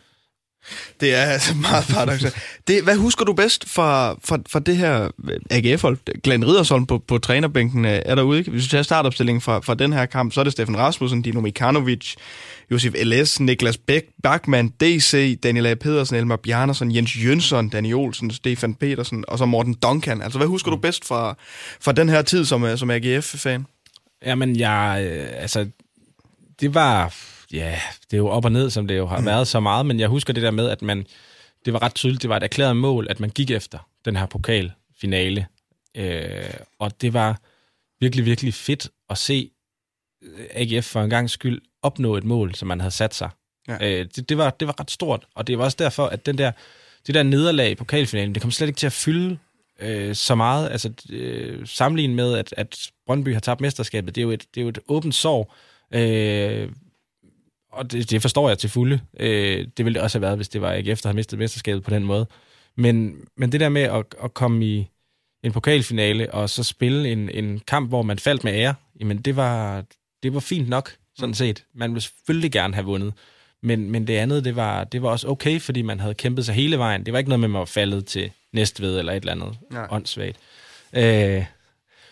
Det 1.01 1.15
er 1.15 1.21
altså 1.21 1.53
meget 1.71 1.85
paradoxalt. 1.89 2.35
Det, 2.67 2.83
hvad 2.83 2.95
husker 2.95 3.25
du 3.25 3.33
bedst 3.33 3.69
fra, 3.69 4.15
fra, 4.25 4.37
fra 4.49 4.59
det 4.59 4.77
her 4.77 5.09
AGF-hold? 5.49 6.21
Glenn 6.21 6.47
Riddersholm 6.47 6.85
på, 6.85 6.97
på 6.97 7.17
trænerbænken 7.17 7.85
er 7.85 8.15
derude? 8.15 8.43
Hvis 8.43 8.63
du 8.63 8.69
tager 8.69 8.83
startopstillingen 8.83 9.41
fra, 9.41 9.59
fra 9.59 9.73
den 9.73 9.93
her 9.93 10.05
kamp, 10.05 10.33
så 10.33 10.39
er 10.39 10.43
det 10.43 10.53
Stefan 10.53 10.77
Rasmussen, 10.77 11.21
Dino 11.21 11.41
Mikanovic, 11.41 12.15
Josef 12.71 12.93
L.S., 13.03 13.39
Niklas 13.39 13.77
Bæk, 13.77 14.03
Bachmann, 14.23 14.69
DC, 14.69 15.39
Daniel 15.43 15.65
A. 15.65 15.73
Pedersen, 15.73 16.15
Elmar 16.15 16.35
Bjarnason, 16.35 16.95
Jens 16.95 17.23
Jønsson, 17.23 17.69
Danny 17.69 17.93
Olsen, 17.93 18.31
Stefan 18.31 18.75
Petersen 18.75 19.25
og 19.27 19.37
så 19.37 19.45
Morten 19.45 19.73
Duncan. 19.73 20.21
Altså, 20.21 20.39
hvad 20.39 20.47
husker 20.47 20.71
du 20.71 20.77
bedst 20.77 21.07
fra, 21.07 21.37
fra 21.81 21.91
den 21.91 22.09
her 22.09 22.21
tid 22.21 22.45
som, 22.45 22.77
som 22.77 22.89
AGF-fan? 22.89 23.65
Jamen, 24.25 24.55
jeg... 24.59 25.07
Øh, 25.11 25.27
altså, 25.41 25.67
det 26.59 26.73
var 26.73 27.15
ja, 27.53 27.79
det 28.11 28.13
er 28.13 28.17
jo 28.17 28.27
op 28.27 28.45
og 28.45 28.51
ned, 28.51 28.69
som 28.69 28.87
det 28.87 28.97
jo 28.97 29.05
har 29.05 29.19
mm. 29.19 29.25
været 29.25 29.47
så 29.47 29.59
meget, 29.59 29.85
men 29.85 29.99
jeg 29.99 30.07
husker 30.07 30.33
det 30.33 30.43
der 30.43 30.51
med, 30.51 30.69
at 30.69 30.81
man, 30.81 31.07
det 31.65 31.73
var 31.73 31.83
ret 31.83 31.95
tydeligt, 31.95 32.21
det 32.21 32.29
var 32.29 32.37
et 32.37 32.43
erklæret 32.43 32.77
mål, 32.77 33.07
at 33.09 33.19
man 33.19 33.29
gik 33.29 33.51
efter 33.51 33.89
den 34.05 34.15
her 34.15 34.25
pokalfinale. 34.25 35.47
Øh, 35.97 36.53
og 36.79 37.01
det 37.01 37.13
var 37.13 37.39
virkelig, 37.99 38.25
virkelig 38.25 38.53
fedt 38.53 38.89
at 39.09 39.17
se 39.17 39.51
øh, 40.23 40.45
AGF 40.51 40.85
for 40.85 41.01
en 41.01 41.09
gang 41.09 41.29
skyld 41.29 41.61
opnå 41.81 42.15
et 42.15 42.23
mål, 42.23 42.55
som 42.55 42.67
man 42.67 42.79
havde 42.79 42.93
sat 42.93 43.15
sig. 43.15 43.29
Ja. 43.67 43.73
Øh, 43.81 44.05
det, 44.15 44.29
det, 44.29 44.37
var, 44.37 44.49
det 44.49 44.67
var 44.67 44.79
ret 44.79 44.91
stort, 44.91 45.25
og 45.35 45.47
det 45.47 45.57
var 45.57 45.63
også 45.63 45.77
derfor, 45.79 46.05
at 46.05 46.25
den 46.25 46.37
der, 46.37 46.51
det 47.07 47.15
der 47.15 47.23
nederlag 47.23 47.71
i 47.71 47.75
pokalfinalen, 47.75 48.33
det 48.33 48.41
kom 48.41 48.51
slet 48.51 48.67
ikke 48.67 48.77
til 48.77 48.85
at 48.85 48.93
fylde 48.93 49.37
øh, 49.79 50.15
så 50.15 50.35
meget. 50.35 50.69
Altså, 50.69 50.91
øh, 51.09 51.67
sammenlignet 51.67 52.15
med, 52.15 52.37
at, 52.37 52.53
at 52.57 52.91
Brøndby 53.05 53.33
har 53.33 53.39
tabt 53.39 53.61
mesterskabet, 53.61 54.15
det 54.15 54.21
er 54.21 54.23
jo 54.23 54.31
et, 54.31 54.45
det 54.55 54.61
er 54.61 54.63
jo 54.63 54.69
et 54.69 54.79
åbent 54.87 55.15
sår. 55.15 55.55
Øh, 55.91 56.69
og 57.73 57.91
det, 57.91 58.09
det 58.09 58.21
forstår 58.21 58.47
jeg 58.49 58.57
til 58.57 58.69
fulde. 58.69 58.99
Øh, 59.19 59.67
det 59.77 59.85
ville 59.85 59.93
det 59.93 60.03
også 60.03 60.17
have 60.17 60.21
været, 60.21 60.37
hvis 60.37 60.49
det 60.49 60.61
var 60.61 60.73
AGF, 60.73 61.01
der 61.01 61.09
havde 61.09 61.15
mistet 61.15 61.39
mesterskabet 61.39 61.83
på 61.83 61.89
den 61.89 62.03
måde. 62.03 62.27
Men, 62.75 63.15
men 63.37 63.51
det 63.51 63.59
der 63.59 63.69
med 63.69 63.81
at, 63.81 64.05
at 64.23 64.33
komme 64.33 64.65
i 64.65 64.87
en 65.43 65.51
pokalfinale, 65.51 66.33
og 66.33 66.49
så 66.49 66.63
spille 66.63 67.11
en, 67.11 67.29
en 67.29 67.59
kamp, 67.59 67.89
hvor 67.89 68.01
man 68.01 68.19
faldt 68.19 68.43
med 68.43 68.53
ære, 68.53 68.75
jamen 68.99 69.17
det 69.17 69.35
var, 69.35 69.83
det 70.23 70.33
var 70.33 70.39
fint 70.39 70.69
nok, 70.69 70.95
sådan 71.15 71.35
set. 71.35 71.65
Man 71.75 71.91
ville 71.91 72.01
selvfølgelig 72.01 72.51
gerne 72.51 72.73
have 72.73 72.85
vundet. 72.85 73.13
Men, 73.63 73.91
men 73.91 74.07
det 74.07 74.17
andet, 74.17 74.45
det 74.45 74.55
var, 74.55 74.83
det 74.83 75.01
var 75.01 75.09
også 75.09 75.27
okay, 75.27 75.59
fordi 75.59 75.81
man 75.81 75.99
havde 75.99 76.13
kæmpet 76.13 76.45
sig 76.45 76.55
hele 76.55 76.77
vejen. 76.77 77.05
Det 77.05 77.13
var 77.13 77.19
ikke 77.19 77.29
noget 77.29 77.39
med, 77.39 77.47
at 77.47 77.51
man 77.51 77.59
var 77.59 77.65
faldet 77.65 78.05
til 78.05 78.31
Næstved 78.53 78.99
eller 78.99 79.13
et 79.13 79.17
eller 79.17 79.31
andet 79.31 79.57
Nej. 79.71 79.87
åndssvagt. 79.91 80.37
Øh, 80.93 81.45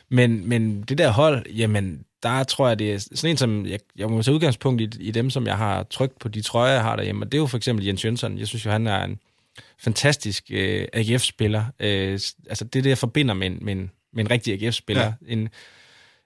men, 0.09 0.49
men 0.49 0.81
det 0.81 0.97
der 0.97 1.09
hold, 1.09 1.45
jamen, 1.49 2.05
der 2.23 2.43
tror 2.43 2.67
jeg, 2.67 2.79
det 2.79 2.93
er 2.93 2.99
sådan 2.99 3.29
en, 3.29 3.37
som 3.37 3.65
jeg, 3.65 3.79
jeg 3.97 4.09
må 4.09 4.21
tage 4.21 4.35
udgangspunkt 4.35 4.81
i, 4.81 4.89
i 4.99 5.11
dem, 5.11 5.29
som 5.29 5.47
jeg 5.47 5.57
har 5.57 5.83
trykt 5.83 6.19
på 6.19 6.27
de 6.27 6.41
trøjer, 6.41 6.73
jeg 6.73 6.83
har 6.83 6.95
derhjemme. 6.95 7.25
Og 7.25 7.31
det 7.31 7.37
er 7.37 7.41
jo 7.41 7.47
for 7.47 7.57
eksempel 7.57 7.85
Jens 7.85 8.05
Jønsson. 8.05 8.37
Jeg 8.37 8.47
synes 8.47 8.65
jo, 8.65 8.71
han 8.71 8.87
er 8.87 9.03
en 9.03 9.19
fantastisk 9.79 10.43
øh, 10.51 10.87
AGF-spiller. 10.93 11.65
Øh, 11.79 12.19
altså 12.49 12.65
det, 12.65 12.83
det, 12.83 12.89
jeg 12.89 12.97
forbinder 12.97 13.33
med 13.33 13.47
en, 13.47 13.57
med 13.61 13.73
en 13.73 13.91
med 14.13 14.23
en 14.25 14.31
rigtig 14.31 14.53
AGF-spiller. 14.53 15.03
Ja. 15.03 15.13
En, 15.27 15.49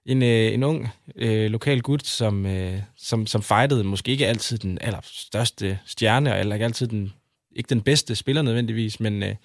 en, 0.06 0.24
øh, 0.24 0.54
en 0.54 0.64
ung 0.64 0.88
øh, 1.16 1.52
lokal 1.52 1.82
gut, 1.82 2.08
som, 2.08 2.46
øh, 2.46 2.82
som, 2.98 3.28
som 3.28 3.41
fightede 3.41 3.84
måske 3.84 4.12
ikke 4.12 4.28
altid 4.28 4.58
den 4.58 4.78
allerstørste 4.82 5.80
stjerne, 5.86 6.39
eller 6.39 6.56
ikke 6.56 6.66
altid 6.66 6.88
den, 6.88 7.14
ikke 7.56 7.70
den 7.70 7.82
bedste 7.82 8.16
spiller 8.16 8.41
nødvendigvis, 8.41 9.00
men, 9.00 9.24
øh, 9.24 9.36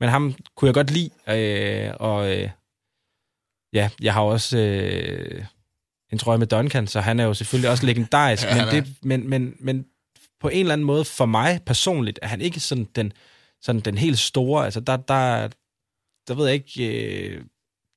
men 0.00 0.08
ham 0.08 0.34
kunne 0.56 0.66
jeg 0.66 0.74
godt 0.74 0.90
lide, 0.90 1.10
øh, 1.28 1.94
og 2.00 2.36
øh, 2.36 2.50
ja, 3.72 3.90
jeg 4.02 4.14
har 4.14 4.22
også 4.22 4.58
øh, 4.58 5.44
en 6.12 6.18
trøje 6.18 6.38
med 6.38 6.46
Duncan, 6.46 6.86
så 6.86 7.00
han 7.00 7.20
er 7.20 7.24
jo 7.24 7.34
selvfølgelig 7.34 7.70
også 7.70 7.86
legendarisk, 7.86 8.44
ja, 8.46 8.64
men, 8.64 8.74
det, 8.74 8.94
men, 9.02 9.30
men, 9.30 9.54
men 9.60 9.86
på 10.40 10.48
en 10.48 10.60
eller 10.60 10.72
anden 10.72 10.84
måde, 10.84 11.04
for 11.04 11.26
mig 11.26 11.60
personligt, 11.66 12.18
er 12.22 12.26
han 12.26 12.40
ikke 12.40 12.60
sådan 12.60 12.88
den, 12.96 13.12
sådan 13.62 13.80
den 13.80 13.98
helt 13.98 14.18
store, 14.18 14.64
altså 14.64 14.80
der, 14.80 14.96
der, 14.96 15.48
der 16.28 16.34
ved 16.34 16.46
jeg 16.46 16.54
ikke, 16.54 17.28
øh, 17.28 17.42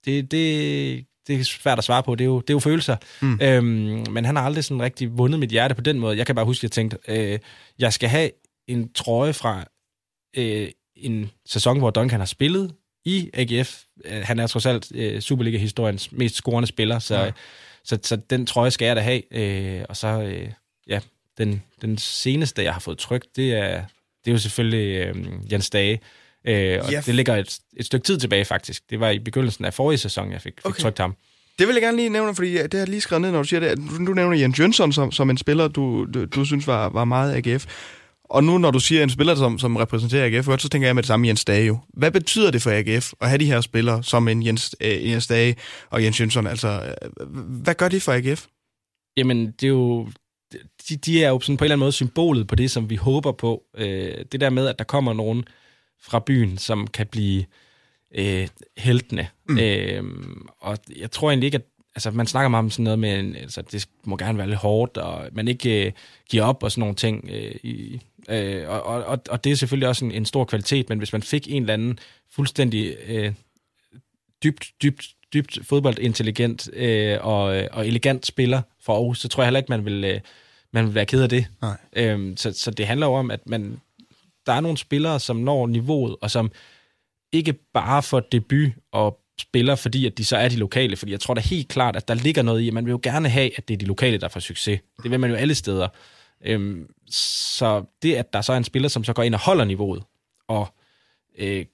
det, 0.06 0.32
det, 0.32 1.06
det 1.28 1.40
er 1.40 1.44
svært 1.44 1.78
at 1.78 1.84
svare 1.84 2.04
på, 2.04 2.16
det 2.16 2.24
er 2.24 2.26
jo, 2.26 2.40
det 2.40 2.50
er 2.50 2.54
jo 2.54 2.60
følelser. 2.60 2.96
Mm. 3.22 3.40
Øhm, 3.42 4.12
men 4.12 4.26
han 4.26 4.36
har 4.36 4.44
aldrig 4.44 4.64
sådan 4.64 4.82
rigtig 4.82 5.18
vundet 5.18 5.40
mit 5.40 5.50
hjerte 5.50 5.76
på 5.76 5.82
den 5.82 6.00
måde. 6.00 6.18
Jeg 6.18 6.26
kan 6.26 6.36
bare 6.36 6.46
huske, 6.46 6.60
at 6.60 6.64
jeg 6.64 6.72
tænkte, 6.72 6.98
øh, 7.08 7.40
jeg 7.80 7.94
skal 7.94 8.10
have 8.10 8.30
en 8.68 8.94
trøje 8.94 9.34
fra 9.34 9.66
øh, 10.38 10.70
en 10.96 11.32
sæson, 11.46 11.78
hvor 11.78 11.90
Duncan 11.90 12.20
har 12.20 12.26
spillet 12.26 12.76
i 13.06 13.30
AGF. 13.34 13.84
Øh, 14.06 14.22
han 14.24 14.40
er 14.40 14.48
trods 14.48 14.66
alt 14.66 14.92
øh, 14.96 15.22
Superliga-historiens 15.22 16.12
mest 16.12 16.36
scorende 16.36 16.68
spiller, 16.68 17.00
så, 17.00 17.18
ja. 17.18 17.32
Så, 17.86 18.00
så, 18.04 18.16
den 18.16 18.46
trøje 18.46 18.72
skal 18.72 18.86
jeg 18.86 18.96
da 18.96 19.02
have. 19.02 19.34
Øh, 19.34 19.86
og 19.90 19.98
så, 19.98 20.08
øh, 20.08 20.50
ja, 20.88 21.00
den, 21.38 21.64
den 21.82 21.98
seneste, 21.98 22.64
jeg 22.64 22.74
har 22.74 22.80
fået 22.80 22.98
trykt, 22.98 23.36
det 23.36 23.54
er, 23.54 23.84
det 24.26 24.32
er 24.32 24.32
jo 24.32 24.38
selvfølgelig 24.38 25.08
øh, 25.08 25.16
Jens 25.52 25.70
Dage. 25.70 26.00
Øh, 26.48 26.80
og 26.84 26.92
ja. 26.92 27.02
det 27.06 27.16
ligger 27.16 27.36
et, 27.36 27.60
et 27.78 27.86
stykke 27.86 28.04
tid 28.04 28.20
tilbage, 28.20 28.46
faktisk. 28.46 28.90
Det 28.90 29.00
var 29.00 29.10
i 29.10 29.20
begyndelsen 29.20 29.66
af 29.66 29.74
forrige 29.74 29.98
sæson, 29.98 30.32
jeg 30.32 30.42
fik, 30.42 30.54
fik 30.58 30.66
okay. 30.66 30.82
trykt 30.82 31.00
ham. 31.00 31.16
Det 31.60 31.68
vil 31.68 31.74
jeg 31.74 31.82
gerne 31.82 31.98
lige 31.98 32.10
nævne, 32.10 32.36
fordi 32.36 32.54
det 32.54 32.74
har 32.74 32.80
jeg 32.80 32.90
lige 32.90 33.02
skrevet 33.02 33.22
ned, 33.22 33.32
når 33.32 33.42
du 33.42 33.48
siger 33.48 33.60
det. 33.60 33.78
Du, 33.78 34.06
du 34.06 34.14
nævner 34.14 34.38
Jens 34.38 34.60
Jønsson 34.60 34.94
som, 34.94 35.12
som 35.12 35.30
en 35.30 35.38
spiller, 35.38 35.68
du, 35.68 36.08
du, 36.14 36.26
du 36.26 36.46
synes 36.46 36.68
var, 36.68 36.90
var 36.90 37.06
meget 37.06 37.48
AGF. 37.48 37.66
Og 38.30 38.44
nu, 38.44 38.58
når 38.58 38.72
du 38.72 38.80
siger 38.80 39.04
en 39.04 39.10
spiller, 39.10 39.36
som, 39.36 39.60
som 39.60 39.76
repræsenterer 39.76 40.26
AGF, 40.26 40.62
så 40.62 40.70
tænker 40.70 40.88
jeg 40.88 40.96
med 40.96 41.04
det 41.04 41.08
samme 41.08 41.28
Jens 41.28 41.46
Dage 41.46 41.66
jo. 41.66 41.78
Hvad 41.94 42.12
betyder 42.12 42.52
det 42.52 42.62
for 42.62 42.72
AGF 42.72 43.14
at 43.22 43.30
have 43.30 43.38
de 43.38 43.46
her 43.46 43.62
spillere, 43.62 44.04
som 44.04 44.28
en 44.28 44.46
Jens, 44.46 44.76
øh, 44.82 45.12
Jens 45.12 45.28
Dage 45.28 45.56
og 45.90 46.04
Jens 46.04 46.20
Jønsson? 46.20 46.48
Altså, 46.48 46.96
øh, 47.02 47.28
hvad 47.38 47.76
gør 47.76 47.88
de 47.88 48.00
for 48.00 48.12
AGF? 48.14 48.46
Jamen, 49.18 49.46
det 49.46 49.64
er 49.64 49.68
jo... 49.68 50.08
De, 50.90 50.96
de 50.96 51.24
er 51.24 51.30
jo 51.30 51.40
sådan 51.40 51.58
på 51.58 51.64
en 51.64 51.66
eller 51.66 51.76
anden 51.76 51.84
måde 51.84 51.92
symbolet 51.92 52.48
på 52.48 52.56
det, 52.56 52.72
som 52.72 52.90
vi 52.90 52.96
håber 52.96 53.32
på. 53.32 53.64
Øh, 53.78 54.26
det 54.32 54.42
der 54.42 54.50
med, 54.50 54.68
at 54.68 54.80
der 54.80 54.86
kommer 54.86 55.14
nogen 55.14 55.46
fra 56.02 56.20
byen, 56.20 56.58
som 56.58 56.88
kan 56.88 57.08
blive 57.08 57.46
øh, 58.16 58.48
heltene. 58.78 59.28
Mm. 59.50 59.60
Øh, 59.60 60.04
og 60.60 60.78
jeg 60.98 61.12
tror 61.12 61.30
egentlig 61.30 61.48
ikke, 61.48 61.56
at 61.56 61.66
altså, 61.96 62.12
man 62.12 62.28
snakker 62.28 62.50
meget 62.50 62.64
om 62.64 62.70
sådan 62.70 62.84
noget 62.84 63.00
med, 63.00 63.20
en, 63.20 63.36
altså, 63.36 63.62
det 63.62 63.88
må 64.04 64.18
gerne 64.18 64.38
være 64.38 64.48
lidt 64.48 64.60
hårdt, 64.60 64.98
og 64.98 65.30
man 65.32 65.48
ikke 65.48 65.86
øh, 65.86 65.92
giver 66.30 66.44
op 66.44 66.64
og 66.64 66.72
sådan 66.72 66.80
nogle 66.80 66.96
ting. 66.96 67.30
Øh, 67.30 67.56
i, 67.64 68.02
øh, 68.30 68.70
og, 68.70 68.84
og, 68.84 69.20
og 69.30 69.44
det 69.44 69.52
er 69.52 69.56
selvfølgelig 69.56 69.88
også 69.88 70.06
en, 70.06 70.12
en 70.12 70.26
stor 70.26 70.46
kvalitet, 70.46 70.90
men 70.90 70.98
hvis 70.98 71.14
man 71.14 71.22
fik 71.22 71.48
en 71.52 71.64
eller 71.64 71.74
anden 71.74 72.00
fuldstændig 72.32 72.96
øh, 73.08 73.34
dybt, 74.44 74.66
dybt, 74.84 75.08
dybt 75.34 75.60
fodboldintelligent 75.64 76.70
øh, 76.74 77.18
og, 77.22 77.44
og 77.72 77.88
elegant 77.88 78.26
spiller 78.26 78.62
for 78.82 78.94
Aarhus, 78.94 79.20
så 79.20 79.28
tror 79.28 79.44
jeg 79.44 79.48
heller 79.48 79.60
ikke, 79.60 79.72
man 79.72 79.86
vil, 79.86 80.04
øh, 80.04 80.20
man 80.74 80.86
vil 80.86 80.96
være 80.96 81.06
ked 81.06 81.24
af 81.24 81.30
det. 81.30 81.46
Nej. 81.62 81.78
Øh, 81.96 82.38
så, 82.38 82.52
så 82.52 82.72
det 82.72 82.88
handler 82.88 83.08
jo 83.08 83.14
om, 83.14 83.32
at 83.32 83.50
man, 83.50 83.82
der 84.46 84.54
er 84.54 84.60
nogle 84.60 84.78
spillere, 84.78 85.20
som 85.20 85.36
når 85.36 85.68
niveauet, 85.68 86.16
og 86.22 86.32
som 86.32 86.52
ikke 87.32 87.54
bare 87.74 88.04
får 88.04 88.20
debut 88.20 88.72
og 88.92 89.20
spiller, 89.40 89.76
fordi 89.76 90.06
at 90.06 90.18
de 90.18 90.26
så 90.26 90.38
er 90.38 90.50
de 90.50 90.56
lokale. 90.56 90.96
Fordi 90.96 91.12
jeg 91.12 91.20
tror 91.20 91.34
da 91.34 91.42
helt 91.42 91.68
klart, 91.68 91.96
at 91.96 92.08
der 92.08 92.14
ligger 92.14 92.42
noget 92.42 92.62
i, 92.62 92.68
at 92.68 92.74
man 92.74 92.86
vil 92.86 92.92
jo 92.92 93.00
gerne 93.04 93.30
have, 93.30 93.52
at 93.58 93.68
det 93.68 93.74
er 93.74 93.78
de 93.78 93.86
lokale, 93.86 94.18
der 94.18 94.28
får 94.28 94.40
succes. 94.40 94.80
Det 95.04 95.12
vil 95.12 95.20
man 95.20 95.30
jo 95.30 95.36
alle 95.36 95.56
steder. 95.56 95.88
Øhm, 96.46 96.88
så 97.10 97.84
det, 98.04 98.16
at 98.16 98.34
der 98.34 98.42
så 98.42 98.54
er 98.54 98.58
en 98.58 98.64
spiller, 98.64 98.90
som 98.90 99.04
så 99.04 99.14
går 99.14 99.24
ind 99.24 99.36
og 99.36 99.42
holder 99.42 99.66
niveauet, 99.66 100.04
og 100.48 100.68
øh, 101.38 101.66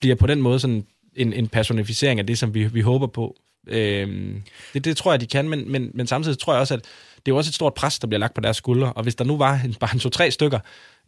bliver 0.00 0.16
på 0.16 0.26
den 0.26 0.42
måde 0.42 0.60
sådan 0.60 0.86
en, 1.16 1.32
en 1.32 1.48
personificering 1.48 2.20
af 2.20 2.26
det, 2.26 2.38
som 2.38 2.54
vi, 2.54 2.66
vi 2.66 2.80
håber 2.80 3.06
på. 3.06 3.36
Øhm, 3.66 4.42
det, 4.74 4.84
det 4.84 4.96
tror 4.96 5.12
jeg, 5.12 5.20
de 5.20 5.26
kan, 5.26 5.48
men, 5.48 5.72
men, 5.72 5.90
men 5.94 6.06
samtidig 6.06 6.38
tror 6.38 6.52
jeg 6.52 6.60
også, 6.60 6.74
at 6.74 6.80
det 7.16 7.32
er 7.32 7.34
jo 7.34 7.36
også 7.36 7.50
et 7.50 7.54
stort 7.54 7.74
pres, 7.74 7.98
der 7.98 8.06
bliver 8.06 8.18
lagt 8.18 8.34
på 8.34 8.40
deres 8.40 8.56
skuldre, 8.56 8.92
og 8.92 9.02
hvis 9.02 9.14
der 9.14 9.24
nu 9.24 9.36
var 9.36 9.60
en, 9.64 9.74
bare 9.74 9.90
en 9.94 10.00
to-tre 10.00 10.30
stykker, 10.30 10.58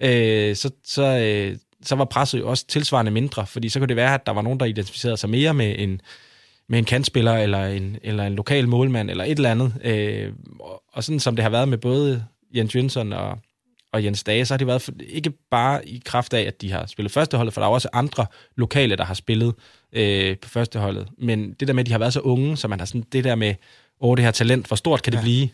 øh, 0.01 0.57
så, 0.57 0.71
så, 0.85 1.03
øh, 1.03 1.57
så 1.83 1.95
var 1.95 2.05
presset 2.05 2.39
jo 2.39 2.51
også 2.51 2.67
tilsvarende 2.67 3.11
mindre, 3.11 3.47
fordi 3.47 3.69
så 3.69 3.79
kunne 3.79 3.89
det 3.89 3.97
være, 3.97 4.15
at 4.15 4.27
der 4.27 4.33
var 4.33 4.43
nogen, 4.43 4.61
der 4.61 4.67
identificerede 4.67 5.17
sig 5.17 5.31
mere 5.31 5.55
med 5.55 5.75
en, 5.79 6.01
med 6.69 6.79
en 6.79 6.85
kantspiller, 6.85 7.33
eller 7.33 7.65
en, 7.65 7.99
eller 8.03 8.25
en 8.25 8.35
lokal 8.35 8.69
målmand, 8.69 9.11
eller 9.11 9.25
et 9.25 9.31
eller 9.31 9.51
andet. 9.51 9.75
Øh, 9.85 10.33
og, 10.61 10.83
og 10.93 11.05
sådan 11.05 11.21
som 11.21 11.37
det 11.37 11.43
har 11.43 11.51
været 11.51 11.69
med 11.69 11.79
både 11.79 12.25
Jens 12.55 12.75
Jønsson 12.75 13.13
og, 13.13 13.39
og 13.93 14.05
Jens 14.05 14.25
Dage, 14.25 14.47
så 14.47 14.55
har 14.55 14.59
det 14.59 14.67
været 14.67 14.83
for, 14.83 14.93
ikke 15.07 15.33
bare 15.51 15.89
i 15.89 16.03
kraft 16.05 16.35
af, 16.35 16.43
at 16.43 16.61
de 16.61 16.71
har 16.71 16.87
spillet 16.87 17.13
førsteholdet, 17.13 17.55
for 17.55 17.61
der 17.61 17.69
er 17.69 17.73
også 17.73 17.89
andre 17.93 18.27
lokale, 18.57 18.97
der 18.97 19.05
har 19.05 19.15
spillet 19.15 19.55
øh, 19.93 20.37
på 20.39 20.49
førsteholdet. 20.49 21.09
Men 21.19 21.53
det 21.53 21.69
der 21.69 21.75
med, 21.75 21.83
at 21.83 21.87
de 21.87 21.93
har 21.93 21.99
været 21.99 22.13
så 22.13 22.21
unge, 22.21 22.57
så 22.57 22.69
man 22.69 22.79
har 22.79 22.87
sådan 22.87 23.05
det 23.13 23.25
der 23.25 23.35
med, 23.35 23.55
åh, 24.01 24.17
det 24.17 24.25
her 24.25 24.31
talent, 24.31 24.67
hvor 24.67 24.77
stort 24.77 25.03
kan 25.03 25.13
ja. 25.13 25.19
det 25.19 25.25
blive? 25.25 25.49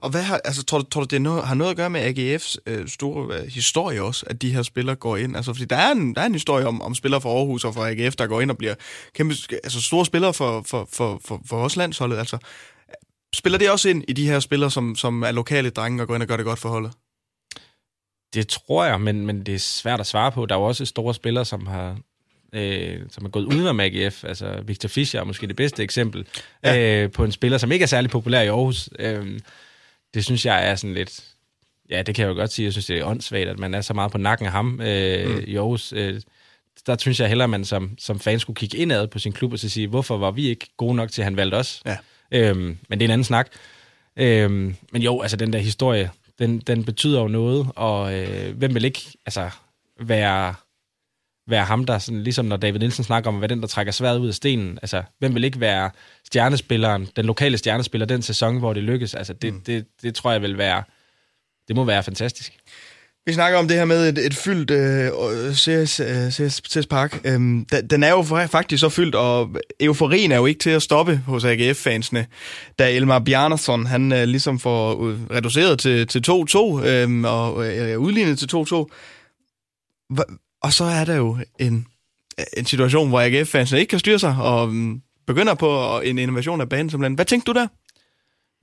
Og 0.00 0.10
hvad 0.10 0.22
har, 0.22 0.40
altså, 0.44 0.64
tror, 0.64 0.78
du, 0.78 0.84
tror 0.84 1.00
du, 1.00 1.06
det 1.10 1.22
noget, 1.22 1.44
har 1.44 1.54
noget 1.54 1.70
at 1.70 1.76
gøre 1.76 1.90
med 1.90 2.00
AGF's 2.00 2.56
øh, 2.66 2.88
store 2.88 3.38
øh, 3.38 3.46
historie 3.46 4.02
også, 4.02 4.26
at 4.26 4.42
de 4.42 4.54
her 4.54 4.62
spillere 4.62 4.96
går 4.96 5.16
ind? 5.16 5.36
Altså, 5.36 5.52
fordi 5.52 5.64
der 5.64 5.76
er 5.76 5.92
en, 5.92 6.14
der 6.14 6.20
er 6.20 6.26
en 6.26 6.32
historie 6.32 6.66
om, 6.66 6.82
om 6.82 6.94
spillere 6.94 7.20
fra 7.20 7.28
Aarhus 7.28 7.64
og 7.64 7.74
fra 7.74 7.90
AGF, 7.90 8.16
der 8.16 8.26
går 8.26 8.40
ind 8.40 8.50
og 8.50 8.58
bliver 8.58 8.74
kæmpe, 9.14 9.34
altså, 9.64 9.82
store 9.82 10.06
spillere 10.06 10.34
for, 10.34 10.62
for, 10.66 10.88
for, 10.92 11.20
for, 11.24 11.40
for 11.46 11.56
os 11.56 11.76
landsholdet. 11.76 12.18
Altså, 12.18 12.38
spiller 13.34 13.58
det 13.58 13.70
også 13.70 13.88
ind 13.88 14.04
i 14.08 14.12
de 14.12 14.26
her 14.26 14.40
spillere, 14.40 14.70
som, 14.70 14.96
som 14.96 15.22
er 15.22 15.32
lokale 15.32 15.70
drenge 15.70 16.02
og 16.02 16.08
går 16.08 16.14
ind 16.14 16.22
og 16.22 16.28
gør 16.28 16.36
det 16.36 16.46
godt 16.46 16.58
for 16.58 16.68
holdet? 16.68 16.92
Det 18.34 18.48
tror 18.48 18.84
jeg, 18.84 19.00
men, 19.00 19.26
men 19.26 19.46
det 19.46 19.54
er 19.54 19.58
svært 19.58 20.00
at 20.00 20.06
svare 20.06 20.32
på. 20.32 20.46
Der 20.46 20.54
er 20.54 20.58
jo 20.58 20.64
også 20.64 20.84
store 20.84 21.14
spillere, 21.14 21.44
som 21.44 21.66
har, 21.66 21.98
øh, 22.52 23.00
som 23.10 23.24
er 23.24 23.28
gået 23.28 23.44
uden 23.44 23.80
af 23.80 23.84
AGF. 23.84 24.24
Altså 24.24 24.62
Victor 24.66 24.88
Fischer 24.88 25.20
er 25.20 25.24
måske 25.24 25.46
det 25.46 25.56
bedste 25.56 25.82
eksempel 25.82 26.26
ja. 26.64 27.02
øh, 27.02 27.12
på 27.12 27.24
en 27.24 27.32
spiller, 27.32 27.58
som 27.58 27.72
ikke 27.72 27.82
er 27.82 27.86
særlig 27.86 28.10
populær 28.10 28.40
i 28.40 28.46
Aarhus. 28.46 28.90
Øh, 28.98 29.40
det 30.14 30.24
synes 30.24 30.46
jeg 30.46 30.68
er 30.68 30.74
sådan 30.74 30.94
lidt... 30.94 31.24
Ja, 31.90 32.02
det 32.02 32.14
kan 32.14 32.22
jeg 32.22 32.30
jo 32.30 32.34
godt 32.34 32.52
sige. 32.52 32.64
Jeg 32.64 32.72
synes, 32.72 32.86
det 32.86 32.98
er 32.98 33.04
åndssvagt, 33.04 33.48
at 33.48 33.58
man 33.58 33.74
er 33.74 33.80
så 33.80 33.94
meget 33.94 34.12
på 34.12 34.18
nakken 34.18 34.46
af 34.46 34.52
ham 34.52 34.80
øh, 34.80 35.36
mm. 35.36 35.44
i 35.46 35.56
Aarhus. 35.56 35.92
Øh, 35.92 36.20
der 36.86 36.96
synes 36.98 37.20
jeg 37.20 37.28
hellere, 37.28 37.44
at 37.44 37.50
man 37.50 37.64
som, 37.64 37.94
som 37.98 38.20
fan 38.20 38.40
skulle 38.40 38.56
kigge 38.56 38.78
indad 38.78 39.06
på 39.06 39.18
sin 39.18 39.32
klub 39.32 39.52
og 39.52 39.58
så 39.58 39.68
sige, 39.68 39.86
hvorfor 39.86 40.18
var 40.18 40.30
vi 40.30 40.48
ikke 40.48 40.66
gode 40.76 40.94
nok 40.94 41.10
til, 41.10 41.22
at 41.22 41.24
han 41.24 41.36
valgte 41.36 41.54
os? 41.54 41.82
Ja. 41.86 41.96
Øhm, 42.32 42.78
men 42.88 43.00
det 43.00 43.04
er 43.04 43.08
en 43.08 43.10
anden 43.12 43.24
snak. 43.24 43.48
Øhm, 44.16 44.76
men 44.92 45.02
jo, 45.02 45.20
altså 45.20 45.36
den 45.36 45.52
der 45.52 45.58
historie, 45.58 46.10
den, 46.38 46.58
den 46.58 46.84
betyder 46.84 47.20
jo 47.20 47.28
noget, 47.28 47.68
og 47.76 48.14
øh, 48.14 48.56
hvem 48.56 48.74
vil 48.74 48.84
ikke 48.84 49.00
altså, 49.26 49.50
være 50.00 50.54
være 51.46 51.64
ham, 51.64 51.84
der 51.84 51.98
sådan, 51.98 52.22
ligesom 52.22 52.44
når 52.44 52.56
David 52.56 52.78
Nielsen 52.78 53.04
snakker 53.04 53.30
om, 53.30 53.38
hvad 53.38 53.48
den, 53.48 53.60
der 53.60 53.66
trækker 53.66 53.92
sværet 53.92 54.18
ud 54.18 54.28
af 54.28 54.34
stenen. 54.34 54.78
Altså, 54.82 55.02
hvem 55.18 55.34
vil 55.34 55.44
ikke 55.44 55.60
være 55.60 55.90
stjernespilleren, 56.24 57.08
den 57.16 57.24
lokale 57.24 57.58
stjernespiller, 57.58 58.06
den 58.06 58.22
sæson, 58.22 58.58
hvor 58.58 58.72
det 58.72 58.82
lykkes? 58.82 59.14
Altså, 59.14 59.32
det, 59.32 59.54
mm. 59.54 59.60
det, 59.60 59.86
det 60.02 60.14
tror 60.14 60.32
jeg 60.32 60.42
vil 60.42 60.58
være, 60.58 60.82
det 61.68 61.76
må 61.76 61.84
være 61.84 62.02
fantastisk. 62.02 62.52
Vi 63.26 63.32
snakker 63.32 63.58
om 63.58 63.68
det 63.68 63.76
her 63.76 63.84
med 63.84 64.08
et, 64.08 64.26
et 64.26 64.34
fyldt 64.34 64.70
øh, 64.70 65.54
CS, 65.54 66.00
CS, 66.34 66.62
CS 66.68 66.86
Park. 66.86 67.20
Øhm, 67.24 67.66
den 67.90 68.02
er 68.02 68.10
jo 68.10 68.22
faktisk 68.22 68.80
så 68.80 68.88
fyldt, 68.88 69.14
og 69.14 69.50
euforien 69.80 70.32
er 70.32 70.36
jo 70.36 70.46
ikke 70.46 70.58
til 70.58 70.70
at 70.70 70.82
stoppe 70.82 71.16
hos 71.26 71.44
AGF-fansene, 71.44 72.26
da 72.78 72.92
Elmar 72.92 73.18
Bjarnason, 73.18 73.86
han 73.86 74.12
øh, 74.12 74.24
ligesom 74.24 74.58
får 74.58 75.14
reduceret 75.34 75.78
til, 75.78 76.06
til 76.06 76.24
2-2 76.28 76.86
øh, 76.86 77.22
og 77.24 77.66
øh, 77.66 77.98
udlignet 77.98 78.38
til 78.38 78.48
2-2. 78.56 78.86
Og 80.62 80.72
så 80.72 80.84
er 80.84 81.04
der 81.04 81.16
jo 81.16 81.38
en, 81.58 81.86
en 82.56 82.64
situation, 82.64 83.08
hvor 83.08 83.20
AGF-fansene 83.20 83.80
ikke 83.80 83.90
kan 83.90 83.98
styre 83.98 84.18
sig, 84.18 84.36
og 84.40 84.74
øh, 84.74 84.96
begynder 85.26 85.54
på 85.54 86.00
en 86.04 86.18
innovation 86.18 86.60
af 86.60 86.68
banen 86.68 86.90
simpelthen. 86.90 87.14
Hvad 87.14 87.24
tænkte 87.24 87.52
du 87.52 87.58
der? 87.58 87.66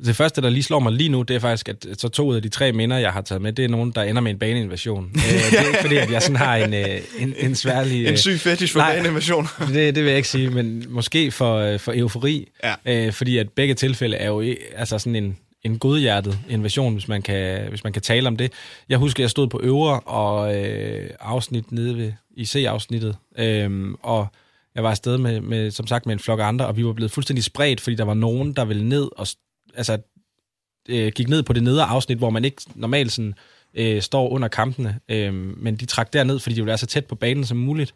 Det 0.05 0.15
første, 0.15 0.41
der 0.41 0.49
lige 0.49 0.63
slår 0.63 0.79
mig 0.79 0.93
lige 0.93 1.09
nu, 1.09 1.21
det 1.21 1.35
er 1.35 1.39
faktisk, 1.39 1.69
at 1.69 1.85
så 1.97 2.09
to 2.09 2.33
af 2.33 2.41
de 2.41 2.49
tre 2.49 2.71
minder, 2.71 2.97
jeg 2.97 3.13
har 3.13 3.21
taget 3.21 3.41
med, 3.41 3.53
det 3.53 3.65
er 3.65 3.69
nogen, 3.69 3.91
der 3.91 4.03
ender 4.03 4.21
med 4.21 4.31
en 4.31 4.39
baneinvasion. 4.39 5.11
øh, 5.15 5.21
det 5.51 5.59
er 5.59 5.67
ikke 5.67 5.81
fordi, 5.81 5.97
at 5.97 6.11
jeg 6.11 6.21
sådan 6.21 6.35
har 6.35 6.55
en, 6.55 6.73
øh, 6.73 7.01
en, 7.19 7.33
en 7.37 7.55
sværlig... 7.55 8.07
En 8.07 8.17
syg 8.17 8.39
fetish 8.39 8.73
for 8.73 8.79
baneinvasion. 8.79 9.47
det, 9.73 9.95
det 9.95 10.03
vil 10.03 10.09
jeg 10.09 10.17
ikke 10.17 10.29
sige, 10.29 10.49
men 10.49 10.85
måske 10.89 11.31
for, 11.31 11.55
øh, 11.55 11.79
for 11.79 11.93
eufori. 11.95 12.47
Ja. 12.63 12.75
Øh, 12.85 13.13
fordi 13.13 13.37
at 13.37 13.49
begge 13.49 13.73
tilfælde 13.73 14.17
er 14.17 14.27
jo 14.27 14.55
altså 14.75 14.99
sådan 14.99 15.15
en, 15.15 15.37
en 15.63 15.79
godhjertet 15.79 16.39
invasion, 16.49 16.93
hvis 16.93 17.07
man, 17.07 17.21
kan, 17.21 17.69
hvis 17.69 17.83
man 17.83 17.93
kan 17.93 18.01
tale 18.01 18.27
om 18.27 18.37
det. 18.37 18.51
Jeg 18.89 18.97
husker, 18.97 19.23
jeg 19.23 19.29
stod 19.29 19.47
på 19.47 19.59
øvre 19.63 19.99
og 19.99 20.55
øh, 20.57 21.09
afsnit 21.19 21.71
nede 21.71 21.97
ved 21.97 22.11
IC-afsnittet, 22.37 23.15
øh, 23.39 23.91
og 24.03 24.27
jeg 24.75 24.83
var 24.83 24.89
afsted 24.89 25.17
med, 25.17 25.41
med, 25.41 25.71
som 25.71 25.87
sagt, 25.87 26.05
med 26.05 26.13
en 26.13 26.19
flok 26.19 26.39
andre, 26.43 26.67
og 26.67 26.77
vi 26.77 26.85
var 26.85 26.93
blevet 26.93 27.11
fuldstændig 27.11 27.43
spredt, 27.43 27.81
fordi 27.81 27.95
der 27.95 28.03
var 28.03 28.13
nogen, 28.13 28.53
der 28.53 28.65
ville 28.65 28.89
ned 28.89 29.09
og 29.17 29.27
altså, 29.75 29.97
øh, 30.89 31.11
gik 31.15 31.29
ned 31.29 31.43
på 31.43 31.53
det 31.53 31.63
nedre 31.63 31.85
afsnit, 31.85 32.17
hvor 32.17 32.29
man 32.29 32.45
ikke 32.45 32.61
normalt 32.75 33.11
sådan, 33.11 33.33
øh, 33.73 34.01
står 34.01 34.29
under 34.29 34.47
kampene, 34.47 34.99
øh, 35.09 35.33
men 35.33 35.75
de 35.75 35.85
trak 35.85 36.13
derned, 36.13 36.39
fordi 36.39 36.55
de 36.55 36.61
ville 36.61 36.67
være 36.69 36.77
så 36.77 36.85
tæt 36.85 37.05
på 37.05 37.15
banen 37.15 37.45
som 37.45 37.57
muligt. 37.57 37.95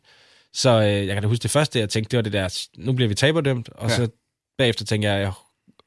Så 0.54 0.82
øh, 0.82 1.08
jeg 1.08 1.16
kan 1.16 1.24
da 1.24 1.28
huske 1.28 1.44
det 1.44 1.52
første, 1.52 1.80
jeg 1.80 1.90
tænkte, 1.90 2.12
det 2.12 2.18
var 2.18 2.22
det 2.22 2.34
der, 2.34 2.68
nu 2.78 2.94
bliver 2.94 3.08
vi 3.08 3.16
taberdømt, 3.16 3.70
og 3.70 3.90
ja. 3.90 3.96
så 3.96 4.08
bagefter 4.58 4.86
tænker 4.86 5.12
jeg, 5.12 5.22
jeg 5.22 5.32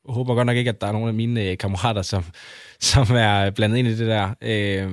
håber 0.09 0.35
godt 0.35 0.47
nok 0.47 0.57
ikke, 0.57 0.69
at 0.69 0.81
der 0.81 0.87
er 0.87 0.93
nogen 0.93 1.09
af 1.09 1.15
mine 1.15 1.43
øh, 1.43 1.59
kammerater, 1.59 2.03
som, 2.03 2.25
som 2.81 3.07
er 3.11 3.51
blandet 3.51 3.79
ind 3.79 3.89
i 3.89 3.97
det 3.97 4.07
der. 4.07 4.35
Øh, 4.41 4.93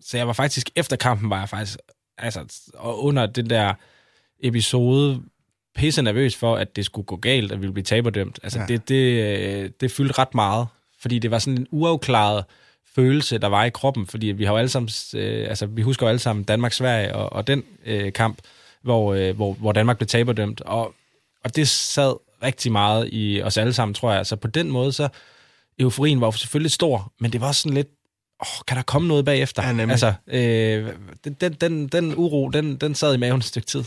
så 0.00 0.16
jeg 0.16 0.26
var 0.26 0.32
faktisk, 0.32 0.70
efter 0.76 0.96
kampen 0.96 1.30
var 1.30 1.38
jeg 1.38 1.48
faktisk, 1.48 1.78
altså, 2.18 2.70
og 2.74 3.04
under 3.04 3.26
den 3.26 3.50
der 3.50 3.74
episode, 4.42 5.22
pisse 5.74 6.02
nervøs 6.02 6.36
for, 6.36 6.56
at 6.56 6.76
det 6.76 6.84
skulle 6.84 7.06
gå 7.06 7.16
galt, 7.16 7.52
at 7.52 7.58
vi 7.58 7.60
ville 7.60 7.72
blive 7.72 7.84
taberdømt. 7.84 8.38
Altså, 8.42 8.60
ja. 8.60 8.66
det, 8.66 8.88
det, 8.88 8.94
øh, 8.94 9.70
det 9.80 9.90
fyldte 9.90 10.18
ret 10.18 10.34
meget, 10.34 10.66
fordi 11.00 11.18
det 11.18 11.30
var 11.30 11.38
sådan 11.38 11.58
en 11.58 11.66
uafklaret 11.70 12.44
følelse, 12.94 13.38
der 13.38 13.46
var 13.46 13.64
i 13.64 13.70
kroppen, 13.70 14.06
fordi 14.06 14.26
vi 14.26 14.44
har 14.44 14.52
jo 14.52 14.58
alle 14.58 14.68
sammen, 14.68 14.90
øh, 15.14 15.48
altså, 15.48 15.66
vi 15.66 15.82
husker 15.82 16.06
jo 16.06 16.08
alle 16.08 16.18
sammen 16.18 16.44
Danmark-Sverige 16.44 17.14
og, 17.14 17.32
og 17.32 17.46
den 17.46 17.64
øh, 17.86 18.12
kamp, 18.12 18.38
hvor, 18.82 19.14
øh, 19.14 19.36
hvor, 19.36 19.52
hvor 19.52 19.72
Danmark 19.72 19.98
blev 19.98 20.06
taberdømt, 20.06 20.60
og, 20.60 20.94
og 21.44 21.56
det 21.56 21.68
sad 21.68 22.16
rigtig 22.42 22.72
meget 22.72 23.08
i 23.12 23.42
os 23.42 23.56
alle 23.56 23.72
sammen, 23.72 23.94
tror 23.94 24.12
jeg. 24.12 24.26
Så 24.26 24.36
på 24.36 24.48
den 24.48 24.70
måde, 24.70 24.92
så 24.92 25.08
euforien 25.78 26.20
var 26.20 26.26
jo 26.26 26.32
selvfølgelig 26.32 26.70
stor, 26.70 27.12
men 27.20 27.32
det 27.32 27.40
var 27.40 27.52
sådan 27.52 27.74
lidt, 27.74 27.88
åh, 28.40 28.64
kan 28.66 28.76
der 28.76 28.82
komme 28.82 29.08
noget 29.08 29.24
bagefter? 29.24 29.62
Ja, 29.62 29.90
altså, 29.90 30.12
øh, 30.26 30.88
den, 31.40 31.52
den, 31.52 31.88
den 31.88 32.14
uro, 32.16 32.48
den, 32.48 32.76
den 32.76 32.94
sad 32.94 33.14
i 33.14 33.16
maven 33.16 33.38
et 33.38 33.44
stykke 33.44 33.66
tid. 33.66 33.84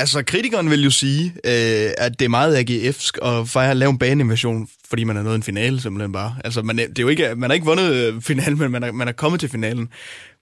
Altså, 0.00 0.22
kritikeren 0.22 0.70
vil 0.70 0.84
jo 0.84 0.90
sige, 0.90 1.24
øh, 1.44 1.90
at 1.98 2.18
det 2.18 2.24
er 2.24 2.28
meget 2.28 2.56
AGF'sk 2.56 3.26
at 3.26 3.48
fejre, 3.48 3.74
lave 3.74 3.90
en 3.90 3.98
baneinvasion, 3.98 4.68
fordi 4.88 5.04
man 5.04 5.16
har 5.16 5.22
nået 5.22 5.34
en 5.34 5.42
finale 5.42 5.80
simpelthen 5.80 6.12
bare. 6.12 6.36
Altså, 6.44 6.62
man, 6.62 6.78
det 6.78 6.98
er 6.98 7.02
jo 7.02 7.08
ikke, 7.08 7.34
man 7.34 7.50
har 7.50 7.54
ikke 7.54 7.66
vundet 7.66 7.92
øh, 7.92 8.22
finalen, 8.22 8.58
men 8.58 8.70
man 8.70 8.82
er, 8.82 8.92
man 8.92 9.08
er 9.08 9.12
kommet 9.12 9.40
til 9.40 9.48
finalen. 9.48 9.88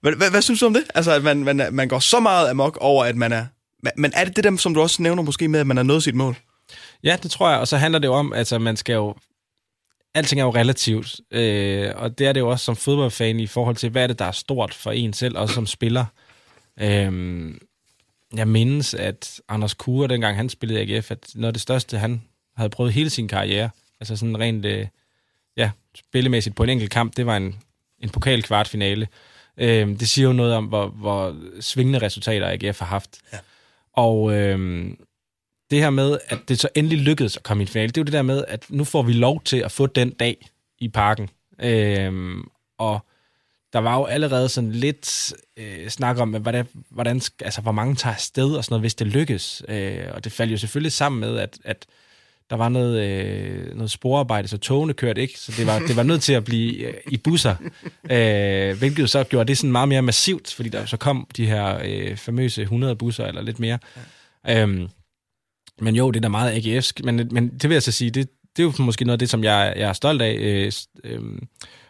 Hvad, 0.01 0.13
hvad, 0.13 0.29
hvad 0.29 0.41
synes 0.41 0.59
du 0.59 0.65
om 0.65 0.73
det? 0.73 0.83
Altså, 0.95 1.11
at 1.11 1.23
man, 1.23 1.37
man, 1.43 1.67
man 1.71 1.87
går 1.87 1.99
så 1.99 2.19
meget 2.19 2.49
amok 2.49 2.77
over, 2.81 3.05
at 3.05 3.15
man 3.15 3.31
er... 3.31 3.45
Men 3.97 4.11
er 4.15 4.25
det 4.25 4.35
det 4.35 4.43
der, 4.43 4.57
som 4.57 4.73
du 4.73 4.81
også 4.81 5.01
nævner 5.01 5.23
måske 5.23 5.47
med, 5.47 5.59
at 5.59 5.67
man 5.67 5.77
har 5.77 5.83
nået 5.83 6.03
sit 6.03 6.15
mål? 6.15 6.35
Ja, 7.03 7.17
det 7.23 7.31
tror 7.31 7.49
jeg, 7.49 7.59
og 7.59 7.67
så 7.67 7.77
handler 7.77 7.99
det 7.99 8.07
jo 8.07 8.13
om, 8.13 8.33
altså 8.33 8.59
man 8.59 8.77
skal 8.77 8.93
jo 8.93 9.15
alting 10.15 10.41
er 10.41 10.45
jo 10.45 10.51
relativt, 10.51 11.19
øh, 11.31 11.91
og 11.95 12.19
det 12.19 12.27
er 12.27 12.33
det 12.33 12.39
jo 12.39 12.49
også 12.49 12.65
som 12.65 12.75
fodboldfan 12.75 13.39
i 13.39 13.47
forhold 13.47 13.75
til, 13.75 13.89
hvad 13.89 14.03
er 14.03 14.07
det, 14.07 14.19
der 14.19 14.25
er 14.25 14.31
stort 14.31 14.73
for 14.73 14.91
en 14.91 15.13
selv, 15.13 15.37
også 15.37 15.53
som 15.53 15.65
spiller. 15.65 16.05
Øh, 16.81 17.11
jeg 18.35 18.47
mindes, 18.47 18.93
at 18.93 19.41
Anders 19.49 19.73
Kure, 19.73 20.07
dengang 20.07 20.37
han 20.37 20.49
spillede 20.49 20.83
i 20.83 20.93
AGF, 20.93 21.11
at 21.11 21.31
noget 21.35 21.47
af 21.47 21.53
det 21.53 21.61
største, 21.61 21.97
han 21.97 22.21
havde 22.55 22.69
prøvet 22.69 22.93
hele 22.93 23.09
sin 23.09 23.27
karriere, 23.27 23.69
altså 23.99 24.15
sådan 24.15 24.39
rent, 24.39 24.65
øh, 24.65 24.87
ja, 25.57 25.71
spillemæssigt 25.95 26.55
på 26.55 26.63
en 26.63 26.69
enkelt 26.69 26.91
kamp, 26.91 27.17
det 27.17 27.25
var 27.25 27.37
en, 27.37 27.55
en 27.99 28.09
pokal 28.09 28.43
kvartfinale. 28.43 29.07
Øh, 29.57 29.87
det 29.87 30.09
siger 30.09 30.27
jo 30.27 30.33
noget 30.33 30.53
om, 30.53 30.65
hvor, 30.65 30.87
hvor 30.87 31.35
svingende 31.59 31.99
resultater 31.99 32.47
AGF 32.47 32.79
har 32.79 32.85
haft. 32.85 33.19
Ja. 33.33 33.37
Og 33.93 34.33
øh, 34.33 34.89
det 35.71 35.79
her 35.79 35.89
med, 35.89 36.17
at 36.27 36.39
det 36.47 36.59
så 36.59 36.69
endelig 36.75 36.97
lykkedes 36.97 37.37
at 37.37 37.43
komme 37.43 37.61
i 37.61 37.65
en 37.65 37.67
finale, 37.67 37.87
det 37.87 37.97
er 37.97 38.01
jo 38.01 38.05
det 38.05 38.13
der 38.13 38.21
med, 38.21 38.43
at 38.47 38.65
nu 38.69 38.83
får 38.83 39.01
vi 39.01 39.13
lov 39.13 39.41
til 39.43 39.57
at 39.57 39.71
få 39.71 39.85
den 39.85 40.09
dag 40.09 40.49
i 40.79 40.87
parken. 40.87 41.29
Øhm, 41.59 42.49
og 42.77 43.05
der 43.77 43.81
var 43.81 43.97
jo 43.97 44.05
allerede 44.05 44.49
sådan 44.49 44.71
lidt 44.71 45.33
øh, 45.57 45.89
snak 45.89 46.17
om, 46.17 46.29
hvordan, 46.29 46.67
hvordan, 46.89 47.21
altså, 47.41 47.61
hvor 47.61 47.71
mange 47.71 47.95
tager 47.95 48.13
afsted 48.13 48.55
og 48.55 48.63
sådan 48.63 48.73
noget, 48.73 48.81
hvis 48.81 48.95
det 48.95 49.07
lykkes. 49.07 49.63
Øh, 49.67 50.05
og 50.13 50.23
det 50.23 50.31
faldt 50.31 50.51
jo 50.51 50.57
selvfølgelig 50.57 50.91
sammen 50.91 51.19
med, 51.19 51.37
at, 51.37 51.57
at 51.63 51.85
der 52.49 52.55
var 52.55 52.69
noget, 52.69 53.07
øh, 53.07 53.75
noget 53.75 53.91
sporarbejde, 53.91 54.47
så 54.47 54.57
togene 54.57 54.93
kørte 54.93 55.21
ikke, 55.21 55.39
så 55.39 55.53
det 55.57 55.67
var, 55.67 55.79
det 55.79 55.95
var 55.95 56.03
nødt 56.03 56.21
til 56.21 56.33
at 56.33 56.43
blive 56.43 56.87
øh, 56.87 56.93
i 57.11 57.17
busser, 57.17 57.55
øh, 58.11 58.77
hvilket 58.77 59.09
så 59.09 59.23
gjorde 59.23 59.47
det 59.47 59.57
sådan 59.57 59.71
meget 59.71 59.89
mere 59.89 60.01
massivt, 60.01 60.53
fordi 60.53 60.69
der 60.69 60.85
så 60.85 60.97
kom 60.97 61.27
de 61.37 61.45
her 61.45 61.79
øh, 61.85 62.17
famøse 62.17 62.61
100 62.61 62.95
busser 62.95 63.25
eller 63.25 63.41
lidt 63.41 63.59
mere. 63.59 63.79
Ja. 64.45 64.61
Øhm, 64.61 64.87
men 65.81 65.95
jo, 65.95 66.11
det 66.11 66.19
er 66.19 66.21
da 66.21 66.27
meget 66.27 66.51
AGF'sk, 66.51 67.03
men, 67.03 67.29
men 67.31 67.49
det 67.49 67.63
vil 67.63 67.75
jeg 67.75 67.83
så 67.83 67.91
sige, 67.91 68.11
det, 68.11 68.29
det 68.55 68.63
er 68.63 68.71
jo 68.77 68.83
måske 68.83 69.05
noget 69.05 69.15
af 69.15 69.19
det, 69.19 69.29
som 69.29 69.43
jeg, 69.43 69.73
jeg 69.77 69.89
er 69.89 69.93
stolt 69.93 70.21
af. 70.21 70.35
Øh, 70.39 70.71
øh, 71.03 71.21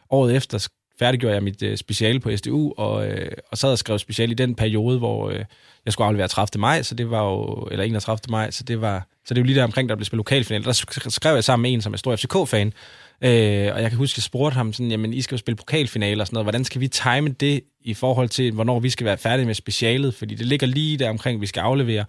året 0.09 0.35
efter 0.35 0.67
færdiggjorde 0.99 1.35
jeg 1.35 1.43
mit 1.43 1.63
øh, 1.63 1.77
speciale 1.77 2.19
på 2.19 2.37
SDU, 2.37 2.73
og, 2.77 3.07
øh, 3.07 3.31
og 3.51 3.57
sad 3.57 3.71
og 3.71 3.77
skrev 3.77 3.99
speciale 3.99 4.31
i 4.31 4.35
den 4.35 4.55
periode, 4.55 4.97
hvor 4.97 5.29
øh, 5.29 5.45
jeg 5.85 5.93
skulle 5.93 6.07
aflevere 6.07 6.27
30. 6.27 6.59
maj, 6.59 6.81
så 6.81 6.95
det 6.95 7.11
var 7.11 7.23
jo, 7.23 7.67
eller 7.71 7.85
31. 7.85 8.19
maj, 8.29 8.51
så 8.51 8.63
det 8.63 8.81
var, 8.81 9.07
så 9.25 9.33
det 9.33 9.41
var 9.41 9.45
lige 9.45 9.57
der 9.57 9.63
omkring, 9.63 9.89
der 9.89 9.95
blev 9.95 10.05
spillet 10.05 10.19
lokalfinal. 10.19 10.63
Der 10.63 10.71
skrev 11.09 11.33
jeg 11.33 11.43
sammen 11.43 11.61
med 11.61 11.73
en, 11.73 11.81
som 11.81 11.93
er 11.93 11.97
stor 11.97 12.15
FCK-fan, 12.15 12.73
øh, 13.21 13.73
og 13.73 13.81
jeg 13.81 13.89
kan 13.89 13.97
huske, 13.97 14.17
jeg 14.17 14.23
spurgte 14.23 14.55
ham 14.55 14.73
sådan, 14.73 14.91
jamen, 14.91 15.13
I 15.13 15.21
skal 15.21 15.35
jo 15.35 15.39
spille 15.39 15.55
pokalfinale 15.55 16.23
og 16.23 16.27
sådan 16.27 16.35
noget, 16.35 16.45
hvordan 16.45 16.65
skal 16.65 16.81
vi 16.81 16.87
time 16.87 17.29
det 17.29 17.61
i 17.81 17.93
forhold 17.93 18.29
til, 18.29 18.51
hvornår 18.51 18.79
vi 18.79 18.89
skal 18.89 19.05
være 19.05 19.17
færdige 19.17 19.45
med 19.45 19.53
specialet, 19.53 20.13
fordi 20.13 20.35
det 20.35 20.45
ligger 20.45 20.67
lige 20.67 20.97
der 20.97 21.09
omkring, 21.09 21.41
vi 21.41 21.47
skal 21.47 21.61
aflevere, 21.61 22.05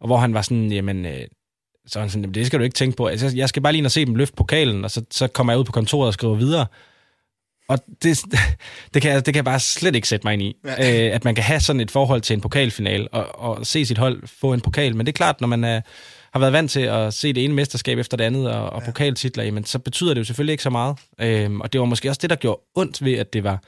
og 0.00 0.06
hvor 0.06 0.16
han 0.16 0.34
var 0.34 0.42
sådan, 0.42 0.72
jamen, 0.72 1.06
øh, 1.06 1.20
så 1.86 2.00
han 2.00 2.10
sådan, 2.10 2.32
det 2.32 2.46
skal 2.46 2.58
du 2.58 2.64
ikke 2.64 2.74
tænke 2.74 2.96
på. 2.96 3.06
Altså, 3.06 3.32
jeg 3.36 3.48
skal 3.48 3.62
bare 3.62 3.72
lige 3.72 3.78
ind 3.78 3.86
og 3.86 3.92
se 3.92 4.04
dem 4.04 4.14
løfte 4.14 4.36
pokalen, 4.36 4.84
og 4.84 4.90
så, 4.90 5.04
så 5.10 5.28
kommer 5.28 5.52
jeg 5.52 5.60
ud 5.60 5.64
på 5.64 5.72
kontoret 5.72 6.06
og 6.06 6.14
skriver 6.14 6.34
videre. 6.34 6.66
Og 7.68 7.78
det, 8.02 8.20
det, 8.94 9.02
kan, 9.02 9.16
det 9.16 9.24
kan 9.24 9.34
jeg 9.34 9.44
bare 9.44 9.60
slet 9.60 9.94
ikke 9.94 10.08
sætte 10.08 10.26
mig 10.26 10.32
ind 10.32 10.42
i. 10.42 10.56
Ja. 10.64 11.06
Øh, 11.08 11.14
at 11.14 11.24
man 11.24 11.34
kan 11.34 11.44
have 11.44 11.60
sådan 11.60 11.80
et 11.80 11.90
forhold 11.90 12.20
til 12.20 12.34
en 12.34 12.40
pokalfinal, 12.40 13.08
og, 13.12 13.38
og 13.40 13.66
se 13.66 13.86
sit 13.86 13.98
hold 13.98 14.22
få 14.40 14.52
en 14.52 14.60
pokal. 14.60 14.96
Men 14.96 15.06
det 15.06 15.12
er 15.12 15.16
klart, 15.16 15.40
når 15.40 15.48
man 15.48 15.64
er, 15.64 15.80
har 16.32 16.40
været 16.40 16.52
vant 16.52 16.70
til 16.70 16.80
at 16.80 17.14
se 17.14 17.32
det 17.32 17.44
ene 17.44 17.54
mesterskab 17.54 17.98
efter 17.98 18.16
det 18.16 18.24
andet, 18.24 18.50
og, 18.50 18.70
og 18.70 18.80
ja. 18.80 18.86
pokaltitler, 18.86 19.44
jamen, 19.44 19.64
så 19.64 19.78
betyder 19.78 20.14
det 20.14 20.18
jo 20.18 20.24
selvfølgelig 20.24 20.52
ikke 20.52 20.62
så 20.62 20.70
meget. 20.70 20.96
Øh, 21.20 21.50
og 21.54 21.72
det 21.72 21.80
var 21.80 21.86
måske 21.86 22.08
også 22.08 22.18
det, 22.22 22.30
der 22.30 22.36
gjorde 22.36 22.60
ondt 22.74 23.04
ved, 23.04 23.14
at 23.14 23.32
det 23.32 23.44
var 23.44 23.62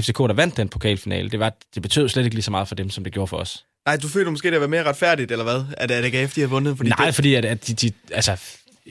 FCK, 0.00 0.18
der 0.18 0.32
vandt 0.32 0.56
den 0.56 0.68
pokalfinale. 0.68 1.30
Det, 1.30 1.40
var, 1.40 1.52
det 1.74 1.82
betød 1.82 2.08
slet 2.08 2.24
ikke 2.24 2.34
lige 2.34 2.42
så 2.42 2.50
meget 2.50 2.68
for 2.68 2.74
dem, 2.74 2.90
som 2.90 3.04
det 3.04 3.12
gjorde 3.12 3.26
for 3.26 3.36
os. 3.36 3.64
Nej, 3.86 3.96
du 3.96 4.08
føler 4.08 4.30
måske, 4.30 4.50
det 4.50 4.60
var 4.60 4.66
mere 4.66 4.84
retfærdigt, 4.84 5.32
eller 5.32 5.44
hvad? 5.44 5.64
At 5.76 5.90
AGF, 5.90 6.34
de 6.34 6.40
har 6.40 6.48
vundet? 6.48 6.76
Fordi 6.76 6.90
Nej, 6.90 7.06
det... 7.06 7.14
fordi 7.14 7.34
at, 7.34 7.44
at 7.44 7.66
de, 7.66 7.74
de, 7.74 7.92
altså, 8.10 8.36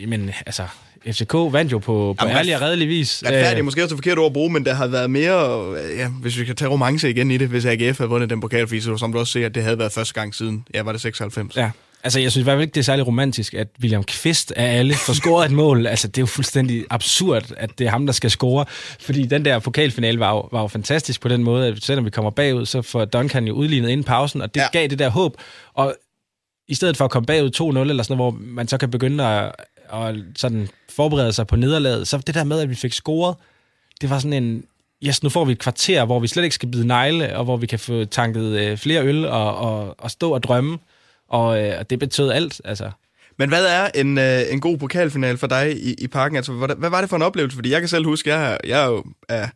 men, 0.07 0.31
altså, 0.45 0.67
FCK 1.07 1.33
vandt 1.33 1.71
jo 1.71 1.79
på, 1.79 2.15
på 2.19 2.27
ærlig 2.27 2.55
og 2.55 2.61
redelig 2.61 2.87
vis. 2.87 3.23
Retfærdigt 3.25 3.59
er 3.59 3.63
måske 3.63 3.83
også 3.83 3.95
et 3.95 3.97
forkert 3.97 4.17
ord 4.17 4.25
at 4.25 4.33
bruge, 4.33 4.49
men 4.53 4.65
der 4.65 4.73
har 4.73 4.87
været 4.87 5.09
mere, 5.09 5.71
ja, 5.97 6.07
hvis 6.07 6.39
vi 6.39 6.45
kan 6.45 6.55
tage 6.55 6.69
romance 6.69 7.09
igen 7.09 7.31
i 7.31 7.37
det, 7.37 7.47
hvis 7.47 7.65
AGF 7.65 7.97
havde 7.97 8.09
vundet 8.09 8.29
den 8.29 8.41
pokal, 8.41 8.67
fordi 8.67 8.81
som 8.81 9.11
du 9.11 9.19
også 9.19 9.33
ser, 9.33 9.45
at 9.45 9.55
det 9.55 9.63
havde 9.63 9.79
været 9.79 9.91
første 9.91 10.13
gang 10.13 10.35
siden, 10.35 10.67
ja, 10.73 10.81
var 10.83 10.91
det 10.91 11.01
96. 11.01 11.57
Ja, 11.57 11.71
Altså, 12.05 12.19
jeg 12.19 12.31
synes 12.31 12.41
i 12.41 12.43
hvert 12.43 12.55
fald 12.55 12.61
ikke, 12.61 12.73
det 12.73 12.79
er 12.79 12.83
særlig 12.83 13.07
romantisk, 13.07 13.53
at 13.53 13.67
William 13.81 14.03
Kvist 14.03 14.51
af 14.51 14.77
alle 14.77 14.93
får 14.93 15.13
scoret 15.13 15.45
et 15.45 15.51
mål. 15.51 15.85
Altså, 15.95 16.07
det 16.07 16.17
er 16.17 16.21
jo 16.21 16.25
fuldstændig 16.25 16.85
absurd, 16.89 17.51
at 17.57 17.79
det 17.79 17.87
er 17.87 17.91
ham, 17.91 18.05
der 18.05 18.13
skal 18.13 18.31
score. 18.31 18.65
Fordi 18.99 19.25
den 19.25 19.45
der 19.45 19.59
pokalfinale 19.59 20.19
var 20.19 20.31
jo, 20.31 20.49
var 20.51 20.61
jo 20.61 20.67
fantastisk 20.67 21.21
på 21.21 21.27
den 21.27 21.43
måde, 21.43 21.67
at 21.67 21.83
selvom 21.83 22.05
vi 22.05 22.09
kommer 22.09 22.31
bagud, 22.31 22.65
så 22.65 22.81
får 22.81 23.05
Duncan 23.05 23.47
jo 23.47 23.53
udlignet 23.53 23.89
inden 23.89 24.03
pausen, 24.03 24.41
og 24.41 24.55
det 24.55 24.61
ja. 24.61 24.67
gav 24.71 24.87
det 24.87 24.99
der 24.99 25.09
håb. 25.09 25.37
Og 25.73 25.95
i 26.67 26.75
stedet 26.75 26.97
for 26.97 27.05
at 27.05 27.11
komme 27.11 27.25
bagud 27.25 27.49
2-0 27.77 27.89
eller 27.89 28.03
sådan 28.03 28.17
noget, 28.17 28.33
hvor 28.33 28.41
man 28.45 28.67
så 28.67 28.77
kan 28.77 28.91
begynde 28.91 29.27
at, 29.27 29.51
og 29.95 30.15
sådan 30.35 30.67
forberede 30.95 31.33
sig 31.33 31.47
på 31.47 31.55
nederlaget, 31.55 32.07
så 32.07 32.17
det 32.17 32.35
der 32.35 32.43
med, 32.43 32.59
at 32.59 32.69
vi 32.69 32.75
fik 32.75 32.93
scoret, 32.93 33.35
det 34.01 34.09
var 34.09 34.19
sådan 34.19 34.43
en, 34.43 34.63
yes, 35.03 35.23
nu 35.23 35.29
får 35.29 35.45
vi 35.45 35.51
et 35.51 35.59
kvarter, 35.59 36.05
hvor 36.05 36.19
vi 36.19 36.27
slet 36.27 36.43
ikke 36.43 36.55
skal 36.55 36.71
bide 36.71 36.87
negle, 36.87 37.37
og 37.37 37.43
hvor 37.43 37.57
vi 37.57 37.67
kan 37.67 37.79
få 37.79 38.05
tanket 38.05 38.59
øh, 38.59 38.77
flere 38.77 39.03
øl 39.03 39.25
og, 39.25 39.55
og, 39.57 39.95
og 39.97 40.11
stå 40.11 40.33
og 40.33 40.43
drømme. 40.43 40.77
Og, 41.29 41.63
øh, 41.63 41.79
og 41.79 41.89
det 41.89 41.99
betød 41.99 42.31
alt, 42.31 42.61
altså. 42.65 42.91
Men 43.37 43.49
hvad 43.49 43.65
er 43.65 43.87
en, 43.95 44.17
øh, 44.17 44.41
en 44.51 44.59
god 44.59 44.77
pokalfinal 44.77 45.37
for 45.37 45.47
dig 45.47 45.77
i, 45.77 45.93
i 45.93 46.07
parken? 46.07 46.37
Altså, 46.37 46.51
hvad, 46.51 46.75
hvad 46.77 46.89
var 46.89 47.01
det 47.01 47.09
for 47.09 47.15
en 47.15 47.21
oplevelse? 47.21 47.55
Fordi 47.55 47.71
jeg 47.71 47.81
kan 47.81 47.87
selv 47.87 48.05
huske, 48.05 48.35
jeg, 48.35 48.57
jeg 48.67 48.83
er 48.83 48.87
jo 48.87 49.03
er, 49.29 49.47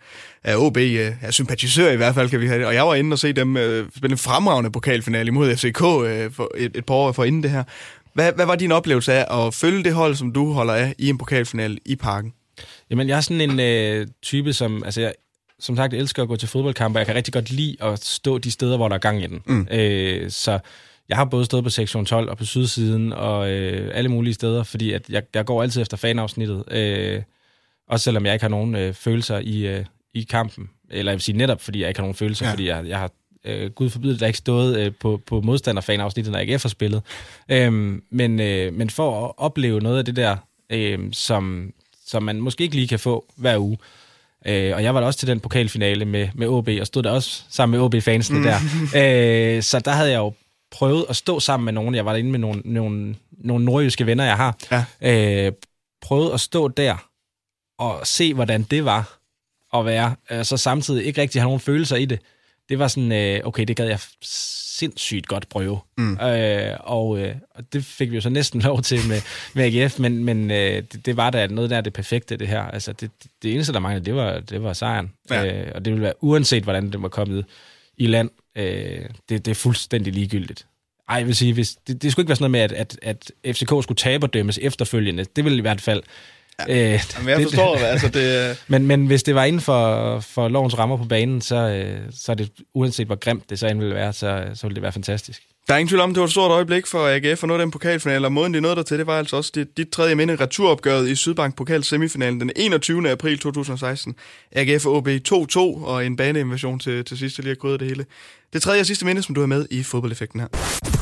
er 0.43 0.57
OB, 0.57 0.77
øh, 0.77 1.11
er 1.21 1.31
sympatisør 1.31 1.91
i 1.91 1.95
hvert 1.95 2.15
fald, 2.15 2.29
kan 2.29 2.41
vi 2.41 2.47
have 2.47 2.59
det. 2.59 2.67
Og 2.67 2.73
jeg 2.73 2.87
var 2.87 2.95
inde 2.95 3.13
og 3.13 3.19
se 3.19 3.33
dem 3.33 3.57
øh, 3.57 3.87
spille 3.97 4.13
en 4.13 4.17
fremragende 4.17 4.71
pokalfinal 4.71 5.27
imod 5.27 5.55
FCK 5.55 5.81
øh, 5.81 6.31
for 6.31 6.51
et, 6.57 6.71
et 6.75 6.85
par 6.85 6.93
år 6.93 7.11
for 7.11 7.23
inden 7.23 7.43
det 7.43 7.51
her. 7.51 7.63
Hvad, 8.19 8.33
hvad 8.33 8.45
var 8.45 8.55
din 8.55 8.71
oplevelse 8.71 9.13
af 9.13 9.47
at 9.47 9.53
følge 9.53 9.83
det 9.83 9.93
hold, 9.93 10.15
som 10.15 10.31
du 10.31 10.51
holder 10.51 10.73
af 10.73 10.95
i 10.97 11.09
en 11.09 11.17
pokalfinal 11.17 11.77
i 11.85 11.95
parken? 11.95 12.33
Jamen, 12.89 13.09
jeg 13.09 13.17
er 13.17 13.21
sådan 13.21 13.41
en 13.41 13.59
øh, 13.59 14.07
type, 14.21 14.53
som... 14.53 14.83
Altså, 14.83 15.01
jeg, 15.01 15.13
som 15.59 15.75
sagt, 15.75 15.93
elsker 15.93 16.23
at 16.23 16.27
gå 16.27 16.35
til 16.35 16.49
fodboldkampe, 16.49 16.97
og 16.97 16.99
jeg 16.99 17.05
kan 17.07 17.15
rigtig 17.15 17.33
godt 17.33 17.51
lide 17.51 17.75
at 17.81 18.05
stå 18.05 18.37
de 18.37 18.51
steder, 18.51 18.77
hvor 18.77 18.87
der 18.87 18.95
er 18.95 18.99
gang 18.99 19.23
i 19.23 19.27
den. 19.27 19.41
Mm. 19.45 19.67
Øh, 19.71 20.31
så 20.31 20.59
jeg 21.09 21.17
har 21.17 21.25
både 21.25 21.45
stået 21.45 21.63
på 21.63 21.69
sektion 21.69 22.05
12 22.05 22.29
og 22.29 22.37
på 22.37 22.45
sydsiden 22.45 23.13
og 23.13 23.51
øh, 23.51 23.91
alle 23.93 24.09
mulige 24.09 24.33
steder, 24.33 24.63
fordi 24.63 24.93
at 24.93 25.09
jeg, 25.09 25.23
jeg 25.33 25.45
går 25.45 25.61
altid 25.61 25.81
efter 25.81 25.97
fanafsnittet. 25.97 26.63
Øh, 26.71 27.21
også 27.87 28.03
selvom 28.03 28.25
jeg 28.25 28.33
ikke 28.33 28.43
har 28.43 28.49
nogen 28.49 28.75
øh, 28.75 28.93
følelser 28.93 29.39
i, 29.39 29.67
øh, 29.67 29.85
i 30.13 30.21
kampen. 30.21 30.69
Eller 30.91 31.11
jeg 31.11 31.15
vil 31.15 31.21
sige 31.23 31.37
netop, 31.37 31.61
fordi 31.61 31.81
jeg 31.81 31.87
ikke 31.87 31.99
har 31.99 32.03
nogen 32.03 32.15
følelser, 32.15 32.45
ja. 32.45 32.51
fordi 32.51 32.67
jeg, 32.67 32.85
jeg 32.87 32.99
har 32.99 33.11
øh, 33.45 33.71
gud 33.71 33.89
forbyde, 33.89 34.19
der 34.19 34.27
ikke 34.27 34.39
stået 34.39 34.79
øh, 34.79 34.91
på, 34.99 35.21
på 35.25 35.41
modstanderfanafsnittet, 35.41 36.31
når 36.31 36.39
ikke 36.39 36.53
har 36.53 36.69
spillet. 36.69 37.01
Øh, 37.49 37.99
men, 38.09 38.39
øh, 38.39 38.73
men 38.73 38.89
for 38.89 39.25
at 39.25 39.31
opleve 39.37 39.81
noget 39.81 39.97
af 39.97 40.05
det 40.05 40.15
der, 40.15 40.37
øh, 40.69 40.99
som, 41.11 41.73
som 42.05 42.23
man 42.23 42.41
måske 42.41 42.63
ikke 42.63 42.75
lige 42.75 42.87
kan 42.87 42.99
få 42.99 43.25
hver 43.35 43.57
uge, 43.57 43.77
Øh, 44.45 44.75
og 44.75 44.83
jeg 44.83 44.93
var 44.93 44.99
da 44.99 45.05
også 45.05 45.19
til 45.19 45.27
den 45.27 45.39
pokalfinale 45.39 46.05
med, 46.05 46.29
med 46.35 46.47
OB, 46.47 46.69
og 46.81 46.87
stod 46.87 47.03
der 47.03 47.11
også 47.11 47.43
sammen 47.49 47.79
med 47.79 47.85
OB-fansene 47.85 48.39
mm. 48.39 48.43
der. 48.43 48.57
Øh, 49.55 49.63
så 49.63 49.79
der 49.79 49.91
havde 49.91 50.11
jeg 50.11 50.17
jo 50.17 50.33
prøvet 50.71 51.05
at 51.09 51.15
stå 51.15 51.39
sammen 51.39 51.65
med 51.65 51.73
nogen. 51.73 51.95
Jeg 51.95 52.05
var 52.05 52.11
derinde 52.11 52.31
med 52.31 52.39
nogle, 52.39 52.61
nogle, 52.65 53.15
nogle 53.31 53.65
nordjyske 53.65 54.05
venner, 54.05 54.23
jeg 54.23 54.37
har. 54.37 54.57
Ja. 54.71 55.45
Øh, 55.45 55.51
prøvet 56.01 56.33
at 56.33 56.39
stå 56.39 56.67
der 56.67 57.09
og 57.79 58.07
se, 58.07 58.33
hvordan 58.33 58.63
det 58.63 58.85
var 58.85 59.19
at 59.73 59.85
være, 59.85 60.15
øh, 60.31 60.45
så 60.45 60.57
samtidig 60.57 61.05
ikke 61.05 61.21
rigtig 61.21 61.41
have 61.41 61.47
nogen 61.47 61.59
følelser 61.59 61.95
i 61.95 62.05
det. 62.05 62.19
Det 62.69 62.79
var 62.79 62.87
sådan, 62.87 63.11
øh, 63.11 63.41
okay, 63.43 63.63
det 63.63 63.75
gad 63.75 63.87
jeg 63.87 63.99
sindssygt 64.21 65.27
godt 65.27 65.49
prøve. 65.49 65.79
Mm. 65.97 66.17
Øh, 66.19 66.77
og, 66.79 67.19
øh, 67.19 67.35
og 67.55 67.73
det 67.73 67.85
fik 67.85 68.11
vi 68.11 68.15
jo 68.15 68.21
så 68.21 68.29
næsten 68.29 68.61
lov 68.69 68.81
til 68.81 68.99
med, 69.07 69.21
med 69.53 69.63
AGF, 69.63 69.99
men, 69.99 70.23
men 70.23 70.51
øh, 70.51 70.83
det, 70.91 71.05
det 71.05 71.17
var 71.17 71.29
da 71.29 71.47
noget 71.47 71.69
der 71.69 71.81
det 71.81 71.93
perfekte, 71.93 72.37
det 72.37 72.47
her. 72.47 72.61
Altså, 72.61 72.93
det, 72.93 73.11
det 73.43 73.53
eneste, 73.53 73.73
der 73.73 73.79
manglede, 73.79 74.05
det 74.05 74.15
var, 74.15 74.39
det 74.39 74.63
var 74.63 74.73
sejren. 74.73 75.11
Ja. 75.29 75.45
Øh, 75.45 75.71
og 75.75 75.85
det 75.85 75.93
ville 75.93 76.03
være, 76.03 76.23
uanset 76.23 76.63
hvordan 76.63 76.91
det 76.91 77.01
var 77.01 77.07
kommet 77.07 77.45
i 77.97 78.07
land, 78.07 78.29
øh, 78.55 79.05
det, 79.29 79.45
det 79.45 79.47
er 79.47 79.55
fuldstændig 79.55 80.13
ligegyldigt. 80.13 80.65
Ej, 81.09 81.15
jeg 81.15 81.27
vil 81.27 81.35
sige, 81.35 81.53
hvis, 81.53 81.75
det, 81.87 82.01
det 82.01 82.11
skulle 82.11 82.23
ikke 82.23 82.29
være 82.29 82.35
sådan 82.35 82.51
noget 82.51 82.71
med, 82.71 82.77
at, 82.77 82.99
at, 83.01 83.31
at 83.45 83.55
FCK 83.55 83.67
skulle 83.67 83.95
tabe 83.95 84.25
og 84.25 84.33
dømmes 84.33 84.59
efterfølgende. 84.61 85.25
Det 85.35 85.43
ville 85.43 85.57
i 85.57 85.61
hvert 85.61 85.81
fald 85.81 86.03
Ja. 86.67 86.93
Øh, 86.93 86.99
Jamen, 87.15 87.29
jeg 87.29 87.41
forstår 87.41 87.75
det. 87.75 87.83
Altså, 87.83 88.07
det... 88.07 88.57
men, 88.67 88.87
men 88.87 89.05
hvis 89.05 89.23
det 89.23 89.35
var 89.35 89.43
inden 89.43 89.61
for, 89.61 90.19
for 90.19 90.47
lovens 90.47 90.77
rammer 90.77 90.97
på 90.97 91.05
banen, 91.05 91.41
så, 91.41 91.55
øh, 91.55 91.97
så 92.11 92.31
er 92.31 92.35
det, 92.35 92.51
uanset 92.73 93.07
hvor 93.07 93.15
grimt 93.15 93.49
det 93.49 93.59
så 93.59 93.67
end 93.67 93.79
ville 93.79 93.95
være, 93.95 94.13
så, 94.13 94.43
så 94.53 94.67
ville 94.67 94.75
det 94.75 94.83
være 94.83 94.91
fantastisk. 94.91 95.41
Der 95.67 95.75
er 95.75 95.79
ingen 95.79 95.89
tvivl 95.89 96.01
om, 96.01 96.13
det 96.13 96.19
var 96.19 96.25
et 96.25 96.31
stort 96.31 96.51
øjeblik 96.51 96.87
for 96.87 97.07
AGF 97.07 97.43
at 97.43 97.47
nå 97.47 97.57
den 97.57 97.71
pokalfinale, 97.71 98.27
og 98.27 98.31
måden 98.31 98.53
de 98.53 98.61
nåede 98.61 98.75
der 98.75 98.83
til, 98.83 98.97
det 98.97 99.07
var 99.07 99.17
altså 99.17 99.35
også 99.35 99.51
dit, 99.55 99.77
dit 99.77 99.89
tredje 99.89 100.15
minde 100.15 100.35
returopgøret 100.35 101.09
i 101.09 101.15
Sydbank 101.15 101.55
Pokal 101.55 101.83
semifinalen 101.83 102.39
den 102.39 102.51
21. 102.55 103.09
april 103.11 103.39
2016. 103.39 104.15
AGF 104.51 104.85
og 104.85 104.95
OB 104.95 105.07
2-2 105.07 105.59
og 105.59 106.05
en 106.05 106.15
baneinvasion 106.15 106.79
til, 106.79 107.05
til 107.05 107.17
sidst, 107.17 107.39
lige 107.39 107.51
at 107.51 107.59
krydde 107.59 107.77
det 107.77 107.87
hele. 107.87 108.05
Det 108.53 108.61
tredje 108.61 108.79
og 108.79 108.85
sidste 108.85 109.05
minde, 109.05 109.23
som 109.23 109.35
du 109.35 109.41
har 109.41 109.47
med 109.47 109.65
i 109.71 109.83
fodboldeffekten 109.83 110.39
her. 110.39 110.47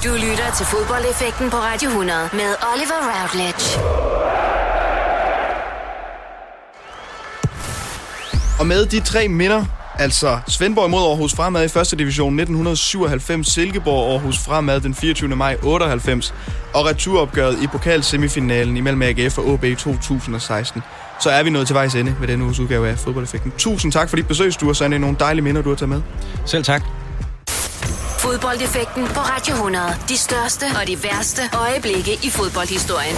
Du 0.04 0.14
lytter 0.14 0.54
til 0.58 0.66
fodboldeffekten 0.66 1.50
på 1.50 1.58
Radio 1.58 1.90
100 1.90 2.30
med 2.34 2.56
Oliver 2.74 3.02
Routledge. 3.14 4.57
Og 8.60 8.68
med 8.68 8.86
de 8.86 9.00
tre 9.00 9.28
minder, 9.28 9.66
altså 9.96 10.40
Svendborg 10.48 10.90
mod 10.90 11.02
Aarhus 11.02 11.34
Fremad 11.36 11.66
i 11.66 11.68
første 11.68 11.96
division 11.96 12.40
1997, 12.40 13.48
Silkeborg 13.48 14.12
Aarhus 14.12 14.40
Fremad 14.40 14.82
den 14.82 14.96
24. 14.96 15.36
maj 15.36 15.58
98 15.64 16.34
og 16.74 16.86
returopgøret 16.86 17.64
i 17.64 17.68
pokalsemifinalen 17.68 18.78
imellem 18.78 19.02
AGF 19.02 19.38
og 19.38 19.48
OB 19.48 19.66
2016. 19.80 20.82
Så 21.20 21.30
er 21.30 21.44
vi 21.44 21.50
nået 21.50 21.68
til 21.68 21.74
vejs 21.74 21.96
ende 21.96 22.16
med 22.20 22.28
denne 22.28 22.44
uges 22.44 22.60
udgave 22.60 22.90
af 22.90 22.98
Fodboldeffekten. 22.98 23.54
Tusind 23.58 23.92
tak 23.92 24.10
for 24.10 24.16
dit 24.16 24.28
besøg, 24.28 24.54
Sture 24.54 24.76
Sande. 24.76 25.00
Nogle 25.00 25.16
dejlige 25.20 25.44
minder, 25.44 25.62
du 25.62 25.70
har 25.70 25.76
taget 25.76 25.90
med. 25.90 26.02
Selv 26.46 26.64
tak. 26.64 26.82
Fodboldeffekten 28.20 29.08
på 29.08 29.20
Radio 29.20 29.54
100. 29.54 29.86
De 30.10 30.18
største 30.18 30.66
og 30.82 30.88
de 30.88 31.04
værste 31.04 31.42
øjeblikke 31.54 32.14
i 32.24 32.30
fodboldhistorien. 32.30 33.16